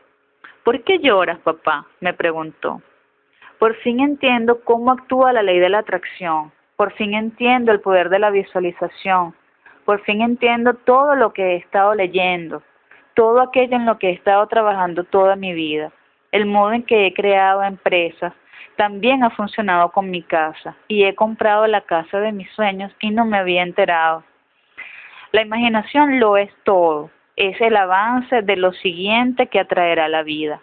¿Por 0.64 0.82
qué 0.82 0.98
lloras, 0.98 1.38
papá? 1.38 1.86
me 2.00 2.14
preguntó. 2.14 2.82
Por 3.58 3.76
fin 3.76 4.00
entiendo 4.00 4.60
cómo 4.64 4.92
actúa 4.92 5.32
la 5.32 5.42
ley 5.42 5.58
de 5.58 5.68
la 5.68 5.78
atracción. 5.78 6.52
Por 6.76 6.92
fin 6.94 7.14
entiendo 7.14 7.72
el 7.72 7.80
poder 7.80 8.08
de 8.08 8.18
la 8.18 8.30
visualización. 8.30 9.34
Por 9.84 10.00
fin 10.02 10.22
entiendo 10.22 10.74
todo 10.74 11.14
lo 11.14 11.32
que 11.32 11.52
he 11.52 11.56
estado 11.56 11.94
leyendo, 11.94 12.62
todo 13.14 13.40
aquello 13.40 13.76
en 13.76 13.86
lo 13.86 13.98
que 13.98 14.08
he 14.08 14.12
estado 14.12 14.46
trabajando 14.46 15.04
toda 15.04 15.36
mi 15.36 15.52
vida, 15.52 15.92
el 16.32 16.46
modo 16.46 16.72
en 16.72 16.82
que 16.82 17.06
he 17.06 17.14
creado 17.14 17.62
empresas, 17.62 18.32
También 18.76 19.22
ha 19.22 19.30
funcionado 19.30 19.92
con 19.92 20.10
mi 20.10 20.22
casa 20.22 20.74
y 20.88 21.04
he 21.04 21.14
comprado 21.14 21.64
la 21.68 21.82
casa 21.82 22.18
de 22.18 22.32
mis 22.32 22.50
sueños 22.52 22.90
y 22.98 23.10
no 23.10 23.24
me 23.24 23.38
había 23.38 23.62
enterado. 23.62 24.24
La 25.30 25.42
imaginación 25.42 26.18
lo 26.18 26.36
es 26.36 26.50
todo, 26.64 27.10
es 27.36 27.60
el 27.60 27.76
avance 27.76 28.42
de 28.42 28.56
lo 28.56 28.72
siguiente 28.72 29.46
que 29.46 29.60
atraerá 29.60 30.08
la 30.08 30.24
vida. 30.24 30.60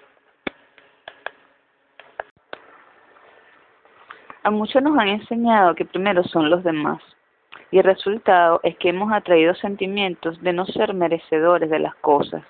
A 4.43 4.49
muchos 4.49 4.81
nos 4.81 4.97
han 4.97 5.07
enseñado 5.07 5.75
que 5.75 5.85
primero 5.85 6.23
son 6.23 6.49
los 6.49 6.63
demás 6.63 6.99
y 7.69 7.77
el 7.77 7.83
resultado 7.83 8.59
es 8.63 8.75
que 8.77 8.89
hemos 8.89 9.11
atraído 9.13 9.53
sentimientos 9.53 10.41
de 10.41 10.51
no 10.51 10.65
ser 10.65 10.95
merecedores 10.95 11.69
de 11.69 11.77
las 11.77 11.93
cosas. 11.95 12.43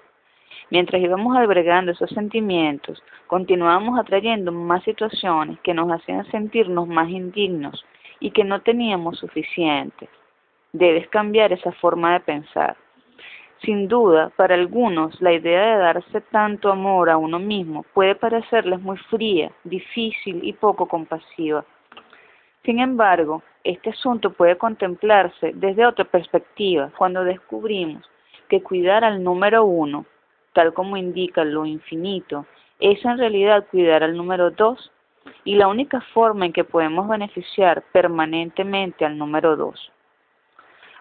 Mientras 0.69 1.01
íbamos 1.01 1.35
albergando 1.35 1.91
esos 1.91 2.09
sentimientos, 2.11 3.03
continuábamos 3.27 3.99
atrayendo 3.99 4.53
más 4.53 4.83
situaciones 4.83 5.59
que 5.59 5.73
nos 5.73 5.91
hacían 5.91 6.25
sentirnos 6.31 6.87
más 6.87 7.09
indignos 7.09 7.85
y 8.21 8.31
que 8.31 8.45
no 8.45 8.61
teníamos 8.61 9.19
suficiente. 9.19 10.07
Debes 10.71 11.09
cambiar 11.09 11.51
esa 11.51 11.73
forma 11.73 12.13
de 12.13 12.21
pensar. 12.21 12.77
Sin 13.65 13.89
duda, 13.89 14.31
para 14.37 14.55
algunos, 14.55 15.21
la 15.21 15.33
idea 15.33 15.75
de 15.75 15.83
darse 15.83 16.21
tanto 16.31 16.71
amor 16.71 17.09
a 17.09 17.17
uno 17.17 17.37
mismo 17.37 17.83
puede 17.93 18.15
parecerles 18.15 18.79
muy 18.79 18.97
fría, 18.97 19.51
difícil 19.65 20.39
y 20.41 20.53
poco 20.53 20.87
compasiva. 20.87 21.63
Sin 22.63 22.79
embargo, 22.79 23.43
este 23.63 23.89
asunto 23.91 24.31
puede 24.31 24.57
contemplarse 24.57 25.51
desde 25.55 25.85
otra 25.85 26.05
perspectiva 26.05 26.91
cuando 26.97 27.23
descubrimos 27.23 28.03
que 28.49 28.61
cuidar 28.61 29.03
al 29.03 29.23
número 29.23 29.65
uno 29.65 30.05
tal 30.53 30.73
como 30.73 30.97
indica 30.97 31.43
lo 31.43 31.65
infinito, 31.65 32.45
es 32.79 33.03
en 33.05 33.17
realidad 33.17 33.67
cuidar 33.69 34.03
al 34.03 34.17
número 34.17 34.51
dos 34.51 34.91
y 35.43 35.55
la 35.55 35.67
única 35.67 36.01
forma 36.13 36.45
en 36.45 36.53
que 36.53 36.63
podemos 36.63 37.07
beneficiar 37.07 37.83
permanentemente 37.91 39.05
al 39.05 39.17
número 39.17 39.55
dos. 39.55 39.91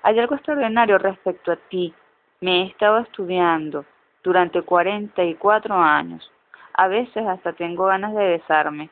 Hay 0.03 0.19
algo 0.19 0.35
extraordinario 0.35 0.99
respecto 0.99 1.53
a 1.53 1.57
ti. 1.57 1.93
Me 2.41 2.63
he 2.63 2.67
estado 2.67 2.99
estudiando 2.99 3.85
durante 4.23 4.63
44 4.63 5.75
años. 5.75 6.31
A 6.75 6.89
veces 6.89 7.27
hasta 7.27 7.53
tengo 7.53 7.87
ganas 7.87 8.15
de 8.15 8.29
besarme. 8.29 8.91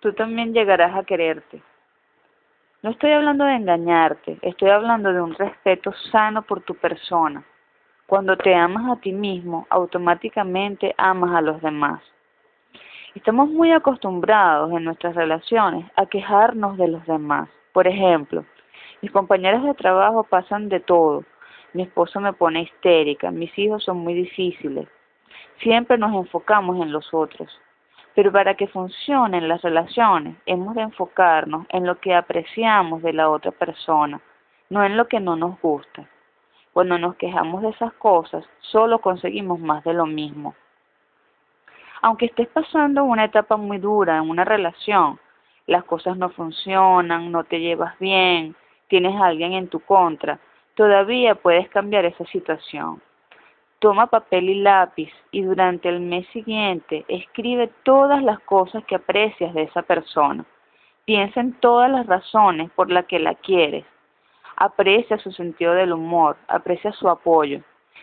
Tú 0.00 0.12
también 0.14 0.54
llegarás 0.54 0.96
a 0.96 1.04
quererte. 1.04 1.62
No 2.82 2.88
estoy 2.92 3.12
hablando 3.12 3.44
de 3.44 3.56
engañarte, 3.56 4.38
estoy 4.40 4.70
hablando 4.70 5.12
de 5.12 5.20
un 5.20 5.34
respeto 5.34 5.92
sano 6.10 6.40
por 6.40 6.62
tu 6.62 6.74
persona, 6.74 7.44
cuando 8.06 8.38
te 8.38 8.54
amas 8.54 8.90
a 8.90 8.98
ti 8.98 9.12
mismo, 9.12 9.66
automáticamente 9.68 10.94
amas 10.96 11.34
a 11.34 11.42
los 11.42 11.60
demás. 11.60 12.00
Estamos 13.14 13.50
muy 13.50 13.70
acostumbrados 13.72 14.72
en 14.72 14.84
nuestras 14.84 15.14
relaciones 15.14 15.84
a 15.94 16.06
quejarnos 16.06 16.78
de 16.78 16.88
los 16.88 17.04
demás. 17.04 17.50
Por 17.74 17.86
ejemplo, 17.86 18.46
mis 19.02 19.12
compañeros 19.12 19.62
de 19.62 19.74
trabajo 19.74 20.24
pasan 20.24 20.70
de 20.70 20.80
todo. 20.80 21.24
Mi 21.74 21.82
esposo 21.82 22.18
me 22.18 22.32
pone 22.32 22.62
histérica, 22.62 23.30
mis 23.30 23.56
hijos 23.58 23.84
son 23.84 23.98
muy 23.98 24.14
difíciles. 24.14 24.88
Siempre 25.58 25.98
nos 25.98 26.14
enfocamos 26.14 26.80
en 26.80 26.92
los 26.92 27.12
otros. 27.12 27.60
Pero 28.14 28.32
para 28.32 28.54
que 28.54 28.66
funcionen 28.66 29.48
las 29.48 29.62
relaciones, 29.62 30.36
hemos 30.46 30.74
de 30.74 30.82
enfocarnos 30.82 31.66
en 31.68 31.86
lo 31.86 31.98
que 32.00 32.14
apreciamos 32.14 33.02
de 33.02 33.12
la 33.12 33.30
otra 33.30 33.52
persona, 33.52 34.20
no 34.68 34.84
en 34.84 34.96
lo 34.96 35.06
que 35.08 35.20
no 35.20 35.36
nos 35.36 35.60
gusta. 35.60 36.08
Cuando 36.72 36.98
nos 36.98 37.16
quejamos 37.16 37.62
de 37.62 37.70
esas 37.70 37.92
cosas, 37.94 38.44
solo 38.60 39.00
conseguimos 39.00 39.58
más 39.58 39.82
de 39.84 39.94
lo 39.94 40.06
mismo. 40.06 40.54
Aunque 42.02 42.26
estés 42.26 42.48
pasando 42.48 43.04
una 43.04 43.24
etapa 43.24 43.56
muy 43.56 43.78
dura 43.78 44.16
en 44.16 44.30
una 44.30 44.44
relación, 44.44 45.18
las 45.66 45.84
cosas 45.84 46.16
no 46.16 46.30
funcionan, 46.30 47.30
no 47.30 47.44
te 47.44 47.60
llevas 47.60 47.98
bien, 47.98 48.56
tienes 48.88 49.14
a 49.20 49.26
alguien 49.26 49.52
en 49.52 49.68
tu 49.68 49.80
contra, 49.80 50.38
todavía 50.74 51.34
puedes 51.34 51.68
cambiar 51.68 52.04
esa 52.06 52.24
situación. 52.26 53.00
Toma 53.80 54.06
papel 54.06 54.50
y 54.50 54.54
lápiz 54.56 55.10
y 55.32 55.42
durante 55.42 55.88
el 55.88 56.00
mes 56.00 56.26
siguiente 56.28 57.04
escribe 57.08 57.70
todas 57.82 58.22
las 58.22 58.38
cosas 58.40 58.84
que 58.84 58.94
aprecias 58.94 59.54
de 59.54 59.62
esa 59.62 59.82
persona. 59.82 60.44
Piensa 61.06 61.40
en 61.40 61.54
todas 61.54 61.90
las 61.90 62.06
razones 62.06 62.70
por 62.72 62.90
las 62.90 63.06
que 63.06 63.18
la 63.18 63.34
quieres 63.34 63.84
Aprecia 64.62 65.16
su 65.16 65.32
sentido 65.32 65.72
del 65.72 65.94
humor, 65.94 66.36
aprecia 66.46 66.92
su 66.92 67.08
apoyo. 67.08 67.62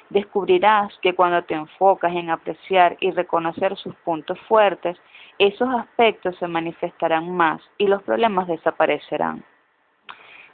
Descubrirás 0.10 0.92
que 1.04 1.14
cuando 1.14 1.44
te 1.44 1.54
enfocas 1.54 2.12
en 2.16 2.32
apreciar 2.32 2.98
y 3.00 3.12
reconocer 3.12 3.78
sus 3.78 3.94
puntos 3.98 4.40
fuertes, 4.48 4.98
esos 5.38 5.70
aspectos 5.70 6.36
se 6.38 6.48
manifestarán 6.48 7.30
más 7.30 7.62
y 7.78 7.86
los 7.86 8.02
problemas 8.02 8.48
desaparecerán. 8.48 9.44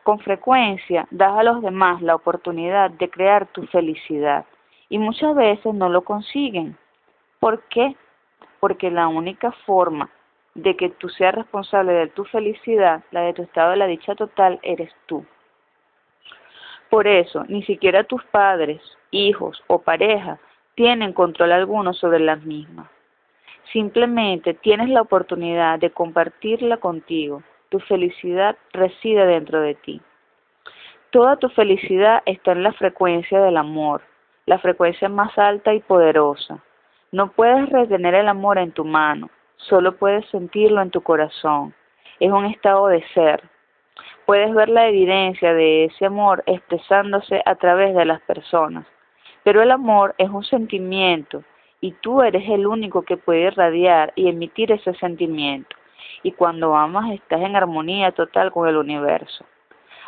Con 0.03 0.19
frecuencia 0.19 1.07
das 1.09 1.37
a 1.37 1.43
los 1.43 1.61
demás 1.61 2.01
la 2.01 2.15
oportunidad 2.15 2.91
de 2.91 3.09
crear 3.09 3.47
tu 3.53 3.65
felicidad 3.67 4.43
y 4.89 4.97
muchas 4.97 5.35
veces 5.35 5.73
no 5.73 5.89
lo 5.89 6.03
consiguen. 6.03 6.77
¿Por 7.39 7.63
qué? 7.63 7.95
Porque 8.59 8.91
la 8.91 9.07
única 9.07 9.51
forma 9.65 10.09
de 10.55 10.75
que 10.75 10.89
tú 10.89 11.09
seas 11.09 11.35
responsable 11.35 11.93
de 11.93 12.07
tu 12.07 12.25
felicidad, 12.25 13.03
la 13.11 13.21
de 13.21 13.33
tu 13.33 13.43
estado 13.43 13.71
de 13.71 13.77
la 13.77 13.87
dicha 13.87 14.15
total, 14.15 14.59
eres 14.61 14.91
tú. 15.05 15.25
Por 16.89 17.07
eso, 17.07 17.43
ni 17.47 17.63
siquiera 17.63 18.03
tus 18.03 18.23
padres, 18.25 18.81
hijos 19.09 19.63
o 19.67 19.79
pareja 19.79 20.39
tienen 20.75 21.13
control 21.13 21.51
alguno 21.51 21.93
sobre 21.93 22.19
las 22.19 22.43
mismas. 22.43 22.87
Simplemente 23.71 24.53
tienes 24.53 24.89
la 24.89 25.01
oportunidad 25.01 25.79
de 25.79 25.91
compartirla 25.91 26.77
contigo. 26.77 27.41
Tu 27.69 27.79
felicidad 27.79 28.57
reside 28.71 29.25
dentro 29.25 29.61
de 29.61 29.73
ti. 29.75 30.01
Toda 31.09 31.37
tu 31.37 31.49
felicidad 31.49 32.21
está 32.25 32.51
en 32.51 32.63
la 32.63 32.73
frecuencia 32.73 33.39
del 33.41 33.57
amor, 33.57 34.01
la 34.45 34.59
frecuencia 34.59 35.09
más 35.09 35.37
alta 35.37 35.73
y 35.73 35.79
poderosa. 35.79 36.59
No 37.11 37.31
puedes 37.31 37.69
retener 37.69 38.15
el 38.15 38.27
amor 38.27 38.57
en 38.57 38.71
tu 38.71 38.83
mano, 38.83 39.29
solo 39.57 39.95
puedes 39.95 40.25
sentirlo 40.27 40.81
en 40.81 40.91
tu 40.91 41.01
corazón. 41.01 41.73
Es 42.19 42.31
un 42.31 42.45
estado 42.45 42.87
de 42.87 43.03
ser, 43.13 43.43
puedes 44.25 44.53
ver 44.53 44.69
la 44.69 44.87
evidencia 44.87 45.53
de 45.53 45.85
ese 45.85 46.05
amor 46.05 46.43
expresándose 46.45 47.41
a 47.45 47.55
través 47.55 47.95
de 47.95 48.05
las 48.05 48.21
personas. 48.21 48.85
Pero 49.43 49.61
el 49.61 49.71
amor 49.71 50.15
es 50.17 50.29
un 50.29 50.43
sentimiento 50.43 51.43
y 51.81 51.91
tú 51.91 52.21
eres 52.21 52.49
el 52.49 52.65
único 52.65 53.01
que 53.01 53.17
puede 53.17 53.41
irradiar 53.41 54.13
y 54.15 54.29
emitir 54.29 54.71
ese 54.71 54.93
sentimiento. 54.95 55.75
Y 56.23 56.31
cuando 56.31 56.75
amas 56.75 57.11
estás 57.11 57.41
en 57.41 57.55
armonía 57.55 58.11
total 58.13 58.51
con 58.51 58.67
el 58.67 58.77
universo. 58.77 59.45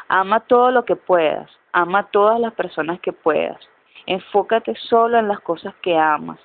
Ama 0.08 0.40
todo 0.42 0.72
lo 0.72 0.86
que 0.86 0.96
puedas, 0.96 1.50
ama 1.74 2.08
todas 2.12 2.40
las 2.40 2.54
personas 2.54 3.00
que 3.02 3.12
puedas. 3.12 3.60
Enfócate 4.08 4.76
solo 4.76 5.18
en 5.18 5.28
las 5.28 5.40
cosas 5.40 5.74
que 5.82 5.98
amas. 5.98 6.40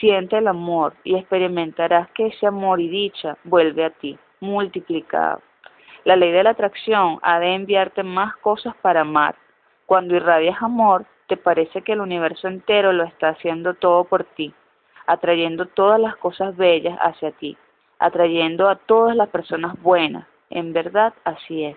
Siente 0.00 0.38
el 0.38 0.48
amor 0.48 0.94
y 1.04 1.16
experimentarás 1.16 2.10
que 2.12 2.28
ese 2.28 2.46
amor 2.46 2.80
y 2.80 2.88
dicha 2.88 3.36
vuelve 3.44 3.84
a 3.84 3.90
ti, 3.90 4.18
multiplicado. 4.40 5.42
La 6.04 6.16
ley 6.16 6.32
de 6.32 6.42
la 6.42 6.50
atracción 6.50 7.18
ha 7.22 7.38
de 7.38 7.54
enviarte 7.54 8.02
más 8.02 8.34
cosas 8.36 8.74
para 8.82 9.02
amar. 9.02 9.36
Cuando 9.86 10.16
irradias 10.16 10.62
amor, 10.62 11.04
te 11.26 11.36
parece 11.36 11.82
que 11.82 11.92
el 11.92 12.00
universo 12.00 12.48
entero 12.48 12.92
lo 12.92 13.04
está 13.04 13.28
haciendo 13.28 13.74
todo 13.74 14.04
por 14.04 14.24
ti, 14.24 14.54
atrayendo 15.06 15.66
todas 15.66 16.00
las 16.00 16.16
cosas 16.16 16.56
bellas 16.56 16.98
hacia 17.00 17.30
ti, 17.32 17.56
atrayendo 17.98 18.68
a 18.68 18.76
todas 18.76 19.14
las 19.14 19.28
personas 19.28 19.80
buenas. 19.82 20.26
En 20.50 20.72
verdad, 20.72 21.12
así 21.24 21.64
es. 21.64 21.76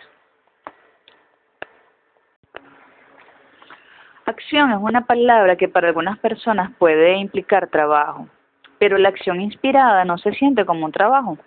Acción 4.36 4.70
es 4.74 4.80
una 4.82 5.06
palabra 5.06 5.56
que 5.56 5.70
para 5.70 5.88
algunas 5.88 6.20
personas 6.20 6.70
puede 6.78 7.16
implicar 7.16 7.70
trabajo, 7.70 8.28
pero 8.80 8.98
la 8.98 9.07
acción 9.07 9.40
inspirada 9.40 10.03
no 10.03 10.18
se 10.18 10.34
siente 10.34 10.66
como 10.66 10.84
un 10.84 10.91
trabajo. 10.91 11.38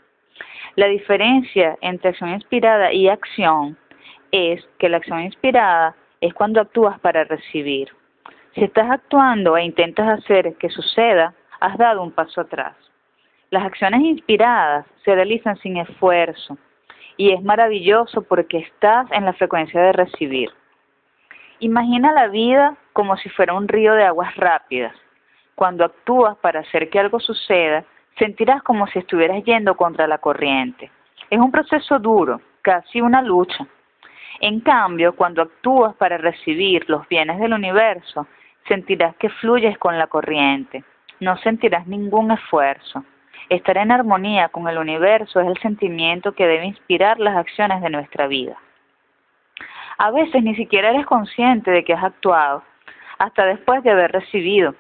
La 0.74 0.86
diferencia 0.86 1.76
entre 1.82 2.08
acción 2.08 2.30
inspirada 2.30 2.90
y 2.90 3.10
acción 3.10 3.76
es 4.32 4.66
que 4.78 4.88
la 4.88 4.96
acción 4.96 5.20
inspirada 5.20 5.94
es 6.22 6.32
cuando 6.32 6.62
actúas 6.62 6.98
para 7.00 7.24
recibir. 7.24 7.90
Si 8.54 8.64
estás 8.64 8.90
actuando 8.90 9.58
e 9.58 9.64
intentas 9.64 10.08
hacer 10.20 10.54
que 10.54 10.70
suceda, 10.70 11.34
has 11.60 11.76
dado 11.76 12.02
un 12.02 12.10
paso 12.10 12.40
atrás. 12.40 12.74
Las 13.50 13.64
acciones 13.64 14.00
inspiradas 14.00 14.86
se 15.04 15.14
realizan 15.14 15.58
sin 15.58 15.76
esfuerzo 15.76 16.56
y 17.18 17.32
es 17.32 17.42
maravilloso 17.42 18.22
porque 18.22 18.56
estás 18.56 19.12
en 19.12 19.26
la 19.26 19.34
frecuencia 19.34 19.78
de 19.78 19.92
recibir. 19.92 20.48
Imagina 21.60 22.12
la 22.12 22.28
vida 22.28 22.76
como 22.92 23.16
si 23.16 23.28
fuera 23.30 23.54
un 23.54 23.66
río 23.66 23.94
de 23.94 24.04
aguas 24.04 24.36
rápidas. 24.36 24.94
Cuando 25.56 25.84
actúas 25.84 26.36
para 26.36 26.60
hacer 26.60 26.88
que 26.88 27.00
algo 27.00 27.18
suceda, 27.18 27.84
sentirás 28.16 28.62
como 28.62 28.86
si 28.86 29.00
estuvieras 29.00 29.42
yendo 29.44 29.76
contra 29.76 30.06
la 30.06 30.18
corriente. 30.18 30.90
Es 31.28 31.38
un 31.40 31.50
proceso 31.50 31.98
duro, 31.98 32.40
casi 32.62 33.00
una 33.00 33.22
lucha. 33.22 33.66
En 34.40 34.60
cambio, 34.60 35.16
cuando 35.16 35.42
actúas 35.42 35.96
para 35.96 36.16
recibir 36.16 36.88
los 36.88 37.08
bienes 37.08 37.40
del 37.40 37.52
universo, 37.52 38.28
sentirás 38.68 39.16
que 39.16 39.28
fluyes 39.28 39.76
con 39.78 39.98
la 39.98 40.06
corriente. 40.06 40.84
No 41.18 41.36
sentirás 41.38 41.88
ningún 41.88 42.30
esfuerzo. 42.30 43.04
Estar 43.48 43.78
en 43.78 43.90
armonía 43.90 44.48
con 44.50 44.68
el 44.68 44.78
universo 44.78 45.40
es 45.40 45.48
el 45.48 45.58
sentimiento 45.58 46.32
que 46.32 46.46
debe 46.46 46.66
inspirar 46.66 47.18
las 47.18 47.36
acciones 47.36 47.82
de 47.82 47.90
nuestra 47.90 48.28
vida. 48.28 48.56
A 49.98 50.12
veces 50.12 50.42
ni 50.44 50.54
siquiera 50.54 50.90
eres 50.90 51.06
consciente 51.06 51.70
de 51.70 51.84
que 51.84 51.92
has 51.92 52.04
actuado, 52.04 52.62
hasta 53.18 53.44
después 53.44 53.82
de 53.82 53.90
haber 53.90 54.12
recibido, 54.12 54.74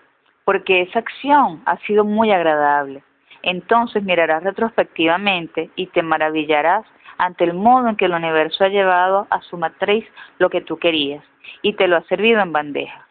porque 0.44 0.82
esa 0.82 1.00
acción 1.00 1.60
ha 1.66 1.76
sido 1.78 2.04
muy 2.04 2.30
agradable. 2.30 3.02
Entonces 3.42 4.02
mirarás 4.02 4.44
retrospectivamente 4.44 5.70
y 5.76 5.86
te 5.86 6.02
maravillarás 6.02 6.86
ante 7.18 7.44
el 7.44 7.54
modo 7.54 7.88
en 7.88 7.96
que 7.96 8.04
el 8.04 8.14
universo 8.14 8.64
ha 8.64 8.68
llevado 8.68 9.26
a 9.30 9.40
su 9.42 9.56
matriz 9.56 10.06
lo 10.38 10.50
que 10.50 10.60
tú 10.60 10.78
querías 10.78 11.24
y 11.62 11.72
te 11.72 11.88
lo 11.88 11.96
ha 11.96 12.02
servido 12.02 12.40
en 12.40 12.52
bandeja. 12.52 13.06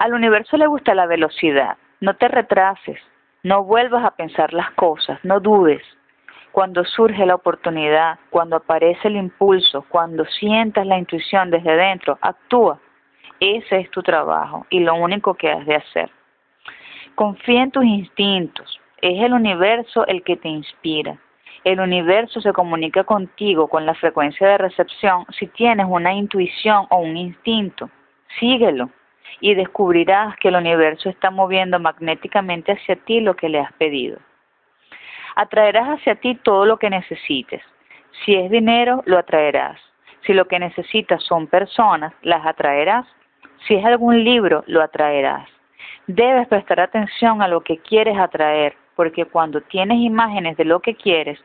Al 0.00 0.14
universo 0.14 0.56
le 0.56 0.66
gusta 0.66 0.94
la 0.94 1.06
velocidad. 1.06 1.76
No 2.00 2.16
te 2.16 2.26
retrases, 2.26 2.98
no 3.44 3.62
vuelvas 3.62 4.04
a 4.04 4.16
pensar 4.16 4.52
las 4.52 4.72
cosas, 4.72 5.20
no 5.24 5.38
dudes. 5.38 5.82
Cuando 6.52 6.84
surge 6.84 7.24
la 7.24 7.34
oportunidad, 7.34 8.18
cuando 8.28 8.56
aparece 8.56 9.08
el 9.08 9.16
impulso, 9.16 9.86
cuando 9.88 10.26
sientas 10.26 10.86
la 10.86 10.98
intuición 10.98 11.50
desde 11.50 11.74
dentro, 11.74 12.18
actúa. 12.20 12.78
Ese 13.40 13.80
es 13.80 13.90
tu 13.90 14.02
trabajo 14.02 14.66
y 14.68 14.80
lo 14.80 14.94
único 14.94 15.32
que 15.34 15.50
has 15.50 15.64
de 15.64 15.76
hacer. 15.76 16.10
Confía 17.14 17.62
en 17.62 17.70
tus 17.70 17.84
instintos. 17.84 18.78
Es 19.00 19.20
el 19.22 19.32
universo 19.32 20.06
el 20.06 20.22
que 20.22 20.36
te 20.36 20.48
inspira. 20.48 21.18
El 21.64 21.80
universo 21.80 22.40
se 22.42 22.52
comunica 22.52 23.04
contigo 23.04 23.68
con 23.68 23.86
la 23.86 23.94
frecuencia 23.94 24.46
de 24.46 24.58
recepción 24.58 25.24
si 25.38 25.46
tienes 25.46 25.86
una 25.88 26.12
intuición 26.12 26.86
o 26.90 26.98
un 26.98 27.16
instinto. 27.16 27.88
Síguelo 28.38 28.90
y 29.40 29.54
descubrirás 29.54 30.36
que 30.36 30.48
el 30.48 30.56
universo 30.56 31.08
está 31.08 31.30
moviendo 31.30 31.78
magnéticamente 31.78 32.72
hacia 32.72 32.96
ti 32.96 33.20
lo 33.20 33.34
que 33.36 33.48
le 33.48 33.60
has 33.60 33.72
pedido. 33.72 34.18
Atraerás 35.36 35.98
hacia 35.98 36.16
ti 36.16 36.34
todo 36.34 36.66
lo 36.66 36.78
que 36.78 36.90
necesites. 36.90 37.62
Si 38.24 38.34
es 38.34 38.50
dinero, 38.50 39.02
lo 39.06 39.18
atraerás. 39.18 39.80
Si 40.26 40.32
lo 40.32 40.46
que 40.46 40.58
necesitas 40.58 41.22
son 41.24 41.46
personas, 41.46 42.12
las 42.22 42.44
atraerás. 42.46 43.06
Si 43.66 43.74
es 43.74 43.84
algún 43.84 44.22
libro, 44.24 44.64
lo 44.66 44.82
atraerás. 44.82 45.48
Debes 46.06 46.48
prestar 46.48 46.80
atención 46.80 47.42
a 47.42 47.48
lo 47.48 47.62
que 47.62 47.78
quieres 47.78 48.18
atraer, 48.18 48.76
porque 48.96 49.24
cuando 49.24 49.60
tienes 49.60 49.98
imágenes 49.98 50.56
de 50.56 50.64
lo 50.64 50.80
que 50.80 50.94
quieres, 50.94 51.38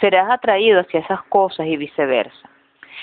serás 0.00 0.30
atraído 0.30 0.80
hacia 0.80 1.00
esas 1.00 1.22
cosas 1.24 1.66
y 1.66 1.76
viceversa. 1.76 2.50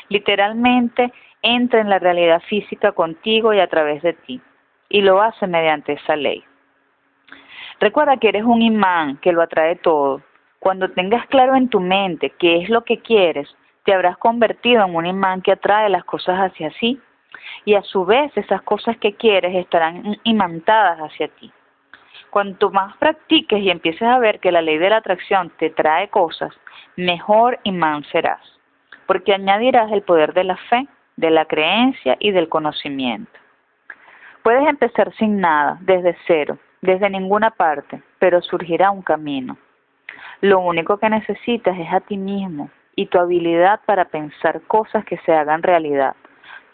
Literalmente 0.09 1.11
entra 1.41 1.81
en 1.81 1.89
la 1.89 1.99
realidad 1.99 2.41
física 2.47 2.91
contigo 2.91 3.53
y 3.53 3.59
a 3.59 3.67
través 3.67 4.01
de 4.01 4.13
ti, 4.13 4.41
y 4.89 5.01
lo 5.01 5.21
hace 5.21 5.47
mediante 5.47 5.93
esa 5.93 6.15
ley. 6.15 6.43
Recuerda 7.79 8.17
que 8.17 8.29
eres 8.29 8.43
un 8.43 8.61
imán 8.61 9.17
que 9.17 9.31
lo 9.31 9.41
atrae 9.41 9.75
todo. 9.75 10.21
Cuando 10.59 10.89
tengas 10.89 11.27
claro 11.27 11.55
en 11.55 11.69
tu 11.69 11.79
mente 11.79 12.31
qué 12.31 12.63
es 12.63 12.69
lo 12.69 12.83
que 12.83 12.99
quieres, 12.99 13.47
te 13.85 13.93
habrás 13.93 14.17
convertido 14.17 14.83
en 14.83 14.95
un 14.95 15.05
imán 15.05 15.41
que 15.41 15.51
atrae 15.51 15.87
las 15.89 16.03
cosas 16.03 16.39
hacia 16.39 16.71
sí, 16.71 16.99
y 17.65 17.75
a 17.75 17.83
su 17.83 18.05
vez 18.05 18.35
esas 18.35 18.61
cosas 18.63 18.97
que 18.97 19.13
quieres 19.13 19.55
estarán 19.55 20.17
imantadas 20.23 20.99
hacia 20.99 21.27
ti. 21.27 21.51
Cuanto 22.31 22.71
más 22.71 22.97
practiques 22.97 23.61
y 23.61 23.69
empieces 23.69 24.07
a 24.07 24.19
ver 24.19 24.39
que 24.39 24.51
la 24.51 24.61
ley 24.61 24.77
de 24.77 24.89
la 24.89 24.97
atracción 24.97 25.51
te 25.57 25.69
trae 25.69 26.09
cosas, 26.09 26.51
mejor 26.95 27.59
imán 27.63 28.03
serás, 28.05 28.41
porque 29.05 29.33
añadirás 29.33 29.91
el 29.91 30.01
poder 30.01 30.33
de 30.33 30.43
la 30.43 30.57
fe, 30.57 30.87
de 31.15 31.29
la 31.29 31.45
creencia 31.45 32.17
y 32.19 32.31
del 32.31 32.49
conocimiento. 32.49 33.31
Puedes 34.43 34.67
empezar 34.67 35.13
sin 35.15 35.39
nada, 35.39 35.77
desde 35.81 36.17
cero, 36.25 36.57
desde 36.81 37.09
ninguna 37.09 37.51
parte, 37.51 38.01
pero 38.19 38.41
surgirá 38.41 38.91
un 38.91 39.01
camino. 39.01 39.57
Lo 40.41 40.59
único 40.59 40.97
que 40.97 41.09
necesitas 41.09 41.77
es 41.77 41.91
a 41.91 41.99
ti 42.01 42.17
mismo 42.17 42.69
y 42.95 43.07
tu 43.07 43.19
habilidad 43.19 43.81
para 43.85 44.05
pensar 44.05 44.61
cosas 44.61 45.05
que 45.05 45.17
se 45.19 45.33
hagan 45.33 45.63
realidad. 45.63 46.15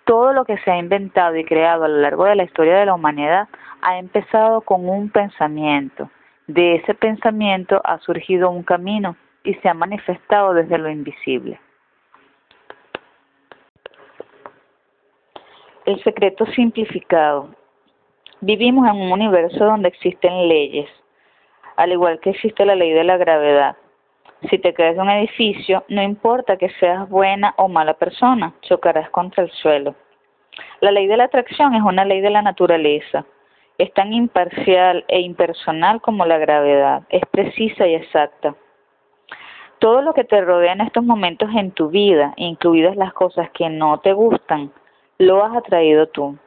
Todo 0.05 0.33
lo 0.33 0.45
que 0.45 0.57
se 0.59 0.71
ha 0.71 0.77
inventado 0.77 1.35
y 1.37 1.45
creado 1.45 1.85
a 1.85 1.87
lo 1.87 1.97
largo 1.97 2.25
de 2.25 2.35
la 2.35 2.43
historia 2.43 2.77
de 2.77 2.85
la 2.85 2.93
humanidad 2.93 3.47
ha 3.81 3.97
empezado 3.97 4.61
con 4.61 4.87
un 4.87 5.09
pensamiento. 5.09 6.09
De 6.47 6.75
ese 6.75 6.93
pensamiento 6.93 7.81
ha 7.85 7.99
surgido 7.99 8.49
un 8.49 8.63
camino 8.63 9.15
y 9.43 9.53
se 9.55 9.69
ha 9.69 9.73
manifestado 9.73 10.53
desde 10.53 10.77
lo 10.77 10.89
invisible. 10.89 11.59
El 15.85 16.01
secreto 16.03 16.45
simplificado. 16.47 17.49
Vivimos 18.45 18.85
en 18.89 18.99
un 18.99 19.13
universo 19.13 19.63
donde 19.63 19.87
existen 19.87 20.49
leyes, 20.49 20.89
al 21.77 21.93
igual 21.93 22.19
que 22.19 22.31
existe 22.31 22.65
la 22.65 22.75
ley 22.75 22.91
de 22.91 23.05
la 23.05 23.15
gravedad. 23.15 23.77
Si 24.49 24.57
te 24.57 24.73
caes 24.73 24.97
de 24.97 25.01
un 25.01 25.09
edificio, 25.09 25.85
no 25.87 26.03
importa 26.03 26.57
que 26.57 26.67
seas 26.71 27.07
buena 27.07 27.53
o 27.55 27.69
mala 27.69 27.93
persona, 27.93 28.53
chocarás 28.63 29.09
contra 29.11 29.45
el 29.45 29.51
suelo. 29.51 29.95
La 30.81 30.91
ley 30.91 31.07
de 31.07 31.15
la 31.15 31.23
atracción 31.23 31.73
es 31.73 31.83
una 31.83 32.03
ley 32.03 32.19
de 32.19 32.31
la 32.31 32.41
naturaleza. 32.41 33.25
Es 33.77 33.93
tan 33.93 34.11
imparcial 34.11 35.05
e 35.07 35.21
impersonal 35.21 36.01
como 36.01 36.25
la 36.25 36.37
gravedad. 36.37 37.03
Es 37.07 37.21
precisa 37.31 37.87
y 37.87 37.95
exacta. 37.95 38.55
Todo 39.79 40.01
lo 40.01 40.13
que 40.13 40.25
te 40.25 40.41
rodea 40.41 40.73
en 40.73 40.81
estos 40.81 41.05
momentos 41.05 41.49
en 41.55 41.71
tu 41.71 41.87
vida, 41.87 42.33
incluidas 42.35 42.97
las 42.97 43.13
cosas 43.13 43.49
que 43.51 43.69
no 43.69 44.01
te 44.01 44.11
gustan, 44.11 44.73
lo 45.17 45.45
has 45.45 45.55
atraído 45.55 46.07
tú. 46.07 46.37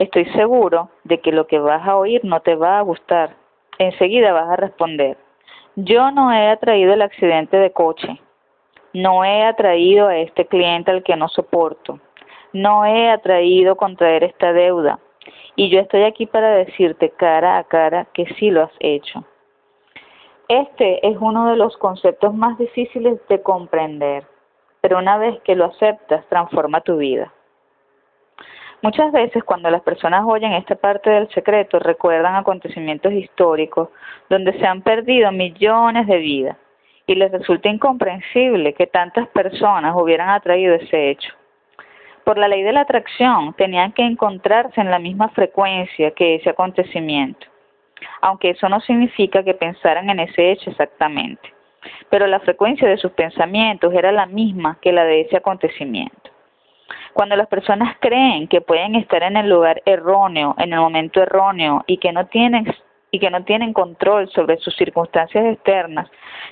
Estoy 0.00 0.24
seguro 0.30 0.88
de 1.04 1.20
que 1.20 1.30
lo 1.30 1.46
que 1.46 1.58
vas 1.58 1.86
a 1.86 1.94
oír 1.94 2.24
no 2.24 2.40
te 2.40 2.54
va 2.54 2.78
a 2.78 2.82
gustar. 2.82 3.36
Enseguida 3.78 4.32
vas 4.32 4.48
a 4.48 4.56
responder, 4.56 5.18
yo 5.76 6.10
no 6.10 6.32
he 6.32 6.48
atraído 6.48 6.94
el 6.94 7.02
accidente 7.02 7.58
de 7.58 7.70
coche, 7.70 8.18
no 8.94 9.26
he 9.26 9.44
atraído 9.44 10.08
a 10.08 10.16
este 10.16 10.46
cliente 10.46 10.90
al 10.90 11.02
que 11.02 11.16
no 11.16 11.28
soporto, 11.28 12.00
no 12.54 12.86
he 12.86 13.10
atraído 13.10 13.76
contraer 13.76 14.24
esta 14.24 14.54
deuda, 14.54 14.98
y 15.54 15.68
yo 15.68 15.80
estoy 15.80 16.04
aquí 16.04 16.24
para 16.24 16.50
decirte 16.52 17.10
cara 17.10 17.58
a 17.58 17.64
cara 17.64 18.06
que 18.14 18.24
sí 18.36 18.50
lo 18.50 18.62
has 18.62 18.72
hecho. 18.80 19.22
Este 20.48 21.06
es 21.06 21.18
uno 21.20 21.50
de 21.50 21.56
los 21.56 21.76
conceptos 21.76 22.32
más 22.32 22.56
difíciles 22.56 23.20
de 23.28 23.42
comprender, 23.42 24.24
pero 24.80 24.96
una 24.96 25.18
vez 25.18 25.38
que 25.42 25.56
lo 25.56 25.66
aceptas, 25.66 26.26
transforma 26.30 26.80
tu 26.80 26.96
vida. 26.96 27.34
Muchas 28.82 29.12
veces 29.12 29.44
cuando 29.44 29.70
las 29.70 29.82
personas 29.82 30.24
oyen 30.26 30.52
esta 30.52 30.74
parte 30.74 31.10
del 31.10 31.28
secreto 31.30 31.78
recuerdan 31.78 32.34
acontecimientos 32.34 33.12
históricos 33.12 33.90
donde 34.28 34.58
se 34.58 34.66
han 34.66 34.82
perdido 34.82 35.30
millones 35.32 36.06
de 36.06 36.18
vidas 36.18 36.56
y 37.06 37.14
les 37.14 37.30
resulta 37.30 37.68
incomprensible 37.68 38.72
que 38.74 38.86
tantas 38.86 39.28
personas 39.28 39.94
hubieran 39.96 40.30
atraído 40.30 40.74
ese 40.74 41.10
hecho. 41.10 41.32
Por 42.24 42.38
la 42.38 42.48
ley 42.48 42.62
de 42.62 42.72
la 42.72 42.82
atracción 42.82 43.52
tenían 43.54 43.92
que 43.92 44.02
encontrarse 44.02 44.80
en 44.80 44.90
la 44.90 44.98
misma 44.98 45.28
frecuencia 45.30 46.12
que 46.12 46.36
ese 46.36 46.50
acontecimiento 46.50 47.50
aunque 48.20 48.50
eso 48.50 48.68
no 48.68 48.80
significa 48.80 49.42
que 49.42 49.54
pensaran 49.54 50.10
en 50.10 50.20
ese 50.20 50.50
hecho 50.50 50.70
exactamente, 50.70 51.52
pero 52.08 52.26
la 52.26 52.40
frecuencia 52.40 52.88
de 52.88 52.96
sus 52.96 53.12
pensamientos 53.12 53.92
era 53.94 54.12
la 54.12 54.26
misma 54.26 54.78
que 54.80 54.92
la 54.92 55.04
de 55.04 55.22
ese 55.22 55.36
acontecimiento. 55.36 56.19
Cuando 57.12 57.36
las 57.36 57.48
personas 57.48 57.96
creen 58.00 58.48
que 58.48 58.60
pueden 58.60 58.94
estar 58.94 59.22
en 59.22 59.36
el 59.36 59.48
lugar 59.48 59.82
erróneo, 59.84 60.54
en 60.58 60.72
el 60.72 60.80
momento 60.80 61.22
erróneo 61.22 61.84
y 61.86 61.98
que 61.98 62.12
no 62.12 62.26
tienen 62.26 62.72
y 63.12 63.18
que 63.18 63.30
no 63.30 63.42
tienen 63.42 63.72
control 63.72 64.30
sobre 64.30 64.58
sus 64.58 64.76
circunstancias 64.76 65.44
externas, 65.44 66.08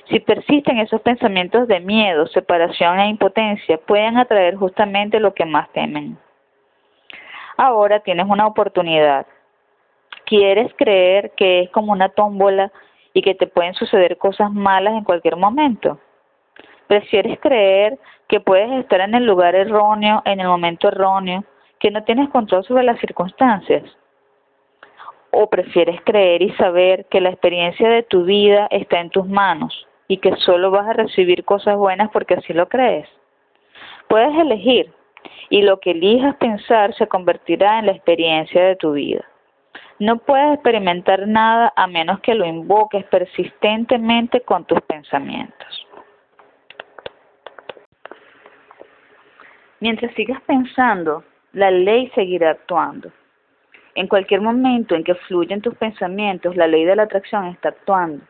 si 0.09 0.19
persisten 0.19 0.77
esos 0.79 0.99
pensamientos 1.01 1.69
de 1.69 1.79
miedo, 1.79 2.27
separación 2.27 2.99
e 2.99 3.07
impotencia, 3.07 3.77
pueden 3.77 4.17
atraer 4.17 4.55
justamente 4.55 5.21
lo 5.21 5.33
que 5.33 5.45
más 5.45 5.69
temen. 5.71 6.17
Ahora 7.55 8.01
tienes 8.01 8.25
una 8.27 8.45
oportunidad 8.45 9.25
quieres 10.29 10.71
creer 10.77 11.31
que 11.35 11.61
es 11.61 11.69
como 11.71 11.91
una 11.91 12.09
tómbola 12.09 12.71
y 13.13 13.23
que 13.23 13.33
te 13.33 13.47
pueden 13.47 13.73
suceder 13.73 14.17
cosas 14.17 14.51
malas 14.51 14.93
en 14.93 15.03
cualquier 15.03 15.35
momento. 15.35 15.99
Prefieres 16.87 17.39
creer 17.39 17.97
que 18.29 18.39
puedes 18.39 18.71
estar 18.73 19.01
en 19.01 19.15
el 19.15 19.25
lugar 19.25 19.55
erróneo, 19.55 20.21
en 20.23 20.39
el 20.39 20.47
momento 20.47 20.87
erróneo, 20.87 21.43
que 21.79 21.89
no 21.89 22.03
tienes 22.03 22.29
control 22.29 22.63
sobre 22.63 22.83
las 22.83 22.99
circunstancias. 22.99 23.83
O 25.31 25.49
prefieres 25.49 25.99
creer 26.05 26.43
y 26.43 26.51
saber 26.51 27.05
que 27.05 27.21
la 27.21 27.29
experiencia 27.29 27.89
de 27.89 28.03
tu 28.03 28.23
vida 28.23 28.67
está 28.69 28.99
en 28.99 29.09
tus 29.09 29.27
manos 29.27 29.87
y 30.07 30.17
que 30.17 30.35
solo 30.37 30.69
vas 30.69 30.87
a 30.87 30.93
recibir 30.93 31.43
cosas 31.43 31.75
buenas 31.75 32.09
porque 32.11 32.35
así 32.35 32.53
lo 32.53 32.69
crees. 32.69 33.09
Puedes 34.07 34.35
elegir 34.37 34.93
y 35.49 35.63
lo 35.63 35.79
que 35.79 35.91
elijas 35.91 36.35
pensar 36.35 36.93
se 36.95 37.07
convertirá 37.07 37.79
en 37.79 37.87
la 37.87 37.93
experiencia 37.93 38.63
de 38.63 38.75
tu 38.75 38.93
vida. 38.93 39.25
No 39.97 40.17
puedes 40.17 40.53
experimentar 40.53 41.27
nada 41.27 41.73
a 41.75 41.87
menos 41.87 42.19
que 42.21 42.35
lo 42.35 42.45
invoques 42.45 43.05
persistentemente 43.05 44.41
con 44.41 44.65
tus 44.65 44.81
pensamientos. 44.81 45.88
Mientras 49.81 50.13
sigas 50.15 50.41
pensando, 50.41 51.23
la 51.53 51.71
ley 51.71 52.11
seguirá 52.13 52.51
actuando. 52.51 53.11
En 53.95 54.07
cualquier 54.07 54.41
momento 54.41 54.95
en 54.95 55.03
que 55.03 55.15
fluyen 55.15 55.61
tus 55.61 55.75
pensamientos, 55.75 56.55
la 56.55 56.67
ley 56.67 56.83
de 56.85 56.95
la 56.95 57.03
atracción 57.03 57.45
está 57.47 57.69
actuando. 57.69 58.23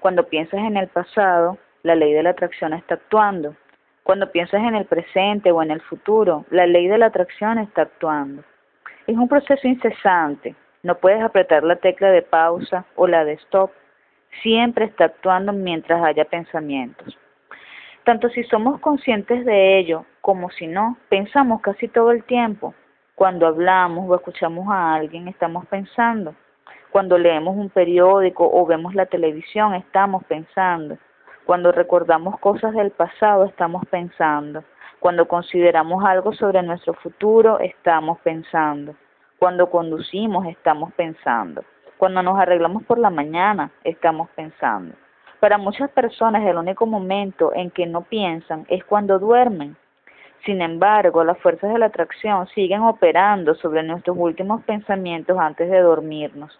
Cuando 0.00 0.28
piensas 0.28 0.60
en 0.60 0.76
el 0.76 0.88
pasado, 0.88 1.58
la 1.82 1.94
ley 1.94 2.12
de 2.12 2.22
la 2.22 2.30
atracción 2.30 2.72
está 2.72 2.94
actuando. 2.94 3.56
Cuando 4.04 4.30
piensas 4.30 4.62
en 4.62 4.76
el 4.76 4.84
presente 4.84 5.50
o 5.50 5.62
en 5.62 5.72
el 5.72 5.80
futuro, 5.80 6.44
la 6.50 6.66
ley 6.66 6.86
de 6.86 6.98
la 6.98 7.06
atracción 7.06 7.58
está 7.58 7.82
actuando. 7.82 8.44
Es 9.06 9.16
un 9.16 9.28
proceso 9.28 9.66
incesante. 9.66 10.54
No 10.84 10.96
puedes 10.98 11.22
apretar 11.22 11.64
la 11.64 11.76
tecla 11.76 12.10
de 12.10 12.22
pausa 12.22 12.84
o 12.94 13.08
la 13.08 13.24
de 13.24 13.32
stop. 13.32 13.72
Siempre 14.42 14.84
está 14.84 15.06
actuando 15.06 15.52
mientras 15.52 16.02
haya 16.04 16.24
pensamientos. 16.24 17.18
Tanto 18.06 18.28
si 18.28 18.44
somos 18.44 18.78
conscientes 18.78 19.44
de 19.44 19.80
ello 19.80 20.04
como 20.20 20.48
si 20.50 20.68
no, 20.68 20.96
pensamos 21.08 21.60
casi 21.60 21.88
todo 21.88 22.12
el 22.12 22.22
tiempo. 22.22 22.72
Cuando 23.16 23.48
hablamos 23.48 24.08
o 24.08 24.14
escuchamos 24.14 24.68
a 24.68 24.94
alguien, 24.94 25.26
estamos 25.26 25.66
pensando. 25.66 26.32
Cuando 26.92 27.18
leemos 27.18 27.56
un 27.56 27.68
periódico 27.68 28.48
o 28.48 28.64
vemos 28.64 28.94
la 28.94 29.06
televisión, 29.06 29.74
estamos 29.74 30.22
pensando. 30.26 30.98
Cuando 31.46 31.72
recordamos 31.72 32.38
cosas 32.38 32.74
del 32.74 32.92
pasado, 32.92 33.44
estamos 33.44 33.82
pensando. 33.90 34.62
Cuando 35.00 35.26
consideramos 35.26 36.04
algo 36.04 36.32
sobre 36.32 36.62
nuestro 36.62 36.94
futuro, 36.94 37.58
estamos 37.58 38.20
pensando. 38.20 38.94
Cuando 39.36 39.68
conducimos, 39.68 40.46
estamos 40.46 40.92
pensando. 40.92 41.64
Cuando 41.98 42.22
nos 42.22 42.38
arreglamos 42.38 42.84
por 42.84 43.00
la 43.00 43.10
mañana, 43.10 43.72
estamos 43.82 44.30
pensando. 44.36 44.94
Para 45.40 45.58
muchas 45.58 45.90
personas 45.90 46.44
el 46.44 46.56
único 46.56 46.86
momento 46.86 47.52
en 47.54 47.70
que 47.70 47.86
no 47.86 48.02
piensan 48.02 48.64
es 48.68 48.84
cuando 48.84 49.18
duermen. 49.18 49.76
Sin 50.44 50.62
embargo, 50.62 51.24
las 51.24 51.38
fuerzas 51.38 51.72
de 51.72 51.78
la 51.78 51.86
atracción 51.86 52.46
siguen 52.48 52.82
operando 52.82 53.54
sobre 53.56 53.82
nuestros 53.82 54.16
últimos 54.18 54.62
pensamientos 54.64 55.36
antes 55.38 55.70
de 55.70 55.80
dormirnos. 55.80 56.58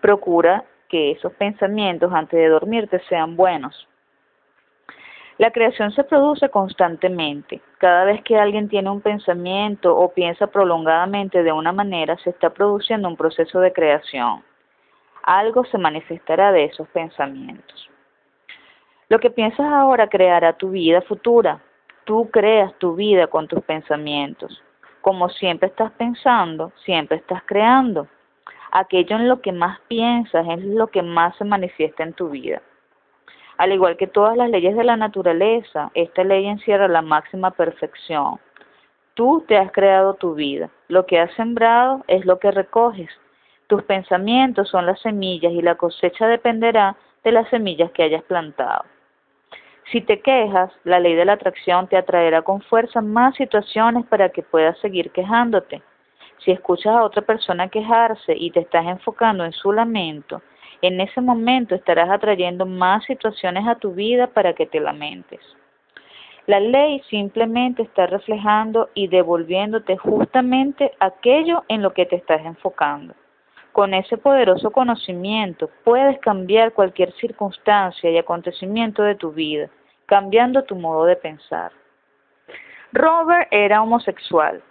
Procura 0.00 0.64
que 0.88 1.12
esos 1.12 1.32
pensamientos 1.34 2.12
antes 2.12 2.38
de 2.38 2.48
dormirte 2.48 3.00
sean 3.08 3.36
buenos. 3.36 3.86
La 5.36 5.52
creación 5.52 5.92
se 5.92 6.02
produce 6.02 6.48
constantemente. 6.48 7.60
Cada 7.78 8.04
vez 8.04 8.22
que 8.24 8.36
alguien 8.36 8.68
tiene 8.68 8.90
un 8.90 9.00
pensamiento 9.00 9.96
o 9.96 10.12
piensa 10.12 10.48
prolongadamente 10.48 11.44
de 11.44 11.52
una 11.52 11.70
manera, 11.70 12.16
se 12.18 12.30
está 12.30 12.50
produciendo 12.50 13.06
un 13.06 13.16
proceso 13.16 13.60
de 13.60 13.72
creación. 13.72 14.42
Algo 15.22 15.64
se 15.66 15.78
manifestará 15.78 16.50
de 16.50 16.64
esos 16.64 16.88
pensamientos. 16.88 17.88
Lo 19.10 19.18
que 19.20 19.30
piensas 19.30 19.66
ahora 19.66 20.06
creará 20.08 20.52
tu 20.52 20.70
vida 20.70 21.00
futura. 21.00 21.62
Tú 22.04 22.28
creas 22.30 22.74
tu 22.78 22.94
vida 22.94 23.26
con 23.26 23.48
tus 23.48 23.62
pensamientos. 23.62 24.62
Como 25.00 25.30
siempre 25.30 25.68
estás 25.68 25.92
pensando, 25.92 26.72
siempre 26.84 27.16
estás 27.16 27.42
creando. 27.46 28.06
Aquello 28.70 29.16
en 29.16 29.26
lo 29.26 29.40
que 29.40 29.50
más 29.50 29.80
piensas 29.88 30.46
es 30.46 30.62
lo 30.62 30.88
que 30.88 31.02
más 31.02 31.34
se 31.36 31.44
manifiesta 31.44 32.02
en 32.02 32.12
tu 32.12 32.28
vida. 32.28 32.60
Al 33.56 33.72
igual 33.72 33.96
que 33.96 34.06
todas 34.06 34.36
las 34.36 34.50
leyes 34.50 34.76
de 34.76 34.84
la 34.84 34.98
naturaleza, 34.98 35.90
esta 35.94 36.22
ley 36.22 36.46
encierra 36.46 36.86
la 36.86 37.00
máxima 37.00 37.50
perfección. 37.50 38.38
Tú 39.14 39.42
te 39.48 39.56
has 39.56 39.72
creado 39.72 40.14
tu 40.14 40.34
vida. 40.34 40.68
Lo 40.88 41.06
que 41.06 41.18
has 41.18 41.32
sembrado 41.32 42.04
es 42.08 42.26
lo 42.26 42.38
que 42.38 42.50
recoges. 42.50 43.10
Tus 43.68 43.82
pensamientos 43.84 44.68
son 44.68 44.84
las 44.84 45.00
semillas 45.00 45.52
y 45.52 45.62
la 45.62 45.76
cosecha 45.76 46.26
dependerá 46.26 46.94
de 47.24 47.32
las 47.32 47.48
semillas 47.48 47.90
que 47.92 48.02
hayas 48.02 48.22
plantado. 48.24 48.84
Si 49.90 50.02
te 50.02 50.20
quejas, 50.20 50.70
la 50.84 51.00
ley 51.00 51.14
de 51.14 51.24
la 51.24 51.32
atracción 51.32 51.88
te 51.88 51.96
atraerá 51.96 52.42
con 52.42 52.60
fuerza 52.60 53.00
más 53.00 53.34
situaciones 53.36 54.04
para 54.04 54.28
que 54.28 54.42
puedas 54.42 54.78
seguir 54.80 55.10
quejándote. 55.12 55.80
Si 56.44 56.50
escuchas 56.50 56.94
a 56.94 57.04
otra 57.04 57.22
persona 57.22 57.68
quejarse 57.68 58.34
y 58.36 58.50
te 58.50 58.60
estás 58.60 58.84
enfocando 58.86 59.46
en 59.46 59.52
su 59.52 59.72
lamento, 59.72 60.42
en 60.82 61.00
ese 61.00 61.22
momento 61.22 61.74
estarás 61.74 62.10
atrayendo 62.10 62.66
más 62.66 63.02
situaciones 63.04 63.66
a 63.66 63.76
tu 63.76 63.92
vida 63.92 64.26
para 64.26 64.52
que 64.52 64.66
te 64.66 64.78
lamentes. 64.78 65.40
La 66.46 66.60
ley 66.60 67.00
simplemente 67.08 67.82
está 67.82 68.06
reflejando 68.06 68.90
y 68.92 69.08
devolviéndote 69.08 69.96
justamente 69.96 70.92
aquello 71.00 71.64
en 71.68 71.80
lo 71.80 71.94
que 71.94 72.04
te 72.04 72.16
estás 72.16 72.44
enfocando. 72.44 73.14
Con 73.72 73.94
ese 73.94 74.18
poderoso 74.18 74.70
conocimiento 74.70 75.70
puedes 75.82 76.18
cambiar 76.20 76.72
cualquier 76.72 77.12
circunstancia 77.14 78.10
y 78.10 78.18
acontecimiento 78.18 79.02
de 79.02 79.14
tu 79.14 79.32
vida 79.32 79.70
cambiando 80.08 80.64
tu 80.64 80.74
modo 80.74 81.04
de 81.04 81.16
pensar. 81.16 81.70
Robert 82.92 83.46
era 83.50 83.82
homosexual. 83.82 84.62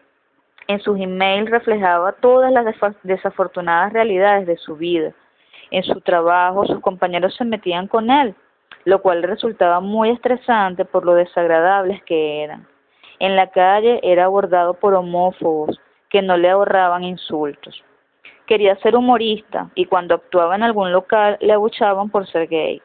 En 0.68 0.80
sus 0.82 1.00
emails 1.00 1.50
reflejaba 1.50 2.12
todas 2.14 2.52
las 2.52 2.66
desafortunadas 3.04 3.94
realidades 3.94 4.48
de 4.48 4.58
su 4.58 4.76
vida. 4.76 5.14
En 5.70 5.84
su 5.84 6.02
trabajo 6.02 6.66
sus 6.66 6.80
compañeros 6.82 7.36
se 7.36 7.46
metían 7.46 7.88
con 7.88 8.10
él, 8.10 8.36
lo 8.84 9.02
cual 9.02 9.22
resultaba 9.22 9.80
muy 9.80 10.10
estresante 10.10 10.86
por 10.86 11.06
lo 11.06 11.14
desagradables 11.14 12.04
que 12.04 12.44
eran. 12.44 12.68
En 13.20 13.36
la 13.36 13.48
calle 13.52 14.00
era 14.02 14.26
abordado 14.26 14.74
por 14.74 14.96
homófobos 14.96 15.80
que 16.10 16.24
no 16.24 16.36
le 16.36 16.50
ahorraban 16.50 17.04
insultos. 17.04 17.84
Quería 18.48 18.76
ser 18.78 18.96
humorista 18.96 19.70
y 19.76 19.86
cuando 19.86 20.16
actuaba 20.16 20.56
en 20.56 20.64
algún 20.64 20.92
local 20.92 21.38
le 21.42 21.54
abuchaban 21.54 22.10
por 22.10 22.26
ser 22.28 22.48
gay. 22.48 22.82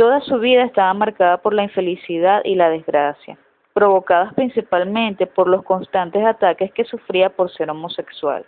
Toda 0.00 0.22
su 0.22 0.38
vida 0.38 0.62
estaba 0.62 0.94
marcada 0.94 1.42
por 1.42 1.52
la 1.52 1.62
infelicidad 1.62 2.40
y 2.42 2.54
la 2.54 2.70
desgracia, 2.70 3.36
provocadas 3.74 4.32
principalmente 4.32 5.26
por 5.26 5.46
los 5.46 5.62
constantes 5.62 6.24
ataques 6.24 6.72
que 6.72 6.86
sufría 6.86 7.28
por 7.28 7.50
ser 7.50 7.68
homosexual. 7.68 8.46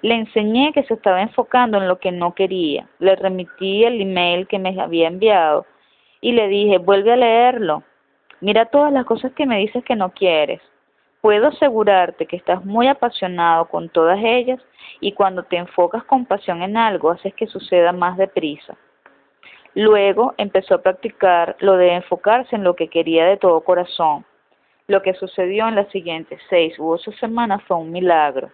Le 0.00 0.14
enseñé 0.14 0.72
que 0.72 0.82
se 0.84 0.94
estaba 0.94 1.20
enfocando 1.20 1.76
en 1.76 1.86
lo 1.86 1.98
que 1.98 2.10
no 2.10 2.34
quería, 2.34 2.88
le 3.00 3.16
remití 3.16 3.84
el 3.84 4.00
email 4.00 4.48
que 4.48 4.58
me 4.58 4.80
había 4.80 5.08
enviado 5.08 5.66
y 6.22 6.32
le 6.32 6.48
dije, 6.48 6.78
vuelve 6.78 7.12
a 7.12 7.16
leerlo, 7.16 7.82
mira 8.40 8.64
todas 8.64 8.94
las 8.94 9.04
cosas 9.04 9.32
que 9.32 9.44
me 9.44 9.58
dices 9.58 9.84
que 9.84 9.94
no 9.94 10.08
quieres. 10.08 10.62
Puedo 11.20 11.48
asegurarte 11.48 12.24
que 12.24 12.36
estás 12.36 12.64
muy 12.64 12.88
apasionado 12.88 13.66
con 13.68 13.90
todas 13.90 14.18
ellas 14.24 14.58
y 15.00 15.12
cuando 15.12 15.42
te 15.42 15.58
enfocas 15.58 16.02
con 16.04 16.24
pasión 16.24 16.62
en 16.62 16.78
algo 16.78 17.10
haces 17.10 17.34
que 17.34 17.46
suceda 17.46 17.92
más 17.92 18.16
deprisa. 18.16 18.78
Luego 19.74 20.34
empezó 20.36 20.74
a 20.74 20.82
practicar 20.82 21.56
lo 21.60 21.76
de 21.76 21.94
enfocarse 21.94 22.56
en 22.56 22.64
lo 22.64 22.74
que 22.74 22.88
quería 22.88 23.26
de 23.26 23.36
todo 23.36 23.60
corazón. 23.60 24.24
Lo 24.88 25.02
que 25.02 25.14
sucedió 25.14 25.68
en 25.68 25.76
las 25.76 25.88
siguientes 25.90 26.40
seis 26.48 26.76
u 26.78 26.90
ocho 26.90 27.12
semanas 27.12 27.62
fue 27.68 27.76
un 27.76 27.92
milagro. 27.92 28.50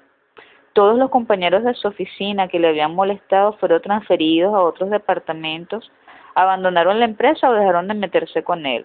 Todos 0.75 0.99
los 0.99 1.09
compañeros 1.09 1.65
de 1.65 1.73
su 1.73 1.89
oficina 1.89 2.49
que 2.49 2.59
le 2.59 2.69
habían 2.69 2.95
molestado 2.95 3.55
fueron 3.55 3.81
transferidos 3.81 4.55
a 4.55 4.61
otros 4.61 4.91
departamentos, 4.91 5.91
abandonaron 6.35 6.99
la 6.99 7.07
empresa 7.07 7.49
o 7.49 7.55
dejaron 7.55 7.89
de 7.89 7.95
meterse 7.95 8.45
con 8.45 8.67
él. 8.67 8.85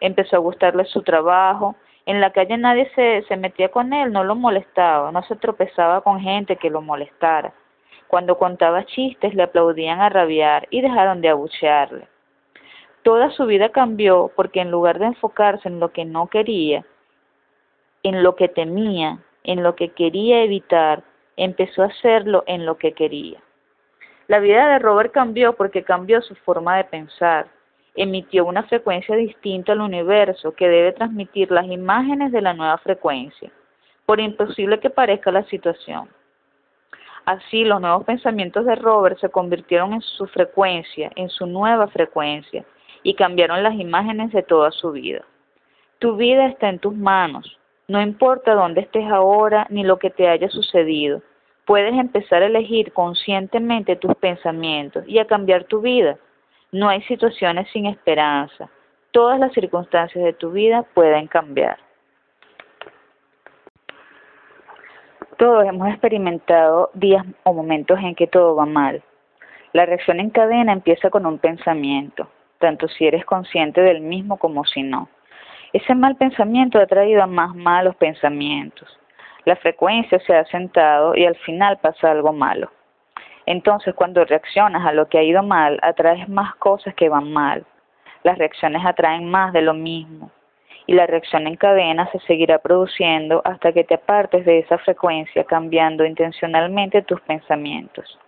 Empezó 0.00 0.36
a 0.36 0.38
gustarle 0.38 0.86
su 0.86 1.02
trabajo. 1.02 1.76
En 2.06 2.22
la 2.22 2.30
calle 2.30 2.56
nadie 2.56 2.90
se, 2.94 3.22
se 3.28 3.36
metía 3.36 3.68
con 3.68 3.92
él, 3.92 4.10
no 4.12 4.24
lo 4.24 4.34
molestaba, 4.34 5.12
no 5.12 5.22
se 5.24 5.36
tropezaba 5.36 6.00
con 6.00 6.20
gente 6.20 6.56
que 6.56 6.70
lo 6.70 6.80
molestara. 6.80 7.52
Cuando 8.08 8.38
contaba 8.38 8.86
chistes 8.86 9.34
le 9.34 9.42
aplaudían 9.42 10.00
a 10.00 10.08
rabiar 10.08 10.68
y 10.70 10.80
dejaron 10.80 11.20
de 11.20 11.28
abuchearle. 11.28 12.08
Toda 13.02 13.30
su 13.30 13.46
vida 13.46 13.68
cambió 13.70 14.30
porque 14.34 14.60
en 14.60 14.70
lugar 14.70 14.98
de 14.98 15.06
enfocarse 15.06 15.68
en 15.68 15.80
lo 15.80 15.92
que 15.92 16.04
no 16.04 16.26
quería, 16.28 16.84
en 18.02 18.22
lo 18.22 18.34
que 18.36 18.48
temía, 18.48 19.18
en 19.44 19.62
lo 19.62 19.76
que 19.76 19.90
quería 19.90 20.42
evitar, 20.42 21.02
empezó 21.36 21.82
a 21.82 21.86
hacerlo 21.86 22.44
en 22.46 22.66
lo 22.66 22.78
que 22.78 22.92
quería. 22.92 23.40
La 24.28 24.40
vida 24.40 24.68
de 24.70 24.78
Robert 24.80 25.12
cambió 25.12 25.54
porque 25.54 25.84
cambió 25.84 26.20
su 26.20 26.34
forma 26.34 26.76
de 26.76 26.84
pensar. 26.84 27.46
Emitió 27.94 28.44
una 28.44 28.64
frecuencia 28.64 29.14
distinta 29.14 29.72
al 29.72 29.80
universo 29.80 30.52
que 30.52 30.68
debe 30.68 30.92
transmitir 30.92 31.50
las 31.50 31.66
imágenes 31.66 32.32
de 32.32 32.42
la 32.42 32.52
nueva 32.52 32.76
frecuencia, 32.78 33.50
por 34.04 34.20
imposible 34.20 34.80
que 34.80 34.90
parezca 34.90 35.30
la 35.30 35.44
situación. 35.44 36.08
Así, 37.26 37.64
los 37.64 37.80
nuevos 37.80 38.04
pensamientos 38.04 38.64
de 38.66 38.76
Robert 38.76 39.18
se 39.18 39.28
convirtieron 39.28 39.92
en 39.92 40.00
su 40.00 40.28
frecuencia, 40.28 41.10
en 41.16 41.28
su 41.28 41.44
nueva 41.44 41.88
frecuencia, 41.88 42.64
y 43.02 43.14
cambiaron 43.14 43.64
las 43.64 43.74
imágenes 43.74 44.32
de 44.32 44.44
toda 44.44 44.70
su 44.70 44.92
vida. 44.92 45.24
Tu 45.98 46.14
vida 46.14 46.46
está 46.46 46.68
en 46.68 46.78
tus 46.78 46.94
manos. 46.94 47.58
No 47.88 48.00
importa 48.00 48.54
dónde 48.54 48.82
estés 48.82 49.10
ahora 49.10 49.66
ni 49.70 49.82
lo 49.82 49.98
que 49.98 50.10
te 50.10 50.28
haya 50.28 50.48
sucedido. 50.48 51.20
Puedes 51.64 51.94
empezar 51.94 52.44
a 52.44 52.46
elegir 52.46 52.92
conscientemente 52.92 53.96
tus 53.96 54.14
pensamientos 54.14 55.02
y 55.08 55.18
a 55.18 55.26
cambiar 55.26 55.64
tu 55.64 55.80
vida. 55.80 56.18
No 56.70 56.88
hay 56.88 57.02
situaciones 57.02 57.68
sin 57.72 57.86
esperanza. 57.86 58.70
Todas 59.10 59.40
las 59.40 59.52
circunstancias 59.52 60.24
de 60.24 60.32
tu 60.32 60.52
vida 60.52 60.84
pueden 60.94 61.26
cambiar. 61.26 61.78
Todos 65.36 65.66
hemos 65.66 65.88
experimentado 65.88 66.90
días 66.94 67.22
o 67.42 67.52
momentos 67.52 67.98
en 68.00 68.14
que 68.14 68.26
todo 68.26 68.56
va 68.56 68.64
mal. 68.64 69.02
La 69.74 69.84
reacción 69.84 70.18
en 70.18 70.30
cadena 70.30 70.72
empieza 70.72 71.10
con 71.10 71.26
un 71.26 71.38
pensamiento, 71.38 72.26
tanto 72.58 72.88
si 72.88 73.06
eres 73.06 73.26
consciente 73.26 73.82
del 73.82 74.00
mismo 74.00 74.38
como 74.38 74.64
si 74.64 74.82
no. 74.82 75.10
Ese 75.74 75.94
mal 75.94 76.16
pensamiento 76.16 76.78
ha 76.78 76.86
traído 76.86 77.22
a 77.22 77.26
más 77.26 77.54
malos 77.54 77.94
pensamientos. 77.96 78.88
La 79.44 79.56
frecuencia 79.56 80.18
se 80.20 80.34
ha 80.34 80.46
sentado 80.46 81.14
y 81.14 81.26
al 81.26 81.36
final 81.36 81.76
pasa 81.82 82.10
algo 82.10 82.32
malo. 82.32 82.70
Entonces, 83.44 83.94
cuando 83.94 84.24
reaccionas 84.24 84.86
a 84.86 84.92
lo 84.92 85.06
que 85.10 85.18
ha 85.18 85.22
ido 85.22 85.42
mal, 85.42 85.78
atraes 85.82 86.26
más 86.30 86.54
cosas 86.54 86.94
que 86.94 87.10
van 87.10 87.30
mal. 87.30 87.66
Las 88.22 88.38
reacciones 88.38 88.84
atraen 88.86 89.30
más 89.30 89.52
de 89.52 89.60
lo 89.60 89.74
mismo. 89.74 90.30
Y 90.86 90.94
la 90.94 91.06
reacción 91.06 91.46
en 91.46 91.56
cadena 91.56 92.10
se 92.12 92.20
seguirá 92.20 92.58
produciendo 92.58 93.42
hasta 93.44 93.72
que 93.72 93.84
te 93.84 93.94
apartes 93.94 94.44
de 94.44 94.60
esa 94.60 94.78
frecuencia, 94.78 95.44
cambiando 95.44 96.04
intencionalmente 96.04 97.02
tus 97.02 97.20
pensamientos. 97.22 98.18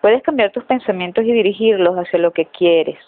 Puedes 0.00 0.22
cambiar 0.22 0.52
tus 0.52 0.64
pensamientos 0.64 1.24
y 1.24 1.32
dirigirlos 1.32 1.96
hacia 1.96 2.18
lo 2.18 2.32
que 2.32 2.46
quieres. 2.46 2.98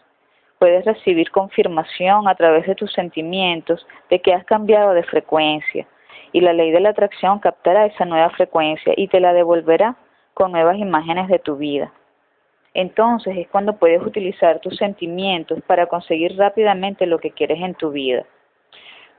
Puedes 0.59 0.85
recibir 0.85 1.31
confirmación 1.31 2.27
a 2.27 2.35
través 2.35 2.67
de 2.67 2.75
tus 2.75 2.93
sentimientos 2.93 3.87
de 4.11 4.21
que 4.21 4.35
has 4.35 4.45
cambiado 4.45 4.93
de 4.93 5.05
frecuencia 5.05 5.87
y 6.33 6.41
la 6.41 6.53
ley 6.53 6.71
de 6.71 6.81
la 6.81 6.91
atracción 6.91 7.39
captará 7.39 7.87
esa 7.87 8.05
nueva 8.05 8.31
frecuencia 8.31 8.93
y 8.97 9.09
te 9.09 9.21
la 9.21 9.33
devolverá 9.33 9.97
con 10.35 10.53
nuevas 10.53 10.79
imágenes 10.79 11.29
de 11.29 11.39
tu 11.39 11.57
vida. 11.57 11.93
Entonces 12.75 13.37
es 13.37 13.49
cuando 13.49 13.77
puedes 13.77 14.01
utilizar 14.03 14.61
tus 14.61 14.77
sentimientos 14.77 15.61
para 15.67 15.87
conseguir 15.87 16.37
rápidamente 16.37 17.07
lo 17.07 17.19
que 17.19 17.33
quieres 17.33 17.61
en 17.61 17.75
tu 17.75 17.91
vida. 17.91 18.25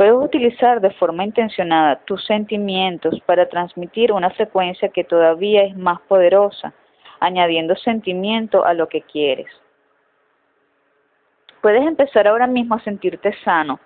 Puedes 0.02 0.16
utilizar 0.16 0.82
de 0.82 0.90
forma 0.90 1.24
intencionada 1.24 1.98
tus 2.06 2.26
sentimientos 2.26 3.22
para 3.28 3.48
transmitir 3.48 4.12
una 4.12 4.32
frecuencia 4.32 4.90
que 4.90 5.04
todavía 5.04 5.62
es 5.62 5.78
más 5.78 6.02
poderosa 6.08 6.74
añadiendo 7.20 7.76
sentimiento 7.76 8.66
a 8.66 8.74
lo 8.74 8.90
que 8.90 9.04
quieres. 9.04 9.46
Puedes 11.62 11.86
empezar 11.86 12.28
ahora 12.28 12.48
mismo 12.48 12.74
a 12.74 12.84
sentirte 12.84 13.32
sano, 13.44 13.80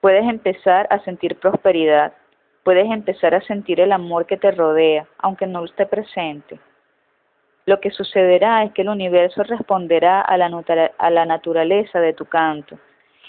puedes 0.00 0.24
empezar 0.24 0.86
a 0.88 1.00
sentir 1.00 1.38
prosperidad, 1.38 2.14
puedes 2.62 2.90
empezar 2.90 3.34
a 3.34 3.42
sentir 3.42 3.80
el 3.80 3.92
amor 3.92 4.24
que 4.24 4.38
te 4.38 4.50
rodea, 4.50 5.06
aunque 5.18 5.46
no 5.46 5.62
esté 5.66 5.84
presente. 5.84 6.58
Lo 7.66 7.80
que 7.80 7.90
sucederá 7.90 8.64
es 8.64 8.72
que 8.72 8.80
el 8.80 8.88
universo 8.88 9.42
responderá 9.42 10.22
a 10.22 10.38
la, 10.38 10.48
a 10.96 11.10
la 11.10 11.26
naturaleza 11.26 12.00
de 12.00 12.14
tu 12.14 12.24
canto. 12.24 12.78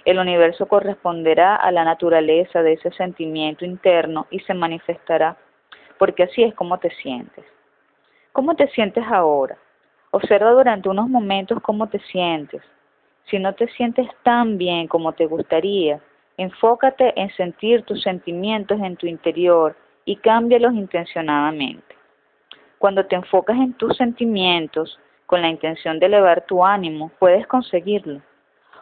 El 0.03 0.19
universo 0.19 0.67
corresponderá 0.67 1.55
a 1.55 1.71
la 1.71 1.83
naturaleza 1.83 2.61
de 2.61 2.73
ese 2.73 2.91
sentimiento 2.91 3.65
interno 3.65 4.27
y 4.29 4.39
se 4.39 4.53
manifestará, 4.53 5.37
porque 5.97 6.23
así 6.23 6.43
es 6.43 6.53
como 6.53 6.77
te 6.79 6.89
sientes. 7.01 7.45
¿Cómo 8.33 8.55
te 8.55 8.67
sientes 8.67 9.05
ahora? 9.07 9.57
Observa 10.11 10.51
durante 10.51 10.89
unos 10.89 11.09
momentos 11.09 11.61
cómo 11.61 11.87
te 11.87 11.99
sientes. 11.99 12.61
Si 13.29 13.39
no 13.39 13.55
te 13.55 13.67
sientes 13.69 14.07
tan 14.23 14.57
bien 14.57 14.87
como 14.87 15.13
te 15.13 15.25
gustaría, 15.25 15.99
enfócate 16.37 17.19
en 17.19 17.29
sentir 17.31 17.83
tus 17.83 18.01
sentimientos 18.03 18.79
en 18.81 18.97
tu 18.97 19.07
interior 19.07 19.75
y 20.03 20.17
cámbialos 20.17 20.73
intencionadamente. 20.73 21.95
Cuando 22.77 23.05
te 23.05 23.15
enfocas 23.15 23.57
en 23.57 23.73
tus 23.73 23.97
sentimientos 23.97 24.99
con 25.25 25.41
la 25.41 25.49
intención 25.49 25.97
de 25.99 26.05
elevar 26.05 26.45
tu 26.45 26.63
ánimo, 26.63 27.11
puedes 27.19 27.47
conseguirlo. 27.47 28.21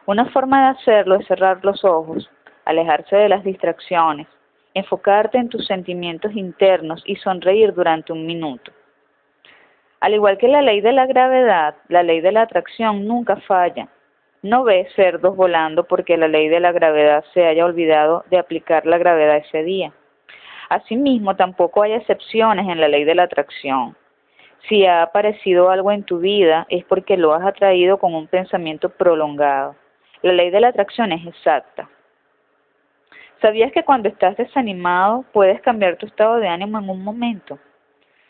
Una 0.06 0.26
forma 0.26 0.64
de 0.64 0.78
hacerlo 0.78 1.16
es 1.16 1.26
cerrar 1.28 1.64
los 1.64 1.86
ojos, 1.86 2.30
alejarse 2.66 3.16
de 3.16 3.30
las 3.30 3.44
distracciones, 3.46 4.28
enfocarte 4.74 5.38
en 5.38 5.48
tus 5.48 5.66
sentimientos 5.66 6.34
internos 6.36 7.02
y 7.06 7.16
sonreír 7.16 7.74
durante 7.74 8.12
un 8.12 8.26
minuto. 8.26 8.74
Al 10.02 10.14
igual 10.14 10.38
que 10.38 10.50
la 10.50 10.62
ley 10.62 10.82
de 10.82 10.92
la 10.92 11.06
gravedad, 11.06 11.76
la 11.88 12.04
ley 12.04 12.20
de 12.20 12.34
la 12.34 12.42
atracción 12.42 13.08
nunca 13.08 13.38
falla. 13.48 13.88
No 14.42 14.66
ves 14.66 14.92
cerdos 14.94 15.38
volando 15.38 15.86
porque 15.86 16.18
la 16.18 16.28
ley 16.28 16.50
de 16.50 16.60
la 16.60 16.74
gravedad 16.74 17.24
se 17.34 17.46
haya 17.46 17.64
olvidado 17.64 18.26
de 18.30 18.40
aplicar 18.40 18.86
la 18.86 18.98
gravedad 18.98 19.38
ese 19.38 19.64
día. 19.64 19.94
Asimismo, 20.68 21.38
tampoco 21.38 21.82
hay 21.82 21.94
excepciones 21.94 22.68
en 22.68 22.82
la 22.82 22.90
ley 22.90 23.06
de 23.06 23.16
la 23.16 23.24
atracción. 23.24 23.96
Si 24.68 24.86
ha 24.86 25.02
aparecido 25.02 25.70
algo 25.70 25.94
en 25.94 26.04
tu 26.04 26.20
vida 26.20 26.66
es 26.70 26.84
porque 26.84 27.16
lo 27.16 27.34
has 27.34 27.46
atraído 27.46 27.98
con 28.00 28.14
un 28.14 28.28
pensamiento 28.28 28.90
prolongado. 28.90 29.76
La 30.24 30.32
ley 30.32 30.52
de 30.52 30.62
la 30.62 30.70
atracción 30.70 31.12
es 31.12 31.28
exacta. 31.28 31.90
¿Sabías 33.42 33.74
que 33.74 33.84
cuando 33.84 34.08
estás 34.08 34.38
desanimado 34.38 35.26
puedes 35.34 35.60
cambiar 35.60 35.98
tu 35.98 36.06
estado 36.06 36.38
de 36.38 36.48
ánimo 36.48 36.80
en 36.80 36.90
un 36.90 37.04
momento? 37.04 37.60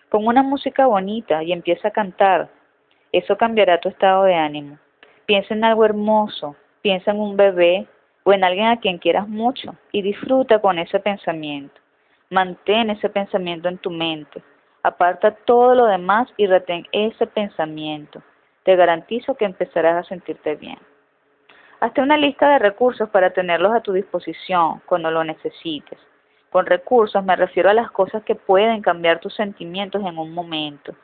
Pon 0.09 0.25
una 0.25 0.41
música 0.41 0.87
bonita 0.87 1.43
y 1.43 1.53
empieza 1.53 1.89
a 1.89 1.91
cantar. 1.91 2.49
Eso 3.11 3.37
cambiará 3.37 3.79
tu 3.79 3.89
estado 3.89 4.23
de 4.23 4.33
ánimo. 4.33 4.79
Piensa 5.27 5.53
en 5.53 5.63
algo 5.63 5.85
hermoso, 5.85 6.55
piensa 6.81 7.11
en 7.11 7.19
un 7.19 7.37
bebé 7.37 7.85
o 8.23 8.33
en 8.33 8.43
alguien 8.43 8.69
a 8.69 8.79
quien 8.79 8.97
quieras 8.97 9.27
mucho 9.27 9.75
y 9.91 10.01
disfruta 10.01 10.57
con 10.59 10.79
ese 10.79 10.99
pensamiento. 10.99 11.79
Mantén 12.31 12.89
ese 12.89 13.07
pensamiento 13.07 13.69
en 13.69 13.77
tu 13.77 13.91
mente. 13.91 14.41
Aparta 14.81 15.29
todo 15.45 15.75
lo 15.75 15.85
demás 15.85 16.27
y 16.37 16.47
retén 16.47 16.87
ese 16.91 17.27
pensamiento. 17.27 18.23
Te 18.63 18.75
garantizo 18.75 19.35
que 19.35 19.45
empezarás 19.45 20.03
a 20.03 20.09
sentirte 20.09 20.55
bien. 20.55 20.79
Hazte 21.83 21.99
una 21.99 22.15
lista 22.15 22.49
de 22.49 22.59
recursos 22.59 23.09
para 23.09 23.31
tenerlos 23.31 23.73
a 23.73 23.81
tu 23.81 23.91
disposición 23.91 24.81
cuando 24.85 25.11
lo 25.11 25.21
necesites. 25.25 25.99
Con 26.49 26.65
recursos 26.65 27.21
me 27.25 27.35
refiero 27.35 27.69
a 27.69 27.73
las 27.73 27.91
cosas 27.91 28.23
que 28.23 28.35
pueden 28.35 28.81
cambiar 28.81 29.19
tus 29.19 29.35
sentimientos 29.35 30.01
en 30.05 30.17
un 30.17 30.33
momento. 30.33 30.95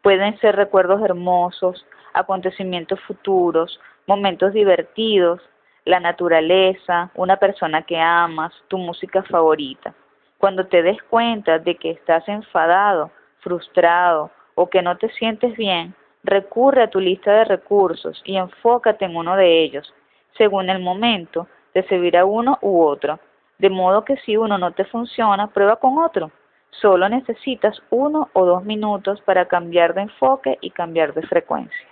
Pueden 0.00 0.38
ser 0.38 0.54
recuerdos 0.54 1.02
hermosos, 1.02 1.84
acontecimientos 2.12 3.00
futuros, 3.00 3.80
momentos 4.06 4.52
divertidos, 4.52 5.40
la 5.84 5.98
naturaleza, 5.98 7.10
una 7.16 7.38
persona 7.38 7.82
que 7.82 7.98
amas, 7.98 8.52
tu 8.68 8.78
música 8.78 9.24
favorita. 9.24 9.92
Cuando 10.38 10.68
te 10.68 10.84
des 10.84 11.02
cuenta 11.10 11.58
de 11.58 11.74
que 11.74 11.90
estás 11.90 12.28
enfadado, 12.28 13.10
frustrado 13.40 14.30
o 14.54 14.70
que 14.70 14.82
no 14.82 14.96
te 14.98 15.08
sientes 15.14 15.56
bien, 15.56 15.96
recurre 16.22 16.84
a 16.84 16.90
tu 16.90 17.00
lista 17.00 17.32
de 17.32 17.44
recursos 17.44 18.22
y 18.24 18.36
enfócate 18.36 19.04
en 19.04 19.16
uno 19.16 19.34
de 19.34 19.64
ellos. 19.64 19.92
Según 20.36 20.70
el 20.70 20.80
momento, 20.80 21.46
servirá 21.84 22.24
uno 22.24 22.58
u 22.62 22.82
otro. 22.82 23.18
De 23.58 23.70
modo 23.70 24.04
que 24.04 24.16
si 24.18 24.36
uno 24.36 24.58
no 24.58 24.72
te 24.72 24.84
funciona, 24.84 25.48
prueba 25.48 25.76
con 25.76 25.98
otro. 25.98 26.30
Solo 26.70 27.08
necesitas 27.08 27.80
uno 27.90 28.28
o 28.32 28.44
dos 28.44 28.64
minutos 28.64 29.20
para 29.22 29.46
cambiar 29.46 29.94
de 29.94 30.02
enfoque 30.02 30.58
y 30.60 30.70
cambiar 30.70 31.14
de 31.14 31.22
frecuencia. 31.22 31.88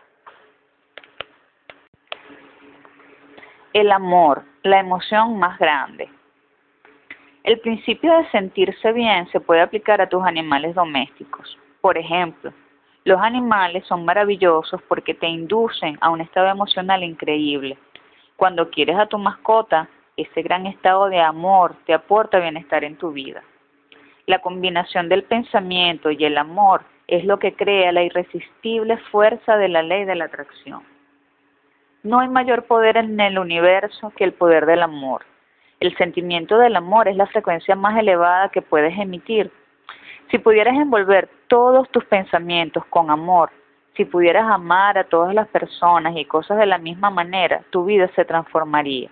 El 3.72 3.90
amor, 3.90 4.42
la 4.62 4.80
emoción 4.80 5.38
más 5.38 5.58
grande. 5.58 6.08
El 7.42 7.60
principio 7.60 8.16
de 8.16 8.28
sentirse 8.30 8.92
bien 8.92 9.28
se 9.28 9.40
puede 9.40 9.60
aplicar 9.60 10.00
a 10.00 10.08
tus 10.08 10.24
animales 10.24 10.74
domésticos. 10.74 11.58
Por 11.80 11.98
ejemplo, 11.98 12.52
los 13.04 13.20
animales 13.20 13.84
son 13.86 14.04
maravillosos 14.04 14.80
porque 14.88 15.14
te 15.14 15.28
inducen 15.28 15.96
a 16.00 16.10
un 16.10 16.20
estado 16.20 16.48
emocional 16.48 17.04
increíble. 17.04 17.78
Cuando 18.36 18.70
quieres 18.70 18.96
a 18.98 19.06
tu 19.06 19.18
mascota, 19.18 19.88
ese 20.16 20.42
gran 20.42 20.66
estado 20.66 21.08
de 21.08 21.20
amor 21.20 21.74
te 21.86 21.94
aporta 21.94 22.38
bienestar 22.38 22.84
en 22.84 22.96
tu 22.96 23.12
vida. 23.12 23.42
La 24.26 24.40
combinación 24.40 25.08
del 25.08 25.24
pensamiento 25.24 26.10
y 26.10 26.24
el 26.24 26.36
amor 26.36 26.82
es 27.06 27.24
lo 27.24 27.38
que 27.38 27.54
crea 27.54 27.92
la 27.92 28.02
irresistible 28.02 28.98
fuerza 29.10 29.56
de 29.56 29.68
la 29.68 29.82
ley 29.82 30.04
de 30.04 30.16
la 30.16 30.24
atracción. 30.24 30.82
No 32.02 32.20
hay 32.20 32.28
mayor 32.28 32.64
poder 32.64 32.96
en 32.96 33.18
el 33.20 33.38
universo 33.38 34.12
que 34.16 34.24
el 34.24 34.32
poder 34.32 34.66
del 34.66 34.82
amor. 34.82 35.24
El 35.80 35.96
sentimiento 35.96 36.58
del 36.58 36.76
amor 36.76 37.08
es 37.08 37.16
la 37.16 37.26
frecuencia 37.26 37.76
más 37.76 37.98
elevada 37.98 38.48
que 38.48 38.62
puedes 38.62 38.98
emitir. 38.98 39.50
Si 40.30 40.38
pudieras 40.38 40.74
envolver 40.74 41.28
todos 41.48 41.88
tus 41.90 42.04
pensamientos 42.04 42.84
con 42.86 43.10
amor, 43.10 43.50
si 43.96 44.04
pudieras 44.04 44.48
amar 44.50 44.98
a 44.98 45.04
todas 45.04 45.34
las 45.34 45.48
personas 45.48 46.16
y 46.16 46.24
cosas 46.24 46.58
de 46.58 46.66
la 46.66 46.78
misma 46.78 47.10
manera, 47.10 47.62
tu 47.70 47.84
vida 47.84 48.08
se 48.14 48.24
transformaría. 48.24 49.10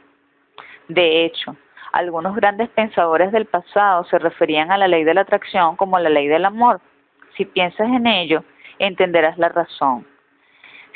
De 0.88 1.24
hecho, 1.24 1.56
algunos 1.92 2.36
grandes 2.36 2.68
pensadores 2.70 3.32
del 3.32 3.46
pasado 3.46 4.04
se 4.04 4.18
referían 4.18 4.70
a 4.72 4.76
la 4.76 4.88
ley 4.88 5.04
de 5.04 5.14
la 5.14 5.22
atracción 5.22 5.76
como 5.76 5.98
la 5.98 6.10
ley 6.10 6.28
del 6.28 6.44
amor. 6.44 6.80
Si 7.36 7.44
piensas 7.44 7.88
en 7.88 8.06
ello, 8.06 8.44
entenderás 8.78 9.38
la 9.38 9.48
razón. 9.48 10.06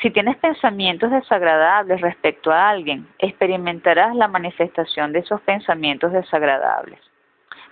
Si 0.01 0.11
tienes 0.11 0.37
pensamientos 0.37 1.11
desagradables 1.11 1.99
respecto 1.99 2.51
a 2.51 2.69
alguien, 2.69 3.07
experimentarás 3.17 4.15
la 4.15 4.27
manifestación 4.27 5.11
de 5.11 5.19
esos 5.19 5.41
pensamientos 5.41 6.13
desagradables. 6.13 6.99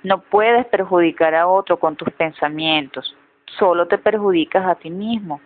No 0.04 0.22
puedes 0.22 0.66
perjudicar 0.66 1.36
a 1.36 1.48
otro 1.48 1.80
con 1.80 1.96
tus 1.96 2.10
pensamientos, 2.12 3.16
solo 3.58 3.88
te 3.88 3.98
perjudicas 3.98 4.66
a 4.66 4.76
ti 4.76 4.90
mismo. 4.90 5.40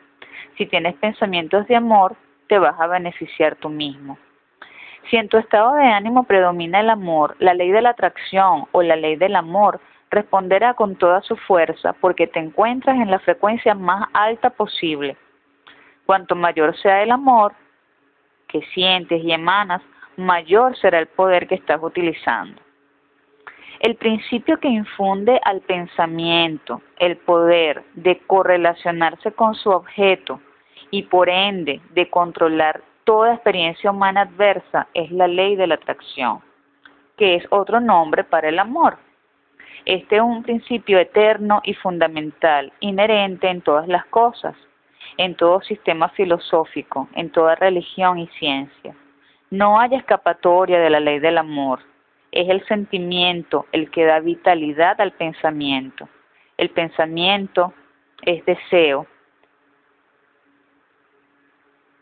Si 0.58 0.66
tienes 0.66 0.96
pensamientos 0.96 1.68
de 1.68 1.76
amor, 1.76 2.16
te 2.48 2.60
vas 2.60 2.80
a 2.80 2.88
beneficiar 2.88 3.56
tú 3.56 3.70
mismo. 3.70 4.18
Si 5.10 5.18
en 5.18 5.30
tu 5.30 5.38
estado 5.38 5.74
de 5.74 5.86
ánimo 5.86 6.24
predomina 6.24 6.80
el 6.80 6.90
amor, 6.90 7.36
la 7.40 7.54
ley 7.54 7.72
de 7.72 7.82
la 7.82 7.92
atracción 7.92 8.66
o 8.72 8.82
la 8.82 8.96
ley 8.96 9.16
del 9.16 9.36
amor 9.36 9.80
responderá 10.10 10.74
con 10.74 10.96
toda 10.96 11.22
su 11.22 11.36
fuerza 11.38 11.94
porque 11.94 12.28
te 12.28 12.40
encuentras 12.40 12.98
en 12.98 13.10
la 13.10 13.20
frecuencia 13.20 13.74
más 13.74 14.10
alta 14.14 14.50
posible. 14.50 15.18
Cuanto 16.06 16.36
mayor 16.36 16.78
sea 16.78 17.02
el 17.02 17.12
amor 17.12 17.54
que 18.48 18.62
sientes 18.74 19.24
y 19.24 19.32
emanas, 19.32 19.82
mayor 20.18 20.78
será 20.78 21.00
el 21.00 21.08
poder 21.08 21.48
que 21.48 21.56
estás 21.56 21.80
utilizando. 21.82 22.62
El 23.82 23.96
principio 23.96 24.60
que 24.60 24.68
infunde 24.68 25.42
al 25.44 25.62
pensamiento 25.62 26.84
el 27.00 27.18
poder 27.18 27.84
de 27.96 28.20
correlacionarse 28.28 29.32
con 29.32 29.56
su 29.56 29.72
objeto 29.72 30.40
y 30.92 31.02
por 31.02 31.30
ende 31.30 31.82
de 31.96 32.08
controlar 32.08 32.84
toda 33.06 33.34
experiencia 33.34 33.90
humana 33.90 34.22
adversa 34.22 34.88
es 34.94 35.10
la 35.10 35.28
ley 35.28 35.56
de 35.56 35.66
la 35.66 35.76
atracción, 35.76 36.42
que 37.18 37.34
es 37.34 37.48
otro 37.50 37.80
nombre 37.80 38.24
para 38.24 38.50
el 38.50 38.60
amor. 38.60 39.00
Este 39.86 40.18
es 40.18 40.22
un 40.22 40.44
principio 40.44 41.00
eterno 41.00 41.62
y 41.64 41.74
fundamental, 41.74 42.72
inherente 42.82 43.50
en 43.50 43.62
todas 43.62 43.88
las 43.88 44.06
cosas, 44.06 44.56
en 45.18 45.34
todo 45.34 45.60
sistema 45.62 46.10
filosófico, 46.10 47.10
en 47.16 47.32
toda 47.32 47.56
religión 47.56 48.20
y 48.20 48.28
ciencia. 48.38 48.96
No 49.50 49.80
hay 49.80 49.96
escapatoria 49.96 50.80
de 50.80 50.92
la 50.92 51.00
ley 51.00 51.18
del 51.18 51.40
amor, 51.40 51.80
es 52.32 52.50
el 52.50 52.66
sentimiento 52.66 53.66
el 53.72 53.92
que 53.92 54.06
da 54.06 54.20
vitalidad 54.20 55.00
al 55.02 55.12
pensamiento. 55.12 56.08
El 56.58 56.70
pensamiento 56.70 57.74
es 58.24 58.46
deseo 58.46 59.06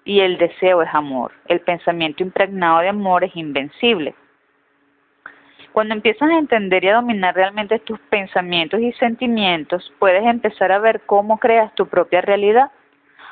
y 0.05 0.19
el 0.21 0.37
deseo 0.37 0.81
es 0.81 0.93
amor. 0.93 1.31
El 1.47 1.61
pensamiento 1.61 2.23
impregnado 2.23 2.79
de 2.79 2.89
amor 2.89 3.23
es 3.23 3.35
invencible. 3.35 4.13
Cuando 5.71 5.93
empiezas 5.93 6.29
a 6.29 6.37
entender 6.37 6.83
y 6.83 6.89
a 6.89 6.95
dominar 6.95 7.35
realmente 7.35 7.79
tus 7.79 7.99
pensamientos 8.09 8.79
y 8.79 8.91
sentimientos, 8.93 9.93
puedes 9.99 10.25
empezar 10.25 10.71
a 10.71 10.79
ver 10.79 11.01
cómo 11.05 11.37
creas 11.37 11.73
tu 11.75 11.87
propia 11.87 12.21
realidad. 12.21 12.71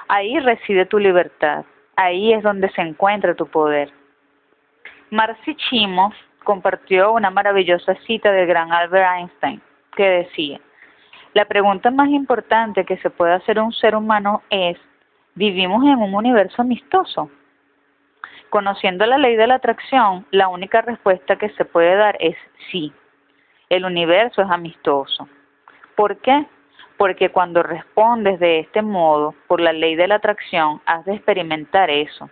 Ahí 0.07 0.40
reside 0.40 0.86
tu 0.86 0.99
libertad. 0.99 1.65
Ahí 1.95 2.34
es 2.34 2.44
donde 2.44 2.69
se 2.69 2.82
encuentra 2.82 3.36
tu 3.36 3.48
poder. 3.48 3.91
Marcy 5.10 5.56
Chimos 5.56 6.14
compartió 6.48 7.11
una 7.11 7.30
maravillosa 7.30 7.94
cita 8.06 8.32
del 8.32 8.48
gran 8.48 8.72
Albert 8.72 9.06
Einstein 9.18 9.61
que 9.98 10.10
decía, 10.10 10.61
la 11.34 11.44
pregunta 11.44 11.91
más 11.91 12.07
importante 12.07 12.86
que 12.86 12.95
se 12.99 13.10
puede 13.10 13.34
hacer 13.34 13.60
a 13.60 13.64
un 13.64 13.74
ser 13.74 13.98
humano 13.98 14.44
es, 14.49 14.78
¿vivimos 15.36 15.84
en 15.84 15.98
un 15.98 16.15
universo 16.15 16.61
amistoso? 16.61 17.30
Conociendo 18.49 19.06
la 19.06 19.18
ley 19.18 19.36
de 19.36 19.45
la 19.45 19.56
atracción, 19.56 20.26
la 20.32 20.48
única 20.48 20.82
respuesta 20.82 21.36
que 21.36 21.49
se 21.49 21.65
puede 21.65 21.98
dar 21.98 22.15
es 22.22 22.38
sí. 22.72 22.94
El 23.68 23.84
universo 23.84 24.41
es 24.41 24.49
amistoso. 24.49 25.28
¿Por 25.98 26.15
qué? 26.22 26.45
Porque 26.95 27.28
cuando 27.30 27.61
respondes 27.61 28.40
de 28.40 28.60
este 28.60 28.82
modo, 28.82 29.36
por 29.48 29.60
la 29.60 29.74
ley 29.74 29.95
de 29.95 30.07
la 30.07 30.15
atracción, 30.15 30.82
has 30.86 31.03
de 31.03 31.15
experimentar 31.15 31.90
eso. 31.90 32.30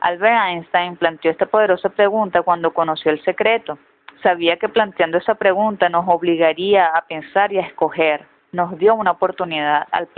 Albert 0.00 0.48
Einstein 0.48 0.96
planteó 0.96 1.30
esta 1.30 1.46
poderosa 1.46 1.88
pregunta 1.88 2.42
cuando 2.42 2.72
conoció 2.72 3.10
el 3.10 3.22
secreto. 3.22 3.78
Sabía 4.22 4.56
que 4.56 4.68
planteando 4.68 5.18
esa 5.18 5.34
pregunta 5.34 5.88
nos 5.88 6.06
obligaría 6.08 6.86
a 6.86 7.02
pensar 7.06 7.52
y 7.52 7.58
a 7.58 7.62
escoger. 7.62 8.26
Nos 8.52 8.78
dio 8.78 8.94
una 8.94 9.12
oportunidad 9.12 9.86
al, 9.90 10.08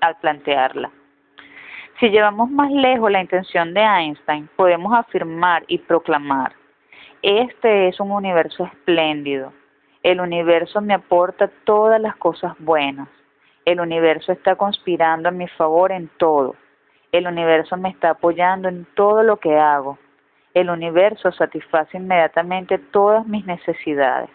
al 0.00 0.16
plantearla. 0.16 0.90
Si 2.00 2.10
llevamos 2.10 2.50
más 2.50 2.70
lejos 2.72 3.10
la 3.10 3.20
intención 3.20 3.72
de 3.72 3.80
Einstein, 3.80 4.48
podemos 4.56 4.92
afirmar 4.92 5.62
y 5.68 5.78
proclamar, 5.78 6.52
este 7.26 7.88
es 7.88 8.00
un 8.00 8.10
universo 8.10 8.66
espléndido. 8.66 9.54
El 10.02 10.20
universo 10.20 10.82
me 10.82 10.92
aporta 10.92 11.48
todas 11.64 11.98
las 11.98 12.16
cosas 12.16 12.52
buenas. 12.58 13.08
El 13.64 13.80
universo 13.80 14.30
está 14.30 14.56
conspirando 14.56 15.30
a 15.30 15.32
mi 15.32 15.48
favor 15.48 15.90
en 15.90 16.10
todo. 16.18 16.54
El 17.14 17.28
universo 17.28 17.76
me 17.76 17.90
está 17.90 18.10
apoyando 18.10 18.68
en 18.68 18.88
todo 18.96 19.22
lo 19.22 19.36
que 19.36 19.56
hago. 19.56 20.00
El 20.52 20.68
universo 20.68 21.30
satisface 21.30 21.96
inmediatamente 21.96 22.76
todas 22.76 23.24
mis 23.24 23.46
necesidades. 23.46 24.28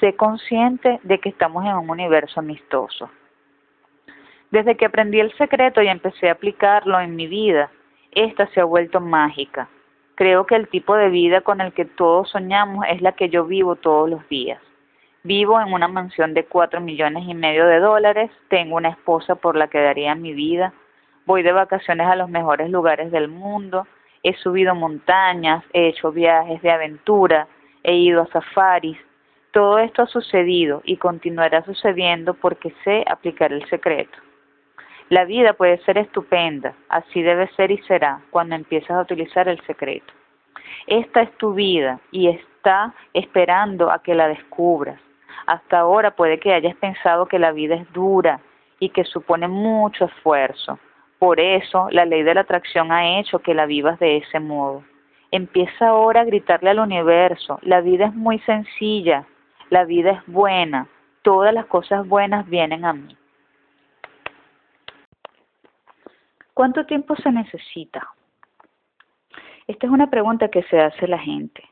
Sé 0.00 0.16
consciente 0.16 0.98
de 1.04 1.20
que 1.20 1.28
estamos 1.28 1.64
en 1.64 1.76
un 1.76 1.88
universo 1.88 2.40
amistoso. 2.40 3.08
Desde 4.50 4.76
que 4.76 4.86
aprendí 4.86 5.20
el 5.20 5.32
secreto 5.34 5.80
y 5.80 5.86
empecé 5.86 6.28
a 6.28 6.32
aplicarlo 6.32 6.98
en 6.98 7.14
mi 7.14 7.28
vida, 7.28 7.70
esta 8.10 8.48
se 8.48 8.62
ha 8.62 8.64
vuelto 8.64 8.98
mágica. 9.00 9.68
Creo 10.16 10.44
que 10.44 10.56
el 10.56 10.66
tipo 10.66 10.96
de 10.96 11.10
vida 11.10 11.42
con 11.42 11.60
el 11.60 11.72
que 11.72 11.84
todos 11.84 12.30
soñamos 12.30 12.84
es 12.90 13.00
la 13.00 13.12
que 13.12 13.28
yo 13.28 13.44
vivo 13.44 13.76
todos 13.76 14.10
los 14.10 14.28
días. 14.28 14.60
Vivo 15.22 15.60
en 15.60 15.72
una 15.72 15.86
mansión 15.86 16.34
de 16.34 16.46
cuatro 16.46 16.80
millones 16.80 17.28
y 17.28 17.34
medio 17.34 17.64
de 17.64 17.78
dólares, 17.78 18.28
tengo 18.48 18.74
una 18.74 18.88
esposa 18.88 19.36
por 19.36 19.54
la 19.54 19.68
que 19.68 19.78
daría 19.78 20.16
mi 20.16 20.32
vida, 20.32 20.72
voy 21.28 21.42
de 21.42 21.52
vacaciones 21.52 22.06
a 22.06 22.16
los 22.16 22.30
mejores 22.30 22.70
lugares 22.70 23.12
del 23.12 23.28
mundo, 23.28 23.86
he 24.22 24.32
subido 24.38 24.74
montañas, 24.74 25.62
he 25.74 25.88
hecho 25.88 26.10
viajes 26.10 26.62
de 26.62 26.70
aventura, 26.70 27.46
he 27.82 27.96
ido 27.96 28.22
a 28.22 28.28
safaris. 28.28 28.96
Todo 29.50 29.78
esto 29.78 30.00
ha 30.00 30.06
sucedido 30.06 30.80
y 30.86 30.96
continuará 30.96 31.62
sucediendo 31.66 32.32
porque 32.32 32.72
sé 32.82 33.04
aplicar 33.06 33.52
el 33.52 33.62
secreto. 33.68 34.16
La 35.10 35.26
vida 35.26 35.52
puede 35.52 35.76
ser 35.84 35.98
estupenda, 35.98 36.72
así 36.88 37.20
debe 37.20 37.46
ser 37.56 37.72
y 37.72 37.78
será 37.82 38.22
cuando 38.30 38.54
empiezas 38.54 38.92
a 38.92 39.02
utilizar 39.02 39.48
el 39.48 39.60
secreto. 39.66 40.10
Esta 40.86 41.20
es 41.20 41.36
tu 41.36 41.52
vida 41.52 42.00
y 42.10 42.28
está 42.28 42.94
esperando 43.12 43.90
a 43.90 44.02
que 44.02 44.14
la 44.14 44.28
descubras. 44.28 44.98
Hasta 45.46 45.80
ahora 45.80 46.10
puede 46.10 46.40
que 46.40 46.54
hayas 46.54 46.76
pensado 46.76 47.26
que 47.26 47.38
la 47.38 47.52
vida 47.52 47.74
es 47.74 47.92
dura 47.92 48.40
y 48.80 48.88
que 48.88 49.04
supone 49.04 49.46
mucho 49.46 50.06
esfuerzo. 50.06 50.78
Por 51.18 51.40
eso 51.40 51.88
la 51.90 52.04
ley 52.04 52.22
de 52.22 52.34
la 52.34 52.42
atracción 52.42 52.92
ha 52.92 53.18
hecho 53.18 53.40
que 53.40 53.54
la 53.54 53.66
vivas 53.66 53.98
de 53.98 54.18
ese 54.18 54.38
modo. 54.40 54.84
Empieza 55.30 55.88
ahora 55.88 56.20
a 56.20 56.24
gritarle 56.24 56.70
al 56.70 56.78
universo, 56.78 57.58
la 57.62 57.80
vida 57.80 58.06
es 58.06 58.14
muy 58.14 58.38
sencilla, 58.40 59.26
la 59.68 59.84
vida 59.84 60.12
es 60.12 60.26
buena, 60.26 60.88
todas 61.22 61.52
las 61.52 61.66
cosas 61.66 62.06
buenas 62.06 62.48
vienen 62.48 62.84
a 62.84 62.92
mí. 62.92 63.16
¿Cuánto 66.54 66.86
tiempo 66.86 67.14
se 67.16 67.30
necesita? 67.30 68.08
Esta 69.66 69.86
es 69.86 69.92
una 69.92 70.08
pregunta 70.08 70.48
que 70.48 70.62
se 70.64 70.80
hace 70.80 71.06
la 71.06 71.18
gente. 71.18 71.62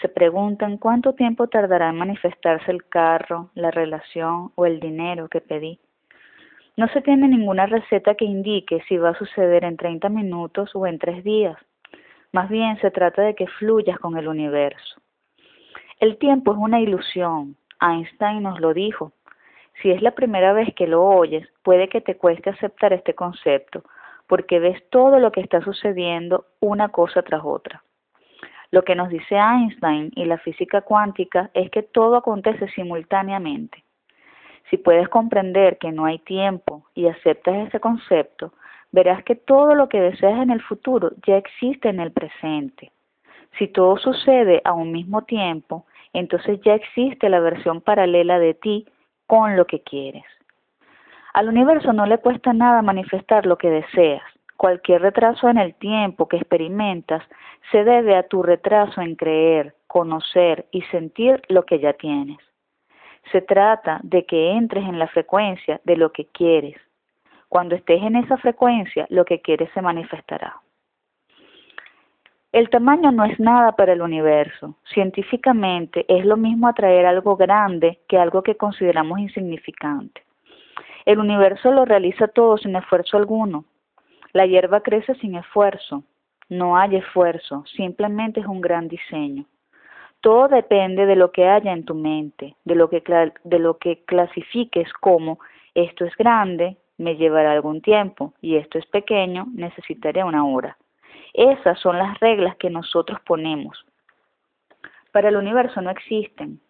Se 0.00 0.08
preguntan 0.08 0.78
cuánto 0.78 1.12
tiempo 1.14 1.48
tardará 1.48 1.90
en 1.90 1.96
manifestarse 1.96 2.70
el 2.70 2.88
carro, 2.88 3.50
la 3.54 3.70
relación 3.70 4.52
o 4.54 4.64
el 4.64 4.80
dinero 4.80 5.28
que 5.28 5.42
pedí. 5.42 5.78
No 6.80 6.88
se 6.88 7.02
tiene 7.02 7.28
ninguna 7.28 7.66
receta 7.66 8.14
que 8.14 8.24
indique 8.24 8.82
si 8.88 8.96
va 8.96 9.10
a 9.10 9.18
suceder 9.18 9.64
en 9.64 9.76
30 9.76 10.08
minutos 10.08 10.70
o 10.72 10.86
en 10.86 10.98
tres 10.98 11.22
días. 11.22 11.58
Más 12.32 12.48
bien 12.48 12.80
se 12.80 12.90
trata 12.90 13.20
de 13.20 13.34
que 13.34 13.46
fluyas 13.46 13.98
con 13.98 14.16
el 14.16 14.26
universo. 14.26 14.98
El 15.98 16.16
tiempo 16.16 16.52
es 16.52 16.58
una 16.58 16.80
ilusión. 16.80 17.54
Einstein 17.82 18.44
nos 18.44 18.60
lo 18.60 18.72
dijo. 18.72 19.12
Si 19.82 19.90
es 19.90 20.00
la 20.00 20.12
primera 20.12 20.54
vez 20.54 20.74
que 20.74 20.86
lo 20.86 21.04
oyes, 21.04 21.46
puede 21.62 21.90
que 21.90 22.00
te 22.00 22.16
cueste 22.16 22.48
aceptar 22.48 22.94
este 22.94 23.12
concepto, 23.12 23.84
porque 24.26 24.58
ves 24.58 24.82
todo 24.88 25.18
lo 25.18 25.32
que 25.32 25.42
está 25.42 25.60
sucediendo 25.60 26.46
una 26.60 26.88
cosa 26.88 27.20
tras 27.20 27.42
otra. 27.44 27.84
Lo 28.70 28.84
que 28.84 28.94
nos 28.94 29.10
dice 29.10 29.36
Einstein 29.36 30.12
y 30.14 30.24
la 30.24 30.38
física 30.38 30.80
cuántica 30.80 31.50
es 31.52 31.70
que 31.70 31.82
todo 31.82 32.16
acontece 32.16 32.68
simultáneamente. 32.70 33.84
Si 34.70 34.78
puedes 34.78 35.08
comprender 35.08 35.78
que 35.78 35.90
no 35.90 36.04
hay 36.04 36.20
tiempo 36.20 36.84
y 36.94 37.08
aceptas 37.08 37.68
ese 37.68 37.80
concepto, 37.80 38.52
verás 38.92 39.24
que 39.24 39.34
todo 39.34 39.74
lo 39.74 39.88
que 39.88 40.00
deseas 40.00 40.40
en 40.40 40.50
el 40.50 40.62
futuro 40.62 41.10
ya 41.26 41.36
existe 41.36 41.88
en 41.88 41.98
el 41.98 42.12
presente. 42.12 42.92
Si 43.58 43.66
todo 43.66 43.98
sucede 43.98 44.62
a 44.64 44.72
un 44.72 44.92
mismo 44.92 45.22
tiempo, 45.22 45.86
entonces 46.12 46.60
ya 46.62 46.74
existe 46.74 47.28
la 47.28 47.40
versión 47.40 47.80
paralela 47.80 48.38
de 48.38 48.54
ti 48.54 48.86
con 49.26 49.56
lo 49.56 49.66
que 49.66 49.82
quieres. 49.82 50.24
Al 51.32 51.48
universo 51.48 51.92
no 51.92 52.06
le 52.06 52.18
cuesta 52.18 52.52
nada 52.52 52.82
manifestar 52.82 53.46
lo 53.46 53.58
que 53.58 53.70
deseas. 53.70 54.22
Cualquier 54.56 55.02
retraso 55.02 55.48
en 55.48 55.58
el 55.58 55.74
tiempo 55.74 56.28
que 56.28 56.36
experimentas 56.36 57.22
se 57.72 57.82
debe 57.82 58.16
a 58.16 58.24
tu 58.24 58.42
retraso 58.42 59.00
en 59.00 59.16
creer, 59.16 59.74
conocer 59.86 60.66
y 60.70 60.82
sentir 60.82 61.42
lo 61.48 61.64
que 61.64 61.78
ya 61.80 61.92
tienes. 61.94 62.38
Se 63.32 63.42
trata 63.42 64.00
de 64.02 64.24
que 64.26 64.52
entres 64.52 64.84
en 64.84 64.98
la 64.98 65.08
frecuencia 65.08 65.80
de 65.84 65.96
lo 65.96 66.12
que 66.12 66.26
quieres. 66.26 66.76
Cuando 67.48 67.74
estés 67.74 68.02
en 68.02 68.16
esa 68.16 68.36
frecuencia, 68.38 69.06
lo 69.10 69.24
que 69.24 69.40
quieres 69.40 69.70
se 69.72 69.82
manifestará. 69.82 70.60
El 72.52 72.68
tamaño 72.68 73.12
no 73.12 73.24
es 73.24 73.38
nada 73.38 73.76
para 73.76 73.92
el 73.92 74.02
universo. 74.02 74.74
Científicamente 74.92 76.04
es 76.08 76.24
lo 76.24 76.36
mismo 76.36 76.66
atraer 76.66 77.06
algo 77.06 77.36
grande 77.36 78.00
que 78.08 78.18
algo 78.18 78.42
que 78.42 78.56
consideramos 78.56 79.20
insignificante. 79.20 80.24
El 81.06 81.20
universo 81.20 81.70
lo 81.70 81.84
realiza 81.84 82.26
todo 82.26 82.58
sin 82.58 82.74
esfuerzo 82.74 83.16
alguno. 83.16 83.64
La 84.32 84.46
hierba 84.46 84.80
crece 84.80 85.14
sin 85.16 85.36
esfuerzo. 85.36 86.02
No 86.48 86.76
hay 86.76 86.96
esfuerzo, 86.96 87.64
simplemente 87.76 88.40
es 88.40 88.46
un 88.46 88.60
gran 88.60 88.88
diseño. 88.88 89.44
Todo 90.20 90.48
depende 90.48 91.06
de 91.06 91.16
lo 91.16 91.32
que 91.32 91.48
haya 91.48 91.72
en 91.72 91.84
tu 91.84 91.94
mente, 91.94 92.54
de 92.64 92.74
lo 92.74 92.90
que, 93.78 94.04
clasifiques 94.04 94.92
como 94.94 95.38
esto 95.74 96.04
es 96.04 96.14
grande, 96.16 96.76
me 96.98 97.16
llevará 97.16 97.52
algún 97.52 97.80
tiempo 97.80 98.34
y 98.42 98.56
esto 98.56 98.78
es 98.78 98.84
pequeño, 98.86 99.46
necesitaré 99.54 100.22
una 100.22 100.44
hora. 100.44 100.76
Esas 101.32 101.78
son 101.78 101.96
las 101.96 102.18
reglas 102.20 102.56
que 102.56 102.68
nosotros 102.68 103.18
ponemos. 103.24 103.82
Para 105.12 105.30
el 105.30 105.36
universo 105.36 105.80
no 105.80 105.90
existen. 105.90 106.60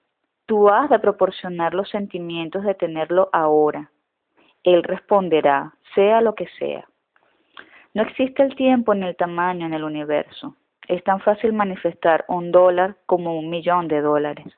Tú 0.47 0.69
has 0.69 0.89
de 0.89 0.99
proporcionar 1.01 1.75
los 1.75 1.89
sentimientos 1.89 2.63
de 2.63 2.75
tenerlo 2.75 3.31
ahora. 3.33 3.91
Él 4.63 4.83
responderá, 4.85 5.75
sea 5.95 6.21
lo 6.21 6.35
que 6.35 6.47
sea. 6.59 6.87
No 7.95 8.03
existe 8.03 8.43
el 8.43 8.55
tiempo 8.55 8.95
ni 8.95 9.07
el 9.07 9.17
tamaño 9.17 9.67
en 9.67 9.75
el 9.75 9.83
universo. 9.83 10.55
Es 10.91 11.05
tan 11.05 11.21
fácil 11.21 11.53
manifestar 11.53 12.25
un 12.27 12.51
dólar 12.51 12.97
como 13.07 13.39
un 13.39 13.49
millón 13.49 13.87
de 13.87 14.01
dólares. 14.01 14.49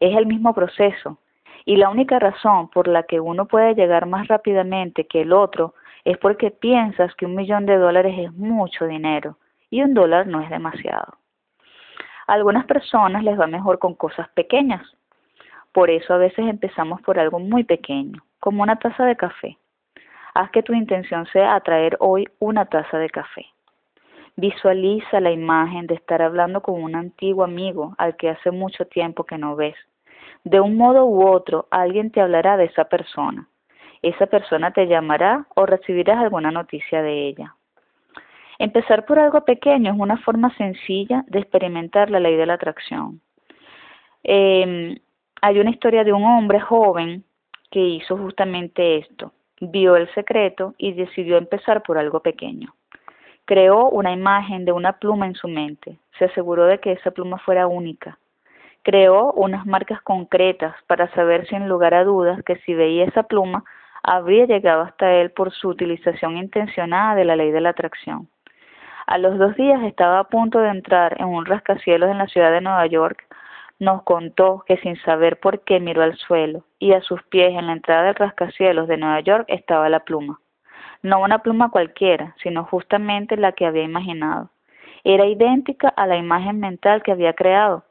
Es 0.00 0.16
el 0.16 0.24
mismo 0.24 0.54
proceso, 0.54 1.18
y 1.66 1.76
la 1.76 1.90
única 1.90 2.18
razón 2.18 2.70
por 2.70 2.88
la 2.88 3.02
que 3.02 3.20
uno 3.20 3.44
puede 3.44 3.74
llegar 3.74 4.06
más 4.06 4.28
rápidamente 4.28 5.06
que 5.06 5.20
el 5.20 5.34
otro 5.34 5.74
es 6.06 6.16
porque 6.16 6.50
piensas 6.50 7.14
que 7.16 7.26
un 7.26 7.34
millón 7.34 7.66
de 7.66 7.76
dólares 7.76 8.14
es 8.16 8.32
mucho 8.32 8.86
dinero 8.86 9.36
y 9.68 9.82
un 9.82 9.92
dólar 9.92 10.26
no 10.26 10.40
es 10.40 10.48
demasiado. 10.48 11.18
A 12.26 12.32
algunas 12.32 12.64
personas 12.64 13.22
les 13.22 13.38
va 13.38 13.46
mejor 13.46 13.78
con 13.78 13.94
cosas 13.94 14.26
pequeñas. 14.30 14.96
Por 15.72 15.90
eso 15.90 16.14
a 16.14 16.16
veces 16.16 16.46
empezamos 16.48 17.02
por 17.02 17.18
algo 17.18 17.40
muy 17.40 17.64
pequeño, 17.64 18.22
como 18.40 18.62
una 18.62 18.78
taza 18.78 19.04
de 19.04 19.16
café. 19.16 19.58
Haz 20.32 20.50
que 20.50 20.62
tu 20.62 20.72
intención 20.72 21.26
sea 21.26 21.56
atraer 21.56 21.98
hoy 22.00 22.26
una 22.38 22.64
taza 22.64 22.96
de 22.96 23.10
café. 23.10 23.44
Visualiza 24.38 25.18
la 25.18 25.32
imagen 25.32 25.88
de 25.88 25.96
estar 25.96 26.22
hablando 26.22 26.62
con 26.62 26.80
un 26.80 26.94
antiguo 26.94 27.42
amigo 27.42 27.96
al 27.98 28.14
que 28.16 28.30
hace 28.30 28.52
mucho 28.52 28.86
tiempo 28.86 29.24
que 29.24 29.36
no 29.36 29.56
ves. 29.56 29.74
De 30.44 30.60
un 30.60 30.76
modo 30.76 31.06
u 31.06 31.26
otro, 31.26 31.66
alguien 31.72 32.12
te 32.12 32.20
hablará 32.20 32.56
de 32.56 32.66
esa 32.66 32.84
persona. 32.84 33.48
Esa 34.00 34.26
persona 34.26 34.70
te 34.70 34.86
llamará 34.86 35.44
o 35.56 35.66
recibirás 35.66 36.18
alguna 36.18 36.52
noticia 36.52 37.02
de 37.02 37.26
ella. 37.26 37.56
Empezar 38.60 39.06
por 39.06 39.18
algo 39.18 39.44
pequeño 39.44 39.92
es 39.92 39.98
una 39.98 40.18
forma 40.18 40.56
sencilla 40.56 41.24
de 41.26 41.40
experimentar 41.40 42.08
la 42.08 42.20
ley 42.20 42.36
de 42.36 42.46
la 42.46 42.54
atracción. 42.54 43.20
Em, 44.22 45.00
hay 45.42 45.58
una 45.58 45.70
historia 45.70 46.04
de 46.04 46.12
un 46.12 46.22
hombre 46.22 46.60
joven 46.60 47.24
que 47.72 47.80
hizo 47.80 48.16
justamente 48.16 48.98
esto. 48.98 49.32
Vio 49.60 49.96
el 49.96 50.08
secreto 50.14 50.76
y 50.78 50.92
decidió 50.92 51.38
empezar 51.38 51.82
por 51.82 51.98
algo 51.98 52.20
pequeño. 52.20 52.72
Creó 53.48 53.88
una 53.88 54.12
imagen 54.12 54.66
de 54.66 54.72
una 54.72 54.98
pluma 54.98 55.24
en 55.24 55.34
su 55.34 55.48
mente. 55.48 55.96
Se 56.18 56.26
aseguró 56.26 56.66
de 56.66 56.80
que 56.80 56.92
esa 56.92 57.12
pluma 57.12 57.38
fuera 57.38 57.66
única. 57.66 58.18
Creó 58.82 59.32
unas 59.32 59.64
marcas 59.64 60.02
concretas 60.02 60.74
para 60.86 61.10
saber 61.14 61.46
sin 61.46 61.66
lugar 61.66 61.94
a 61.94 62.04
dudas 62.04 62.42
que 62.44 62.56
si 62.56 62.74
veía 62.74 63.06
esa 63.06 63.22
pluma 63.22 63.64
habría 64.02 64.44
llegado 64.44 64.82
hasta 64.82 65.14
él 65.14 65.30
por 65.30 65.50
su 65.50 65.70
utilización 65.70 66.36
intencionada 66.36 67.14
de 67.14 67.24
la 67.24 67.36
ley 67.36 67.50
de 67.50 67.62
la 67.62 67.70
atracción. 67.70 68.28
A 69.06 69.16
los 69.16 69.38
dos 69.38 69.56
días 69.56 69.82
estaba 69.82 70.18
a 70.18 70.28
punto 70.28 70.58
de 70.58 70.68
entrar 70.68 71.18
en 71.18 71.28
un 71.28 71.46
rascacielos 71.46 72.10
en 72.10 72.18
la 72.18 72.26
ciudad 72.26 72.52
de 72.52 72.60
Nueva 72.60 72.84
York. 72.84 73.24
Nos 73.78 74.02
contó 74.02 74.62
que 74.66 74.76
sin 74.76 75.00
saber 75.00 75.40
por 75.40 75.60
qué 75.60 75.80
miró 75.80 76.02
al 76.02 76.18
suelo 76.18 76.64
y 76.78 76.92
a 76.92 77.00
sus 77.00 77.22
pies 77.22 77.54
en 77.54 77.68
la 77.68 77.72
entrada 77.72 78.02
del 78.02 78.14
rascacielos 78.14 78.88
de 78.88 78.98
Nueva 78.98 79.20
York 79.20 79.46
estaba 79.48 79.88
la 79.88 80.00
pluma. 80.00 80.38
No 81.02 81.20
una 81.20 81.38
pluma 81.38 81.70
cualquiera, 81.70 82.34
sino 82.42 82.64
justamente 82.64 83.36
la 83.36 83.52
que 83.52 83.66
había 83.66 83.84
imaginado. 83.84 84.50
Era 85.04 85.26
idéntica 85.26 85.88
a 85.88 86.06
la 86.06 86.16
imagen 86.16 86.58
mental 86.58 87.02
que 87.02 87.12
había 87.12 87.34
creado, 87.34 87.84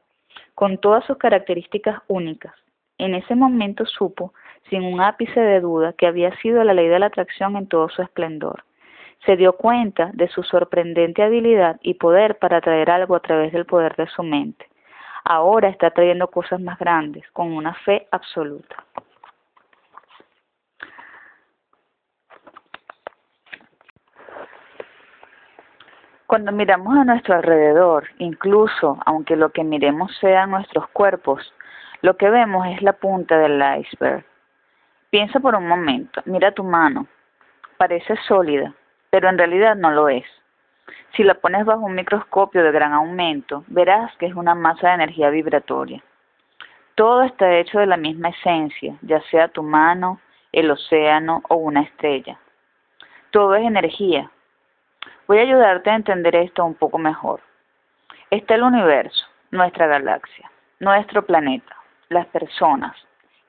con 0.54 0.78
todas 0.78 1.04
sus 1.06 1.16
características 1.16 2.00
únicas. 2.06 2.52
En 2.98 3.14
ese 3.14 3.34
momento 3.34 3.86
supo 3.86 4.34
sin 4.68 4.82
un 4.82 5.00
ápice 5.00 5.40
de 5.40 5.60
duda 5.60 5.92
que 5.94 6.06
había 6.06 6.36
sido 6.38 6.62
la 6.64 6.74
ley 6.74 6.88
de 6.88 6.98
la 6.98 7.06
atracción 7.06 7.56
en 7.56 7.66
todo 7.66 7.88
su 7.88 8.02
esplendor. 8.02 8.64
Se 9.24 9.36
dio 9.36 9.54
cuenta 9.54 10.10
de 10.14 10.28
su 10.28 10.42
sorprendente 10.42 11.22
habilidad 11.22 11.78
y 11.82 11.94
poder 11.94 12.38
para 12.38 12.58
atraer 12.58 12.90
algo 12.90 13.16
a 13.16 13.20
través 13.20 13.52
del 13.52 13.66
poder 13.66 13.96
de 13.96 14.06
su 14.08 14.22
mente. 14.22 14.66
Ahora 15.24 15.68
está 15.68 15.90
trayendo 15.90 16.28
cosas 16.28 16.60
más 16.60 16.78
grandes, 16.78 17.24
con 17.32 17.52
una 17.52 17.74
fe 17.74 18.06
absoluta. 18.10 18.84
Cuando 26.28 26.52
miramos 26.52 26.94
a 26.94 27.04
nuestro 27.04 27.36
alrededor, 27.36 28.06
incluso 28.18 28.98
aunque 29.06 29.34
lo 29.34 29.48
que 29.48 29.64
miremos 29.64 30.14
sean 30.20 30.50
nuestros 30.50 30.86
cuerpos, 30.90 31.54
lo 32.02 32.18
que 32.18 32.28
vemos 32.28 32.66
es 32.66 32.82
la 32.82 32.92
punta 32.92 33.38
del 33.38 33.58
iceberg. 33.80 34.26
Piensa 35.08 35.40
por 35.40 35.54
un 35.54 35.66
momento, 35.66 36.20
mira 36.26 36.52
tu 36.52 36.64
mano. 36.64 37.06
Parece 37.78 38.14
sólida, 38.28 38.74
pero 39.08 39.30
en 39.30 39.38
realidad 39.38 39.74
no 39.74 39.90
lo 39.90 40.10
es. 40.10 40.26
Si 41.16 41.24
la 41.24 41.32
pones 41.32 41.64
bajo 41.64 41.86
un 41.86 41.94
microscopio 41.94 42.62
de 42.62 42.72
gran 42.72 42.92
aumento, 42.92 43.64
verás 43.68 44.14
que 44.18 44.26
es 44.26 44.34
una 44.34 44.54
masa 44.54 44.88
de 44.88 44.94
energía 44.96 45.30
vibratoria. 45.30 46.04
Todo 46.94 47.22
está 47.22 47.56
hecho 47.56 47.78
de 47.78 47.86
la 47.86 47.96
misma 47.96 48.28
esencia, 48.28 48.98
ya 49.00 49.22
sea 49.30 49.48
tu 49.48 49.62
mano, 49.62 50.20
el 50.52 50.70
océano 50.70 51.40
o 51.48 51.54
una 51.54 51.80
estrella. 51.80 52.38
Todo 53.30 53.54
es 53.54 53.64
energía. 53.64 54.30
Voy 55.28 55.40
a 55.40 55.42
ayudarte 55.42 55.90
a 55.90 55.94
entender 55.94 56.34
esto 56.36 56.64
un 56.64 56.74
poco 56.74 56.96
mejor. 56.96 57.42
Está 58.30 58.54
el 58.54 58.62
universo, 58.62 59.26
nuestra 59.50 59.86
galaxia, 59.86 60.50
nuestro 60.80 61.26
planeta, 61.26 61.76
las 62.08 62.26
personas, 62.28 62.96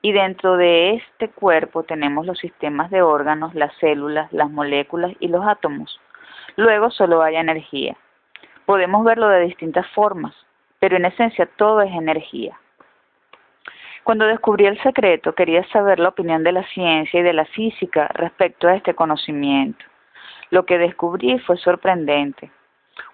y 0.02 0.12
dentro 0.12 0.58
de 0.58 0.96
este 0.96 1.30
cuerpo 1.30 1.84
tenemos 1.84 2.26
los 2.26 2.38
sistemas 2.38 2.90
de 2.90 3.00
órganos, 3.00 3.54
las 3.54 3.74
células, 3.78 4.30
las 4.30 4.50
moléculas 4.50 5.12
y 5.20 5.28
los 5.28 5.42
átomos. 5.46 5.98
Luego 6.56 6.90
solo 6.90 7.22
hay 7.22 7.36
energía. 7.36 7.96
Podemos 8.66 9.02
verlo 9.02 9.28
de 9.28 9.40
distintas 9.40 9.86
formas, 9.92 10.34
pero 10.80 10.98
en 10.98 11.06
esencia 11.06 11.48
todo 11.56 11.80
es 11.80 11.92
energía. 11.92 12.60
Cuando 14.04 14.26
descubrí 14.26 14.66
el 14.66 14.78
secreto 14.82 15.34
quería 15.34 15.66
saber 15.68 15.98
la 15.98 16.10
opinión 16.10 16.44
de 16.44 16.52
la 16.52 16.66
ciencia 16.74 17.20
y 17.20 17.22
de 17.22 17.32
la 17.32 17.46
física 17.46 18.06
respecto 18.08 18.68
a 18.68 18.74
este 18.74 18.92
conocimiento. 18.92 19.89
Lo 20.50 20.66
que 20.66 20.78
descubrí 20.78 21.38
fue 21.40 21.56
sorprendente. 21.56 22.50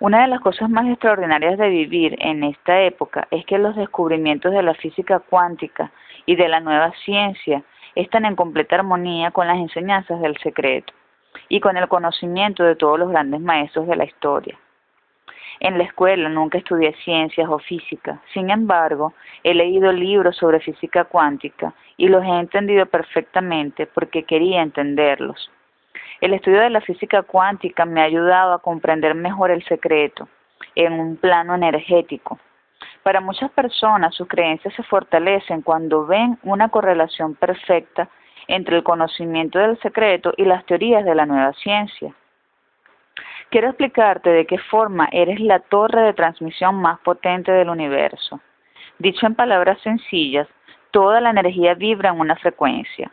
Una 0.00 0.22
de 0.22 0.28
las 0.28 0.40
cosas 0.40 0.68
más 0.68 0.86
extraordinarias 0.86 1.58
de 1.58 1.68
vivir 1.68 2.16
en 2.18 2.44
esta 2.44 2.82
época 2.82 3.28
es 3.30 3.44
que 3.46 3.58
los 3.58 3.76
descubrimientos 3.76 4.52
de 4.52 4.62
la 4.62 4.74
física 4.74 5.20
cuántica 5.20 5.90
y 6.26 6.36
de 6.36 6.48
la 6.48 6.60
nueva 6.60 6.92
ciencia 7.04 7.62
están 7.94 8.24
en 8.24 8.36
completa 8.36 8.76
armonía 8.76 9.30
con 9.30 9.46
las 9.46 9.56
enseñanzas 9.56 10.20
del 10.20 10.36
secreto 10.38 10.92
y 11.48 11.60
con 11.60 11.76
el 11.76 11.88
conocimiento 11.88 12.64
de 12.64 12.76
todos 12.76 12.98
los 12.98 13.10
grandes 13.10 13.40
maestros 13.40 13.86
de 13.86 13.96
la 13.96 14.04
historia. 14.04 14.58
En 15.60 15.78
la 15.78 15.84
escuela 15.84 16.28
nunca 16.28 16.58
estudié 16.58 16.94
ciencias 17.04 17.48
o 17.48 17.58
física, 17.58 18.20
sin 18.34 18.50
embargo, 18.50 19.14
he 19.42 19.54
leído 19.54 19.90
libros 19.90 20.36
sobre 20.36 20.60
física 20.60 21.04
cuántica 21.04 21.72
y 21.96 22.08
los 22.08 22.22
he 22.24 22.38
entendido 22.38 22.84
perfectamente 22.86 23.86
porque 23.86 24.24
quería 24.24 24.60
entenderlos. 24.60 25.50
El 26.20 26.32
estudio 26.32 26.60
de 26.60 26.70
la 26.70 26.80
física 26.80 27.22
cuántica 27.22 27.84
me 27.84 28.00
ha 28.00 28.04
ayudado 28.04 28.54
a 28.54 28.62
comprender 28.62 29.14
mejor 29.14 29.50
el 29.50 29.62
secreto 29.64 30.28
en 30.74 30.94
un 30.94 31.16
plano 31.16 31.54
energético. 31.54 32.38
Para 33.02 33.20
muchas 33.20 33.50
personas 33.50 34.14
sus 34.14 34.26
creencias 34.26 34.74
se 34.74 34.82
fortalecen 34.82 35.62
cuando 35.62 36.06
ven 36.06 36.38
una 36.42 36.70
correlación 36.70 37.34
perfecta 37.34 38.08
entre 38.48 38.76
el 38.76 38.82
conocimiento 38.82 39.58
del 39.58 39.78
secreto 39.80 40.32
y 40.36 40.44
las 40.44 40.64
teorías 40.64 41.04
de 41.04 41.14
la 41.14 41.26
nueva 41.26 41.52
ciencia. 41.52 42.14
Quiero 43.50 43.68
explicarte 43.68 44.30
de 44.30 44.46
qué 44.46 44.58
forma 44.58 45.08
eres 45.12 45.38
la 45.40 45.60
torre 45.60 46.02
de 46.02 46.14
transmisión 46.14 46.76
más 46.76 46.98
potente 47.00 47.52
del 47.52 47.68
universo. 47.68 48.40
Dicho 48.98 49.26
en 49.26 49.34
palabras 49.34 49.78
sencillas, 49.82 50.48
toda 50.90 51.20
la 51.20 51.30
energía 51.30 51.74
vibra 51.74 52.10
en 52.10 52.20
una 52.20 52.36
frecuencia. 52.36 53.10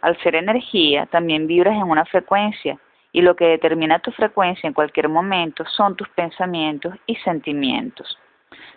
Al 0.00 0.16
ser 0.22 0.34
energía, 0.34 1.06
también 1.06 1.46
vibras 1.46 1.74
en 1.74 1.88
una 1.88 2.04
frecuencia 2.04 2.78
y 3.12 3.20
lo 3.20 3.36
que 3.36 3.44
determina 3.46 3.98
tu 3.98 4.10
frecuencia 4.12 4.66
en 4.66 4.74
cualquier 4.74 5.08
momento 5.08 5.64
son 5.66 5.96
tus 5.96 6.08
pensamientos 6.10 6.94
y 7.06 7.16
sentimientos. 7.16 8.18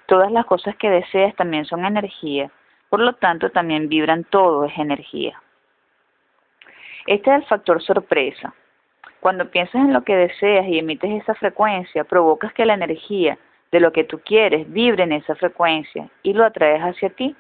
Todas 0.08 0.32
las 0.32 0.46
cosas 0.46 0.76
que 0.76 0.90
deseas 0.90 1.34
también 1.36 1.66
son 1.66 1.86
energía, 1.86 2.52
por 2.90 3.00
lo 3.00 3.14
tanto 3.14 3.50
también 3.50 3.90
vibran 3.90 4.24
todo 4.26 4.66
es 4.66 4.78
energía. 4.78 5.42
Este 7.08 7.30
es 7.30 7.38
el 7.38 7.46
factor 7.46 7.82
sorpresa. 7.82 8.54
Cuando 9.20 9.50
piensas 9.50 9.76
en 9.76 9.94
lo 9.94 10.04
que 10.04 10.16
deseas 10.16 10.68
y 10.68 10.80
emites 10.80 11.22
esa 11.22 11.34
frecuencia, 11.36 12.04
provocas 12.04 12.54
que 12.54 12.66
la 12.66 12.76
energía 12.76 13.38
de 13.72 13.80
lo 13.80 13.92
que 13.92 14.04
tú 14.04 14.20
quieres 14.24 14.72
vibre 14.72 15.04
en 15.04 15.14
esa 15.14 15.36
frecuencia 15.36 16.10
y 16.24 16.34
lo 16.34 16.46
atraes 16.46 16.82
hacia 16.82 17.10
ti. 17.10 17.36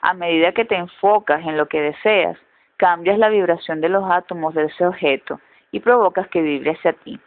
A 0.00 0.14
medida 0.14 0.52
que 0.52 0.64
te 0.64 0.76
enfocas 0.76 1.44
en 1.46 1.56
lo 1.56 1.68
que 1.68 1.80
deseas, 1.80 2.38
cambias 2.78 3.18
la 3.18 3.28
vibración 3.28 3.80
de 3.82 3.90
los 3.90 4.10
átomos 4.10 4.54
de 4.54 4.64
ese 4.64 4.86
objeto 4.86 5.40
y 5.70 5.80
provocas 5.80 6.28
que 6.28 6.40
vibre 6.40 6.70
hacia 6.70 6.94
ti. 6.94 7.20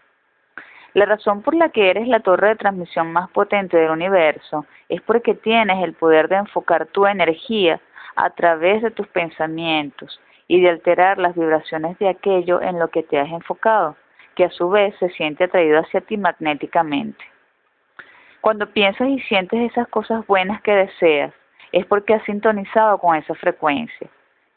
La 0.94 1.06
razón 1.06 1.41
por 1.41 1.56
la 1.56 1.69
que 1.69 1.90
eres 1.90 2.07
la 2.07 2.22
torre 2.22 2.49
de 2.49 2.56
transmisión 2.56 3.14
más 3.14 3.30
potente 3.30 3.78
del 3.78 3.91
universo 3.91 4.65
es 4.90 5.02
porque 5.02 5.36
tienes 5.36 5.84
el 5.84 5.94
poder 5.94 6.28
de 6.28 6.38
enfocar 6.38 6.88
tu 6.88 7.06
energía 7.06 7.80
a 8.15 8.30
través 8.32 8.82
de 8.82 8.91
tus 8.91 9.07
pensamientos 9.07 10.19
y 10.48 10.61
de 10.61 10.69
alterar 10.69 11.18
las 11.18 11.36
vibraciones 11.36 11.98
de 11.99 12.10
aquello 12.10 12.61
en 12.61 12.80
lo 12.80 12.90
que 12.90 13.03
te 13.03 13.19
has 13.19 13.30
enfocado, 13.30 13.95
que 14.36 14.45
a 14.45 14.49
su 14.49 14.69
vez 14.69 14.94
se 14.99 15.10
siente 15.10 15.45
atraído 15.45 15.80
hacia 15.80 16.02
ti 16.02 16.18
magnéticamente. 16.18 17.23
Cuando 18.41 18.68
piensas 18.68 19.07
y 19.07 19.19
sientes 19.22 19.72
esas 19.72 19.88
cosas 19.88 20.26
buenas 20.28 20.61
que 20.61 20.73
deseas, 20.73 21.34
es 21.72 21.86
porque 21.86 22.15
has 22.15 22.23
sintonizado 22.23 22.98
con 22.98 23.15
esa 23.15 23.34
frecuencia, 23.36 24.10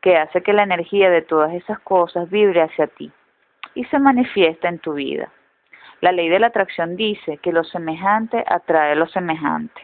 que 0.04 0.18
hace 0.18 0.42
que 0.42 0.52
la 0.52 0.64
energía 0.64 1.08
de 1.08 1.22
todas 1.22 1.54
esas 1.54 1.78
cosas 1.78 2.28
vibre 2.28 2.60
hacia 2.60 2.88
ti 2.88 3.10
y 3.74 3.84
se 3.84 3.98
manifiesta 3.98 4.68
en 4.68 4.78
tu 4.78 4.92
vida. 4.92 5.32
La 6.02 6.12
ley 6.12 6.28
de 6.28 6.38
la 6.38 6.48
atracción 6.48 6.94
dice 6.94 7.38
que 7.38 7.52
lo 7.52 7.64
semejante 7.64 8.44
atrae 8.46 8.96
lo 8.96 9.06
semejante. 9.06 9.80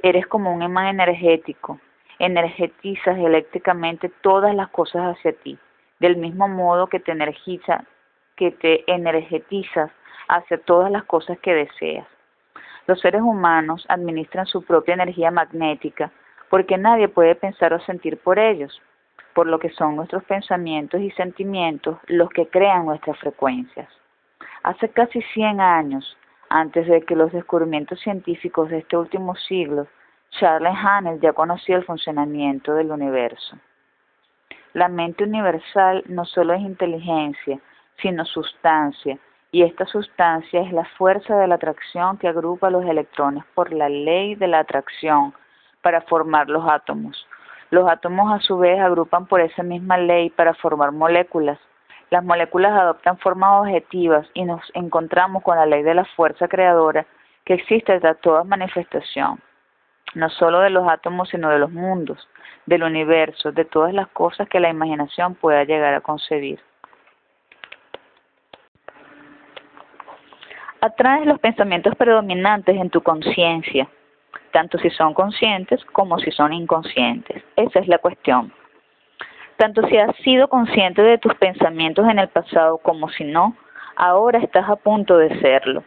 Eres 0.00 0.28
como 0.28 0.54
un 0.54 0.62
imán 0.62 0.86
energético, 0.86 1.80
energetizas 2.20 3.18
eléctricamente 3.18 4.12
todas 4.20 4.54
las 4.54 4.68
cosas 4.68 5.16
hacia 5.16 5.32
ti, 5.32 5.58
del 5.98 6.18
mismo 6.18 6.46
modo 6.46 6.86
que 6.86 7.00
te 7.00 7.10
energiza, 7.10 7.84
que 8.36 8.52
te 8.52 8.84
energetizas 8.86 9.90
hacia 10.28 10.58
todas 10.58 10.92
las 10.92 11.02
cosas 11.02 11.36
que 11.40 11.52
deseas. 11.52 12.06
Los 12.86 13.00
seres 13.00 13.22
humanos 13.22 13.84
administran 13.88 14.46
su 14.46 14.62
propia 14.62 14.94
energía 14.94 15.32
magnética 15.32 16.12
porque 16.48 16.78
nadie 16.78 17.08
puede 17.08 17.34
pensar 17.34 17.74
o 17.74 17.80
sentir 17.80 18.18
por 18.18 18.38
ellos, 18.38 18.80
por 19.38 19.46
lo 19.46 19.60
que 19.60 19.70
son 19.70 19.94
nuestros 19.94 20.24
pensamientos 20.24 21.00
y 21.00 21.12
sentimientos 21.12 21.96
los 22.08 22.28
que 22.30 22.48
crean 22.48 22.86
nuestras 22.86 23.16
frecuencias. 23.20 23.88
Hace 24.64 24.88
casi 24.88 25.22
100 25.22 25.60
años, 25.60 26.16
antes 26.50 26.88
de 26.88 27.02
que 27.02 27.14
los 27.14 27.30
descubrimientos 27.30 28.00
científicos 28.00 28.68
de 28.68 28.78
este 28.78 28.96
último 28.96 29.36
siglo, 29.36 29.86
Charles 30.30 30.74
Hannes 30.76 31.20
ya 31.20 31.34
conocía 31.34 31.76
el 31.76 31.84
funcionamiento 31.84 32.74
del 32.74 32.90
universo. 32.90 33.56
La 34.72 34.88
mente 34.88 35.22
universal 35.22 36.02
no 36.08 36.24
solo 36.24 36.54
es 36.54 36.60
inteligencia, 36.60 37.60
sino 38.02 38.24
sustancia, 38.24 39.20
y 39.52 39.62
esta 39.62 39.86
sustancia 39.86 40.62
es 40.62 40.72
la 40.72 40.84
fuerza 40.98 41.36
de 41.36 41.46
la 41.46 41.54
atracción 41.54 42.18
que 42.18 42.26
agrupa 42.26 42.70
los 42.70 42.84
electrones 42.84 43.44
por 43.54 43.72
la 43.72 43.88
ley 43.88 44.34
de 44.34 44.48
la 44.48 44.58
atracción 44.58 45.32
para 45.80 46.00
formar 46.00 46.48
los 46.48 46.68
átomos. 46.68 47.27
Los 47.70 47.88
átomos 47.88 48.32
a 48.32 48.40
su 48.40 48.58
vez 48.58 48.80
agrupan 48.80 49.26
por 49.26 49.40
esa 49.40 49.62
misma 49.62 49.98
ley 49.98 50.30
para 50.30 50.54
formar 50.54 50.92
moléculas 50.92 51.58
las 52.10 52.24
moléculas 52.24 52.72
adoptan 52.72 53.18
formas 53.18 53.60
objetivas 53.60 54.26
y 54.32 54.44
nos 54.44 54.62
encontramos 54.74 55.42
con 55.42 55.56
la 55.56 55.66
ley 55.66 55.82
de 55.82 55.94
la 55.94 56.06
fuerza 56.16 56.48
creadora 56.48 57.06
que 57.44 57.54
existe 57.54 58.00
tras 58.00 58.18
toda 58.20 58.44
manifestación, 58.44 59.38
no 60.14 60.30
solo 60.30 60.60
de 60.60 60.70
los 60.70 60.88
átomos, 60.88 61.28
sino 61.28 61.50
de 61.50 61.58
los 61.58 61.70
mundos, 61.70 62.28
del 62.64 62.82
universo, 62.82 63.52
de 63.52 63.64
todas 63.66 63.92
las 63.92 64.08
cosas 64.08 64.48
que 64.48 64.60
la 64.60 64.70
imaginación 64.70 65.34
pueda 65.34 65.64
llegar 65.64 65.94
a 65.94 66.00
concebir. 66.00 66.60
Atraes 70.80 71.26
los 71.26 71.40
pensamientos 71.40 71.94
predominantes 71.96 72.76
en 72.76 72.88
tu 72.88 73.02
conciencia, 73.02 73.88
tanto 74.52 74.78
si 74.78 74.90
son 74.90 75.14
conscientes 75.14 75.84
como 75.92 76.18
si 76.18 76.30
son 76.30 76.52
inconscientes. 76.52 77.42
Esa 77.56 77.80
es 77.80 77.88
la 77.88 77.98
cuestión 77.98 78.52
tanto 79.58 79.84
si 79.88 79.98
has 79.98 80.14
sido 80.18 80.48
consciente 80.48 81.02
de 81.02 81.18
tus 81.18 81.34
pensamientos 81.34 82.08
en 82.08 82.20
el 82.20 82.28
pasado 82.28 82.78
como 82.78 83.08
si 83.10 83.24
no, 83.24 83.56
ahora 83.96 84.38
estás 84.38 84.68
a 84.68 84.76
punto 84.76 85.18
de 85.18 85.36
serlo. 85.40 85.82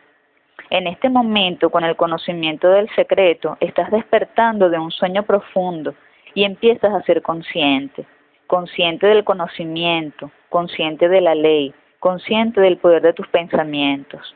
En 0.69 0.87
este 0.87 1.09
momento, 1.09 1.69
con 1.69 1.85
el 1.85 1.95
conocimiento 1.95 2.69
del 2.69 2.89
secreto, 2.95 3.57
estás 3.61 3.89
despertando 3.89 4.69
de 4.69 4.77
un 4.77 4.91
sueño 4.91 5.23
profundo 5.23 5.95
y 6.33 6.43
empiezas 6.43 6.93
a 6.93 7.01
ser 7.03 7.21
consciente, 7.21 8.05
consciente 8.45 9.07
del 9.07 9.23
conocimiento, 9.23 10.29
consciente 10.49 11.07
de 11.07 11.21
la 11.21 11.33
ley, 11.33 11.73
consciente 11.99 12.59
del 12.59 12.77
poder 12.77 13.01
de 13.01 13.13
tus 13.13 13.27
pensamientos. 13.29 14.35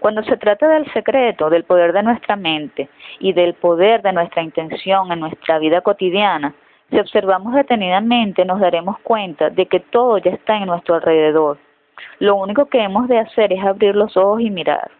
Cuando 0.00 0.22
se 0.24 0.38
trata 0.38 0.66
del 0.68 0.90
secreto, 0.92 1.50
del 1.50 1.64
poder 1.64 1.92
de 1.92 2.02
nuestra 2.02 2.34
mente 2.34 2.88
y 3.18 3.34
del 3.34 3.52
poder 3.54 4.00
de 4.00 4.12
nuestra 4.12 4.42
intención 4.42 5.12
en 5.12 5.20
nuestra 5.20 5.58
vida 5.58 5.82
cotidiana, 5.82 6.54
si 6.90 6.98
observamos 6.98 7.54
detenidamente, 7.54 8.44
nos 8.44 8.60
daremos 8.60 8.98
cuenta 9.00 9.50
de 9.50 9.66
que 9.66 9.78
todo 9.78 10.18
ya 10.18 10.30
está 10.32 10.56
en 10.56 10.66
nuestro 10.66 10.96
alrededor. 10.96 11.58
Lo 12.18 12.34
único 12.36 12.66
que 12.66 12.82
hemos 12.82 13.08
de 13.08 13.18
hacer 13.18 13.52
es 13.52 13.62
abrir 13.62 13.94
los 13.94 14.16
ojos 14.16 14.40
y 14.40 14.50
mirar. 14.50 14.90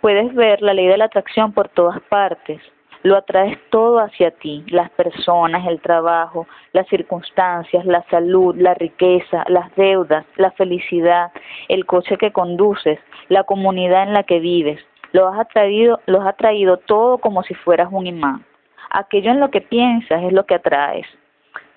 Puedes 0.00 0.34
ver 0.34 0.60
la 0.60 0.74
ley 0.74 0.88
de 0.88 0.98
la 0.98 1.04
atracción 1.04 1.52
por 1.52 1.68
todas 1.68 2.00
partes. 2.02 2.60
Lo 3.02 3.16
atraes 3.16 3.58
todo 3.70 3.98
hacia 3.98 4.30
ti, 4.30 4.62
las 4.68 4.90
personas, 4.90 5.66
el 5.66 5.80
trabajo, 5.80 6.46
las 6.72 6.86
circunstancias, 6.88 7.86
la 7.86 8.02
salud, 8.10 8.54
la 8.56 8.74
riqueza, 8.74 9.42
las 9.48 9.74
deudas, 9.74 10.26
la 10.36 10.50
felicidad, 10.50 11.32
el 11.68 11.86
coche 11.86 12.18
que 12.18 12.30
conduces, 12.30 12.98
la 13.28 13.44
comunidad 13.44 14.02
en 14.02 14.12
la 14.12 14.24
que 14.24 14.38
vives. 14.38 14.84
Lo 15.12 15.28
has 15.28 15.40
atraído, 15.40 16.00
lo 16.06 16.20
has 16.20 16.28
atraído 16.28 16.76
todo 16.76 17.18
como 17.18 17.42
si 17.42 17.54
fueras 17.54 17.88
un 17.90 18.06
imán. 18.06 18.44
Aquello 18.90 19.30
en 19.30 19.40
lo 19.40 19.50
que 19.50 19.62
piensas 19.62 20.22
es 20.22 20.32
lo 20.32 20.44
que 20.44 20.56
atraes. 20.56 21.06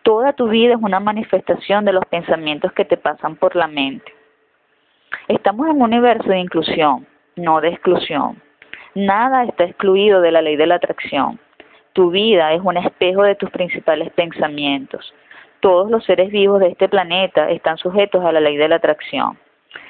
Toda 0.04 0.34
tu 0.34 0.50
vida 0.50 0.74
es 0.74 0.82
una 0.82 1.00
manifestación 1.00 1.86
de 1.86 1.94
los 1.94 2.06
pensamientos 2.06 2.74
que 2.74 2.84
te 2.84 2.98
pasan 2.98 3.38
por 3.38 3.56
la 3.56 3.68
mente. 3.68 4.12
Estamos 5.30 5.68
en 5.68 5.78
un 5.78 5.84
universo 5.84 6.28
de 6.28 6.40
inclusión, 6.40 7.08
no 7.38 7.62
de 7.62 7.70
exclusión. 7.70 8.42
Nada 8.96 9.44
está 9.46 9.64
excluido 9.64 10.22
de 10.22 10.32
la 10.32 10.42
ley 10.42 10.56
de 10.56 10.68
la 10.68 10.76
atracción. 10.76 11.40
Tu 11.94 12.12
vida 12.12 12.54
es 12.54 12.62
un 12.64 12.78
espejo 12.78 13.24
de 13.24 13.36
tus 13.36 13.50
principales 13.50 14.12
pensamientos. 14.14 15.14
Todos 15.62 15.90
los 15.90 16.04
seres 16.06 16.30
vivos 16.32 16.60
de 16.60 16.68
este 16.70 16.90
planeta 16.90 17.50
están 17.50 17.78
sujetos 17.78 18.24
a 18.24 18.32
la 18.32 18.40
ley 18.40 18.58
de 18.58 18.68
la 18.68 18.76
atracción. 18.76 19.38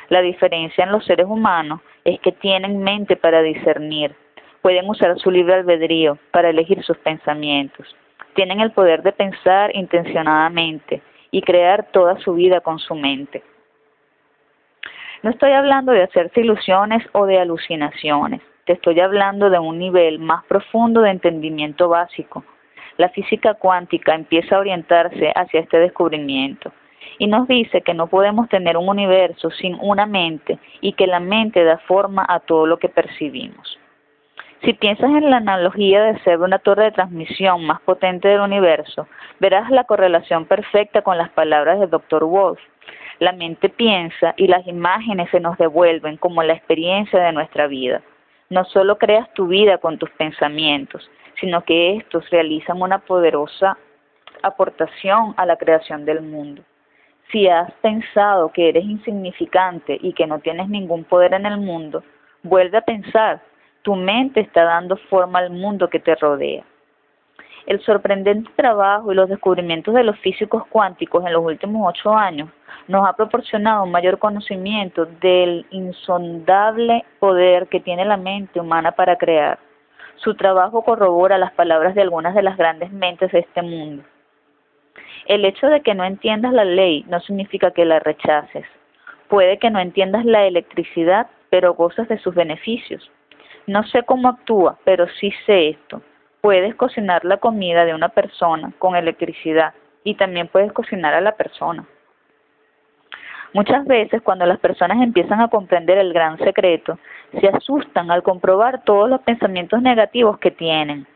La 0.10 0.22
diferencia 0.22 0.84
en 0.84 0.92
los 0.92 1.06
seres 1.06 1.26
humanos 1.28 1.82
es 2.06 2.20
que 2.22 2.32
tienen 2.32 2.84
mente 2.84 3.16
para 3.16 3.42
discernir, 3.42 4.16
pueden 4.62 4.90
usar 4.90 5.18
su 5.20 5.30
libre 5.30 5.56
albedrío 5.56 6.18
para 6.32 6.50
elegir 6.50 6.84
sus 6.84 6.98
pensamientos. 6.98 7.96
Tienen 8.36 8.62
el 8.62 8.72
poder 8.72 9.04
de 9.04 9.12
pensar 9.12 9.76
intencionadamente 9.76 11.02
y 11.32 11.42
crear 11.42 11.88
toda 11.92 12.18
su 12.20 12.34
vida 12.34 12.62
con 12.62 12.80
su 12.80 12.96
mente. 12.96 13.44
No 15.22 15.30
estoy 15.30 15.52
hablando 15.52 15.92
de 15.92 16.04
hacerse 16.04 16.42
ilusiones 16.42 17.04
o 17.12 17.26
de 17.26 17.40
alucinaciones, 17.40 18.42
te 18.66 18.74
estoy 18.74 19.00
hablando 19.00 19.50
de 19.50 19.60
un 19.60 19.78
nivel 19.78 20.20
más 20.20 20.44
profundo 20.46 21.02
de 21.02 21.12
entendimiento 21.12 21.90
básico. 21.90 22.44
La 22.98 23.10
física 23.10 23.56
cuántica 23.56 24.16
empieza 24.16 24.56
a 24.56 24.60
orientarse 24.60 25.32
hacia 25.36 25.62
este 25.62 25.80
descubrimiento 25.80 26.72
y 27.18 27.28
nos 27.28 27.48
dice 27.48 27.82
que 27.82 27.94
no 27.94 28.08
podemos 28.08 28.48
tener 28.50 28.78
un 28.78 28.88
universo 28.88 29.50
sin 29.52 29.78
una 29.82 30.06
mente 30.06 30.60
y 30.82 30.94
que 30.94 31.08
la 31.08 31.20
mente 31.20 31.64
da 31.64 31.78
forma 31.80 32.26
a 32.28 32.40
todo 32.40 32.66
lo 32.66 32.78
que 32.78 32.90
percibimos. 32.90 33.80
Si 34.64 34.74
piensas 34.74 35.10
en 35.10 35.30
la 35.30 35.38
analogía 35.38 36.04
de 36.04 36.20
ser 36.20 36.40
una 36.40 36.58
torre 36.58 36.86
de 36.86 36.92
transmisión 36.92 37.66
más 37.66 37.82
potente 37.82 38.30
del 38.30 38.40
universo, 38.40 39.08
verás 39.40 39.70
la 39.72 39.84
correlación 39.84 40.46
perfecta 40.46 41.02
con 41.02 41.18
las 41.18 41.30
palabras 41.32 41.82
del 41.82 41.90
Dr. 41.90 42.24
Wolf. 42.24 42.62
La 43.20 43.34
mente 43.34 43.68
piensa 43.68 44.34
y 44.38 44.48
las 44.48 44.66
imágenes 44.66 45.30
se 45.32 45.42
nos 45.42 45.58
devuelven 45.58 46.16
como 46.16 46.44
la 46.44 46.54
experiencia 46.54 47.20
de 47.20 47.34
nuestra 47.34 47.68
vida. 47.68 48.02
No 48.54 48.66
solo 48.66 49.00
creas 49.00 49.34
tu 49.34 49.48
vida 49.48 49.80
con 49.80 49.98
tus 49.98 50.12
pensamientos, 50.12 51.10
sino 51.42 51.64
que 51.64 51.98
estos 51.98 52.30
realizan 52.30 52.84
una 52.84 53.00
poderosa 53.00 53.80
aportación 54.44 55.34
a 55.38 55.48
la 55.48 55.58
creación 55.58 56.06
del 56.06 56.22
mundo. 56.22 56.62
Si 57.32 57.48
has 57.48 57.72
pensado 57.82 58.50
que 58.50 58.70
eres 58.70 58.84
insignificante 58.84 59.98
y 60.00 60.14
que 60.14 60.28
no 60.28 60.38
tienes 60.38 60.70
ningún 60.70 61.04
poder 61.04 61.34
en 61.34 61.48
el 61.48 61.58
mundo, 61.58 62.04
vuelve 62.44 62.78
a 62.78 62.82
pensar 62.82 63.42
tu 63.82 63.96
mente 63.96 64.42
está 64.42 64.66
dando 64.66 64.98
forma 65.10 65.40
al 65.40 65.50
mundo 65.50 65.90
que 65.90 66.00
te 66.00 66.14
rodea. 66.14 66.64
El 67.66 67.82
sorprendente 67.82 68.52
trabajo 68.56 69.12
y 69.12 69.16
los 69.16 69.30
descubrimientos 69.30 69.94
de 69.94 70.04
los 70.04 70.20
físicos 70.20 70.66
cuánticos 70.68 71.26
en 71.26 71.34
los 71.34 71.46
últimos 71.46 71.88
ocho 71.88 72.14
años 72.14 72.50
nos 72.88 73.08
ha 73.08 73.14
proporcionado 73.14 73.84
un 73.84 73.92
mayor 73.92 74.20
conocimiento 74.20 75.06
del 75.06 75.66
insondable 75.70 77.06
poder 77.20 77.68
que 77.68 77.80
tiene 77.80 78.04
la 78.04 78.18
mente 78.18 78.60
humana 78.60 78.92
para 78.92 79.16
crear. 79.16 79.60
Su 80.16 80.36
trabajo 80.36 80.84
corrobora 80.84 81.38
las 81.38 81.54
palabras 81.54 81.96
de 81.96 82.02
algunas 82.02 82.36
de 82.36 82.44
las 82.44 82.58
grandes 82.58 82.92
mentes 82.92 83.32
de 83.32 83.40
este 83.40 83.62
mundo. 83.62 84.04
El 85.26 85.46
hecho 85.46 85.68
de 85.68 85.82
que 85.82 85.94
no 85.94 86.04
entiendas 86.04 86.52
la 86.52 86.66
ley 86.66 87.06
no 87.08 87.22
significa 87.22 87.72
que 87.72 87.86
la 87.86 88.00
rechaces. 88.00 88.66
Puede 89.30 89.58
que 89.58 89.70
no 89.70 89.80
entiendas 89.80 90.26
la 90.26 90.46
electricidad, 90.46 91.28
pero 91.50 91.74
gozas 91.74 92.10
de 92.10 92.18
sus 92.20 92.36
beneficios. 92.36 93.10
No 93.68 93.84
sé 93.84 94.04
cómo 94.04 94.28
actúa, 94.28 94.78
pero 94.84 95.08
sí 95.20 95.32
sé 95.46 95.70
esto. 95.70 96.02
Puedes 96.44 96.76
cocinar 96.76 97.24
la 97.24 97.38
comida 97.38 97.86
de 97.86 97.96
una 97.96 98.10
persona 98.10 98.74
con 98.78 98.98
electricidad 98.98 99.74
y 100.04 100.16
también 100.16 100.50
puedes 100.50 100.74
cocinar 100.74 101.14
a 101.14 101.22
la 101.22 101.38
persona. 101.38 101.86
Muchas 103.54 103.86
veces 103.86 104.22
cuando 104.22 104.46
las 104.46 104.60
personas 104.60 105.02
empiezan 105.02 105.40
a 105.40 105.48
comprender 105.48 105.98
el 105.98 106.12
gran 106.12 106.38
secreto, 106.40 107.00
se 107.40 107.48
asustan 107.48 108.12
al 108.12 108.24
comprobar 108.24 108.84
todos 108.84 109.10
los 109.10 109.22
pensamientos 109.22 109.82
negativos 109.82 110.38
que 110.40 110.52
tienen. 110.52 111.08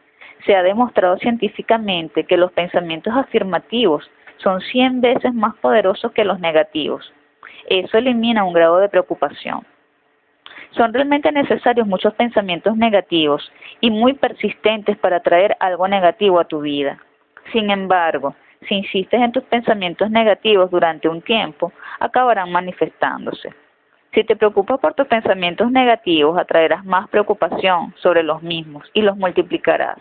Se 0.45 0.55
ha 0.55 0.63
demostrado 0.63 1.17
científicamente 1.17 2.23
que 2.23 2.37
los 2.37 2.53
pensamientos 2.53 3.13
afirmativos 3.13 4.09
son 4.37 4.61
100 4.61 5.01
veces 5.01 5.33
más 5.33 5.57
poderosos 5.57 6.13
que 6.13 6.23
los 6.23 6.39
negativos. 6.39 7.13
Eso 7.67 7.97
elimina 7.97 8.45
un 8.45 8.53
grado 8.53 8.77
de 8.77 8.87
preocupación. 8.87 9.65
Son 10.77 10.93
realmente 10.93 11.31
necesarios 11.31 11.87
muchos 11.87 12.13
pensamientos 12.13 12.77
negativos 12.77 13.51
y 13.81 13.89
muy 13.89 14.13
persistentes 14.13 14.95
para 14.97 15.21
traer 15.21 15.57
algo 15.59 15.87
negativo 15.87 16.39
a 16.39 16.45
tu 16.45 16.61
vida. 16.61 16.99
Sin 17.51 17.71
embargo, 17.71 18.35
si 18.67 18.75
insistes 18.75 19.19
en 19.19 19.31
tus 19.31 19.43
pensamientos 19.43 20.11
negativos 20.11 20.69
durante 20.69 21.09
un 21.09 21.23
tiempo, 21.23 21.73
acabarán 21.99 22.51
manifestándose. 22.51 23.53
Si 24.13 24.23
te 24.23 24.35
preocupas 24.35 24.79
por 24.79 24.93
tus 24.93 25.07
pensamientos 25.07 25.71
negativos, 25.71 26.37
atraerás 26.37 26.85
más 26.85 27.09
preocupación 27.09 27.93
sobre 27.97 28.21
los 28.21 28.43
mismos 28.43 28.89
y 28.93 29.01
los 29.01 29.17
multiplicarás. 29.17 29.97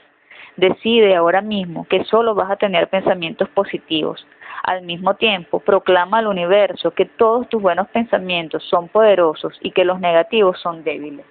Decide 0.57 1.17
ahora 1.17 1.41
mismo 1.41 1.87
que 1.89 2.05
solo 2.05 2.35
vas 2.35 2.51
a 2.51 2.57
tener 2.57 2.89
pensamientos 2.89 3.49
positivos. 3.51 4.27
Al 4.63 4.83
mismo 4.83 5.15
tiempo, 5.15 5.61
proclama 5.61 6.19
al 6.19 6.27
universo 6.27 6.91
que 6.93 7.07
todos 7.07 7.49
tus 7.49 7.63
buenos 7.63 7.89
pensamientos 7.89 8.63
son 8.65 8.89
poderosos 8.89 9.59
y 9.61 9.71
que 9.71 9.85
los 9.85 10.01
negativos 10.01 10.61
son 10.61 10.85
débiles. 10.85 11.27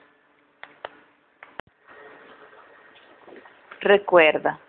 Recuerda, 3.81 4.59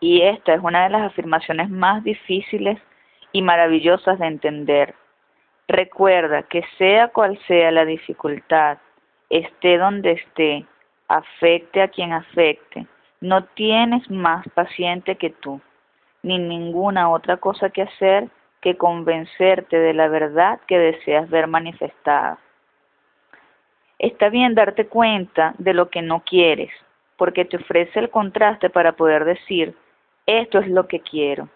y 0.00 0.22
esta 0.22 0.54
es 0.54 0.60
una 0.62 0.84
de 0.84 0.90
las 0.90 1.02
afirmaciones 1.02 1.70
más 1.70 2.02
difíciles 2.02 2.78
y 3.32 3.42
maravillosas 3.42 4.18
de 4.18 4.26
entender. 4.26 4.94
Recuerda 5.68 6.42
que 6.44 6.64
sea 6.76 7.08
cual 7.08 7.38
sea 7.46 7.70
la 7.70 7.84
dificultad, 7.84 8.78
esté 9.28 9.78
donde 9.78 10.12
esté, 10.12 10.66
afecte 11.08 11.82
a 11.82 11.88
quien 11.88 12.12
afecte, 12.12 12.86
no 13.20 13.44
tienes 13.44 14.08
más 14.10 14.48
paciente 14.54 15.16
que 15.16 15.30
tú, 15.30 15.60
ni 16.28 16.38
ninguna 16.38 17.10
otra 17.10 17.38
cosa 17.38 17.70
que 17.70 17.82
hacer 17.82 18.28
que 18.60 18.76
convencerte 18.76 19.78
de 19.78 19.94
la 19.94 20.08
verdad 20.08 20.60
que 20.66 20.78
deseas 20.78 21.30
ver 21.30 21.46
manifestada. 21.46 22.38
Está 23.98 24.28
bien 24.28 24.54
darte 24.54 24.86
cuenta 24.86 25.54
de 25.58 25.72
lo 25.72 25.88
que 25.88 26.02
no 26.02 26.20
quieres, 26.20 26.70
porque 27.16 27.44
te 27.44 27.56
ofrece 27.56 27.98
el 27.98 28.10
contraste 28.10 28.68
para 28.68 28.92
poder 28.92 29.24
decir, 29.24 29.74
esto 30.26 30.58
es 30.58 30.68
lo 30.68 30.86
que 30.86 31.00
quiero. 31.00 31.48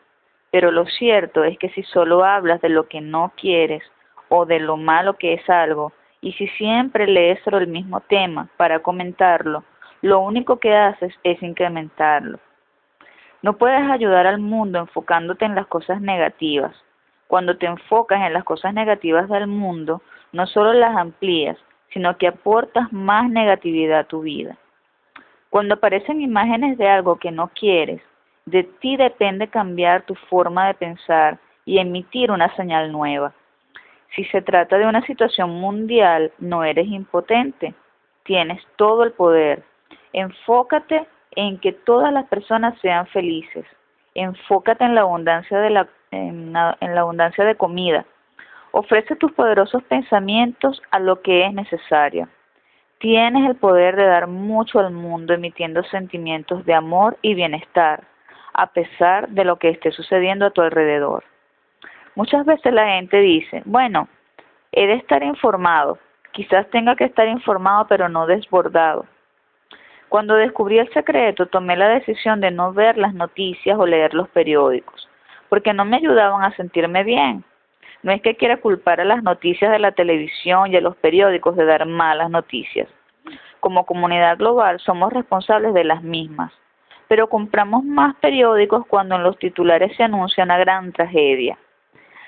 Pero 0.51 0.71
lo 0.71 0.87
cierto 0.87 1.45
es 1.45 1.59
que 1.59 1.69
si 1.71 1.83
solo 1.83 2.25
hablas 2.25 2.61
de 2.63 2.71
lo 2.71 2.89
que 2.89 3.01
no 3.01 3.33
quieres 3.37 3.83
o 4.29 4.47
de 4.47 4.59
lo 4.59 4.77
malo 4.77 5.19
que 5.19 5.35
es 5.35 5.51
algo, 5.51 5.93
y 6.21 6.33
si 6.33 6.49
siempre 6.49 7.07
lees 7.07 7.41
sobre 7.43 7.65
el 7.65 7.69
mismo 7.69 8.01
tema 8.01 8.49
para 8.57 8.79
comentarlo, 8.79 9.65
lo 10.01 10.21
único 10.21 10.59
que 10.59 10.75
haces 10.75 11.13
es 11.25 11.43
incrementarlo. 11.43 12.39
No 13.43 13.55
puedes 13.59 13.91
ayudar 13.91 14.27
al 14.27 14.39
mundo 14.39 14.79
enfocándote 14.79 15.45
en 15.45 15.55
las 15.55 15.67
cosas 15.67 16.01
negativas. 16.01 16.75
Cuando 17.27 17.57
te 17.57 17.67
enfocas 17.67 18.21
en 18.25 18.33
las 18.33 18.45
cosas 18.45 18.73
negativas 18.73 19.29
del 19.29 19.49
mundo, 19.49 20.01
no 20.33 20.47
solo 20.47 20.73
las 20.73 20.97
amplías, 20.97 21.59
sino 21.93 22.17
que 22.19 22.29
aportas 22.29 22.93
más 22.93 23.29
negatividad 23.29 24.01
a 24.01 24.05
tu 24.05 24.21
vida. 24.21 24.57
Cuando 25.51 25.75
aparecen 25.75 26.23
imágenes 26.23 26.79
de 26.79 26.89
algo 26.89 27.17
que 27.17 27.31
no 27.31 27.49
quieres, 27.49 28.01
de 28.47 28.65
ti 28.65 28.97
depende 28.97 29.49
cambiar 29.49 30.03
tu 30.03 30.15
forma 30.15 30.69
de 30.69 30.75
pensar 30.75 31.39
y 31.65 31.79
emitir 31.79 32.31
una 32.31 32.55
señal 32.57 32.91
nueva. 32.91 33.33
Si 34.15 34.25
se 34.27 34.43
trata 34.43 34.79
de 34.79 34.87
una 34.87 35.05
situación 35.07 35.51
mundial, 35.51 36.33
no 36.39 36.65
eres 36.65 36.87
impotente, 36.87 37.75
tienes 38.25 38.63
todo 38.77 39.05
el 39.05 39.13
poder. 39.13 39.63
Enfócate 40.13 41.07
en 41.37 41.59
que 41.59 41.73
todas 41.73 42.13
las 42.13 42.27
personas 42.27 42.79
sean 42.81 43.07
felices. 43.09 43.65
Enfócate 44.15 44.85
en 44.85 44.95
la 44.95 45.03
abundancia 45.03 45.59
de 45.59 45.71
la, 45.71 45.89
en 46.11 46.55
en 46.81 46.95
la 46.95 47.01
abundancia 47.01 47.45
de 47.45 47.57
comida. 47.57 48.05
Ofrece 48.73 49.17
tus 49.17 49.33
poderosos 49.33 49.83
pensamientos 49.85 50.83
a 50.91 50.99
lo 50.99 51.21
que 51.21 51.45
es 51.45 51.53
necesario. 51.53 52.29
Tienes 52.99 53.49
el 53.49 53.57
poder 53.57 53.97
de 53.97 54.07
dar 54.07 54.29
mucho 54.29 54.79
al 54.79 54.93
mundo 54.93 55.35
emitiendo 55.35 55.83
sentimientos 55.85 56.65
de 56.65 56.75
amor 56.75 57.19
y 57.21 57.35
bienestar, 57.35 58.05
a 58.55 58.69
pesar 58.69 59.29
de 59.29 59.45
lo 59.45 59.59
que 59.59 59.71
esté 59.71 59.91
sucediendo 59.93 60.47
a 60.47 60.51
tu 60.51 60.63
alrededor. 60.63 61.25
Muchas 62.15 62.47
veces 62.47 62.73
la 62.73 62.87
gente 62.87 63.19
dice, 63.19 63.63
bueno, 63.65 64.09
he 64.71 64.87
de 64.87 64.95
estar 64.95 65.23
informado, 65.23 65.99
quizás 66.33 66.69
tenga 66.71 66.95
que 66.95 67.05
estar 67.05 67.27
informado 67.27 67.87
pero 67.89 68.09
no 68.09 68.27
desbordado. 68.27 69.07
Cuando 70.13 70.35
descubrí 70.35 70.79
el 70.79 70.93
secreto, 70.93 71.47
tomé 71.47 71.75
la 71.75 71.89
decisión 71.89 72.43
de 72.43 72.51
no 72.51 72.75
ver 72.75 72.99
las 72.99 73.15
noticias 73.15 73.79
o 73.79 73.87
leer 73.87 74.13
los 74.13 74.29
periódicos, 74.29 75.09
porque 75.49 75.73
no 75.73 75.87
me 75.87 75.97
ayudaban 75.97 76.45
a 76.45 76.55
sentirme 76.55 77.03
bien. 77.03 77.45
No 78.03 78.13
es 78.13 78.21
que 78.21 78.37
quiera 78.37 78.59
culpar 78.59 79.01
a 79.01 79.07
las 79.07 79.23
noticias 79.23 79.73
de 79.73 79.79
la 79.79 79.93
televisión 79.93 80.71
y 80.71 80.77
a 80.77 80.83
los 80.83 80.97
periódicos 80.97 81.57
de 81.57 81.65
dar 81.65 81.87
malas 81.87 82.29
noticias. 82.29 82.91
Como 83.61 83.87
comunidad 83.87 84.37
global 84.37 84.81
somos 84.81 85.11
responsables 85.15 85.73
de 85.73 85.85
las 85.85 86.03
mismas, 86.03 86.53
pero 87.09 87.31
compramos 87.31 87.83
más 87.83 88.15
periódicos 88.17 88.85
cuando 88.87 89.15
en 89.15 89.23
los 89.23 89.39
titulares 89.39 89.97
se 89.97 90.03
anuncia 90.03 90.45
una 90.45 90.59
gran 90.59 90.93
tragedia. 90.93 91.57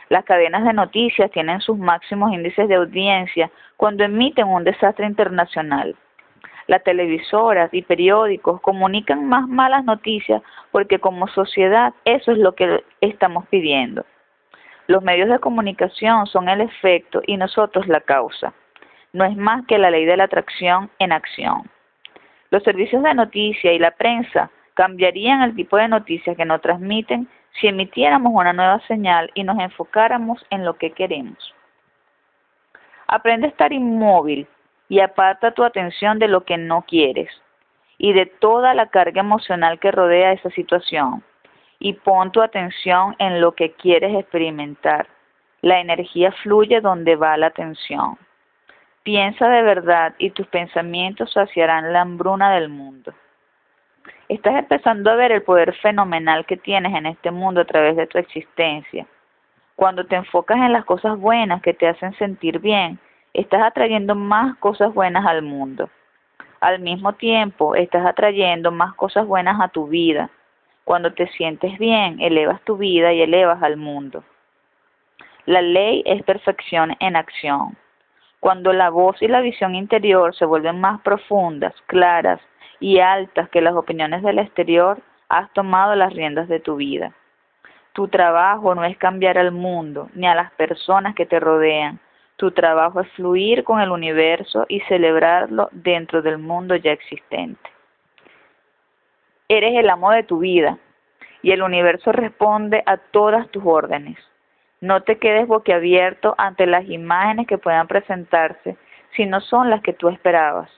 Las 0.08 0.24
cadenas 0.24 0.64
de 0.64 0.72
noticias 0.72 1.30
tienen 1.32 1.60
sus 1.60 1.76
máximos 1.76 2.32
índices 2.32 2.66
de 2.66 2.76
audiencia 2.76 3.50
cuando 3.76 4.04
emiten 4.04 4.48
un 4.48 4.64
desastre 4.64 5.04
internacional. 5.04 5.94
Las 6.66 6.82
televisoras 6.82 7.72
y 7.72 7.82
periódicos 7.82 8.60
comunican 8.60 9.28
más 9.28 9.46
malas 9.48 9.84
noticias 9.84 10.42
porque 10.70 10.98
como 10.98 11.28
sociedad 11.28 11.92
eso 12.04 12.32
es 12.32 12.38
lo 12.38 12.54
que 12.54 12.82
estamos 13.00 13.46
pidiendo. 13.48 14.04
Los 14.86 15.02
medios 15.02 15.28
de 15.28 15.38
comunicación 15.38 16.26
son 16.26 16.48
el 16.48 16.60
efecto 16.60 17.22
y 17.26 17.36
nosotros 17.36 17.86
la 17.86 18.00
causa. 18.00 18.52
No 19.12 19.24
es 19.24 19.36
más 19.36 19.64
que 19.66 19.78
la 19.78 19.90
ley 19.90 20.04
de 20.04 20.16
la 20.16 20.24
atracción 20.24 20.90
en 20.98 21.12
acción. 21.12 21.70
Los 22.50 22.62
servicios 22.62 23.02
de 23.02 23.14
noticia 23.14 23.72
y 23.72 23.78
la 23.78 23.92
prensa 23.92 24.50
cambiarían 24.74 25.42
el 25.42 25.54
tipo 25.54 25.76
de 25.76 25.88
noticias 25.88 26.36
que 26.36 26.44
nos 26.44 26.60
transmiten 26.60 27.28
si 27.60 27.68
emitiéramos 27.68 28.32
una 28.34 28.52
nueva 28.52 28.80
señal 28.86 29.30
y 29.34 29.44
nos 29.44 29.58
enfocáramos 29.58 30.44
en 30.50 30.64
lo 30.64 30.74
que 30.74 30.90
queremos. 30.90 31.54
Aprende 33.06 33.46
a 33.46 33.50
estar 33.50 33.72
inmóvil 33.72 34.46
y 34.94 35.00
aparta 35.00 35.50
tu 35.50 35.64
atención 35.64 36.20
de 36.20 36.28
lo 36.28 36.44
que 36.44 36.56
no 36.56 36.82
quieres 36.82 37.28
y 37.98 38.12
de 38.12 38.26
toda 38.26 38.74
la 38.74 38.90
carga 38.90 39.22
emocional 39.22 39.80
que 39.80 39.90
rodea 39.90 40.30
esa 40.30 40.50
situación 40.50 41.24
y 41.80 41.94
pon 41.94 42.30
tu 42.30 42.40
atención 42.40 43.16
en 43.18 43.40
lo 43.40 43.56
que 43.56 43.72
quieres 43.72 44.14
experimentar. 44.14 45.08
La 45.62 45.80
energía 45.80 46.30
fluye 46.44 46.80
donde 46.80 47.16
va 47.16 47.36
la 47.36 47.48
atención. 47.48 48.16
Piensa 49.02 49.48
de 49.48 49.62
verdad 49.62 50.14
y 50.18 50.30
tus 50.30 50.46
pensamientos 50.46 51.32
saciarán 51.32 51.92
la 51.92 52.02
hambruna 52.02 52.54
del 52.54 52.68
mundo. 52.68 53.12
Estás 54.28 54.54
empezando 54.54 55.10
a 55.10 55.16
ver 55.16 55.32
el 55.32 55.42
poder 55.42 55.74
fenomenal 55.74 56.46
que 56.46 56.56
tienes 56.56 56.94
en 56.94 57.06
este 57.06 57.32
mundo 57.32 57.62
a 57.62 57.64
través 57.64 57.96
de 57.96 58.06
tu 58.06 58.18
existencia. 58.18 59.08
Cuando 59.74 60.06
te 60.06 60.14
enfocas 60.14 60.58
en 60.58 60.72
las 60.72 60.84
cosas 60.84 61.18
buenas 61.18 61.62
que 61.62 61.74
te 61.74 61.88
hacen 61.88 62.16
sentir 62.16 62.60
bien, 62.60 63.00
estás 63.34 63.62
atrayendo 63.62 64.14
más 64.14 64.56
cosas 64.56 64.94
buenas 64.94 65.26
al 65.26 65.42
mundo. 65.42 65.90
Al 66.60 66.80
mismo 66.80 67.12
tiempo, 67.12 67.74
estás 67.74 68.06
atrayendo 68.06 68.70
más 68.70 68.94
cosas 68.94 69.26
buenas 69.26 69.60
a 69.60 69.68
tu 69.68 69.88
vida, 69.88 70.30
cuando 70.84 71.12
te 71.12 71.26
sientes 71.28 71.78
bien, 71.78 72.20
elevas 72.20 72.60
tu 72.62 72.76
vida 72.76 73.12
y 73.12 73.22
elevas 73.22 73.62
al 73.62 73.76
mundo. 73.76 74.22
La 75.46 75.62
ley 75.62 76.02
es 76.06 76.22
perfección 76.22 76.94
en 77.00 77.16
acción. 77.16 77.76
Cuando 78.38 78.72
la 78.72 78.90
voz 78.90 79.20
y 79.22 79.28
la 79.28 79.40
visión 79.40 79.74
interior 79.74 80.34
se 80.34 80.44
vuelven 80.44 80.80
más 80.80 81.00
profundas, 81.00 81.74
claras 81.86 82.40
y 82.80 82.98
altas 82.98 83.48
que 83.48 83.62
las 83.62 83.74
opiniones 83.74 84.22
del 84.22 84.38
exterior, 84.38 85.00
has 85.30 85.50
tomado 85.54 85.94
las 85.94 86.12
riendas 86.12 86.48
de 86.48 86.60
tu 86.60 86.76
vida. 86.76 87.12
Tu 87.94 88.08
trabajo 88.08 88.74
no 88.74 88.84
es 88.84 88.98
cambiar 88.98 89.38
al 89.38 89.52
mundo 89.52 90.10
ni 90.14 90.26
a 90.26 90.34
las 90.34 90.50
personas 90.52 91.14
que 91.14 91.24
te 91.24 91.40
rodean. 91.40 91.98
Tu 92.36 92.50
trabajo 92.50 93.00
es 93.00 93.08
fluir 93.12 93.62
con 93.64 93.80
el 93.80 93.90
universo 93.90 94.66
y 94.68 94.80
celebrarlo 94.80 95.68
dentro 95.72 96.20
del 96.20 96.38
mundo 96.38 96.74
ya 96.74 96.92
existente. 96.92 97.70
Eres 99.48 99.74
el 99.76 99.88
amo 99.88 100.10
de 100.10 100.24
tu 100.24 100.38
vida 100.38 100.78
y 101.42 101.52
el 101.52 101.62
universo 101.62 102.10
responde 102.10 102.82
a 102.86 102.96
todas 102.96 103.48
tus 103.50 103.62
órdenes. 103.64 104.18
No 104.80 105.02
te 105.02 105.18
quedes 105.18 105.46
boquiabierto 105.46 106.34
ante 106.38 106.66
las 106.66 106.88
imágenes 106.88 107.46
que 107.46 107.58
puedan 107.58 107.86
presentarse 107.86 108.76
si 109.14 109.26
no 109.26 109.40
son 109.40 109.70
las 109.70 109.82
que 109.82 109.92
tú 109.92 110.08
esperabas. 110.08 110.70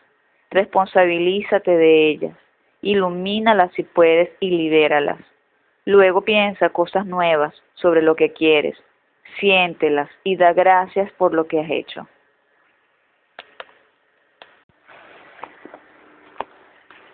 Responsabilízate 0.51 1.71
de 1.77 2.09
ellas, 2.09 2.37
ilumínalas 2.83 3.73
si 3.73 3.83
puedes 3.83 4.31
y 4.41 4.51
libéralas. 4.51 5.19
Luego 5.87 6.23
piensa 6.23 6.69
cosas 6.69 7.07
nuevas 7.07 7.55
sobre 7.75 8.03
lo 8.03 8.15
que 8.17 8.33
quieres, 8.33 8.77
siéntelas 9.39 10.09
y 10.25 10.37
da 10.37 10.53
gracias 10.53 11.11
por 11.13 11.35
lo 11.35 11.47
que 11.47 11.61
has 11.61 11.71
hecho. 11.71 12.09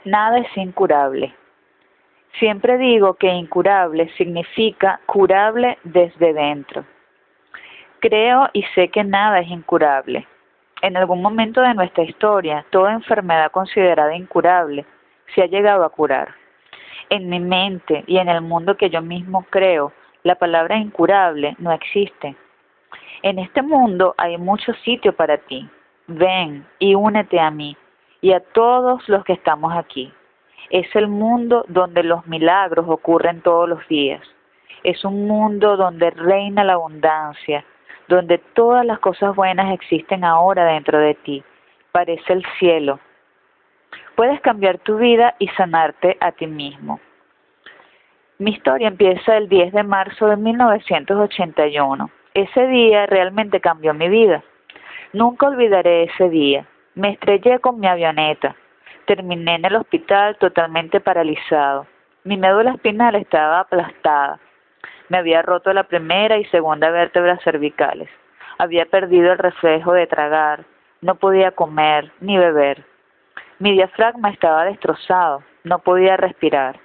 Nada 0.05 0.39
es 0.39 0.57
incurable. 0.57 1.35
Siempre 2.39 2.79
digo 2.79 3.15
que 3.15 3.29
incurable 3.29 4.11
significa 4.17 5.01
curable 5.07 5.79
desde 5.85 6.33
dentro. 6.33 6.85
Creo 8.01 8.49
y 8.53 8.65
sé 8.75 8.89
que 8.89 9.05
nada 9.05 9.41
es 9.41 9.49
incurable. 9.49 10.27
En 10.81 10.97
algún 10.97 11.23
momento 11.23 11.61
de 11.61 11.75
nuestra 11.75 12.03
historia, 12.03 12.67
toda 12.71 12.93
enfermedad 12.93 13.53
considerada 13.53 14.17
incurable 14.17 14.85
se 15.35 15.43
ha 15.43 15.47
llegado 15.47 15.85
a 15.85 15.91
curar. 15.91 16.35
En 17.11 17.29
mi 17.29 17.39
mente 17.39 18.03
y 18.09 18.19
en 18.19 18.29
el 18.29 18.41
mundo 18.41 18.77
que 18.77 18.91
yo 18.91 19.03
mismo 19.03 19.47
creo, 19.51 19.93
la 20.23 20.37
palabra 20.37 20.77
incurable 20.77 21.57
no 21.59 21.73
existe. 21.73 22.37
En 23.23 23.39
este 23.39 23.63
mundo 23.63 24.15
hay 24.19 24.39
mucho 24.39 24.73
sitio 24.85 25.15
para 25.15 25.39
ti. 25.39 25.69
Ven 26.07 26.67
y 26.79 26.95
únete 26.95 27.41
a 27.41 27.51
mí 27.51 27.77
y 28.21 28.33
a 28.33 28.41
todos 28.41 29.09
los 29.09 29.25
que 29.25 29.33
estamos 29.33 29.77
aquí. 29.77 30.13
Es 30.71 30.87
el 30.95 31.09
mundo 31.09 31.65
donde 31.69 32.03
los 32.03 32.27
milagros 32.27 32.87
ocurren 32.89 33.43
todos 33.43 33.69
los 33.69 33.87
días. 33.89 34.23
Es 34.85 35.05
un 35.05 35.27
mundo 35.27 35.77
donde 35.77 36.11
reina 36.11 36.65
la 36.65 36.75
abundancia, 36.75 37.65
donde 38.09 38.39
todas 38.39 38.85
las 38.85 38.99
cosas 38.99 39.35
buenas 39.35 39.73
existen 39.73 40.25
ahora 40.25 40.65
dentro 40.65 40.99
de 40.99 41.15
ti. 41.15 41.45
Parece 41.93 42.33
el 42.33 42.45
cielo. 42.59 42.99
Puedes 44.17 44.41
cambiar 44.41 44.79
tu 44.79 44.97
vida 44.99 45.35
y 45.39 45.49
sanarte 45.49 46.17
a 46.21 46.33
ti 46.33 46.47
mismo. 46.47 47.01
Mi 48.43 48.51
historia 48.51 48.89
empieza 48.89 49.37
el 49.37 49.49
10 49.49 49.73
de 49.73 49.85
marzo 49.85 50.27
de 50.27 50.37
1981. 50.37 52.11
Ese 52.35 52.67
día 52.67 53.07
realmente 53.07 53.61
cambió 53.61 53.95
mi 53.95 54.09
vida. 54.09 54.43
Nunca 55.13 55.47
olvidaré 55.47 56.03
ese 56.03 56.29
día. 56.29 56.67
Me 56.97 57.11
estrellé 57.11 57.61
con 57.61 57.79
mi 57.79 57.87
avioneta. 57.87 58.57
Terminé 59.05 59.55
en 59.55 59.65
el 59.65 59.77
hospital 59.77 60.37
totalmente 60.39 60.99
paralizado. 60.99 61.87
Mi 62.25 62.37
médula 62.37 62.73
espinal 62.73 63.15
estaba 63.15 63.61
aplastada. 63.61 64.41
Me 65.09 65.19
había 65.19 65.43
roto 65.43 65.73
la 65.73 65.85
primera 65.85 66.37
y 66.37 66.45
segunda 66.47 66.91
vértebra 66.91 67.39
cervicales. 67.45 68.09
Había 68.59 68.87
perdido 68.87 69.31
el 69.31 69.39
reflejo 69.39 69.93
de 69.93 70.09
tragar. 70.09 70.65
No 71.01 71.15
podía 71.15 71.53
comer 71.53 72.11
ni 72.19 72.37
beber. 72.39 72.85
Mi 73.61 73.71
diafragma 73.71 74.31
estaba 74.31 74.65
destrozado. 74.65 75.45
No 75.63 75.79
podía 75.79 76.17
respirar. 76.17 76.81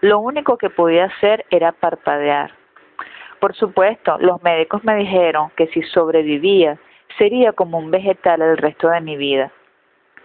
Lo 0.00 0.20
único 0.20 0.56
que 0.56 0.70
podía 0.70 1.04
hacer 1.06 1.44
era 1.50 1.72
parpadear. 1.72 2.52
Por 3.40 3.54
supuesto, 3.54 4.18
los 4.18 4.42
médicos 4.42 4.84
me 4.84 4.96
dijeron 4.96 5.50
que 5.56 5.66
si 5.68 5.82
sobrevivía 5.82 6.78
sería 7.18 7.52
como 7.52 7.78
un 7.78 7.90
vegetal 7.90 8.42
el 8.42 8.56
resto 8.56 8.88
de 8.88 9.00
mi 9.00 9.16
vida. 9.16 9.50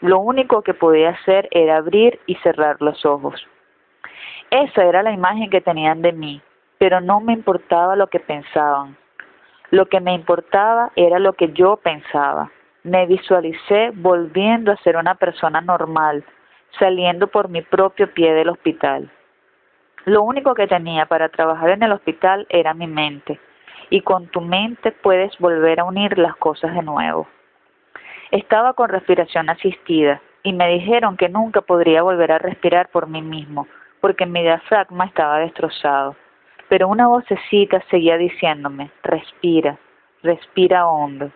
Lo 0.01 0.19
único 0.19 0.61
que 0.61 0.73
podía 0.73 1.09
hacer 1.09 1.47
era 1.51 1.77
abrir 1.77 2.19
y 2.25 2.35
cerrar 2.35 2.81
los 2.81 3.05
ojos. 3.05 3.47
Esa 4.49 4.83
era 4.83 5.01
la 5.01 5.11
imagen 5.11 5.49
que 5.49 5.61
tenían 5.61 6.01
de 6.01 6.11
mí, 6.11 6.41
pero 6.77 7.01
no 7.01 7.21
me 7.21 7.33
importaba 7.33 7.95
lo 7.95 8.07
que 8.07 8.19
pensaban. 8.19 8.97
Lo 9.71 9.87
que 9.87 9.99
me 9.99 10.13
importaba 10.13 10.91
era 10.95 11.19
lo 11.19 11.33
que 11.33 11.51
yo 11.53 11.77
pensaba. 11.77 12.51
Me 12.83 13.05
visualicé 13.07 13.91
volviendo 13.95 14.71
a 14.71 14.77
ser 14.77 14.97
una 14.97 15.15
persona 15.15 15.61
normal, 15.61 16.23
saliendo 16.77 17.27
por 17.27 17.49
mi 17.49 17.61
propio 17.61 18.13
pie 18.13 18.33
del 18.33 18.49
hospital. 18.49 19.09
Lo 20.05 20.21
único 20.21 20.53
que 20.53 20.67
tenía 20.67 21.07
para 21.07 21.29
trabajar 21.29 21.71
en 21.71 21.81
el 21.81 21.91
hospital 21.91 22.45
era 22.49 22.75
mi 22.75 22.85
mente, 22.85 23.39
y 23.89 24.01
con 24.01 24.27
tu 24.27 24.39
mente 24.39 24.91
puedes 24.91 25.35
volver 25.39 25.79
a 25.79 25.83
unir 25.83 26.17
las 26.19 26.35
cosas 26.35 26.75
de 26.75 26.83
nuevo. 26.83 27.27
Estaba 28.29 28.73
con 28.73 28.89
respiración 28.89 29.49
asistida 29.49 30.21
y 30.43 30.53
me 30.53 30.67
dijeron 30.69 31.17
que 31.17 31.27
nunca 31.27 31.61
podría 31.61 32.03
volver 32.03 32.31
a 32.31 32.37
respirar 32.37 32.89
por 32.89 33.07
mí 33.07 33.23
mismo, 33.23 33.67
porque 33.99 34.27
mi 34.27 34.43
diafragma 34.43 35.05
estaba 35.05 35.39
destrozado. 35.39 36.15
Pero 36.69 36.87
una 36.87 37.07
vocecita 37.07 37.81
seguía 37.89 38.17
diciéndome, 38.17 38.91
respira, 39.01 39.77
respira 40.21 40.87
hondo. 40.87 41.31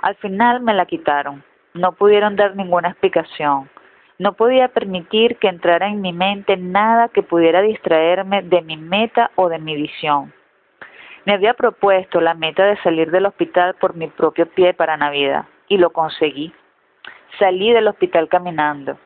Al 0.00 0.14
final 0.16 0.62
me 0.62 0.72
la 0.72 0.86
quitaron. 0.86 1.44
No 1.74 1.92
pudieron 1.92 2.36
dar 2.36 2.56
ninguna 2.56 2.88
explicación. 2.88 3.68
No 4.18 4.32
podía 4.32 4.68
permitir 4.68 5.36
que 5.36 5.48
entrara 5.48 5.88
en 5.88 6.00
mi 6.00 6.12
mente 6.12 6.56
nada 6.56 7.08
que 7.08 7.22
pudiera 7.22 7.60
distraerme 7.60 8.42
de 8.42 8.62
mi 8.62 8.76
meta 8.76 9.30
o 9.36 9.48
de 9.48 9.58
mi 9.58 9.76
visión. 9.76 10.32
Me 11.26 11.34
había 11.34 11.54
propuesto 11.54 12.20
la 12.20 12.34
meta 12.34 12.64
de 12.64 12.76
salir 12.78 13.10
del 13.10 13.26
hospital 13.26 13.74
por 13.74 13.94
mi 13.94 14.06
propio 14.06 14.46
pie 14.46 14.72
para 14.72 14.96
Navidad 14.96 15.44
y 15.68 15.76
lo 15.76 15.90
conseguí. 15.90 16.52
Salí 17.38 17.72
del 17.72 17.88
hospital 17.88 18.28
caminando. 18.28 18.98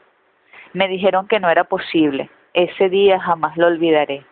Me 0.73 0.87
dijeron 0.87 1.27
que 1.27 1.41
no 1.41 1.51
era 1.51 1.65
posible. 1.65 2.31
Ese 2.53 2.89
día 2.89 3.19
jamás 3.19 3.57
lo 3.57 3.67
olvidaré. 3.67 4.25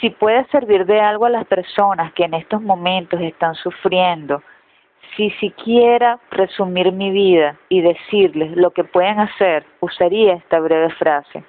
Si 0.00 0.10
puede 0.10 0.44
servir 0.46 0.84
de 0.84 1.00
algo 1.00 1.26
a 1.26 1.30
las 1.30 1.46
personas 1.46 2.12
que 2.12 2.24
en 2.24 2.34
estos 2.34 2.60
momentos 2.60 3.20
están 3.20 3.54
sufriendo, 3.54 4.42
si 5.16 5.30
siquiera 5.32 6.18
resumir 6.30 6.92
mi 6.92 7.10
vida 7.10 7.56
y 7.68 7.82
decirles 7.82 8.56
lo 8.56 8.70
que 8.70 8.84
pueden 8.84 9.20
hacer, 9.20 9.64
usaría 9.80 10.34
esta 10.34 10.58
breve 10.58 10.90
frase. 10.90 11.44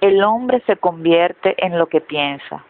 El 0.00 0.22
hombre 0.24 0.62
se 0.66 0.76
convierte 0.76 1.54
en 1.64 1.78
lo 1.78 1.86
que 1.86 2.00
piensa. 2.00 2.64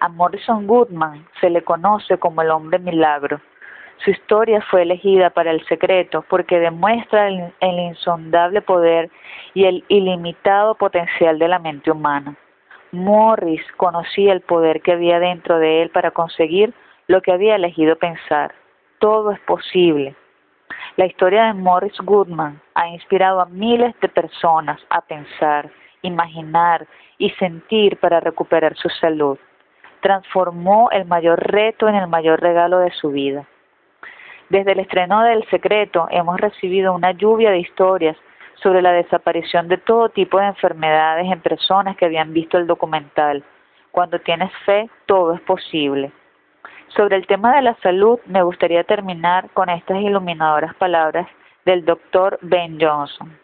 A 0.00 0.08
Morrison 0.08 0.66
Goodman 0.66 1.26
se 1.40 1.48
le 1.48 1.62
conoce 1.62 2.18
como 2.18 2.42
el 2.42 2.50
hombre 2.50 2.78
milagro. 2.78 3.40
Su 4.04 4.10
historia 4.10 4.60
fue 4.70 4.82
elegida 4.82 5.30
para 5.30 5.50
el 5.50 5.64
secreto 5.66 6.22
porque 6.28 6.58
demuestra 6.58 7.28
el, 7.28 7.54
el 7.60 7.78
insondable 7.78 8.60
poder 8.60 9.10
y 9.54 9.64
el 9.64 9.84
ilimitado 9.88 10.74
potencial 10.74 11.38
de 11.38 11.48
la 11.48 11.58
mente 11.58 11.90
humana. 11.90 12.36
Morris 12.92 13.62
conocía 13.78 14.34
el 14.34 14.42
poder 14.42 14.82
que 14.82 14.92
había 14.92 15.18
dentro 15.18 15.58
de 15.58 15.82
él 15.82 15.90
para 15.90 16.10
conseguir 16.10 16.74
lo 17.06 17.22
que 17.22 17.32
había 17.32 17.56
elegido 17.56 17.96
pensar. 17.96 18.54
Todo 18.98 19.30
es 19.30 19.40
posible. 19.40 20.14
La 20.96 21.06
historia 21.06 21.44
de 21.44 21.54
Morris 21.54 21.98
Goodman 22.00 22.60
ha 22.74 22.88
inspirado 22.88 23.40
a 23.40 23.46
miles 23.46 23.94
de 24.00 24.08
personas 24.08 24.80
a 24.90 25.00
pensar, 25.02 25.70
imaginar 26.02 26.86
y 27.18 27.30
sentir 27.30 27.98
para 27.98 28.20
recuperar 28.20 28.76
su 28.76 28.88
salud. 28.88 29.38
Transformó 30.00 30.90
el 30.90 31.04
mayor 31.04 31.38
reto 31.52 31.88
en 31.88 31.94
el 31.94 32.06
mayor 32.06 32.40
regalo 32.40 32.78
de 32.78 32.90
su 32.92 33.10
vida. 33.10 33.46
Desde 34.48 34.72
el 34.72 34.80
estreno 34.80 35.22
del 35.22 35.44
Secreto 35.48 36.06
hemos 36.10 36.40
recibido 36.40 36.94
una 36.94 37.12
lluvia 37.12 37.50
de 37.50 37.58
historias 37.58 38.16
sobre 38.62 38.80
la 38.80 38.92
desaparición 38.92 39.68
de 39.68 39.76
todo 39.78 40.08
tipo 40.08 40.38
de 40.38 40.46
enfermedades 40.46 41.30
en 41.30 41.40
personas 41.40 41.96
que 41.96 42.06
habían 42.06 42.32
visto 42.32 42.56
el 42.56 42.66
documental. 42.66 43.44
Cuando 43.90 44.18
tienes 44.20 44.52
fe, 44.64 44.88
todo 45.06 45.34
es 45.34 45.40
posible. 45.42 46.12
Sobre 46.94 47.16
el 47.16 47.26
tema 47.26 47.54
de 47.54 47.62
la 47.62 47.74
salud, 47.82 48.20
me 48.26 48.42
gustaría 48.42 48.84
terminar 48.84 49.50
con 49.50 49.68
estas 49.68 50.00
iluminadoras 50.00 50.74
palabras 50.76 51.26
del 51.64 51.84
doctor 51.84 52.38
Ben 52.42 52.78
Johnson. 52.80 53.36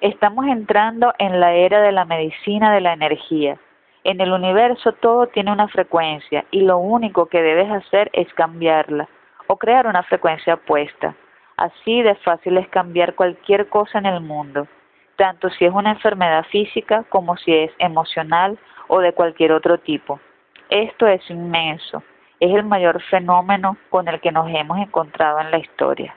Estamos 0.00 0.46
entrando 0.46 1.12
en 1.18 1.40
la 1.40 1.54
era 1.54 1.80
de 1.80 1.90
la 1.90 2.04
medicina 2.04 2.72
de 2.74 2.82
la 2.82 2.92
energía. 2.92 3.58
En 4.04 4.20
el 4.20 4.30
universo 4.30 4.92
todo 4.92 5.26
tiene 5.28 5.50
una 5.50 5.68
frecuencia 5.68 6.44
y 6.50 6.60
lo 6.60 6.78
único 6.78 7.26
que 7.26 7.42
debes 7.42 7.72
hacer 7.72 8.10
es 8.12 8.32
cambiarla 8.34 9.08
o 9.46 9.56
crear 9.56 9.86
una 9.86 10.02
frecuencia 10.02 10.54
opuesta. 10.54 11.14
Así 11.56 12.02
de 12.02 12.14
fácil 12.16 12.58
es 12.58 12.68
cambiar 12.68 13.14
cualquier 13.14 13.68
cosa 13.70 13.98
en 13.98 14.06
el 14.06 14.20
mundo, 14.20 14.68
tanto 15.16 15.48
si 15.48 15.64
es 15.64 15.72
una 15.72 15.92
enfermedad 15.92 16.44
física 16.52 17.04
como 17.08 17.38
si 17.38 17.54
es 17.54 17.72
emocional 17.78 18.58
o 18.86 19.00
de 19.00 19.14
cualquier 19.14 19.52
otro 19.52 19.78
tipo. 19.78 20.20
Esto 20.68 21.06
es 21.06 21.28
inmenso 21.30 22.02
es 22.40 22.54
el 22.54 22.64
mayor 22.64 23.02
fenómeno 23.04 23.76
con 23.88 24.08
el 24.08 24.20
que 24.20 24.32
nos 24.32 24.48
hemos 24.48 24.78
encontrado 24.78 25.40
en 25.40 25.50
la 25.50 25.58
historia. 25.58 26.14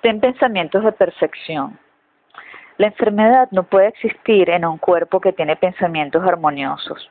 Ten 0.00 0.20
pensamientos 0.20 0.82
de 0.82 0.92
perfección. 0.92 1.78
La 2.78 2.86
enfermedad 2.86 3.48
no 3.50 3.64
puede 3.64 3.88
existir 3.88 4.48
en 4.48 4.64
un 4.64 4.78
cuerpo 4.78 5.20
que 5.20 5.34
tiene 5.34 5.56
pensamientos 5.56 6.26
armoniosos. 6.26 7.10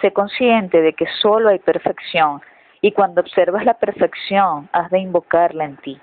Sé 0.00 0.12
consciente 0.12 0.80
de 0.80 0.92
que 0.92 1.06
solo 1.20 1.48
hay 1.48 1.58
perfección 1.58 2.40
y 2.80 2.92
cuando 2.92 3.20
observas 3.20 3.64
la 3.64 3.74
perfección 3.74 4.68
has 4.72 4.88
de 4.92 5.00
invocarla 5.00 5.64
en 5.64 5.76
ti. 5.78 6.00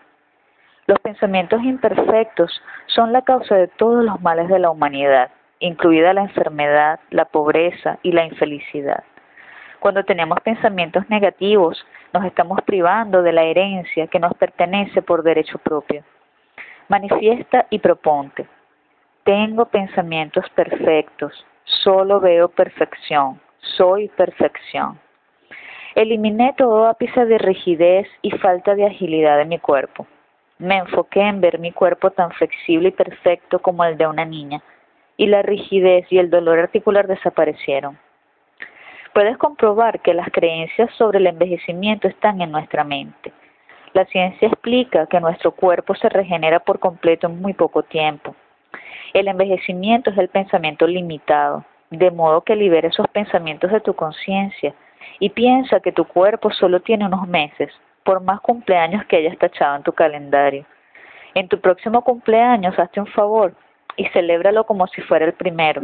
Los 0.87 0.99
pensamientos 0.99 1.63
imperfectos 1.63 2.61
son 2.87 3.13
la 3.13 3.21
causa 3.21 3.55
de 3.55 3.69
todos 3.69 4.03
los 4.03 4.19
males 4.19 4.49
de 4.49 4.59
la 4.59 4.69
humanidad 4.69 5.31
incluida 5.59 6.13
la 6.13 6.21
enfermedad, 6.21 6.99
la 7.09 7.25
pobreza 7.25 7.99
y 8.03 8.11
la 8.11 8.25
infelicidad. 8.25 9.03
Cuando 9.79 10.03
tenemos 10.03 10.39
pensamientos 10.41 11.07
negativos, 11.09 11.85
nos 12.13 12.25
estamos 12.25 12.61
privando 12.63 13.21
de 13.21 13.31
la 13.31 13.43
herencia 13.43 14.07
que 14.07 14.19
nos 14.19 14.33
pertenece 14.33 15.01
por 15.01 15.23
derecho 15.23 15.57
propio. 15.59 16.03
Manifiesta 16.87 17.67
y 17.69 17.79
proponte. 17.79 18.47
Tengo 19.23 19.65
pensamientos 19.65 20.45
perfectos, 20.51 21.45
solo 21.63 22.19
veo 22.19 22.49
perfección, 22.49 23.39
soy 23.59 24.07
perfección. 24.09 24.99
Eliminé 25.95 26.53
todo 26.57 26.87
ápice 26.87 27.25
de 27.25 27.37
rigidez 27.37 28.07
y 28.21 28.31
falta 28.31 28.75
de 28.75 28.85
agilidad 28.85 29.37
de 29.37 29.45
mi 29.45 29.59
cuerpo. 29.59 30.05
Me 30.57 30.77
enfoqué 30.77 31.21
en 31.21 31.41
ver 31.41 31.59
mi 31.59 31.71
cuerpo 31.71 32.11
tan 32.11 32.31
flexible 32.31 32.89
y 32.89 32.91
perfecto 32.91 33.59
como 33.59 33.83
el 33.83 33.97
de 33.97 34.07
una 34.07 34.25
niña 34.25 34.61
y 35.17 35.27
la 35.27 35.41
rigidez 35.41 36.05
y 36.11 36.17
el 36.17 36.29
dolor 36.29 36.59
articular 36.59 37.07
desaparecieron. 37.07 37.97
puedes 39.13 39.37
comprobar 39.37 40.01
que 40.01 40.13
las 40.13 40.29
creencias 40.29 40.91
sobre 40.97 41.19
el 41.19 41.27
envejecimiento 41.27 42.05
están 42.07 42.41
en 42.41 42.51
nuestra 42.51 42.83
mente. 42.83 43.31
La 43.93 44.03
ciencia 44.05 44.49
explica 44.49 45.05
que 45.07 45.21
nuestro 45.21 45.51
cuerpo 45.51 45.95
se 45.95 46.09
regenera 46.09 46.59
por 46.59 46.79
completo 46.79 47.27
en 47.27 47.41
muy 47.41 47.53
poco 47.53 47.81
tiempo. 47.83 48.35
El 49.13 49.29
envejecimiento 49.29 50.09
es 50.09 50.17
el 50.17 50.27
pensamiento 50.27 50.85
limitado, 50.85 51.63
de 51.91 52.11
modo 52.11 52.41
que 52.41 52.57
libera 52.57 52.89
esos 52.89 53.07
pensamientos 53.07 53.71
de 53.71 53.79
tu 53.79 53.93
conciencia 53.93 54.73
y 55.19 55.29
piensa 55.29 55.79
que 55.79 55.93
tu 55.93 56.03
cuerpo 56.03 56.51
solo 56.51 56.81
tiene 56.81 57.05
unos 57.05 57.25
meses, 57.25 57.71
por 58.03 58.21
más 58.21 58.41
cumpleaños 58.41 59.05
que 59.05 59.15
hayas 59.15 59.37
tachado 59.37 59.77
en 59.77 59.83
tu 59.83 59.93
calendario. 59.93 60.65
En 61.33 61.47
tu 61.47 61.61
próximo 61.61 62.03
cumpleaños 62.03 62.77
hazte 62.77 62.99
un 62.99 63.07
favor 63.07 63.53
y 63.95 64.05
celébralo 64.07 64.65
como 64.65 64.87
si 64.87 65.01
fuera 65.01 65.25
el 65.25 65.33
primero. 65.33 65.83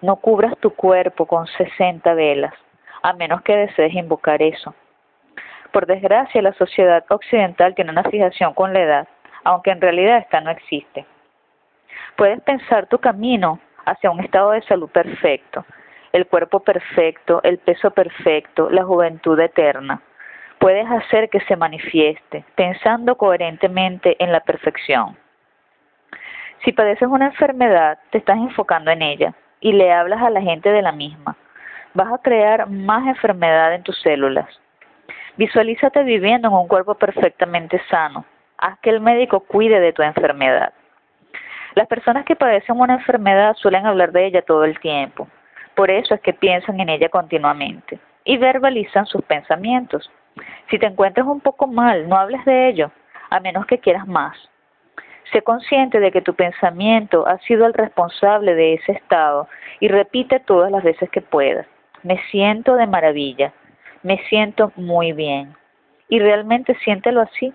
No 0.00 0.16
cubras 0.16 0.56
tu 0.58 0.70
cuerpo 0.74 1.26
con 1.26 1.46
60 1.46 2.14
velas, 2.14 2.54
a 3.02 3.12
menos 3.12 3.42
que 3.42 3.56
desees 3.56 3.94
invocar 3.94 4.42
eso. 4.42 4.74
Por 5.72 5.86
desgracia, 5.86 6.40
la 6.42 6.52
sociedad 6.54 7.04
occidental 7.08 7.74
tiene 7.74 7.90
una 7.90 8.04
fijación 8.04 8.54
con 8.54 8.72
la 8.72 8.80
edad, 8.80 9.08
aunque 9.44 9.70
en 9.70 9.80
realidad 9.80 10.18
esta 10.18 10.40
no 10.40 10.50
existe. 10.50 11.04
Puedes 12.16 12.40
pensar 12.42 12.86
tu 12.86 12.98
camino 12.98 13.58
hacia 13.84 14.10
un 14.10 14.20
estado 14.20 14.52
de 14.52 14.62
salud 14.62 14.88
perfecto, 14.90 15.64
el 16.12 16.26
cuerpo 16.26 16.60
perfecto, 16.60 17.40
el 17.42 17.58
peso 17.58 17.90
perfecto, 17.90 18.70
la 18.70 18.84
juventud 18.84 19.38
eterna. 19.40 20.00
Puedes 20.60 20.88
hacer 20.88 21.28
que 21.28 21.40
se 21.40 21.56
manifieste, 21.56 22.44
pensando 22.54 23.16
coherentemente 23.16 24.16
en 24.22 24.30
la 24.30 24.40
perfección. 24.40 25.16
Si 26.64 26.72
padeces 26.72 27.08
una 27.08 27.26
enfermedad, 27.26 27.98
te 28.10 28.18
estás 28.18 28.38
enfocando 28.38 28.90
en 28.90 29.02
ella 29.02 29.34
y 29.60 29.72
le 29.72 29.92
hablas 29.92 30.22
a 30.22 30.30
la 30.30 30.40
gente 30.40 30.70
de 30.70 30.80
la 30.80 30.92
misma. 30.92 31.36
Vas 31.92 32.10
a 32.10 32.18
crear 32.18 32.68
más 32.68 33.06
enfermedad 33.06 33.74
en 33.74 33.82
tus 33.82 34.00
células. 34.00 34.48
Visualízate 35.36 36.02
viviendo 36.04 36.48
en 36.48 36.54
un 36.54 36.66
cuerpo 36.66 36.94
perfectamente 36.94 37.80
sano. 37.90 38.24
Haz 38.56 38.78
que 38.78 38.88
el 38.88 39.00
médico 39.00 39.40
cuide 39.40 39.78
de 39.78 39.92
tu 39.92 40.02
enfermedad. 40.02 40.72
Las 41.74 41.86
personas 41.86 42.24
que 42.24 42.36
padecen 42.36 42.80
una 42.80 42.94
enfermedad 42.94 43.54
suelen 43.56 43.84
hablar 43.84 44.12
de 44.12 44.26
ella 44.26 44.42
todo 44.42 44.64
el 44.64 44.78
tiempo. 44.80 45.28
Por 45.74 45.90
eso 45.90 46.14
es 46.14 46.20
que 46.22 46.32
piensan 46.32 46.80
en 46.80 46.88
ella 46.88 47.10
continuamente 47.10 47.98
y 48.24 48.38
verbalizan 48.38 49.04
sus 49.04 49.22
pensamientos. 49.22 50.10
Si 50.70 50.78
te 50.78 50.86
encuentras 50.86 51.26
un 51.26 51.40
poco 51.40 51.66
mal, 51.66 52.08
no 52.08 52.16
hables 52.16 52.42
de 52.46 52.68
ello, 52.68 52.90
a 53.28 53.40
menos 53.40 53.66
que 53.66 53.78
quieras 53.78 54.06
más. 54.06 54.36
Sé 55.34 55.42
consciente 55.42 55.98
de 55.98 56.12
que 56.12 56.22
tu 56.22 56.34
pensamiento 56.34 57.26
ha 57.26 57.38
sido 57.38 57.66
el 57.66 57.74
responsable 57.74 58.54
de 58.54 58.74
ese 58.74 58.92
estado 58.92 59.48
y 59.80 59.88
repite 59.88 60.38
todas 60.38 60.70
las 60.70 60.84
veces 60.84 61.10
que 61.10 61.22
puedas. 61.22 61.66
Me 62.04 62.22
siento 62.30 62.76
de 62.76 62.86
maravilla, 62.86 63.52
me 64.04 64.18
siento 64.28 64.70
muy 64.76 65.10
bien. 65.10 65.56
Y 66.08 66.20
realmente 66.20 66.76
siéntelo 66.84 67.20
así. 67.20 67.52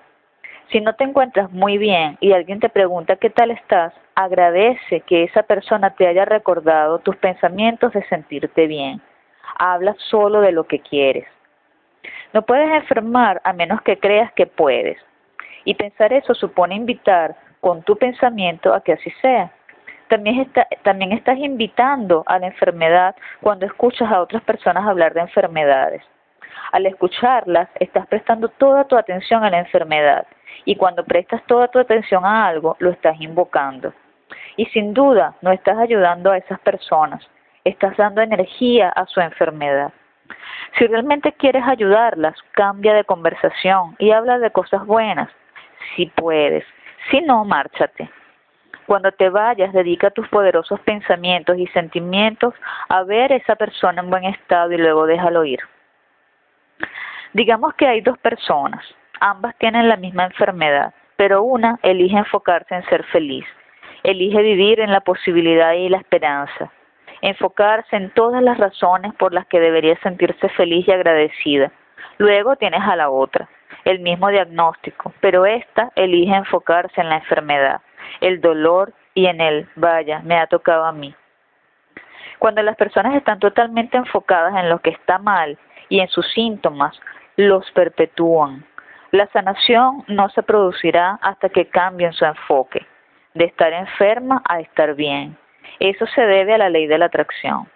Si 0.73 0.81
no 0.81 0.93
te 0.95 1.05
encuentras 1.05 1.53
muy 1.53 1.77
bien 1.77 2.17
y 2.19 2.33
alguien 2.33 2.59
te 2.59 2.67
pregunta 2.67 3.15
qué 3.15 3.29
tal 3.29 3.49
estás, 3.49 3.93
agradece 4.13 4.99
que 5.07 5.23
esa 5.23 5.43
persona 5.43 5.91
te 5.91 6.05
haya 6.05 6.25
recordado 6.25 6.99
tus 6.99 7.15
pensamientos 7.15 7.93
de 7.93 8.03
sentirte 8.09 8.67
bien. 8.67 8.99
Habla 9.57 9.95
solo 10.09 10.41
de 10.41 10.51
lo 10.51 10.65
que 10.65 10.81
quieres. 10.81 11.29
No 12.33 12.41
puedes 12.41 12.69
enfermar 12.73 13.39
a 13.45 13.53
menos 13.53 13.81
que 13.83 13.97
creas 13.97 14.33
que 14.33 14.47
puedes. 14.47 14.97
Y 15.63 15.75
pensar 15.75 16.11
eso 16.11 16.33
supone 16.33 16.75
invitar 16.75 17.37
con 17.61 17.83
tu 17.83 17.95
pensamiento 17.97 18.73
a 18.73 18.81
que 18.81 18.93
así 18.93 19.11
sea. 19.21 19.51
También, 20.07 20.39
está, 20.39 20.67
también 20.83 21.11
estás 21.11 21.37
invitando 21.37 22.23
a 22.25 22.39
la 22.39 22.47
enfermedad 22.47 23.15
cuando 23.41 23.65
escuchas 23.65 24.11
a 24.11 24.21
otras 24.21 24.41
personas 24.43 24.87
hablar 24.87 25.13
de 25.13 25.21
enfermedades. 25.21 26.01
Al 26.71 26.85
escucharlas, 26.85 27.69
estás 27.79 28.07
prestando 28.07 28.49
toda 28.49 28.85
tu 28.85 28.97
atención 28.97 29.43
a 29.43 29.49
la 29.49 29.59
enfermedad 29.59 30.25
y 30.65 30.75
cuando 30.75 31.03
prestas 31.03 31.43
toda 31.45 31.67
tu 31.67 31.79
atención 31.79 32.25
a 32.25 32.47
algo, 32.47 32.75
lo 32.79 32.89
estás 32.89 33.19
invocando. 33.21 33.93
Y 34.57 34.65
sin 34.67 34.93
duda, 34.93 35.35
no 35.41 35.51
estás 35.51 35.77
ayudando 35.77 36.31
a 36.31 36.37
esas 36.37 36.59
personas, 36.59 37.27
estás 37.63 37.95
dando 37.97 38.21
energía 38.21 38.89
a 38.89 39.05
su 39.05 39.21
enfermedad. 39.21 39.93
Si 40.77 40.85
realmente 40.85 41.33
quieres 41.33 41.63
ayudarlas, 41.65 42.35
cambia 42.51 42.93
de 42.93 43.03
conversación 43.03 43.95
y 43.99 44.11
habla 44.11 44.37
de 44.37 44.51
cosas 44.51 44.85
buenas, 44.85 45.29
si 45.95 46.07
puedes. 46.07 46.65
Si 47.09 47.21
no, 47.21 47.43
márchate. 47.45 48.09
Cuando 48.85 49.11
te 49.11 49.29
vayas, 49.29 49.71
dedica 49.71 50.09
tus 50.09 50.27
poderosos 50.29 50.79
pensamientos 50.79 51.57
y 51.57 51.67
sentimientos 51.67 52.55
a 52.87 53.03
ver 53.03 53.31
a 53.31 53.35
esa 53.35 53.55
persona 53.55 54.01
en 54.01 54.09
buen 54.09 54.23
estado 54.23 54.71
y 54.71 54.77
luego 54.77 55.05
déjalo 55.05 55.45
ir. 55.45 55.59
Digamos 57.33 57.75
que 57.75 57.87
hay 57.87 58.01
dos 58.01 58.17
personas, 58.17 58.83
ambas 59.19 59.55
tienen 59.59 59.87
la 59.87 59.95
misma 59.95 60.25
enfermedad, 60.25 60.93
pero 61.15 61.43
una 61.43 61.77
elige 61.83 62.17
enfocarse 62.17 62.73
en 62.73 62.83
ser 62.85 63.03
feliz, 63.05 63.45
elige 64.01 64.41
vivir 64.41 64.79
en 64.79 64.91
la 64.91 65.01
posibilidad 65.01 65.73
y 65.73 65.89
la 65.89 65.97
esperanza, 65.97 66.71
enfocarse 67.21 67.95
en 67.95 68.09
todas 68.11 68.41
las 68.41 68.57
razones 68.57 69.13
por 69.13 69.33
las 69.33 69.45
que 69.45 69.59
debería 69.59 69.99
sentirse 70.01 70.49
feliz 70.49 70.87
y 70.87 70.91
agradecida. 70.91 71.71
Luego 72.17 72.55
tienes 72.55 72.81
a 72.81 72.95
la 72.95 73.11
otra, 73.11 73.47
el 73.85 73.99
mismo 73.99 74.29
diagnóstico, 74.29 75.13
pero 75.21 75.45
ésta 75.45 75.91
elige 75.95 76.35
enfocarse 76.35 77.01
en 77.01 77.09
la 77.09 77.17
enfermedad, 77.17 77.81
el 78.21 78.41
dolor 78.41 78.93
y 79.13 79.25
en 79.25 79.41
el, 79.41 79.67
vaya, 79.75 80.19
me 80.23 80.37
ha 80.37 80.47
tocado 80.47 80.85
a 80.85 80.91
mí. 80.91 81.13
Cuando 82.39 82.61
las 82.61 82.77
personas 82.77 83.15
están 83.15 83.39
totalmente 83.39 83.97
enfocadas 83.97 84.55
en 84.55 84.69
lo 84.69 84.79
que 84.79 84.91
está 84.91 85.17
mal 85.17 85.57
y 85.89 85.99
en 85.99 86.07
sus 86.07 86.25
síntomas, 86.31 86.99
los 87.35 87.69
perpetúan. 87.71 88.65
La 89.11 89.27
sanación 89.27 90.03
no 90.07 90.29
se 90.29 90.43
producirá 90.43 91.19
hasta 91.21 91.49
que 91.49 91.67
cambien 91.67 92.13
su 92.13 92.25
enfoque, 92.25 92.85
de 93.33 93.45
estar 93.45 93.73
enferma 93.73 94.41
a 94.47 94.59
estar 94.59 94.93
bien. 94.93 95.37
Eso 95.79 96.05
se 96.07 96.21
debe 96.21 96.53
a 96.53 96.57
la 96.57 96.69
ley 96.69 96.87
de 96.87 96.97
la 96.97 97.05
atracción. 97.05 97.67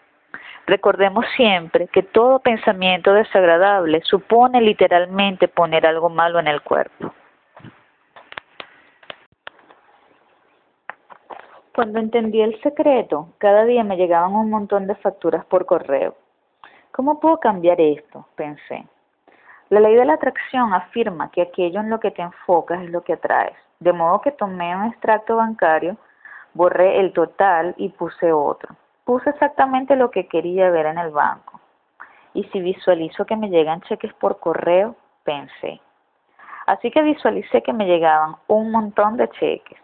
Recordemos 0.66 1.26
siempre 1.36 1.88
que 1.88 2.04
todo 2.04 2.40
pensamiento 2.40 3.14
desagradable 3.14 4.02
supone 4.04 4.62
literalmente 4.62 5.48
poner 5.50 5.86
algo 5.86 6.10
malo 6.10 6.40
en 6.40 6.48
el 6.48 6.62
cuerpo. 6.62 7.14
Cuando 11.76 12.00
entendí 12.00 12.40
el 12.42 12.62
secreto, 12.62 13.30
cada 13.40 13.66
día 13.66 13.84
me 13.84 13.98
llegaban 13.98 14.36
un 14.36 14.50
montón 14.50 14.88
de 14.88 14.96
facturas 14.96 15.44
por 15.46 15.66
correo. 15.66 16.16
¿Cómo 16.92 17.20
puedo 17.20 17.40
cambiar 17.40 17.82
esto? 17.82 18.28
pensé. 18.36 18.86
La 19.70 19.80
ley 19.80 19.96
de 19.96 20.06
la 20.06 20.14
atracción 20.14 20.74
afirma 20.74 21.32
que 21.32 21.42
aquello 21.42 21.80
en 21.80 21.90
lo 21.90 22.00
que 22.00 22.12
te 22.12 22.22
enfocas 22.22 22.84
es 22.84 22.92
lo 22.92 23.02
que 23.02 23.14
atraes. 23.14 23.58
De 23.80 23.92
modo 23.92 24.22
que 24.22 24.32
tomé 24.32 24.76
un 24.76 24.86
extracto 24.86 25.38
bancario, 25.38 25.98
borré 26.54 27.00
el 27.00 27.12
total 27.12 27.74
y 27.78 27.90
puse 27.90 28.32
otro. 28.32 28.76
Puse 29.06 29.30
exactamente 29.30 29.96
lo 29.96 30.12
que 30.12 30.28
quería 30.28 30.70
ver 30.70 30.86
en 30.86 30.98
el 30.98 31.12
banco. 31.12 31.60
Y 32.34 32.46
si 32.46 32.62
visualizo 32.62 33.26
que 33.26 33.36
me 33.36 33.50
llegan 33.50 33.82
cheques 33.82 34.14
por 34.14 34.40
correo, 34.40 34.96
pensé. 35.24 35.82
Así 36.66 36.90
que 36.90 37.02
visualicé 37.02 37.62
que 37.62 37.74
me 37.74 37.86
llegaban 37.86 38.36
un 38.48 38.72
montón 38.72 39.18
de 39.18 39.30
cheques. 39.30 39.80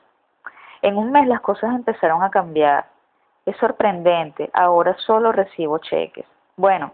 En 0.81 0.97
un 0.97 1.11
mes 1.11 1.27
las 1.27 1.41
cosas 1.41 1.75
empezaron 1.75 2.23
a 2.23 2.29
cambiar. 2.29 2.85
Es 3.45 3.57
sorprendente, 3.57 4.49
ahora 4.53 4.95
solo 4.99 5.31
recibo 5.31 5.79
cheques. 5.79 6.25
Bueno, 6.55 6.93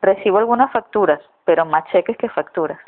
recibo 0.00 0.38
algunas 0.38 0.72
facturas, 0.72 1.20
pero 1.44 1.66
más 1.66 1.84
cheques 1.90 2.16
que 2.16 2.28
facturas. 2.30 2.78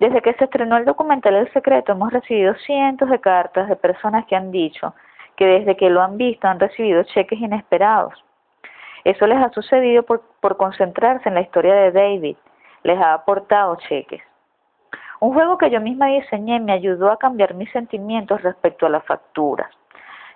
Desde 0.00 0.22
que 0.22 0.32
se 0.34 0.44
estrenó 0.44 0.78
el 0.78 0.84
documental 0.84 1.36
El 1.36 1.52
Secreto 1.52 1.92
hemos 1.92 2.12
recibido 2.12 2.54
cientos 2.54 3.10
de 3.10 3.20
cartas 3.20 3.68
de 3.68 3.76
personas 3.76 4.24
que 4.26 4.34
han 4.34 4.50
dicho 4.50 4.94
que 5.40 5.46
desde 5.46 5.74
que 5.74 5.88
lo 5.88 6.02
han 6.02 6.18
visto 6.18 6.46
han 6.46 6.60
recibido 6.60 7.02
cheques 7.02 7.40
inesperados. 7.40 8.12
Eso 9.04 9.26
les 9.26 9.38
ha 9.38 9.48
sucedido 9.48 10.02
por, 10.02 10.20
por 10.42 10.58
concentrarse 10.58 11.30
en 11.30 11.34
la 11.34 11.40
historia 11.40 11.72
de 11.72 11.92
David. 11.92 12.36
Les 12.82 13.00
ha 13.00 13.14
aportado 13.14 13.74
cheques. 13.88 14.20
Un 15.18 15.32
juego 15.32 15.56
que 15.56 15.70
yo 15.70 15.80
misma 15.80 16.08
diseñé 16.08 16.60
me 16.60 16.72
ayudó 16.72 17.10
a 17.10 17.16
cambiar 17.16 17.54
mis 17.54 17.72
sentimientos 17.72 18.42
respecto 18.42 18.84
a 18.84 18.90
las 18.90 19.02
facturas. 19.04 19.70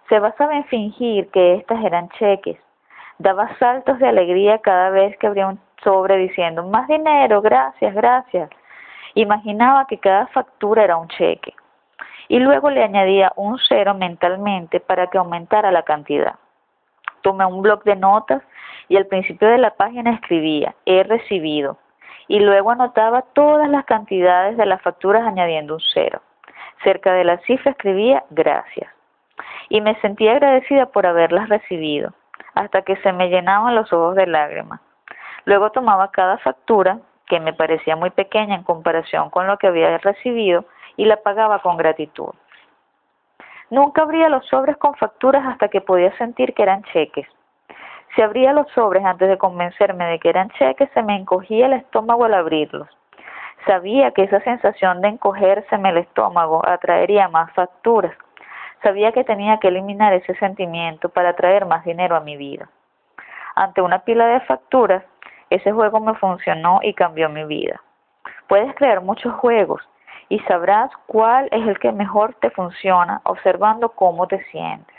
Se 0.08 0.18
basaba 0.18 0.56
en 0.56 0.64
fingir 0.64 1.28
que 1.28 1.56
estas 1.56 1.84
eran 1.84 2.08
cheques. 2.18 2.56
Daba 3.18 3.54
saltos 3.58 3.98
de 3.98 4.08
alegría 4.08 4.60
cada 4.60 4.88
vez 4.88 5.18
que 5.18 5.26
abría 5.26 5.48
un 5.48 5.60
sobre 5.82 6.16
diciendo 6.16 6.62
más 6.62 6.88
dinero, 6.88 7.42
gracias, 7.42 7.94
gracias. 7.94 8.48
Imaginaba 9.12 9.86
que 9.86 9.98
cada 9.98 10.28
factura 10.28 10.82
era 10.82 10.96
un 10.96 11.08
cheque 11.08 11.52
y 12.28 12.38
luego 12.38 12.70
le 12.70 12.82
añadía 12.82 13.32
un 13.36 13.58
cero 13.58 13.94
mentalmente 13.94 14.80
para 14.80 15.08
que 15.08 15.18
aumentara 15.18 15.70
la 15.70 15.82
cantidad. 15.82 16.34
Tomé 17.22 17.44
un 17.44 17.62
bloc 17.62 17.84
de 17.84 17.96
notas 17.96 18.42
y 18.88 18.96
al 18.96 19.06
principio 19.06 19.48
de 19.48 19.58
la 19.58 19.70
página 19.70 20.12
escribía 20.12 20.74
he 20.84 21.02
recibido 21.02 21.78
y 22.28 22.40
luego 22.40 22.70
anotaba 22.70 23.22
todas 23.32 23.68
las 23.68 23.84
cantidades 23.84 24.56
de 24.56 24.66
las 24.66 24.80
facturas 24.82 25.26
añadiendo 25.26 25.74
un 25.74 25.82
cero. 25.92 26.20
Cerca 26.82 27.12
de 27.12 27.24
la 27.24 27.38
cifra 27.38 27.70
escribía 27.70 28.24
gracias 28.30 28.90
y 29.68 29.80
me 29.80 29.94
sentía 30.00 30.32
agradecida 30.32 30.86
por 30.86 31.06
haberlas 31.06 31.48
recibido 31.48 32.12
hasta 32.54 32.82
que 32.82 32.96
se 32.96 33.12
me 33.12 33.28
llenaban 33.28 33.74
los 33.74 33.92
ojos 33.92 34.14
de 34.16 34.26
lágrimas. 34.26 34.80
Luego 35.44 35.70
tomaba 35.70 36.10
cada 36.10 36.38
factura, 36.38 36.98
que 37.26 37.40
me 37.40 37.52
parecía 37.52 37.96
muy 37.96 38.10
pequeña 38.10 38.54
en 38.54 38.62
comparación 38.62 39.30
con 39.30 39.46
lo 39.46 39.58
que 39.58 39.66
había 39.66 39.96
recibido, 39.98 40.64
y 40.96 41.04
la 41.04 41.16
pagaba 41.16 41.60
con 41.60 41.76
gratitud. 41.76 42.32
Nunca 43.70 44.02
abría 44.02 44.28
los 44.28 44.46
sobres 44.46 44.76
con 44.76 44.94
facturas 44.94 45.46
hasta 45.46 45.68
que 45.68 45.80
podía 45.80 46.16
sentir 46.18 46.54
que 46.54 46.62
eran 46.62 46.82
cheques. 46.84 47.26
Si 48.14 48.22
abría 48.22 48.52
los 48.52 48.70
sobres 48.72 49.04
antes 49.04 49.28
de 49.28 49.38
convencerme 49.38 50.04
de 50.04 50.18
que 50.20 50.28
eran 50.28 50.50
cheques, 50.50 50.88
se 50.94 51.02
me 51.02 51.16
encogía 51.16 51.66
el 51.66 51.72
estómago 51.72 52.24
al 52.24 52.34
abrirlos. 52.34 52.88
Sabía 53.66 54.12
que 54.12 54.24
esa 54.24 54.40
sensación 54.40 55.00
de 55.00 55.08
encogérseme 55.08 55.88
el 55.88 55.98
estómago 55.98 56.62
atraería 56.64 57.28
más 57.28 57.50
facturas. 57.52 58.14
Sabía 58.82 59.12
que 59.12 59.24
tenía 59.24 59.58
que 59.58 59.68
eliminar 59.68 60.12
ese 60.12 60.34
sentimiento 60.36 61.08
para 61.08 61.34
traer 61.34 61.64
más 61.64 61.84
dinero 61.84 62.14
a 62.14 62.20
mi 62.20 62.36
vida. 62.36 62.68
Ante 63.56 63.80
una 63.80 64.00
pila 64.00 64.26
de 64.26 64.40
facturas, 64.40 65.02
ese 65.48 65.72
juego 65.72 65.98
me 66.00 66.14
funcionó 66.14 66.80
y 66.82 66.92
cambió 66.92 67.28
mi 67.30 67.44
vida. 67.44 67.80
Puedes 68.46 68.74
crear 68.74 69.00
muchos 69.00 69.32
juegos 69.34 69.82
y 70.34 70.40
sabrás 70.48 70.90
cuál 71.06 71.48
es 71.52 71.64
el 71.64 71.78
que 71.78 71.92
mejor 71.92 72.34
te 72.40 72.50
funciona 72.50 73.20
observando 73.22 73.90
cómo 73.90 74.26
te 74.26 74.42
sientes. 74.46 74.96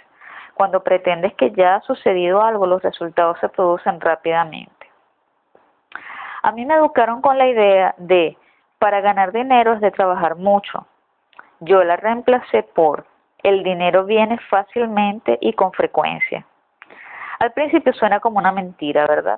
Cuando 0.54 0.82
pretendes 0.82 1.34
que 1.34 1.52
ya 1.52 1.76
ha 1.76 1.82
sucedido 1.82 2.42
algo, 2.42 2.66
los 2.66 2.82
resultados 2.82 3.38
se 3.42 3.50
producen 3.50 4.00
rápidamente. 4.00 4.90
A 6.42 6.54
mí 6.54 6.66
me 6.66 6.76
educaron 6.76 7.22
con 7.22 7.38
la 7.38 7.48
idea 7.48 7.94
de 7.98 8.38
para 8.80 9.02
ganar 9.02 9.34
dinero 9.34 9.74
es 9.74 9.82
de 9.82 9.92
trabajar 9.92 10.38
mucho. 10.38 10.88
Yo 11.60 11.84
la 11.84 11.98
reemplacé 11.98 12.64
por 12.64 13.06
el 13.44 13.62
dinero 13.62 14.06
viene 14.06 14.38
fácilmente 14.50 15.38
y 15.42 15.52
con 15.52 15.74
frecuencia. 15.74 16.46
Al 17.40 17.52
principio 17.52 17.92
suena 17.92 18.22
como 18.22 18.40
una 18.40 18.54
mentira, 18.54 19.06
¿verdad? 19.06 19.38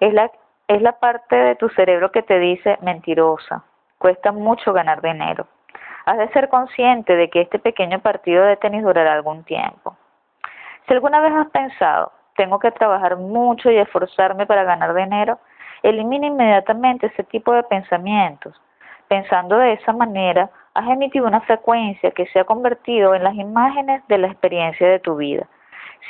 Es 0.00 0.12
la, 0.12 0.32
es 0.66 0.82
la 0.82 0.98
parte 0.98 1.36
de 1.36 1.54
tu 1.54 1.68
cerebro 1.68 2.10
que 2.10 2.24
te 2.24 2.40
dice 2.40 2.76
mentirosa, 2.82 3.62
cuesta 3.98 4.32
mucho 4.32 4.72
ganar 4.72 5.02
dinero. 5.02 5.46
Has 6.04 6.18
de 6.18 6.28
ser 6.28 6.48
consciente 6.48 7.16
de 7.16 7.28
que 7.30 7.42
este 7.42 7.58
pequeño 7.58 8.00
partido 8.00 8.44
de 8.44 8.56
tenis 8.56 8.82
durará 8.82 9.12
algún 9.12 9.42
tiempo. 9.44 9.96
Si 10.86 10.94
alguna 10.94 11.20
vez 11.20 11.32
has 11.32 11.50
pensado, 11.50 12.12
tengo 12.36 12.58
que 12.58 12.70
trabajar 12.70 13.16
mucho 13.16 13.70
y 13.70 13.76
esforzarme 13.76 14.46
para 14.46 14.64
ganar 14.64 14.94
dinero, 14.94 15.38
elimina 15.82 16.26
inmediatamente 16.26 17.06
ese 17.06 17.24
tipo 17.24 17.52
de 17.52 17.64
pensamientos. 17.64 18.54
Pensando 19.08 19.58
de 19.58 19.72
esa 19.72 19.92
manera, 19.92 20.50
has 20.74 20.88
emitido 20.88 21.26
una 21.26 21.40
frecuencia 21.40 22.10
que 22.10 22.26
se 22.26 22.40
ha 22.40 22.44
convertido 22.44 23.14
en 23.14 23.24
las 23.24 23.34
imágenes 23.34 24.06
de 24.08 24.18
la 24.18 24.26
experiencia 24.28 24.88
de 24.88 24.98
tu 24.98 25.16
vida. 25.16 25.46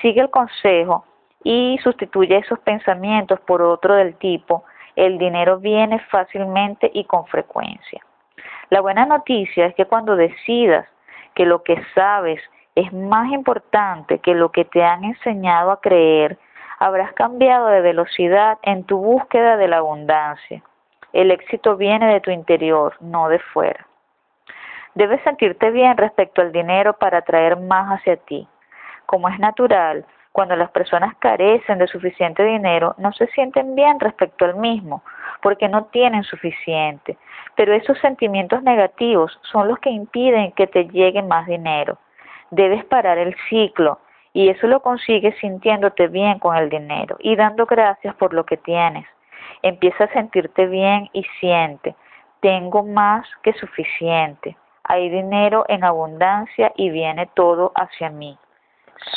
Sigue 0.02 0.20
el 0.20 0.30
consejo 0.30 1.04
y 1.42 1.78
sustituye 1.82 2.38
esos 2.38 2.58
pensamientos 2.60 3.38
por 3.40 3.62
otro 3.62 3.94
del 3.94 4.16
tipo, 4.16 4.64
el 4.96 5.18
dinero 5.18 5.58
viene 5.58 6.00
fácilmente 6.10 6.90
y 6.92 7.04
con 7.04 7.26
frecuencia. 7.26 8.00
La 8.70 8.80
buena 8.80 9.06
noticia 9.06 9.66
es 9.66 9.74
que 9.74 9.86
cuando 9.86 10.16
decidas 10.16 10.86
que 11.34 11.46
lo 11.46 11.62
que 11.62 11.80
sabes 11.94 12.40
es 12.74 12.92
más 12.92 13.30
importante 13.30 14.18
que 14.18 14.34
lo 14.34 14.50
que 14.50 14.64
te 14.64 14.82
han 14.82 15.04
enseñado 15.04 15.70
a 15.70 15.80
creer, 15.80 16.38
habrás 16.78 17.12
cambiado 17.12 17.68
de 17.68 17.80
velocidad 17.80 18.58
en 18.62 18.84
tu 18.84 18.98
búsqueda 18.98 19.56
de 19.56 19.68
la 19.68 19.78
abundancia. 19.78 20.62
El 21.12 21.30
éxito 21.30 21.76
viene 21.76 22.12
de 22.12 22.20
tu 22.20 22.30
interior, 22.30 22.94
no 23.00 23.28
de 23.28 23.38
fuera. 23.38 23.86
Debes 24.94 25.22
sentirte 25.22 25.70
bien 25.70 25.96
respecto 25.96 26.40
al 26.40 26.52
dinero 26.52 26.94
para 26.94 27.18
atraer 27.18 27.58
más 27.58 27.98
hacia 27.98 28.16
ti. 28.16 28.48
Como 29.06 29.28
es 29.28 29.38
natural, 29.38 30.04
cuando 30.36 30.54
las 30.54 30.70
personas 30.70 31.16
carecen 31.18 31.78
de 31.78 31.86
suficiente 31.86 32.44
dinero, 32.44 32.94
no 32.98 33.10
se 33.14 33.26
sienten 33.28 33.74
bien 33.74 33.98
respecto 33.98 34.44
al 34.44 34.56
mismo, 34.56 35.02
porque 35.40 35.66
no 35.66 35.86
tienen 35.86 36.24
suficiente. 36.24 37.16
Pero 37.54 37.72
esos 37.72 37.98
sentimientos 38.00 38.62
negativos 38.62 39.40
son 39.50 39.66
los 39.66 39.78
que 39.78 39.88
impiden 39.88 40.52
que 40.52 40.66
te 40.66 40.88
llegue 40.88 41.22
más 41.22 41.46
dinero. 41.46 41.96
Debes 42.50 42.84
parar 42.84 43.16
el 43.16 43.34
ciclo 43.48 43.98
y 44.34 44.50
eso 44.50 44.66
lo 44.66 44.80
consigues 44.80 45.34
sintiéndote 45.38 46.08
bien 46.08 46.38
con 46.38 46.54
el 46.54 46.68
dinero 46.68 47.16
y 47.20 47.34
dando 47.34 47.64
gracias 47.64 48.14
por 48.16 48.34
lo 48.34 48.44
que 48.44 48.58
tienes. 48.58 49.06
Empieza 49.62 50.04
a 50.04 50.12
sentirte 50.12 50.66
bien 50.66 51.08
y 51.14 51.24
siente, 51.40 51.96
tengo 52.40 52.82
más 52.82 53.26
que 53.42 53.54
suficiente. 53.54 54.54
Hay 54.84 55.08
dinero 55.08 55.64
en 55.68 55.82
abundancia 55.82 56.72
y 56.76 56.90
viene 56.90 57.26
todo 57.32 57.72
hacia 57.74 58.10
mí. 58.10 58.36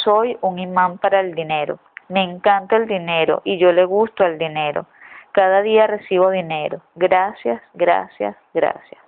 Soy 0.04 0.38
un 0.42 0.60
imán 0.60 0.98
para 0.98 1.20
el 1.20 1.36
dinero. 1.36 1.80
Me 2.08 2.24
encanta 2.24 2.76
el 2.76 2.88
dinero 2.88 3.42
y 3.44 3.58
yo 3.58 3.72
le 3.72 3.86
gusto 3.86 4.24
al 4.24 4.38
dinero. 4.38 4.86
Cada 5.32 5.62
día 5.62 5.88
recibo 5.88 6.30
dinero. 6.32 6.82
Gracias, 6.96 7.62
gracias, 7.74 8.36
gracias. 8.54 9.00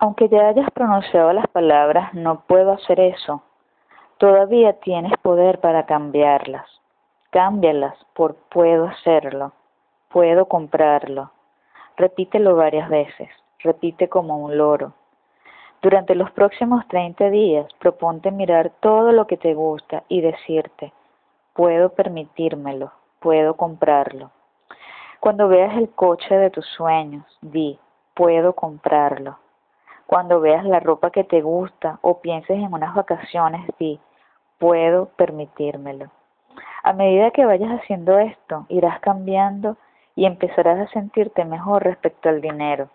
Aunque 0.00 0.28
ya 0.28 0.48
hayas 0.48 0.70
pronunciado 0.70 1.32
las 1.32 1.48
palabras 1.48 2.14
no 2.14 2.42
puedo 2.46 2.72
hacer 2.72 3.00
eso, 3.00 3.42
todavía 4.18 4.74
tienes 4.74 5.12
poder 5.22 5.58
para 5.58 5.86
cambiarlas. 5.86 6.66
Cámbialas 7.30 7.96
por 8.14 8.36
puedo 8.48 8.86
hacerlo, 8.86 9.52
puedo 10.08 10.46
comprarlo. 10.46 11.32
Repítelo 11.96 12.54
varias 12.54 12.88
veces, 12.88 13.28
repite 13.58 14.08
como 14.08 14.38
un 14.38 14.56
loro. 14.56 14.92
Durante 15.80 16.16
los 16.16 16.32
próximos 16.32 16.86
30 16.88 17.30
días, 17.30 17.72
proponte 17.78 18.32
mirar 18.32 18.72
todo 18.80 19.12
lo 19.12 19.28
que 19.28 19.36
te 19.36 19.54
gusta 19.54 20.02
y 20.08 20.20
decirte, 20.20 20.92
puedo 21.52 21.90
permitírmelo, 21.90 22.90
puedo 23.20 23.54
comprarlo. 23.54 24.32
Cuando 25.20 25.46
veas 25.46 25.76
el 25.76 25.88
coche 25.90 26.36
de 26.36 26.50
tus 26.50 26.66
sueños, 26.66 27.24
di, 27.42 27.78
puedo 28.14 28.54
comprarlo. 28.54 29.38
Cuando 30.06 30.40
veas 30.40 30.64
la 30.64 30.80
ropa 30.80 31.12
que 31.12 31.22
te 31.22 31.42
gusta 31.42 32.00
o 32.02 32.20
pienses 32.20 32.58
en 32.58 32.72
unas 32.72 32.96
vacaciones, 32.96 33.64
di, 33.78 34.00
puedo 34.58 35.10
permitírmelo. 35.10 36.10
A 36.82 36.92
medida 36.92 37.30
que 37.30 37.46
vayas 37.46 37.80
haciendo 37.80 38.18
esto, 38.18 38.66
irás 38.68 38.98
cambiando 38.98 39.76
y 40.16 40.26
empezarás 40.26 40.80
a 40.80 40.92
sentirte 40.92 41.44
mejor 41.44 41.84
respecto 41.84 42.28
al 42.28 42.40
dinero 42.40 42.88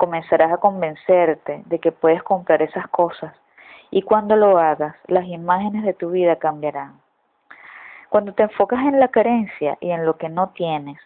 comenzarás 0.00 0.50
a 0.50 0.56
convencerte 0.56 1.62
de 1.66 1.78
que 1.78 1.92
puedes 1.92 2.22
comprar 2.22 2.62
esas 2.62 2.88
cosas. 2.88 3.34
Y 3.90 4.00
cuando 4.00 4.34
lo 4.34 4.56
hagas, 4.56 4.96
las 5.08 5.26
imágenes 5.26 5.84
de 5.84 5.92
tu 5.92 6.10
vida 6.10 6.36
cambiarán. 6.36 6.98
Cuando 8.08 8.32
te 8.32 8.44
enfocas 8.44 8.80
en 8.80 8.98
la 8.98 9.08
carencia 9.08 9.76
y 9.78 9.90
en 9.90 10.06
lo 10.06 10.16
que 10.16 10.30
no 10.30 10.48
tienes, 10.54 10.96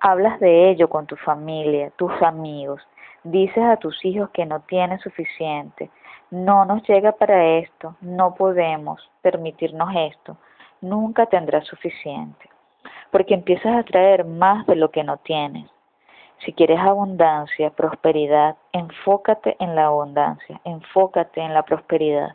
hablas 0.00 0.40
de 0.40 0.70
ello 0.70 0.88
con 0.88 1.04
tu 1.04 1.16
familia, 1.16 1.90
tus 1.96 2.10
amigos, 2.22 2.80
dices 3.22 3.64
a 3.64 3.76
tus 3.76 4.02
hijos 4.02 4.30
que 4.30 4.46
no 4.46 4.60
tienes 4.60 5.02
suficiente, 5.02 5.90
no 6.30 6.64
nos 6.64 6.82
llega 6.88 7.12
para 7.12 7.58
esto, 7.58 7.96
no 8.00 8.34
podemos 8.34 9.10
permitirnos 9.20 9.90
esto, 9.94 10.38
nunca 10.80 11.26
tendrás 11.26 11.66
suficiente, 11.66 12.48
porque 13.10 13.34
empiezas 13.34 13.76
a 13.76 13.82
traer 13.82 14.24
más 14.24 14.66
de 14.66 14.76
lo 14.76 14.90
que 14.90 15.04
no 15.04 15.18
tienes. 15.18 15.68
Si 16.44 16.52
quieres 16.52 16.80
abundancia, 16.80 17.70
prosperidad, 17.70 18.56
enfócate 18.72 19.54
en 19.60 19.76
la 19.76 19.86
abundancia, 19.86 20.60
enfócate 20.64 21.40
en 21.40 21.54
la 21.54 21.62
prosperidad. 21.62 22.34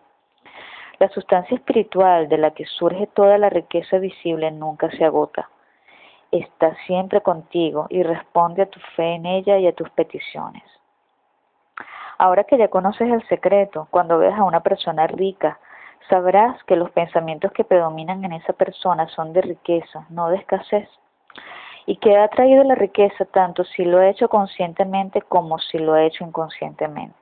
La 0.98 1.10
sustancia 1.10 1.56
espiritual 1.56 2.30
de 2.30 2.38
la 2.38 2.52
que 2.52 2.66
surge 2.66 3.08
toda 3.08 3.38
la 3.38 3.50
riqueza 3.50 3.98
visible 3.98 4.50
nunca 4.52 4.90
se 4.92 5.04
agota. 5.04 5.50
Está 6.32 6.74
siempre 6.86 7.20
contigo 7.20 7.88
y 7.90 8.02
responde 8.02 8.62
a 8.62 8.70
tu 8.70 8.80
fe 8.96 9.16
en 9.16 9.26
ella 9.26 9.58
y 9.58 9.68
a 9.68 9.76
tus 9.76 9.90
peticiones. 9.90 10.64
Ahora 12.18 12.46
que 12.46 12.58
ya 12.58 12.70
conoces 12.70 13.12
el 13.12 13.28
secreto, 13.28 13.90
cuando 13.92 14.18
veas 14.18 14.40
a 14.40 14.46
una 14.46 14.62
persona 14.62 15.06
rica, 15.08 15.60
sabrás 16.10 16.64
que 16.64 16.78
los 16.78 16.92
pensamientos 16.92 17.52
que 17.52 17.66
predominan 17.66 18.24
en 18.24 18.32
esa 18.32 18.54
persona 18.54 19.10
son 19.10 19.34
de 19.34 19.42
riqueza, 19.42 20.06
no 20.10 20.30
de 20.30 20.38
escasez 20.38 20.90
y 21.88 21.96
que 21.96 22.18
ha 22.18 22.28
traído 22.28 22.64
la 22.66 22.76
riqueza 22.76 23.24
tanto 23.26 23.64
si 23.64 23.86
lo 23.86 24.00
ha 24.00 24.10
hecho 24.10 24.28
conscientemente 24.28 25.22
como 25.22 25.58
si 25.58 25.80
lo 25.80 25.94
ha 25.94 26.04
hecho 26.04 26.26
inconscientemente. 26.26 27.16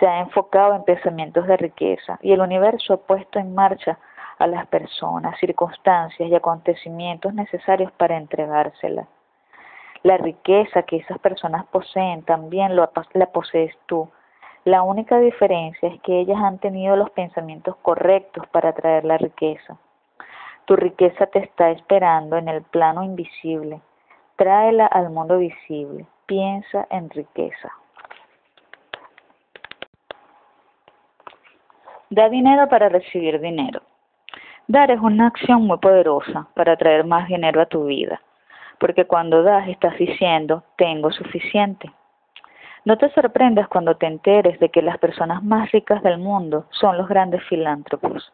Se 0.00 0.06
ha 0.06 0.18
enfocado 0.18 0.74
en 0.74 0.82
pensamientos 0.82 1.46
de 1.46 1.56
riqueza 1.56 2.18
y 2.20 2.32
el 2.32 2.40
universo 2.40 2.94
ha 2.94 2.96
puesto 2.98 3.38
en 3.38 3.54
marcha 3.54 3.96
a 4.38 4.48
las 4.48 4.66
personas, 4.66 5.38
circunstancias 5.38 6.28
y 6.28 6.34
acontecimientos 6.34 7.32
necesarios 7.34 7.92
para 7.92 8.16
entregársela. 8.16 9.06
La 10.02 10.16
riqueza 10.16 10.82
que 10.82 10.96
esas 10.96 11.18
personas 11.20 11.64
poseen 11.66 12.22
también 12.24 12.74
la 12.74 12.90
posees 13.32 13.76
tú. 13.86 14.08
La 14.64 14.82
única 14.82 15.18
diferencia 15.20 15.88
es 15.88 16.00
que 16.02 16.18
ellas 16.18 16.38
han 16.42 16.58
tenido 16.58 16.96
los 16.96 17.10
pensamientos 17.10 17.76
correctos 17.76 18.44
para 18.48 18.72
traer 18.72 19.04
la 19.04 19.18
riqueza. 19.18 19.78
Tu 20.68 20.76
riqueza 20.76 21.24
te 21.28 21.38
está 21.38 21.70
esperando 21.70 22.36
en 22.36 22.46
el 22.46 22.60
plano 22.60 23.02
invisible. 23.02 23.80
Tráela 24.36 24.84
al 24.84 25.08
mundo 25.08 25.38
visible. 25.38 26.04
Piensa 26.26 26.86
en 26.90 27.08
riqueza. 27.08 27.72
Da 32.10 32.28
dinero 32.28 32.68
para 32.68 32.90
recibir 32.90 33.40
dinero. 33.40 33.80
Dar 34.66 34.90
es 34.90 35.00
una 35.00 35.28
acción 35.28 35.66
muy 35.66 35.78
poderosa 35.78 36.46
para 36.54 36.76
traer 36.76 37.06
más 37.06 37.28
dinero 37.28 37.62
a 37.62 37.66
tu 37.66 37.86
vida, 37.86 38.20
porque 38.78 39.06
cuando 39.06 39.42
das 39.42 39.66
estás 39.68 39.96
diciendo, 39.96 40.64
tengo 40.76 41.10
suficiente. 41.10 41.90
No 42.84 42.98
te 42.98 43.08
sorprendas 43.14 43.68
cuando 43.68 43.96
te 43.96 44.04
enteres 44.04 44.60
de 44.60 44.68
que 44.68 44.82
las 44.82 44.98
personas 44.98 45.42
más 45.42 45.72
ricas 45.72 46.02
del 46.02 46.18
mundo 46.18 46.66
son 46.72 46.98
los 46.98 47.08
grandes 47.08 47.42
filántropos. 47.44 48.30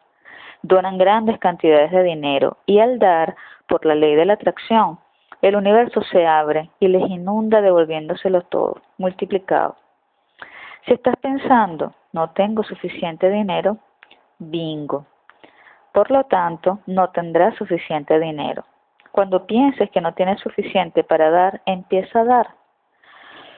Donan 0.67 0.97
grandes 0.97 1.37
cantidades 1.37 1.91
de 1.91 2.01
dinero 2.01 2.57
y 2.65 2.79
al 2.79 2.97
dar, 2.97 3.35
por 3.67 3.85
la 3.85 3.93
ley 3.93 4.15
de 4.15 4.25
la 4.25 4.33
atracción, 4.33 4.97
el 5.43 5.55
universo 5.55 6.01
se 6.01 6.25
abre 6.25 6.71
y 6.79 6.87
les 6.87 7.07
inunda 7.07 7.61
devolviéndoselo 7.61 8.41
todo, 8.41 8.81
multiplicado. 8.97 9.75
Si 10.85 10.93
estás 10.93 11.15
pensando, 11.17 11.93
no 12.13 12.31
tengo 12.31 12.63
suficiente 12.63 13.29
dinero, 13.29 13.77
bingo, 14.39 15.05
por 15.93 16.09
lo 16.09 16.23
tanto, 16.23 16.79
no 16.87 17.11
tendrás 17.11 17.53
suficiente 17.57 18.19
dinero. 18.19 18.65
Cuando 19.11 19.45
pienses 19.45 19.91
que 19.91 20.01
no 20.01 20.15
tienes 20.15 20.39
suficiente 20.39 21.03
para 21.03 21.29
dar, 21.29 21.61
empieza 21.67 22.21
a 22.21 22.25
dar. 22.25 22.47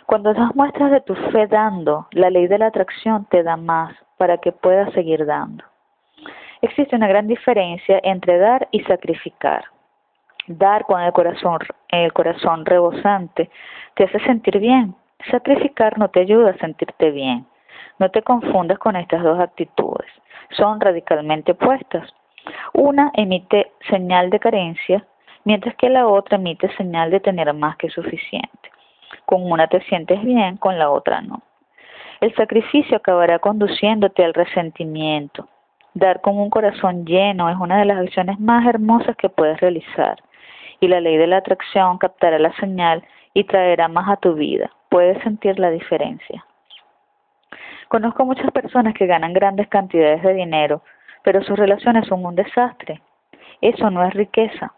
Cuando 0.07 0.33
das 0.33 0.53
muestras 0.55 0.91
de 0.91 0.99
tu 0.99 1.15
fe 1.15 1.47
dando, 1.47 2.07
la 2.11 2.29
ley 2.29 2.47
de 2.47 2.57
la 2.57 2.67
atracción 2.67 3.23
te 3.29 3.43
da 3.43 3.55
más 3.55 3.95
para 4.17 4.39
que 4.39 4.51
puedas 4.51 4.91
seguir 4.91 5.25
dando. 5.25 5.63
Existe 6.61 6.95
una 6.95 7.07
gran 7.07 7.27
diferencia 7.27 7.99
entre 8.03 8.37
dar 8.37 8.67
y 8.71 8.81
sacrificar. 8.81 9.65
Dar 10.47 10.85
con 10.85 11.01
el 11.01 11.11
corazón, 11.11 11.59
el 11.89 12.13
corazón 12.13 12.65
rebosante 12.65 13.49
te 13.95 14.05
hace 14.05 14.19
sentir 14.19 14.59
bien. 14.59 14.95
Sacrificar 15.29 15.97
no 15.97 16.09
te 16.09 16.21
ayuda 16.21 16.51
a 16.51 16.57
sentirte 16.57 17.11
bien. 17.11 17.45
No 17.99 18.09
te 18.09 18.21
confundas 18.21 18.79
con 18.79 18.95
estas 18.95 19.23
dos 19.23 19.39
actitudes. 19.39 20.09
Son 20.51 20.79
radicalmente 20.79 21.51
opuestas. 21.51 22.13
Una 22.73 23.11
emite 23.13 23.71
señal 23.89 24.29
de 24.29 24.39
carencia, 24.39 25.05
mientras 25.43 25.75
que 25.75 25.89
la 25.89 26.07
otra 26.07 26.37
emite 26.37 26.73
señal 26.75 27.11
de 27.11 27.19
tener 27.19 27.53
más 27.53 27.75
que 27.77 27.89
suficiente. 27.89 28.71
Con 29.25 29.51
una 29.51 29.67
te 29.67 29.81
sientes 29.81 30.23
bien, 30.23 30.57
con 30.57 30.79
la 30.79 30.89
otra 30.89 31.21
no. 31.21 31.41
El 32.21 32.33
sacrificio 32.35 32.97
acabará 32.97 33.39
conduciéndote 33.39 34.23
al 34.23 34.33
resentimiento. 34.33 35.47
Dar 35.97 36.21
con 36.21 36.37
un 36.37 36.51
corazón 36.51 37.07
lleno 37.07 37.49
es 37.49 37.57
una 37.57 37.79
de 37.79 37.85
las 37.85 37.97
acciones 37.97 38.39
más 38.39 38.63
hermosas 38.67 39.15
que 39.15 39.29
puedes 39.29 39.59
realizar 39.59 40.21
y 40.79 40.87
la 40.87 41.01
ley 41.01 41.17
de 41.17 41.25
la 41.25 41.37
atracción 41.37 41.97
captará 41.97 42.37
la 42.37 42.53
señal 42.57 43.03
y 43.33 43.45
traerá 43.45 43.87
más 43.87 44.07
a 44.07 44.17
tu 44.17 44.35
vida. 44.35 44.69
Puedes 44.89 45.19
sentir 45.23 45.57
la 45.57 45.71
diferencia. 45.71 46.45
Conozco 47.87 48.25
muchas 48.25 48.51
personas 48.51 48.93
que 48.93 49.07
ganan 49.07 49.33
grandes 49.33 49.69
cantidades 49.69 50.21
de 50.21 50.35
dinero, 50.35 50.83
pero 51.23 51.41
sus 51.41 51.57
relaciones 51.57 52.05
son 52.05 52.23
un 52.23 52.35
desastre. 52.35 53.01
Eso 53.61 53.89
no 53.89 54.03
es 54.03 54.13
riqueza. 54.13 54.73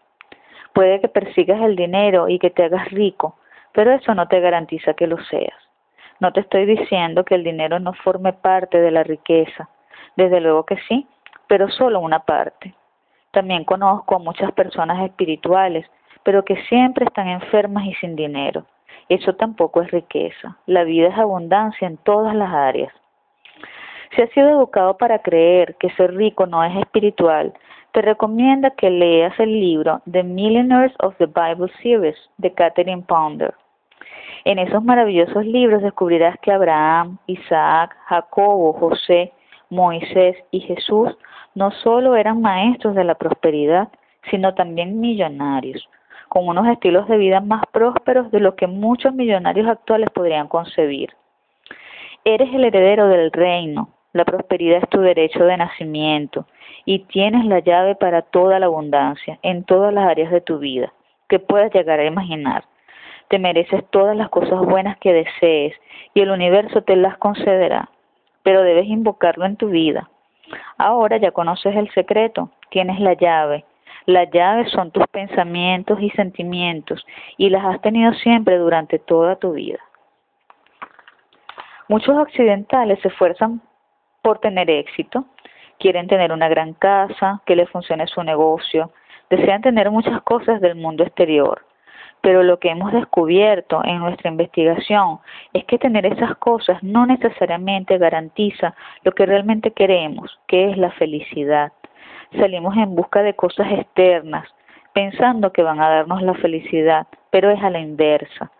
Puede 0.72 1.01
que 1.01 1.09
persigas 1.09 1.59
el 1.64 1.75
dinero 1.75 2.30
y 2.30 2.39
que 2.39 2.49
te 2.49 2.64
hagas 2.64 2.89
rico, 2.91 3.35
pero 3.73 3.91
eso 3.91 4.15
no 4.15 4.30
te 4.30 4.39
garantiza 4.39 4.93
que 4.93 5.06
lo 5.06 5.17
seas. 5.25 5.59
No 6.22 6.31
te 6.31 6.39
estoy 6.39 6.65
diciendo 6.65 7.25
que 7.25 7.35
el 7.35 7.43
dinero 7.43 7.77
no 7.80 7.91
forme 7.91 8.31
parte 8.31 8.80
de 8.80 8.91
la 8.91 9.03
riqueza. 9.03 9.67
Desde 10.16 10.42
luego 10.42 10.66
que 10.66 10.78
sí, 10.88 11.08
pero 11.48 11.69
solo 11.69 12.00
una 12.00 12.19
parte. 12.19 12.74
También 13.32 13.64
conozco 13.64 14.16
a 14.16 14.19
muchas 14.19 14.52
personas 14.53 15.03
espirituales, 15.03 15.86
pero 16.24 16.44
que 16.44 16.56
siempre 16.64 17.06
están 17.06 17.28
enfermas 17.28 17.86
y 17.86 17.94
sin 17.95 18.16
dinero. 18.16 18.66
Eso 19.08 19.34
tampoco 19.36 19.82
es 19.82 19.92
riqueza. 19.92 20.58
La 20.66 20.84
vida 20.84 21.08
es 21.08 21.18
abundancia 21.18 21.88
en 21.88 21.98
todas 21.98 22.36
las 22.36 22.52
áreas. 22.52 22.94
Si 24.16 24.22
has 24.22 24.30
sido 24.32 24.50
educado 24.50 24.98
para 24.98 25.19
creer 25.19 25.76
que 25.80 25.90
ser 25.92 26.16
rico 26.16 26.45
no 26.45 26.64
es 26.64 26.76
espiritual, 26.78 27.53
te 27.92 28.02
recomienda 28.02 28.72
que 28.72 28.90
leas 28.90 29.40
el 29.40 29.60
libro 29.60 30.02
The 30.11 30.24
Millionaires 30.24 30.94
of 31.00 31.16
the 31.18 31.26
Bible 31.26 31.72
Series 31.82 32.18
de 32.38 32.53
Catherine 32.53 33.03
Pounder. 33.08 33.53
En 34.45 34.60
esos 34.60 34.84
maravillosos 34.84 35.45
libros 35.45 35.82
descubrirás 35.82 36.38
que 36.40 36.52
Abraham, 36.52 37.18
Isaac, 37.28 37.95
Jacobo, 38.06 38.74
José, 38.74 39.34
Moisés 39.69 40.35
y 40.51 40.61
Jesús 40.61 41.15
no 41.56 41.72
solo 41.72 42.15
eran 42.15 42.41
maestros 42.41 42.95
de 42.95 43.03
la 43.03 43.15
prosperidad, 43.15 43.89
sino 44.30 44.53
también 44.53 44.99
millonarios, 44.99 45.88
con 46.27 46.48
unos 46.48 46.67
estilos 46.67 47.07
de 47.07 47.17
vida 47.17 47.39
más 47.39 47.64
prósperos 47.72 48.31
de 48.31 48.39
lo 48.39 48.56
que 48.56 48.67
muchos 48.67 49.14
millonarios 49.14 49.67
actuales 49.67 50.09
podrían 50.11 50.48
concebir. 50.48 51.09
Eres 52.23 52.53
el 52.53 52.65
heredero 52.65 53.07
del 53.07 53.31
reino, 53.31 53.89
la 54.11 54.25
prosperidad 54.25 54.80
es 54.83 54.89
tu 54.89 55.01
derecho 55.01 55.43
de 55.45 55.57
nacimiento 55.57 56.48
y 56.85 56.99
tienes 56.99 57.45
la 57.45 57.59
llave 57.59 57.95
para 57.95 58.23
toda 58.23 58.59
la 58.59 58.65
abundancia 58.65 59.39
en 59.43 59.64
todas 59.64 59.93
las 59.93 60.09
áreas 60.09 60.31
de 60.31 60.41
tu 60.41 60.57
vida 60.57 60.91
que 61.27 61.39
puedas 61.39 61.72
llegar 61.73 61.99
a 61.99 62.06
imaginar. 62.06 62.64
Te 63.27 63.38
mereces 63.38 63.83
todas 63.91 64.17
las 64.17 64.30
cosas 64.30 64.59
buenas 64.61 64.98
que 64.98 65.14
desees 65.14 65.75
y 66.15 66.22
el 66.22 66.31
universo 66.31 66.81
te 66.81 66.95
las 66.95 67.17
concederá, 67.19 67.89
pero 68.50 68.64
debes 68.64 68.88
invocarlo 68.88 69.45
en 69.45 69.58
tu 69.58 69.69
vida. 69.69 70.10
Ahora 70.80 71.18
ya 71.18 71.30
conoces 71.30 71.76
el 71.76 71.88
secreto, 71.92 72.50
tienes 72.72 73.00
la 73.00 73.14
llave. 73.14 73.64
Las 74.08 74.32
llaves 74.32 74.72
son 74.72 74.90
tus 74.90 75.06
pensamientos 75.11 76.02
y 76.02 76.10
sentimientos 76.10 77.06
y 77.38 77.52
las 77.52 77.64
has 77.64 77.80
tenido 77.82 78.11
siempre 78.14 78.58
durante 78.58 78.98
toda 78.98 79.36
tu 79.36 79.52
vida. 79.52 79.78
Muchos 81.90 82.18
occidentales 82.18 82.98
se 83.03 83.10
esfuerzan 83.10 83.61
por 84.24 84.40
tener 84.40 84.68
éxito, 84.68 85.26
quieren 85.78 86.08
tener 86.08 86.32
una 86.32 86.50
gran 86.50 86.74
casa, 86.74 87.44
que 87.45 87.56
les 87.56 87.69
funcione 87.69 88.08
su 88.08 88.24
negocio, 88.24 88.92
desean 89.30 89.61
tener 89.61 89.92
muchas 89.92 90.24
cosas 90.24 90.60
del 90.60 90.74
mundo 90.74 91.03
exterior. 91.03 91.68
Pero 92.22 92.43
lo 92.43 92.59
que 92.59 92.69
hemos 92.69 92.91
descubierto 92.91 93.81
en 93.85 93.99
nuestra 93.99 94.30
investigación 94.30 95.19
es 95.53 95.64
que 95.65 95.77
tener 95.77 96.06
esas 96.06 96.35
cosas 96.38 96.81
no 96.83 97.06
necesariamente 97.06 97.98
garantiza 97.98 98.75
lo 99.03 99.14
que 99.14 99.25
realmente 99.25 99.72
queremos, 99.72 100.39
que 100.48 100.69
es 100.69 100.77
la 100.77 100.91
felicidad. 100.91 101.72
Salimos 102.38 102.75
en 102.77 102.95
busca 102.95 103.23
de 103.23 103.33
cosas 103.33 103.72
externas, 103.72 104.48
pensando 104.93 105.53
que 105.53 105.64
van 105.64 105.80
a 105.80 105.89
darnos 105.89 106.22
la 106.22 106.33
felicidad, 106.35 107.07
pero 107.30 107.49
es 107.51 107.61
a 107.64 107.69
la 107.69 107.80
inversa. 107.80 108.51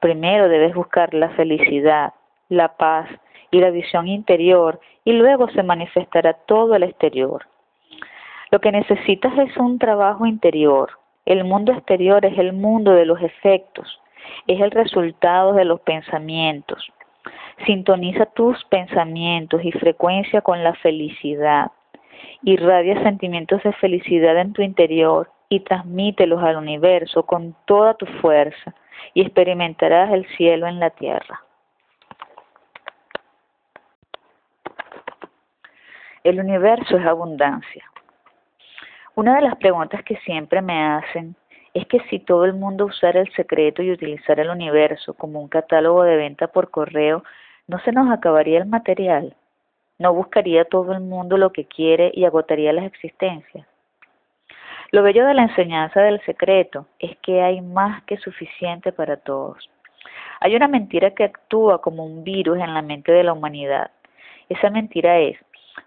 Primero 0.00 0.48
debes 0.48 0.74
buscar 0.74 1.14
la 1.14 1.30
felicidad, 1.30 2.12
la 2.48 2.76
paz 2.76 3.08
y 3.50 3.60
la 3.60 3.70
visión 3.70 4.08
interior 4.08 4.80
y 5.04 5.12
luego 5.12 5.48
se 5.50 5.62
manifestará 5.62 6.34
todo 6.34 6.74
el 6.74 6.82
exterior. 6.82 7.46
Lo 8.50 8.60
que 8.60 8.72
necesitas 8.72 9.36
es 9.38 9.56
un 9.56 9.78
trabajo 9.78 10.26
interior. 10.26 10.90
El 11.26 11.42
mundo 11.42 11.72
exterior 11.72 12.24
es 12.24 12.38
el 12.38 12.52
mundo 12.52 12.92
de 12.92 13.04
los 13.04 13.20
efectos, 13.20 14.00
es 14.46 14.60
el 14.60 14.70
resultado 14.70 15.54
de 15.54 15.64
los 15.64 15.80
pensamientos. 15.80 16.88
Sintoniza 17.66 18.26
tus 18.26 18.64
pensamientos 18.66 19.60
y 19.64 19.72
frecuencia 19.72 20.40
con 20.40 20.62
la 20.62 20.74
felicidad. 20.74 21.72
Irradia 22.44 23.02
sentimientos 23.02 23.60
de 23.64 23.72
felicidad 23.72 24.38
en 24.38 24.52
tu 24.52 24.62
interior 24.62 25.28
y 25.48 25.60
transmítelos 25.60 26.40
al 26.44 26.56
universo 26.56 27.24
con 27.24 27.56
toda 27.64 27.94
tu 27.94 28.06
fuerza 28.06 28.74
y 29.12 29.22
experimentarás 29.22 30.12
el 30.12 30.26
cielo 30.36 30.68
en 30.68 30.78
la 30.78 30.90
tierra. 30.90 31.42
El 36.22 36.38
universo 36.38 36.96
es 36.96 37.04
abundancia. 37.04 37.84
Una 39.18 39.36
de 39.36 39.40
las 39.40 39.56
preguntas 39.56 40.04
que 40.04 40.18
siempre 40.26 40.60
me 40.60 40.78
hacen 40.78 41.36
es 41.72 41.86
que 41.86 42.00
si 42.10 42.18
todo 42.18 42.44
el 42.44 42.52
mundo 42.52 42.84
usara 42.84 43.18
el 43.18 43.32
secreto 43.32 43.82
y 43.82 43.90
utilizara 43.90 44.42
el 44.42 44.50
universo 44.50 45.14
como 45.14 45.40
un 45.40 45.48
catálogo 45.48 46.02
de 46.02 46.16
venta 46.16 46.48
por 46.48 46.70
correo, 46.70 47.24
¿no 47.66 47.78
se 47.78 47.92
nos 47.92 48.10
acabaría 48.10 48.58
el 48.58 48.66
material? 48.66 49.34
¿No 49.98 50.12
buscaría 50.12 50.66
todo 50.66 50.92
el 50.92 51.00
mundo 51.00 51.38
lo 51.38 51.50
que 51.50 51.64
quiere 51.64 52.10
y 52.12 52.26
agotaría 52.26 52.74
las 52.74 52.84
existencias? 52.84 53.66
Lo 54.90 55.02
bello 55.02 55.24
de 55.24 55.32
la 55.32 55.44
enseñanza 55.44 56.02
del 56.02 56.20
secreto 56.26 56.86
es 56.98 57.16
que 57.22 57.40
hay 57.40 57.62
más 57.62 58.02
que 58.02 58.18
suficiente 58.18 58.92
para 58.92 59.16
todos. 59.16 59.70
Hay 60.40 60.54
una 60.54 60.68
mentira 60.68 61.12
que 61.12 61.24
actúa 61.24 61.80
como 61.80 62.04
un 62.04 62.22
virus 62.22 62.58
en 62.58 62.74
la 62.74 62.82
mente 62.82 63.12
de 63.12 63.24
la 63.24 63.32
humanidad. 63.32 63.90
Esa 64.50 64.68
mentira 64.68 65.18
es, 65.20 65.38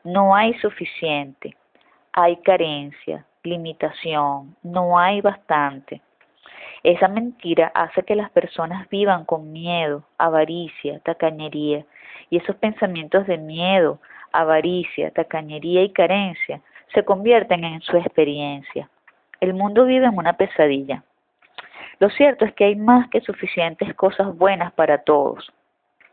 no 0.04 0.36
hay 0.36 0.56
suficiente, 0.56 1.56
hay 2.14 2.38
carencia, 2.38 3.26
limitación, 3.44 4.56
no 4.64 4.98
hay 4.98 5.22
bastante. 5.22 6.02
Esa 6.84 7.08
mentira 7.08 7.72
hace 7.76 8.04
que 8.04 8.16
las 8.16 8.30
personas 8.32 8.88
vivan 8.90 9.26
con 9.26 9.52
miedo, 9.52 10.04
avaricia, 10.18 11.00
tacañería, 11.00 11.86
y 12.30 12.38
esos 12.38 12.56
pensamientos 12.56 13.28
de 13.28 13.38
miedo, 13.38 14.00
avaricia, 14.32 15.12
tacañería 15.12 15.84
y 15.84 15.92
carencia 15.92 16.62
se 16.94 17.04
convierten 17.04 17.64
en 17.64 17.82
su 17.82 17.98
experiencia. 17.98 18.90
El 19.40 19.54
mundo 19.54 19.86
vive 19.86 20.06
en 20.06 20.18
una 20.18 20.34
pesadilla. 20.34 21.04
Lo 22.00 22.10
cierto 22.10 22.46
es 22.46 22.54
que 22.54 22.66
hay 22.66 22.76
más 22.76 23.10
que 23.10 23.22
suficientes 23.22 23.94
cosas 23.96 24.36
buenas 24.38 24.72
para 24.74 25.00
todos. 25.00 25.52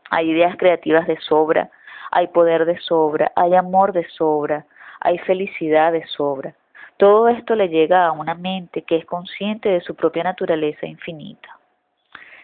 Hay 0.09 0.29
ideas 0.31 0.55
creativas 0.57 1.07
de 1.07 1.17
sobra, 1.21 1.69
hay 2.11 2.27
poder 2.27 2.65
de 2.65 2.77
sobra, 2.79 3.31
hay 3.35 3.55
amor 3.55 3.93
de 3.93 4.07
sobra, 4.09 4.65
hay 4.99 5.17
felicidad 5.19 5.91
de 5.91 6.05
sobra. 6.07 6.53
Todo 6.97 7.29
esto 7.29 7.55
le 7.55 7.69
llega 7.69 8.05
a 8.05 8.11
una 8.11 8.33
mente 8.33 8.81
que 8.81 8.97
es 8.97 9.05
consciente 9.05 9.69
de 9.69 9.81
su 9.81 9.95
propia 9.95 10.23
naturaleza 10.23 10.87
infinita. 10.87 11.57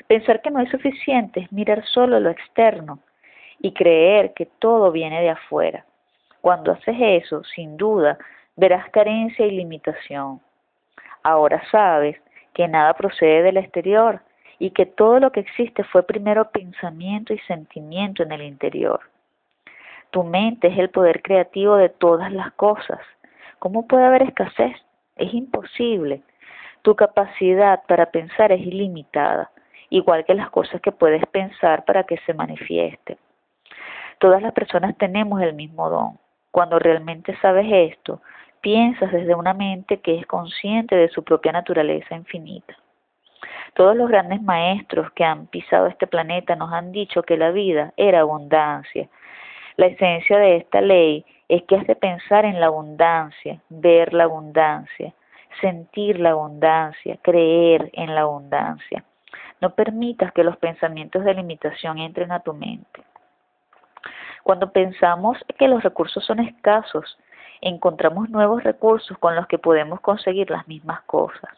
Pensar 0.08 0.42
que 0.42 0.52
no 0.52 0.60
es 0.60 0.70
suficiente 0.70 1.40
es 1.40 1.52
mirar 1.52 1.84
solo 1.86 2.20
lo 2.20 2.30
externo 2.30 3.00
y 3.60 3.74
creer 3.74 4.34
que 4.34 4.46
todo 4.46 4.92
viene 4.92 5.22
de 5.22 5.30
afuera. 5.30 5.86
Cuando 6.42 6.74
haces 6.74 6.96
eso, 7.00 7.44
sin 7.44 7.78
duda, 7.78 8.18
verás 8.56 8.90
carencia 8.92 9.46
y 9.46 9.52
limitación. 9.52 10.42
Ahora 11.24 11.64
sabes 11.72 12.18
que 12.54 12.68
nada 12.68 12.94
procede 12.94 13.44
del 13.44 13.58
exterior 13.58 14.22
y 14.60 14.72
que 14.72 14.86
todo 14.86 15.20
lo 15.20 15.32
que 15.32 15.40
existe 15.40 15.84
fue 15.86 16.04
primero 16.04 16.52
pensamiento 16.52 17.34
y 17.34 17.40
sentimiento 17.40 18.24
en 18.24 18.34
el 18.34 18.44
interior. 18.44 19.00
Tu 20.14 20.24
mente 20.24 20.68
es 20.68 20.78
el 20.78 20.92
poder 20.92 21.24
creativo 21.24 21.76
de 21.76 21.90
todas 21.90 22.32
las 22.32 22.52
cosas. 22.52 23.00
¿Cómo 23.58 23.88
puede 23.88 24.06
haber 24.06 24.22
escasez? 24.22 24.76
Es 25.16 25.34
imposible. 25.34 26.22
Tu 26.84 26.96
capacidad 26.96 27.82
para 27.88 28.12
pensar 28.12 28.52
es 28.52 28.62
ilimitada, 28.62 29.50
igual 29.90 30.24
que 30.24 30.36
las 30.36 30.52
cosas 30.52 30.80
que 30.82 30.92
puedes 30.92 31.26
pensar 31.26 31.84
para 31.86 32.04
que 32.04 32.18
se 32.28 32.36
manifiesten. 32.36 33.18
Todas 34.20 34.44
las 34.44 34.54
personas 34.54 34.96
tenemos 35.00 35.42
el 35.42 35.56
mismo 35.56 35.90
don. 35.90 36.20
Cuando 36.52 36.78
realmente 36.78 37.36
sabes 37.42 37.66
esto, 37.68 38.22
piensas 38.62 39.12
desde 39.12 39.34
una 39.34 39.56
mente 39.56 40.00
que 40.00 40.20
es 40.20 40.28
consciente 40.28 40.96
de 40.96 41.10
su 41.10 41.24
propia 41.24 41.54
naturaleza 41.54 42.14
infinita. 42.14 42.76
Todos 43.74 43.96
los 43.96 44.10
grandes 44.10 44.44
maestros 44.44 45.12
que 45.14 45.24
han 45.24 45.48
pisado 45.48 45.88
este 45.88 46.06
planeta 46.06 46.56
nos 46.56 46.72
han 46.72 46.92
dicho 46.92 47.24
que 47.24 47.36
la 47.36 47.50
vida 47.50 47.94
era 47.98 48.20
abundancia. 48.20 49.10
La 49.76 49.88
esencia 49.88 50.38
de 50.38 50.58
esta 50.58 50.82
ley 50.82 51.26
es 51.50 51.64
que 51.64 51.76
has 51.76 51.88
de 51.88 51.96
pensar 51.96 52.46
en 52.46 52.60
la 52.60 52.68
abundancia, 52.68 53.60
ver 53.70 54.14
la 54.14 54.26
abundancia, 54.26 55.14
sentir 55.62 56.20
la 56.20 56.32
abundancia, 56.32 57.18
creer 57.22 57.90
en 57.94 58.14
la 58.14 58.22
abundancia. 58.22 59.04
No 59.62 59.74
permitas 59.74 60.32
que 60.34 60.44
los 60.44 60.58
pensamientos 60.58 61.24
de 61.24 61.34
limitación 61.34 61.98
entren 61.98 62.32
a 62.32 62.42
tu 62.42 62.54
mente. 62.54 63.04
Cuando 64.44 64.72
pensamos 64.72 65.38
que 65.58 65.68
los 65.68 65.82
recursos 65.82 66.24
son 66.26 66.40
escasos, 66.40 67.18
encontramos 67.62 68.30
nuevos 68.30 68.64
recursos 68.64 69.18
con 69.18 69.36
los 69.36 69.48
que 69.48 69.58
podemos 69.58 70.02
conseguir 70.02 70.52
las 70.52 70.68
mismas 70.68 71.02
cosas. 71.04 71.50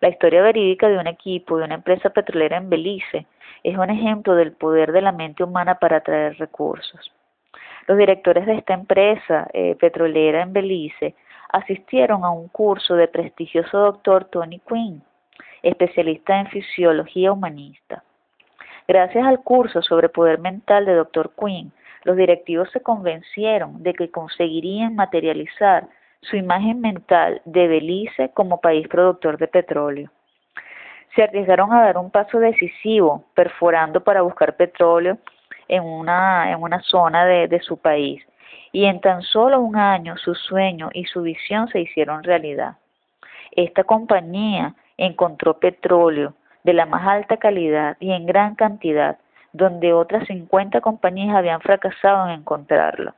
La 0.00 0.10
historia 0.10 0.42
verídica 0.42 0.88
de 0.88 0.98
un 0.98 1.06
equipo 1.06 1.56
de 1.56 1.64
una 1.64 1.76
empresa 1.76 2.10
petrolera 2.10 2.58
en 2.58 2.68
Belice 2.68 3.26
es 3.62 3.78
un 3.78 3.88
ejemplo 3.88 4.34
del 4.34 4.52
poder 4.52 4.92
de 4.92 5.00
la 5.00 5.12
mente 5.12 5.42
humana 5.42 5.76
para 5.76 5.96
atraer 5.98 6.36
recursos. 6.38 7.10
Los 7.86 7.98
directores 7.98 8.46
de 8.46 8.54
esta 8.54 8.74
empresa 8.74 9.48
eh, 9.52 9.76
petrolera 9.76 10.42
en 10.42 10.52
Belice 10.52 11.14
asistieron 11.50 12.24
a 12.24 12.30
un 12.30 12.48
curso 12.48 12.94
de 12.94 13.08
prestigioso 13.08 13.78
doctor 13.78 14.24
Tony 14.24 14.60
Quinn, 14.60 15.02
especialista 15.62 16.38
en 16.38 16.48
fisiología 16.48 17.32
humanista. 17.32 18.02
Gracias 18.88 19.26
al 19.26 19.40
curso 19.42 19.82
sobre 19.82 20.08
poder 20.08 20.38
mental 20.38 20.84
de 20.84 20.94
Dr. 20.94 21.32
Quinn, 21.38 21.72
los 22.04 22.16
directivos 22.16 22.70
se 22.70 22.80
convencieron 22.80 23.82
de 23.82 23.92
que 23.92 24.12
conseguirían 24.12 24.94
materializar 24.94 25.88
su 26.20 26.36
imagen 26.36 26.80
mental 26.80 27.42
de 27.44 27.66
Belice 27.66 28.30
como 28.32 28.60
país 28.60 28.86
productor 28.86 29.38
de 29.38 29.48
petróleo. 29.48 30.10
Se 31.16 31.24
arriesgaron 31.24 31.72
a 31.72 31.82
dar 31.82 31.98
un 31.98 32.12
paso 32.12 32.38
decisivo, 32.38 33.24
perforando 33.34 34.04
para 34.04 34.22
buscar 34.22 34.56
petróleo 34.56 35.18
en 35.68 35.84
una, 35.84 36.50
en 36.52 36.62
una 36.62 36.80
zona 36.82 37.24
de, 37.24 37.48
de 37.48 37.60
su 37.60 37.78
país. 37.78 38.22
Y 38.72 38.84
en 38.84 39.00
tan 39.00 39.22
solo 39.22 39.60
un 39.60 39.76
año 39.76 40.16
su 40.16 40.34
sueño 40.34 40.90
y 40.92 41.04
su 41.04 41.22
visión 41.22 41.68
se 41.68 41.80
hicieron 41.80 42.22
realidad. 42.22 42.76
Esta 43.52 43.84
compañía 43.84 44.74
encontró 44.98 45.58
petróleo 45.58 46.34
de 46.64 46.74
la 46.74 46.86
más 46.86 47.06
alta 47.06 47.36
calidad 47.36 47.96
y 48.00 48.12
en 48.12 48.26
gran 48.26 48.54
cantidad 48.54 49.18
donde 49.52 49.92
otras 49.92 50.26
50 50.26 50.80
compañías 50.80 51.34
habían 51.34 51.60
fracasado 51.60 52.26
en 52.26 52.40
encontrarlo. 52.40 53.14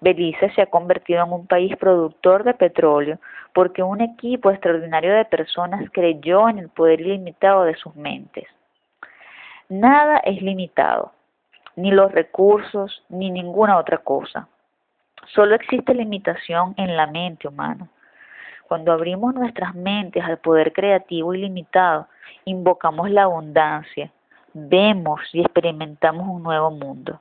Belice 0.00 0.50
se 0.50 0.62
ha 0.62 0.66
convertido 0.66 1.24
en 1.24 1.32
un 1.32 1.46
país 1.46 1.74
productor 1.76 2.44
de 2.44 2.52
petróleo 2.52 3.18
porque 3.54 3.82
un 3.82 4.02
equipo 4.02 4.50
extraordinario 4.50 5.14
de 5.14 5.24
personas 5.24 5.88
creyó 5.90 6.48
en 6.48 6.58
el 6.58 6.68
poder 6.68 7.00
ilimitado 7.00 7.64
de 7.64 7.74
sus 7.76 7.96
mentes. 7.96 8.46
Nada 9.68 10.18
es 10.18 10.42
limitado, 10.42 11.12
ni 11.76 11.90
los 11.90 12.10
recursos, 12.10 13.02
ni 13.08 13.30
ninguna 13.30 13.78
otra 13.78 13.98
cosa. 13.98 14.48
Solo 15.34 15.54
existe 15.54 15.94
limitación 15.94 16.74
en 16.76 16.96
la 16.96 17.06
mente 17.06 17.48
humana. 17.48 17.88
Cuando 18.68 18.92
abrimos 18.92 19.34
nuestras 19.34 19.74
mentes 19.74 20.24
al 20.24 20.38
poder 20.38 20.72
creativo 20.72 21.34
ilimitado, 21.34 22.08
invocamos 22.44 23.10
la 23.10 23.24
abundancia, 23.24 24.10
vemos 24.54 25.20
y 25.32 25.40
experimentamos 25.40 26.26
un 26.26 26.42
nuevo 26.42 26.70
mundo. 26.70 27.20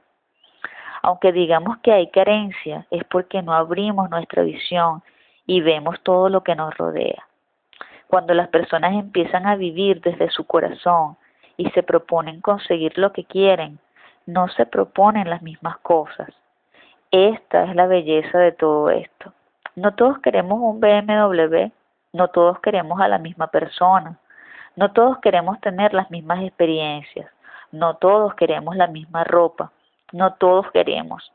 Aunque 1.01 1.31
digamos 1.31 1.77
que 1.79 1.91
hay 1.91 2.09
carencia, 2.09 2.87
es 2.89 3.03
porque 3.03 3.43
no 3.43 3.53
abrimos 3.53 4.09
nuestra 4.09 4.41
visión 4.41 5.03
y 5.45 5.61
vemos 5.61 6.01
todo 6.01 6.29
lo 6.29 6.43
que 6.43 6.55
nos 6.55 6.75
rodea. 6.75 7.27
Cuando 8.07 8.33
las 8.33 8.47
personas 8.47 8.93
empiezan 8.93 9.45
a 9.45 9.55
vivir 9.55 10.01
desde 10.01 10.29
su 10.29 10.45
corazón 10.45 11.17
y 11.57 11.69
se 11.71 11.83
proponen 11.83 12.41
conseguir 12.41 12.97
lo 12.97 13.11
que 13.11 13.25
quieren, 13.25 13.79
no 14.25 14.47
se 14.49 14.65
proponen 14.65 15.29
las 15.29 15.41
mismas 15.41 15.77
cosas. 15.77 16.29
Esta 17.11 17.65
es 17.65 17.75
la 17.75 17.87
belleza 17.87 18.39
de 18.39 18.51
todo 18.51 18.89
esto. 18.89 19.33
No 19.75 19.93
todos 19.93 20.19
queremos 20.19 20.59
un 20.59 20.79
BMW, 20.79 21.71
no 22.13 22.27
todos 22.29 22.59
queremos 22.59 22.99
a 23.01 23.07
la 23.07 23.19
misma 23.19 23.47
persona, 23.47 24.17
no 24.75 24.91
todos 24.91 25.19
queremos 25.19 25.59
tener 25.59 25.93
las 25.93 26.09
mismas 26.11 26.43
experiencias, 26.43 27.29
no 27.71 27.95
todos 27.97 28.33
queremos 28.35 28.75
la 28.75 28.87
misma 28.87 29.23
ropa, 29.23 29.71
no 30.11 30.33
todos 30.33 30.71
queremos. 30.71 31.31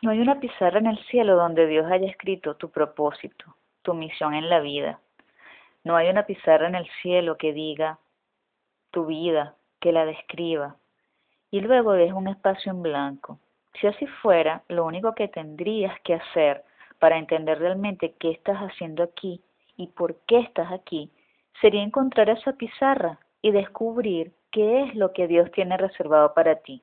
No 0.00 0.12
hay 0.12 0.20
una 0.20 0.38
pizarra 0.38 0.78
en 0.78 0.86
el 0.86 0.98
cielo 1.06 1.34
donde 1.34 1.66
Dios 1.66 1.90
haya 1.90 2.08
escrito 2.08 2.54
tu 2.54 2.70
propósito, 2.70 3.56
tu 3.82 3.94
misión 3.94 4.32
en 4.34 4.48
la 4.48 4.60
vida. 4.60 5.00
No 5.82 5.96
hay 5.96 6.08
una 6.08 6.24
pizarra 6.24 6.68
en 6.68 6.76
el 6.76 6.88
cielo 7.02 7.36
que 7.36 7.52
diga 7.52 7.98
tu 8.92 9.06
vida, 9.06 9.56
que 9.80 9.92
la 9.92 10.04
describa, 10.04 10.76
y 11.50 11.60
luego 11.60 11.92
deja 11.92 12.14
un 12.14 12.28
espacio 12.28 12.70
en 12.70 12.82
blanco. 12.82 13.38
Si 13.80 13.86
así 13.86 14.06
fuera, 14.06 14.62
lo 14.68 14.84
único 14.84 15.14
que 15.14 15.28
tendrías 15.28 15.98
que 16.00 16.14
hacer 16.14 16.62
para 17.00 17.18
entender 17.18 17.58
realmente 17.58 18.14
qué 18.20 18.30
estás 18.30 18.58
haciendo 18.58 19.02
aquí 19.02 19.40
y 19.76 19.88
por 19.88 20.16
qué 20.26 20.40
estás 20.40 20.70
aquí, 20.70 21.10
sería 21.60 21.82
encontrar 21.82 22.28
esa 22.30 22.52
pizarra 22.52 23.18
y 23.42 23.50
descubrir 23.50 24.32
qué 24.50 24.82
es 24.84 24.94
lo 24.94 25.12
que 25.12 25.26
Dios 25.26 25.50
tiene 25.52 25.76
reservado 25.76 26.34
para 26.34 26.56
ti. 26.56 26.82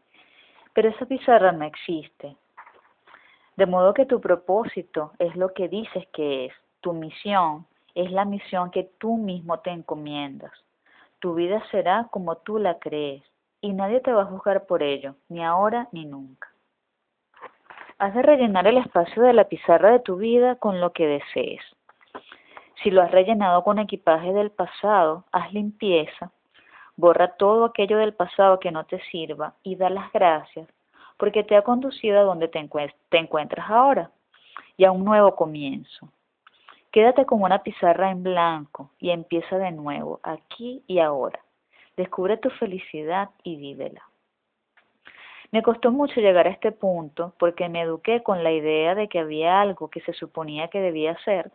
Pero 0.74 0.90
esa 0.90 1.06
pizarra 1.06 1.54
no 1.54 1.66
existe. 1.66 2.36
De 3.58 3.66
modo 3.66 3.94
que 3.94 4.06
tu 4.06 4.20
propósito 4.20 5.14
es 5.18 5.36
lo 5.36 5.54
que 5.54 5.70
dices 5.70 6.06
que 6.14 6.46
es, 6.46 6.54
tu 6.82 6.94
misión 6.94 7.66
es 7.96 8.12
la 8.12 8.26
misión 8.26 8.70
que 8.70 8.84
tú 9.00 9.16
mismo 9.16 9.60
te 9.60 9.72
encomiendas. 9.72 10.52
Tu 11.20 11.34
vida 11.34 11.64
será 11.72 12.08
como 12.12 12.36
tú 12.38 12.60
la 12.60 12.78
crees 12.80 13.24
y 13.62 13.72
nadie 13.72 14.02
te 14.02 14.12
va 14.12 14.24
a 14.24 14.26
juzgar 14.26 14.66
por 14.66 14.84
ello, 14.84 15.16
ni 15.30 15.44
ahora 15.44 15.88
ni 15.94 16.06
nunca. 16.06 16.50
Has 17.98 18.14
de 18.14 18.22
rellenar 18.22 18.68
el 18.68 18.78
espacio 18.78 19.24
de 19.24 19.32
la 19.32 19.46
pizarra 19.46 19.92
de 19.92 20.00
tu 20.00 20.18
vida 20.18 20.56
con 20.56 20.82
lo 20.82 20.92
que 20.92 21.08
desees. 21.08 21.62
Si 22.84 22.92
lo 22.92 23.02
has 23.02 23.12
rellenado 23.12 23.64
con 23.64 23.80
equipaje 23.80 24.34
del 24.34 24.52
pasado, 24.52 25.24
haz 25.32 25.54
limpieza, 25.54 26.32
borra 26.98 27.38
todo 27.38 27.64
aquello 27.64 27.98
del 27.98 28.14
pasado 28.14 28.60
que 28.60 28.72
no 28.72 28.84
te 28.86 29.00
sirva 29.06 29.54
y 29.64 29.78
da 29.78 29.90
las 29.90 30.12
gracias 30.12 30.68
porque 31.18 31.44
te 31.44 31.56
ha 31.56 31.62
conducido 31.62 32.20
a 32.20 32.24
donde 32.24 32.48
te, 32.48 32.60
encuentras 32.60 33.70
ahora 33.70 34.12
y 34.78 34.86
a 34.86 34.92
un 34.92 35.06
nuevo 35.06 35.36
comienzo. 35.36 36.10
Quédate 36.92 37.26
con 37.26 37.42
una 37.42 37.64
pizarra 37.64 38.12
en 38.12 38.24
blanco 38.24 38.92
y 39.00 39.10
empieza 39.10 39.58
de 39.58 39.72
nuevo, 39.72 40.20
aquí 40.24 40.84
y 40.88 41.00
ahora. 41.00 41.40
Descubre 41.98 42.38
tu 42.38 42.50
felicidad 42.52 43.30
y 43.44 43.58
vívela. 43.58 44.02
Me 45.52 45.62
costó 45.62 45.92
mucho 45.92 46.20
llegar 46.20 46.48
a 46.48 46.52
este 46.52 46.72
punto 46.72 47.34
porque 47.38 47.70
me 47.70 47.82
eduqué 47.82 48.24
con 48.24 48.44
la 48.44 48.52
idea 48.52 48.96
de 48.96 49.08
que 49.08 49.20
había 49.20 49.62
algo 49.62 49.90
que 49.90 50.02
se 50.02 50.14
suponía 50.14 50.68
que 50.68 50.82
debía 50.82 51.12
hacer 51.12 51.52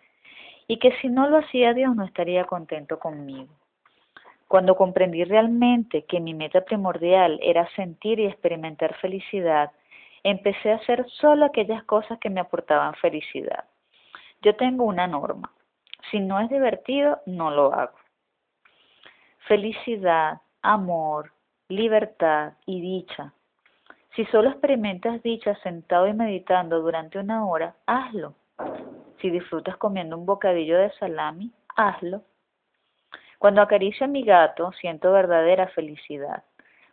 y 0.67 0.79
que 0.79 0.93
si 1.01 1.09
no 1.09 1.29
lo 1.29 1.39
hacía 1.39 1.75
Dios 1.75 1.95
no 1.97 2.05
estaría 2.05 2.45
contento 2.45 2.99
conmigo. 2.99 3.53
Cuando 4.51 4.75
comprendí 4.75 5.23
realmente 5.23 6.07
que 6.07 6.19
mi 6.19 6.35
meta 6.35 6.63
primordial 6.63 7.39
era 7.41 7.71
sentir 7.77 8.19
y 8.19 8.27
experimentar 8.27 8.97
felicidad, 8.97 9.71
empecé 10.25 10.73
a 10.73 10.75
hacer 10.75 11.09
solo 11.09 11.45
aquellas 11.45 11.85
cosas 11.85 12.19
que 12.19 12.31
me 12.31 12.41
aportaban 12.41 12.95
felicidad. 12.95 13.67
Yo 14.43 14.57
tengo 14.57 14.83
una 14.83 15.07
norma. 15.07 15.53
Si 16.11 16.19
no 16.19 16.41
es 16.41 16.51
divertido, 16.51 17.21
no 17.27 17.53
lo 17.53 17.73
hago. 17.73 17.97
Felicidad, 19.47 20.41
amor, 20.63 21.31
libertad 21.69 22.55
y 22.67 22.81
dicha. 22.81 23.33
Si 24.17 24.25
solo 24.25 24.51
experimentas 24.51 25.23
dicha 25.23 25.55
sentado 25.63 26.09
y 26.09 26.13
meditando 26.13 26.81
durante 26.81 27.21
una 27.21 27.47
hora, 27.47 27.77
hazlo. 27.87 28.35
Si 29.21 29.31
disfrutas 29.31 29.77
comiendo 29.77 30.19
un 30.19 30.27
bocadillo 30.27 30.77
de 30.77 30.91
salami, 30.95 31.53
hazlo. 31.77 32.25
Cuando 33.41 33.63
acaricio 33.63 34.05
a 34.05 34.07
mi 34.07 34.23
gato, 34.23 34.71
siento 34.73 35.13
verdadera 35.13 35.69
felicidad. 35.69 36.45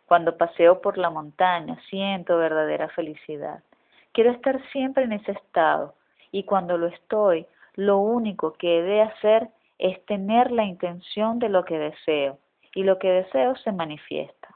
Cuando 0.06 0.38
paseo 0.38 0.80
por 0.80 0.96
la 0.96 1.10
montaña, 1.10 1.78
siento 1.90 2.38
verdadera 2.38 2.88
felicidad. 2.88 3.62
Quiero 4.12 4.30
estar 4.30 4.58
siempre 4.72 5.04
en 5.04 5.12
ese 5.12 5.32
estado 5.32 5.94
y 6.32 6.44
cuando 6.44 6.78
lo 6.78 6.86
estoy, 6.86 7.46
lo 7.74 7.98
único 7.98 8.54
que 8.54 8.78
he 8.78 8.82
de 8.82 9.02
hacer 9.02 9.48
es 9.76 10.02
tener 10.06 10.50
la 10.50 10.64
intención 10.64 11.38
de 11.38 11.50
lo 11.50 11.66
que 11.66 11.78
deseo 11.78 12.38
y 12.74 12.82
lo 12.82 12.98
que 12.98 13.10
deseo 13.10 13.54
se 13.56 13.70
manifiesta. 13.70 14.48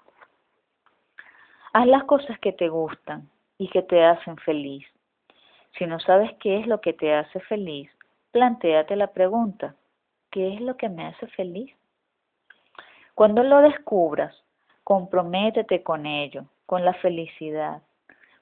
Haz 1.74 1.86
las 1.86 2.04
cosas 2.04 2.38
que 2.38 2.52
te 2.52 2.70
gustan 2.70 3.28
y 3.58 3.68
que 3.68 3.82
te 3.82 4.02
hacen 4.02 4.38
feliz. 4.38 4.86
Si 5.76 5.84
no 5.84 6.00
sabes 6.00 6.30
qué 6.40 6.58
es 6.58 6.66
lo 6.66 6.80
que 6.80 6.94
te 6.94 7.12
hace 7.12 7.38
feliz, 7.40 7.90
plantéate 8.30 8.96
la 8.96 9.08
pregunta, 9.08 9.74
¿qué 10.30 10.54
es 10.54 10.60
lo 10.62 10.78
que 10.78 10.88
me 10.88 11.04
hace 11.04 11.26
feliz? 11.26 11.70
Cuando 13.14 13.42
lo 13.42 13.60
descubras, 13.60 14.34
comprométete 14.84 15.82
con 15.82 16.06
ello, 16.06 16.46
con 16.66 16.84
la 16.84 16.94
felicidad, 16.94 17.82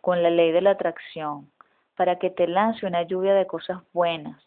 con 0.01 0.23
la 0.23 0.31
ley 0.31 0.53
de 0.53 0.61
la 0.61 0.71
atracción, 0.71 1.51
para 1.97 2.19
que 2.19 2.31
te 2.31 2.47
lance 2.47 2.87
una 2.87 3.03
lluvia 3.03 3.35
de 3.35 3.47
cosas 3.47 3.79
buenas, 3.93 4.41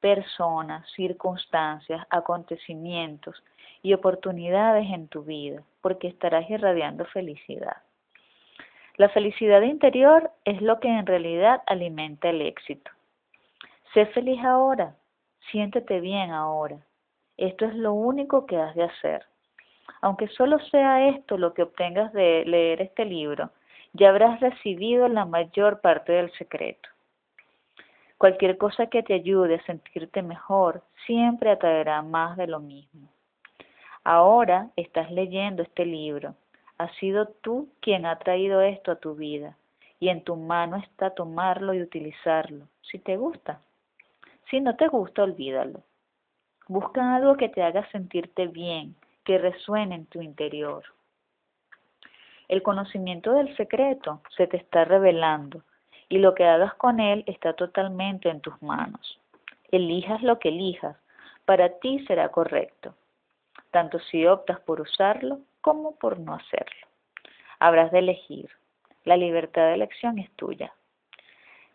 personas, 0.00 0.84
circunstancias, 0.92 2.04
acontecimientos 2.10 3.42
y 3.82 3.94
oportunidades 3.94 4.86
en 4.92 5.08
tu 5.08 5.22
vida, 5.22 5.62
porque 5.80 6.08
estarás 6.08 6.50
irradiando 6.50 7.04
felicidad. 7.06 7.76
La 8.96 9.08
felicidad 9.08 9.62
interior 9.62 10.32
es 10.44 10.60
lo 10.60 10.80
que 10.80 10.88
en 10.88 11.06
realidad 11.06 11.62
alimenta 11.66 12.30
el 12.30 12.42
éxito. 12.42 12.90
Sé 13.94 14.06
feliz 14.06 14.42
ahora, 14.44 14.96
siéntete 15.52 16.00
bien 16.00 16.32
ahora. 16.32 16.78
Esto 17.36 17.64
es 17.64 17.74
lo 17.76 17.92
único 17.92 18.44
que 18.44 18.56
has 18.56 18.74
de 18.74 18.82
hacer. 18.82 19.24
Aunque 20.00 20.28
solo 20.28 20.58
sea 20.70 21.08
esto 21.08 21.36
lo 21.38 21.54
que 21.54 21.62
obtengas 21.62 22.12
de 22.12 22.44
leer 22.46 22.82
este 22.82 23.04
libro, 23.04 23.50
ya 23.92 24.10
habrás 24.10 24.40
recibido 24.40 25.08
la 25.08 25.24
mayor 25.24 25.80
parte 25.80 26.12
del 26.12 26.30
secreto. 26.32 26.88
Cualquier 28.18 28.58
cosa 28.58 28.86
que 28.86 29.02
te 29.02 29.14
ayude 29.14 29.56
a 29.56 29.64
sentirte 29.64 30.22
mejor 30.22 30.82
siempre 31.06 31.50
atraerá 31.50 32.02
más 32.02 32.36
de 32.36 32.48
lo 32.48 32.60
mismo. 32.60 33.08
Ahora 34.04 34.70
estás 34.76 35.10
leyendo 35.10 35.62
este 35.62 35.84
libro. 35.84 36.34
Has 36.78 36.94
sido 36.96 37.26
tú 37.42 37.68
quien 37.80 38.06
ha 38.06 38.18
traído 38.18 38.60
esto 38.60 38.92
a 38.92 38.96
tu 38.96 39.14
vida 39.14 39.56
y 40.00 40.08
en 40.08 40.22
tu 40.22 40.36
mano 40.36 40.76
está 40.76 41.10
tomarlo 41.10 41.74
y 41.74 41.82
utilizarlo, 41.82 42.66
si 42.82 42.98
te 42.98 43.16
gusta. 43.16 43.60
Si 44.50 44.60
no 44.60 44.76
te 44.76 44.88
gusta, 44.88 45.22
olvídalo. 45.22 45.82
Busca 46.68 47.16
algo 47.16 47.36
que 47.36 47.48
te 47.48 47.62
haga 47.62 47.88
sentirte 47.90 48.46
bien, 48.46 48.94
que 49.28 49.36
resuene 49.36 49.94
en 49.94 50.06
tu 50.06 50.22
interior. 50.22 50.82
El 52.48 52.62
conocimiento 52.62 53.34
del 53.34 53.54
secreto 53.58 54.22
se 54.34 54.46
te 54.46 54.56
está 54.56 54.86
revelando 54.86 55.64
y 56.08 56.16
lo 56.16 56.34
que 56.34 56.46
hagas 56.46 56.72
con 56.76 56.98
él 56.98 57.24
está 57.26 57.52
totalmente 57.52 58.30
en 58.30 58.40
tus 58.40 58.54
manos. 58.62 59.20
Elijas 59.70 60.22
lo 60.22 60.38
que 60.38 60.48
elijas, 60.48 60.96
para 61.44 61.78
ti 61.78 62.02
será 62.06 62.30
correcto, 62.30 62.94
tanto 63.70 63.98
si 63.98 64.26
optas 64.26 64.60
por 64.60 64.80
usarlo 64.80 65.40
como 65.60 65.96
por 65.96 66.18
no 66.18 66.32
hacerlo. 66.32 66.86
Habrás 67.58 67.92
de 67.92 67.98
elegir. 67.98 68.48
La 69.04 69.18
libertad 69.18 69.66
de 69.66 69.74
elección 69.74 70.18
es 70.18 70.30
tuya. 70.36 70.72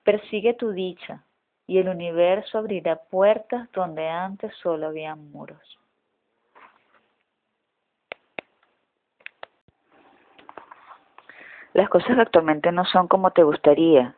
Persigue 0.01 0.55
tu 0.55 0.71
dicha 0.71 1.23
y 1.67 1.77
el 1.77 1.87
universo 1.87 2.57
abrirá 2.57 2.95
puertas 2.95 3.71
donde 3.73 4.07
antes 4.09 4.51
solo 4.55 4.87
había 4.87 5.13
muros. 5.13 5.82
Las 11.73 11.89
cosas 11.89 12.17
actualmente 12.19 12.71
no 12.71 12.85
son 12.85 13.07
como 13.07 13.31
te 13.31 13.43
gustaría. 13.43 14.13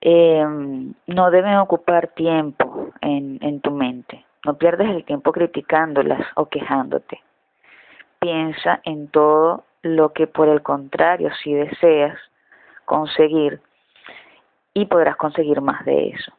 Eh, 0.00 0.44
no 1.06 1.30
deben 1.30 1.56
ocupar 1.56 2.08
tiempo 2.08 2.90
en, 3.00 3.38
en 3.42 3.60
tu 3.60 3.70
mente. 3.70 4.24
No 4.44 4.58
pierdes 4.58 4.90
el 4.90 5.04
tiempo 5.04 5.32
criticándolas 5.32 6.26
o 6.34 6.46
quejándote. 6.46 7.22
Piensa 8.18 8.80
en 8.84 9.08
todo 9.08 9.64
lo 9.82 10.12
que 10.12 10.26
por 10.26 10.48
el 10.48 10.62
contrario 10.62 11.30
si 11.42 11.54
deseas 11.54 12.18
conseguir 12.84 13.60
y 14.74 14.84
podrás 14.86 15.16
conseguir 15.16 15.62
más 15.62 15.82
de 15.86 16.08
eso. 16.08 16.32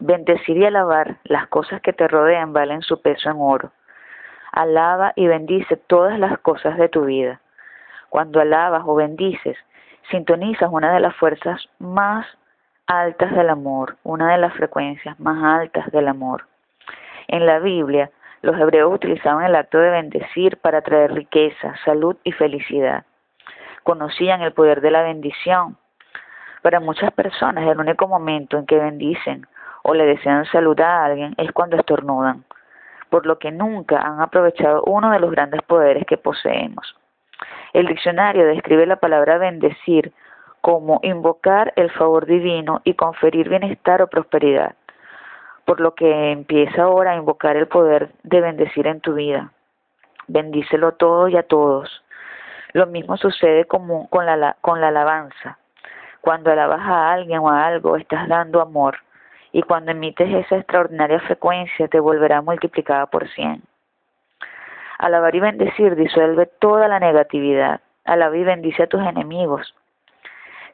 Bendecir 0.00 0.56
y 0.56 0.64
alabar 0.64 1.18
las 1.24 1.46
cosas 1.46 1.80
que 1.82 1.92
te 1.92 2.08
rodean 2.08 2.52
valen 2.52 2.82
su 2.82 3.00
peso 3.00 3.30
en 3.30 3.36
oro. 3.38 3.70
Alaba 4.50 5.12
y 5.14 5.28
bendice 5.28 5.76
todas 5.76 6.18
las 6.18 6.38
cosas 6.40 6.76
de 6.78 6.88
tu 6.88 7.04
vida 7.04 7.41
cuando 8.12 8.42
alabas 8.42 8.82
o 8.84 8.94
bendices, 8.94 9.56
sintonizas 10.10 10.68
una 10.70 10.92
de 10.92 11.00
las 11.00 11.16
fuerzas 11.16 11.66
más 11.78 12.26
altas 12.86 13.34
del 13.34 13.48
amor, 13.48 13.96
una 14.02 14.32
de 14.32 14.36
las 14.36 14.52
frecuencias 14.52 15.18
más 15.18 15.42
altas 15.42 15.90
del 15.92 16.08
amor. 16.08 16.46
En 17.26 17.46
la 17.46 17.58
Biblia, 17.58 18.10
los 18.42 18.54
hebreos 18.60 18.92
utilizaban 18.92 19.46
el 19.46 19.54
acto 19.54 19.78
de 19.78 19.88
bendecir 19.88 20.58
para 20.58 20.82
traer 20.82 21.14
riqueza, 21.14 21.74
salud 21.86 22.14
y 22.22 22.32
felicidad. 22.32 23.06
Conocían 23.82 24.42
el 24.42 24.52
poder 24.52 24.82
de 24.82 24.90
la 24.90 25.00
bendición. 25.00 25.78
Para 26.60 26.80
muchas 26.80 27.12
personas 27.12 27.66
el 27.66 27.80
único 27.80 28.06
momento 28.08 28.58
en 28.58 28.66
que 28.66 28.76
bendicen 28.76 29.46
o 29.84 29.94
le 29.94 30.04
desean 30.04 30.44
salud 30.52 30.78
a 30.80 31.06
alguien 31.06 31.34
es 31.38 31.50
cuando 31.52 31.78
estornudan, 31.78 32.44
por 33.08 33.24
lo 33.24 33.38
que 33.38 33.50
nunca 33.50 34.02
han 34.02 34.20
aprovechado 34.20 34.82
uno 34.82 35.10
de 35.12 35.18
los 35.18 35.30
grandes 35.30 35.62
poderes 35.62 36.04
que 36.04 36.18
poseemos. 36.18 36.94
El 37.72 37.86
diccionario 37.86 38.46
describe 38.46 38.86
la 38.86 38.96
palabra 38.96 39.38
bendecir 39.38 40.12
como 40.60 41.00
invocar 41.02 41.72
el 41.76 41.90
favor 41.90 42.26
divino 42.26 42.80
y 42.84 42.94
conferir 42.94 43.48
bienestar 43.48 44.02
o 44.02 44.06
prosperidad, 44.06 44.74
por 45.64 45.80
lo 45.80 45.94
que 45.94 46.32
empieza 46.32 46.82
ahora 46.82 47.12
a 47.12 47.16
invocar 47.16 47.56
el 47.56 47.66
poder 47.66 48.10
de 48.22 48.40
bendecir 48.40 48.86
en 48.86 49.00
tu 49.00 49.14
vida. 49.14 49.52
Bendícelo 50.28 50.92
todo 50.92 51.28
y 51.28 51.36
a 51.36 51.42
todos. 51.42 52.04
Lo 52.74 52.86
mismo 52.86 53.16
sucede 53.16 53.64
con 53.64 53.88
la, 54.12 54.56
con 54.60 54.80
la 54.80 54.88
alabanza. 54.88 55.58
Cuando 56.20 56.52
alabas 56.52 56.80
a 56.80 57.12
alguien 57.12 57.40
o 57.40 57.48
a 57.48 57.66
algo, 57.66 57.96
estás 57.96 58.28
dando 58.28 58.60
amor, 58.60 58.98
y 59.50 59.62
cuando 59.62 59.90
emites 59.90 60.32
esa 60.32 60.56
extraordinaria 60.56 61.20
frecuencia, 61.20 61.88
te 61.88 62.00
volverá 62.00 62.40
multiplicada 62.40 63.06
por 63.06 63.28
cien. 63.30 63.62
Alabar 65.02 65.34
y 65.34 65.40
bendecir 65.40 65.96
disuelve 65.96 66.46
toda 66.46 66.86
la 66.86 67.00
negatividad. 67.00 67.80
Alaba 68.04 68.36
y 68.36 68.44
bendice 68.44 68.84
a 68.84 68.86
tus 68.86 69.02
enemigos. 69.02 69.74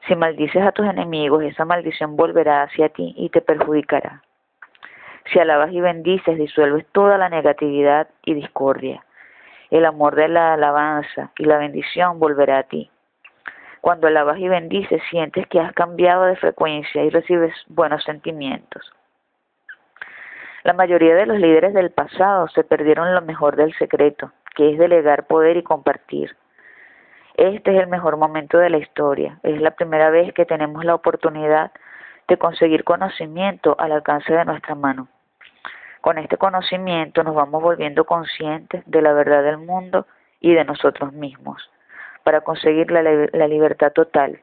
Si 0.07 0.15
maldices 0.17 0.63
a 0.63 0.73
tus 0.73 0.85
enemigos, 0.87 1.43
esa 1.45 1.65
maldición 1.65 2.15
volverá 2.15 2.65
hacia 2.65 2.91
ti 2.91 3.15
y 3.17 3.31
te 3.31 3.41
perjudicará. 3.41 4.23
Si 5.33 5.39
alabas 5.39 5.73
y 5.73 5.81
bendices, 5.81 6.37
disuelves 6.37 6.85
toda 6.93 7.17
la 7.17 7.31
negatividad 7.31 8.09
y 8.23 8.35
discordia. 8.35 9.03
El 9.71 9.87
amor 9.87 10.15
de 10.15 10.29
la 10.29 10.53
alabanza 10.53 11.31
y 11.39 11.47
la 11.47 11.57
bendición 11.57 12.21
volverá 12.21 12.59
a 12.59 12.63
ti. 12.65 12.91
Cuando 13.81 14.09
alabas 14.09 14.39
y 14.41 14.47
bendices, 14.47 15.01
sientes 15.09 15.47
que 15.47 15.59
has 15.59 15.73
cambiado 15.73 16.27
de 16.27 16.37
frecuencia 16.37 17.03
y 17.03 17.09
recibes 17.09 17.55
buenos 17.69 18.05
sentimientos. 18.05 18.93
La 20.65 20.73
mayoría 20.73 21.15
de 21.15 21.27
los 21.27 21.39
líderes 21.39 21.73
del 21.75 21.91
pasado 21.91 22.49
se 22.49 22.65
perdieron 22.65 23.15
lo 23.15 23.23
mejor 23.23 23.57
del 23.57 23.75
secreto, 23.75 24.33
que 24.55 24.73
es 24.73 24.79
delegar 24.79 25.27
poder 25.27 25.57
y 25.57 25.63
compartir. 25.63 26.37
Este 27.35 27.77
es 27.77 27.81
el 27.81 27.87
mejor 27.87 28.17
momento 28.17 28.59
de 28.59 28.71
la 28.71 28.79
historia. 28.79 29.39
Es 29.45 29.61
la 29.61 29.71
primera 29.71 30.11
vez 30.11 30.33
que 30.35 30.45
tenemos 30.45 30.85
la 30.85 30.97
oportunidad 30.97 31.71
de 32.27 32.37
conseguir 32.37 32.83
conocimiento 32.83 33.77
al 33.79 33.93
alcance 33.93 34.33
de 34.33 34.45
nuestra 34.45 34.75
mano. 34.75 35.09
Con 36.01 36.19
este 36.19 36.37
conocimiento 36.37 37.23
nos 37.23 37.35
vamos 37.35 37.63
volviendo 37.63 38.05
conscientes 38.05 38.83
de 38.87 39.03
la 39.03 39.13
verdad 39.13 39.43
del 39.43 39.59
mundo 39.59 40.07
y 40.41 40.55
de 40.55 40.65
nosotros 40.65 41.13
mismos 41.13 41.71
para 42.25 42.41
conseguir 42.43 42.91
la, 42.91 43.47
libertad 43.47 43.93
total. 43.93 44.41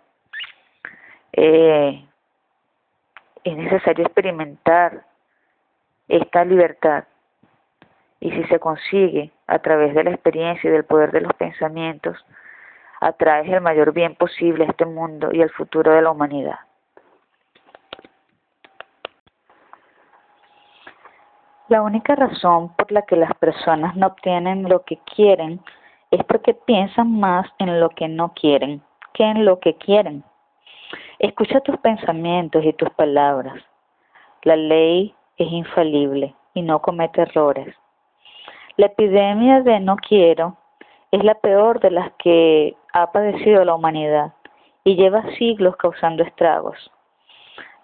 Eh, 1.34 2.04
es 3.44 3.58
necesario 3.58 4.06
experimentar 4.06 5.04
esta 6.08 6.46
libertad. 6.46 7.06
Y 8.20 8.32
si 8.32 8.44
se 8.46 8.60
consigue 8.60 9.32
a 9.48 9.60
través 9.60 9.94
de 9.94 10.04
la 10.04 10.12
experiencia 10.12 10.70
y 10.70 10.74
del 10.74 10.86
poder 10.86 11.12
de 11.12 11.22
los 11.22 11.34
pensamientos, 11.34 12.18
atraes 13.02 13.52
el 13.52 13.62
mayor 13.62 13.94
bien 13.94 14.16
posible 14.16 14.66
a 14.66 14.70
este 14.70 14.86
mundo 14.86 15.30
y 15.32 15.42
al 15.42 15.50
futuro 15.52 15.92
de 15.92 16.02
la 16.02 16.12
humanidad. 16.12 16.60
La 21.68 21.82
única 21.82 22.16
razón 22.16 22.76
por 22.76 22.92
la 22.92 23.02
que 23.02 23.16
las 23.16 23.34
personas 23.36 23.96
no 23.96 24.08
obtienen 24.08 24.70
lo 24.70 24.84
que 24.84 25.00
quieren 25.16 25.62
es 26.12 26.24
porque 26.26 26.54
piensan 26.54 27.20
más 27.20 27.48
en 27.58 27.80
lo 27.80 27.90
que 27.90 28.08
no 28.08 28.34
quieren 28.34 28.84
que 29.16 29.24
en 29.24 29.46
lo 29.46 29.60
que 29.60 29.76
quieren. 29.78 30.24
Escucha 31.18 31.62
tus 31.62 31.78
pensamientos 31.78 32.64
y 32.64 32.74
tus 32.74 32.90
palabras. 32.92 33.64
La 34.44 34.56
ley 34.56 35.16
es 35.38 35.52
infalible 35.52 36.36
y 36.54 36.62
no 36.62 36.82
comete 36.82 37.22
errores. 37.22 37.76
La 38.78 38.88
epidemia 38.88 39.62
de 39.62 39.80
no 39.80 39.96
quiero 39.96 40.58
es 41.12 41.24
la 41.24 41.36
peor 41.36 41.80
de 41.80 41.92
las 41.92 42.12
que 42.20 42.76
ha 42.94 43.12
padecido 43.12 43.64
la 43.64 43.76
humanidad 43.76 44.34
y 44.84 44.96
lleva 44.96 45.24
siglos 45.38 45.76
causando 45.78 46.24
estragos. 46.24 46.92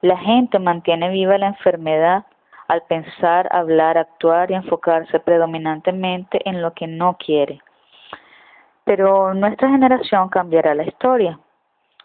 La 0.02 0.18
gente 0.18 0.60
mantiene 0.60 1.10
viva 1.10 1.38
la 1.38 1.48
enfermedad 1.48 2.26
al 2.68 2.84
pensar, 2.84 3.48
hablar, 3.52 3.98
actuar 3.98 4.50
y 4.50 4.54
enfocarse 4.54 5.20
predominantemente 5.20 6.40
en 6.50 6.62
lo 6.62 6.74
que 6.74 6.88
no 6.88 7.18
quiere. 7.18 7.60
Pero 8.84 9.34
nuestra 9.34 9.70
generación 9.70 10.30
cambiará 10.30 10.74
la 10.74 10.84
historia, 10.84 11.40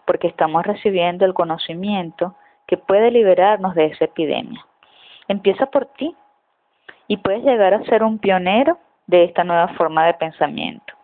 porque 0.04 0.26
estamos 0.26 0.64
recibiendo 0.64 1.24
el 1.24 1.34
conocimiento 1.34 2.34
que 2.66 2.76
puede 2.76 3.10
liberarnos 3.10 3.74
de 3.74 3.86
esa 3.86 4.06
epidemia. 4.06 4.64
Empieza 5.28 5.66
por 5.66 5.86
ti 5.86 6.14
y 7.08 7.16
puedes 7.18 7.44
llegar 7.44 7.74
a 7.74 7.84
ser 7.84 8.02
un 8.02 8.18
pionero 8.18 8.78
de 9.06 9.24
esta 9.24 9.44
nueva 9.44 9.68
forma 9.68 10.06
de 10.06 10.14
pensamiento, 10.14 10.94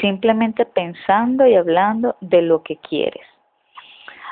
simplemente 0.00 0.64
pensando 0.66 1.46
y 1.46 1.54
hablando 1.54 2.16
de 2.20 2.42
lo 2.42 2.62
que 2.62 2.76
quieres. 2.76 3.26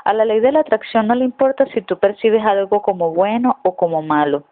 A 0.05 0.13
la 0.13 0.25
ley 0.25 0.41
de 0.41 0.53
la 0.53 0.61
atracción 0.61 1.07
no 1.07 1.15
le 1.15 1.25
importa 1.25 1.67
si 1.67 1.83
tú 1.83 1.99
percibes 1.99 2.45
algo 2.45 2.83
como 2.83 3.13
bueno 3.13 3.59
o 3.63 3.77
como 3.77 4.03
malo, 4.03 4.45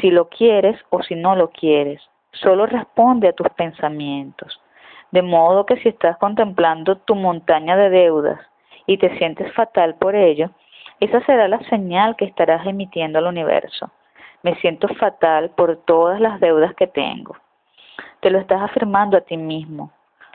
si 0.00 0.10
lo 0.10 0.28
quieres 0.28 0.78
o 0.90 1.02
si 1.02 1.14
no 1.14 1.34
lo 1.34 1.50
quieres. 1.50 2.00
Solo 2.32 2.66
responde 2.66 3.28
a 3.28 3.32
tus 3.32 3.48
pensamientos. 3.50 4.60
De 5.10 5.22
modo 5.22 5.66
que 5.66 5.76
si 5.76 5.88
estás 5.88 6.16
contemplando 6.18 6.96
tu 6.96 7.14
montaña 7.14 7.76
de 7.76 7.90
deudas 7.90 8.40
y 8.86 8.98
te 8.98 9.16
sientes 9.18 9.52
fatal 9.54 9.94
por 9.96 10.14
ello, 10.14 10.50
esa 11.00 11.24
será 11.24 11.48
la 11.48 11.60
señal 11.68 12.16
que 12.16 12.24
estarás 12.24 12.66
emitiendo 12.66 13.18
al 13.18 13.26
universo. 13.26 13.90
Me 14.44 14.54
siento 14.56 14.88
fatal 14.88 15.50
por 15.56 15.78
todas 15.86 16.20
las 16.20 16.38
deudas 16.38 16.74
que 16.74 16.86
tengo. 16.86 17.34
Te 18.20 18.28
lo 18.28 18.38
estás 18.38 18.60
afirmando 18.60 19.16
a 19.16 19.22
ti 19.22 19.38
mismo. 19.38 19.90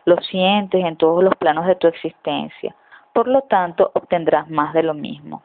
Lo 0.06 0.18
sientes 0.18 0.84
en 0.84 0.98
todos 0.98 1.24
los 1.24 1.36
planos 1.36 1.68
de 1.68 1.76
tu 1.76 1.86
existencia. 1.86 2.76
Por 3.14 3.28
lo 3.28 3.44
tanto, 3.44 3.92
obtendrás 3.94 4.50
más 4.50 4.74
de 4.74 4.82
lo 4.82 4.96
mismo. 4.96 5.44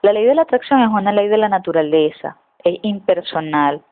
La 0.00 0.14
ley 0.14 0.24
de 0.24 0.34
la 0.34 0.42
atracción 0.42 0.80
es 0.80 0.88
una 0.88 1.12
ley 1.12 1.28
de 1.28 1.36
la 1.36 1.50
naturaleza, 1.50 2.38
es 2.64 2.78
impersonal 2.80 3.82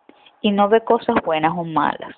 y 0.41 0.51
no 0.51 0.71
ve 0.71 0.81
cosas 0.81 1.17
buenas 1.23 1.53
o 1.55 1.65
malas. 1.65 2.17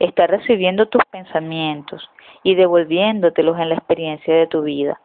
Está 0.00 0.26
recibiendo 0.26 0.86
tus 0.86 1.04
pensamientos 1.12 2.10
y 2.42 2.56
devolviéndotelos 2.56 3.56
en 3.60 3.68
la 3.68 3.76
experiencia 3.76 4.34
de 4.34 4.48
tu 4.48 4.62
vida. 4.62 5.00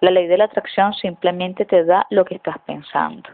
La 0.00 0.10
ley 0.10 0.26
de 0.26 0.38
la 0.38 0.44
atracción 0.44 0.94
simplemente 0.94 1.66
te 1.66 1.84
da 1.84 2.06
lo 2.08 2.24
que 2.24 2.36
estás 2.36 2.58
pensando. 2.60 3.28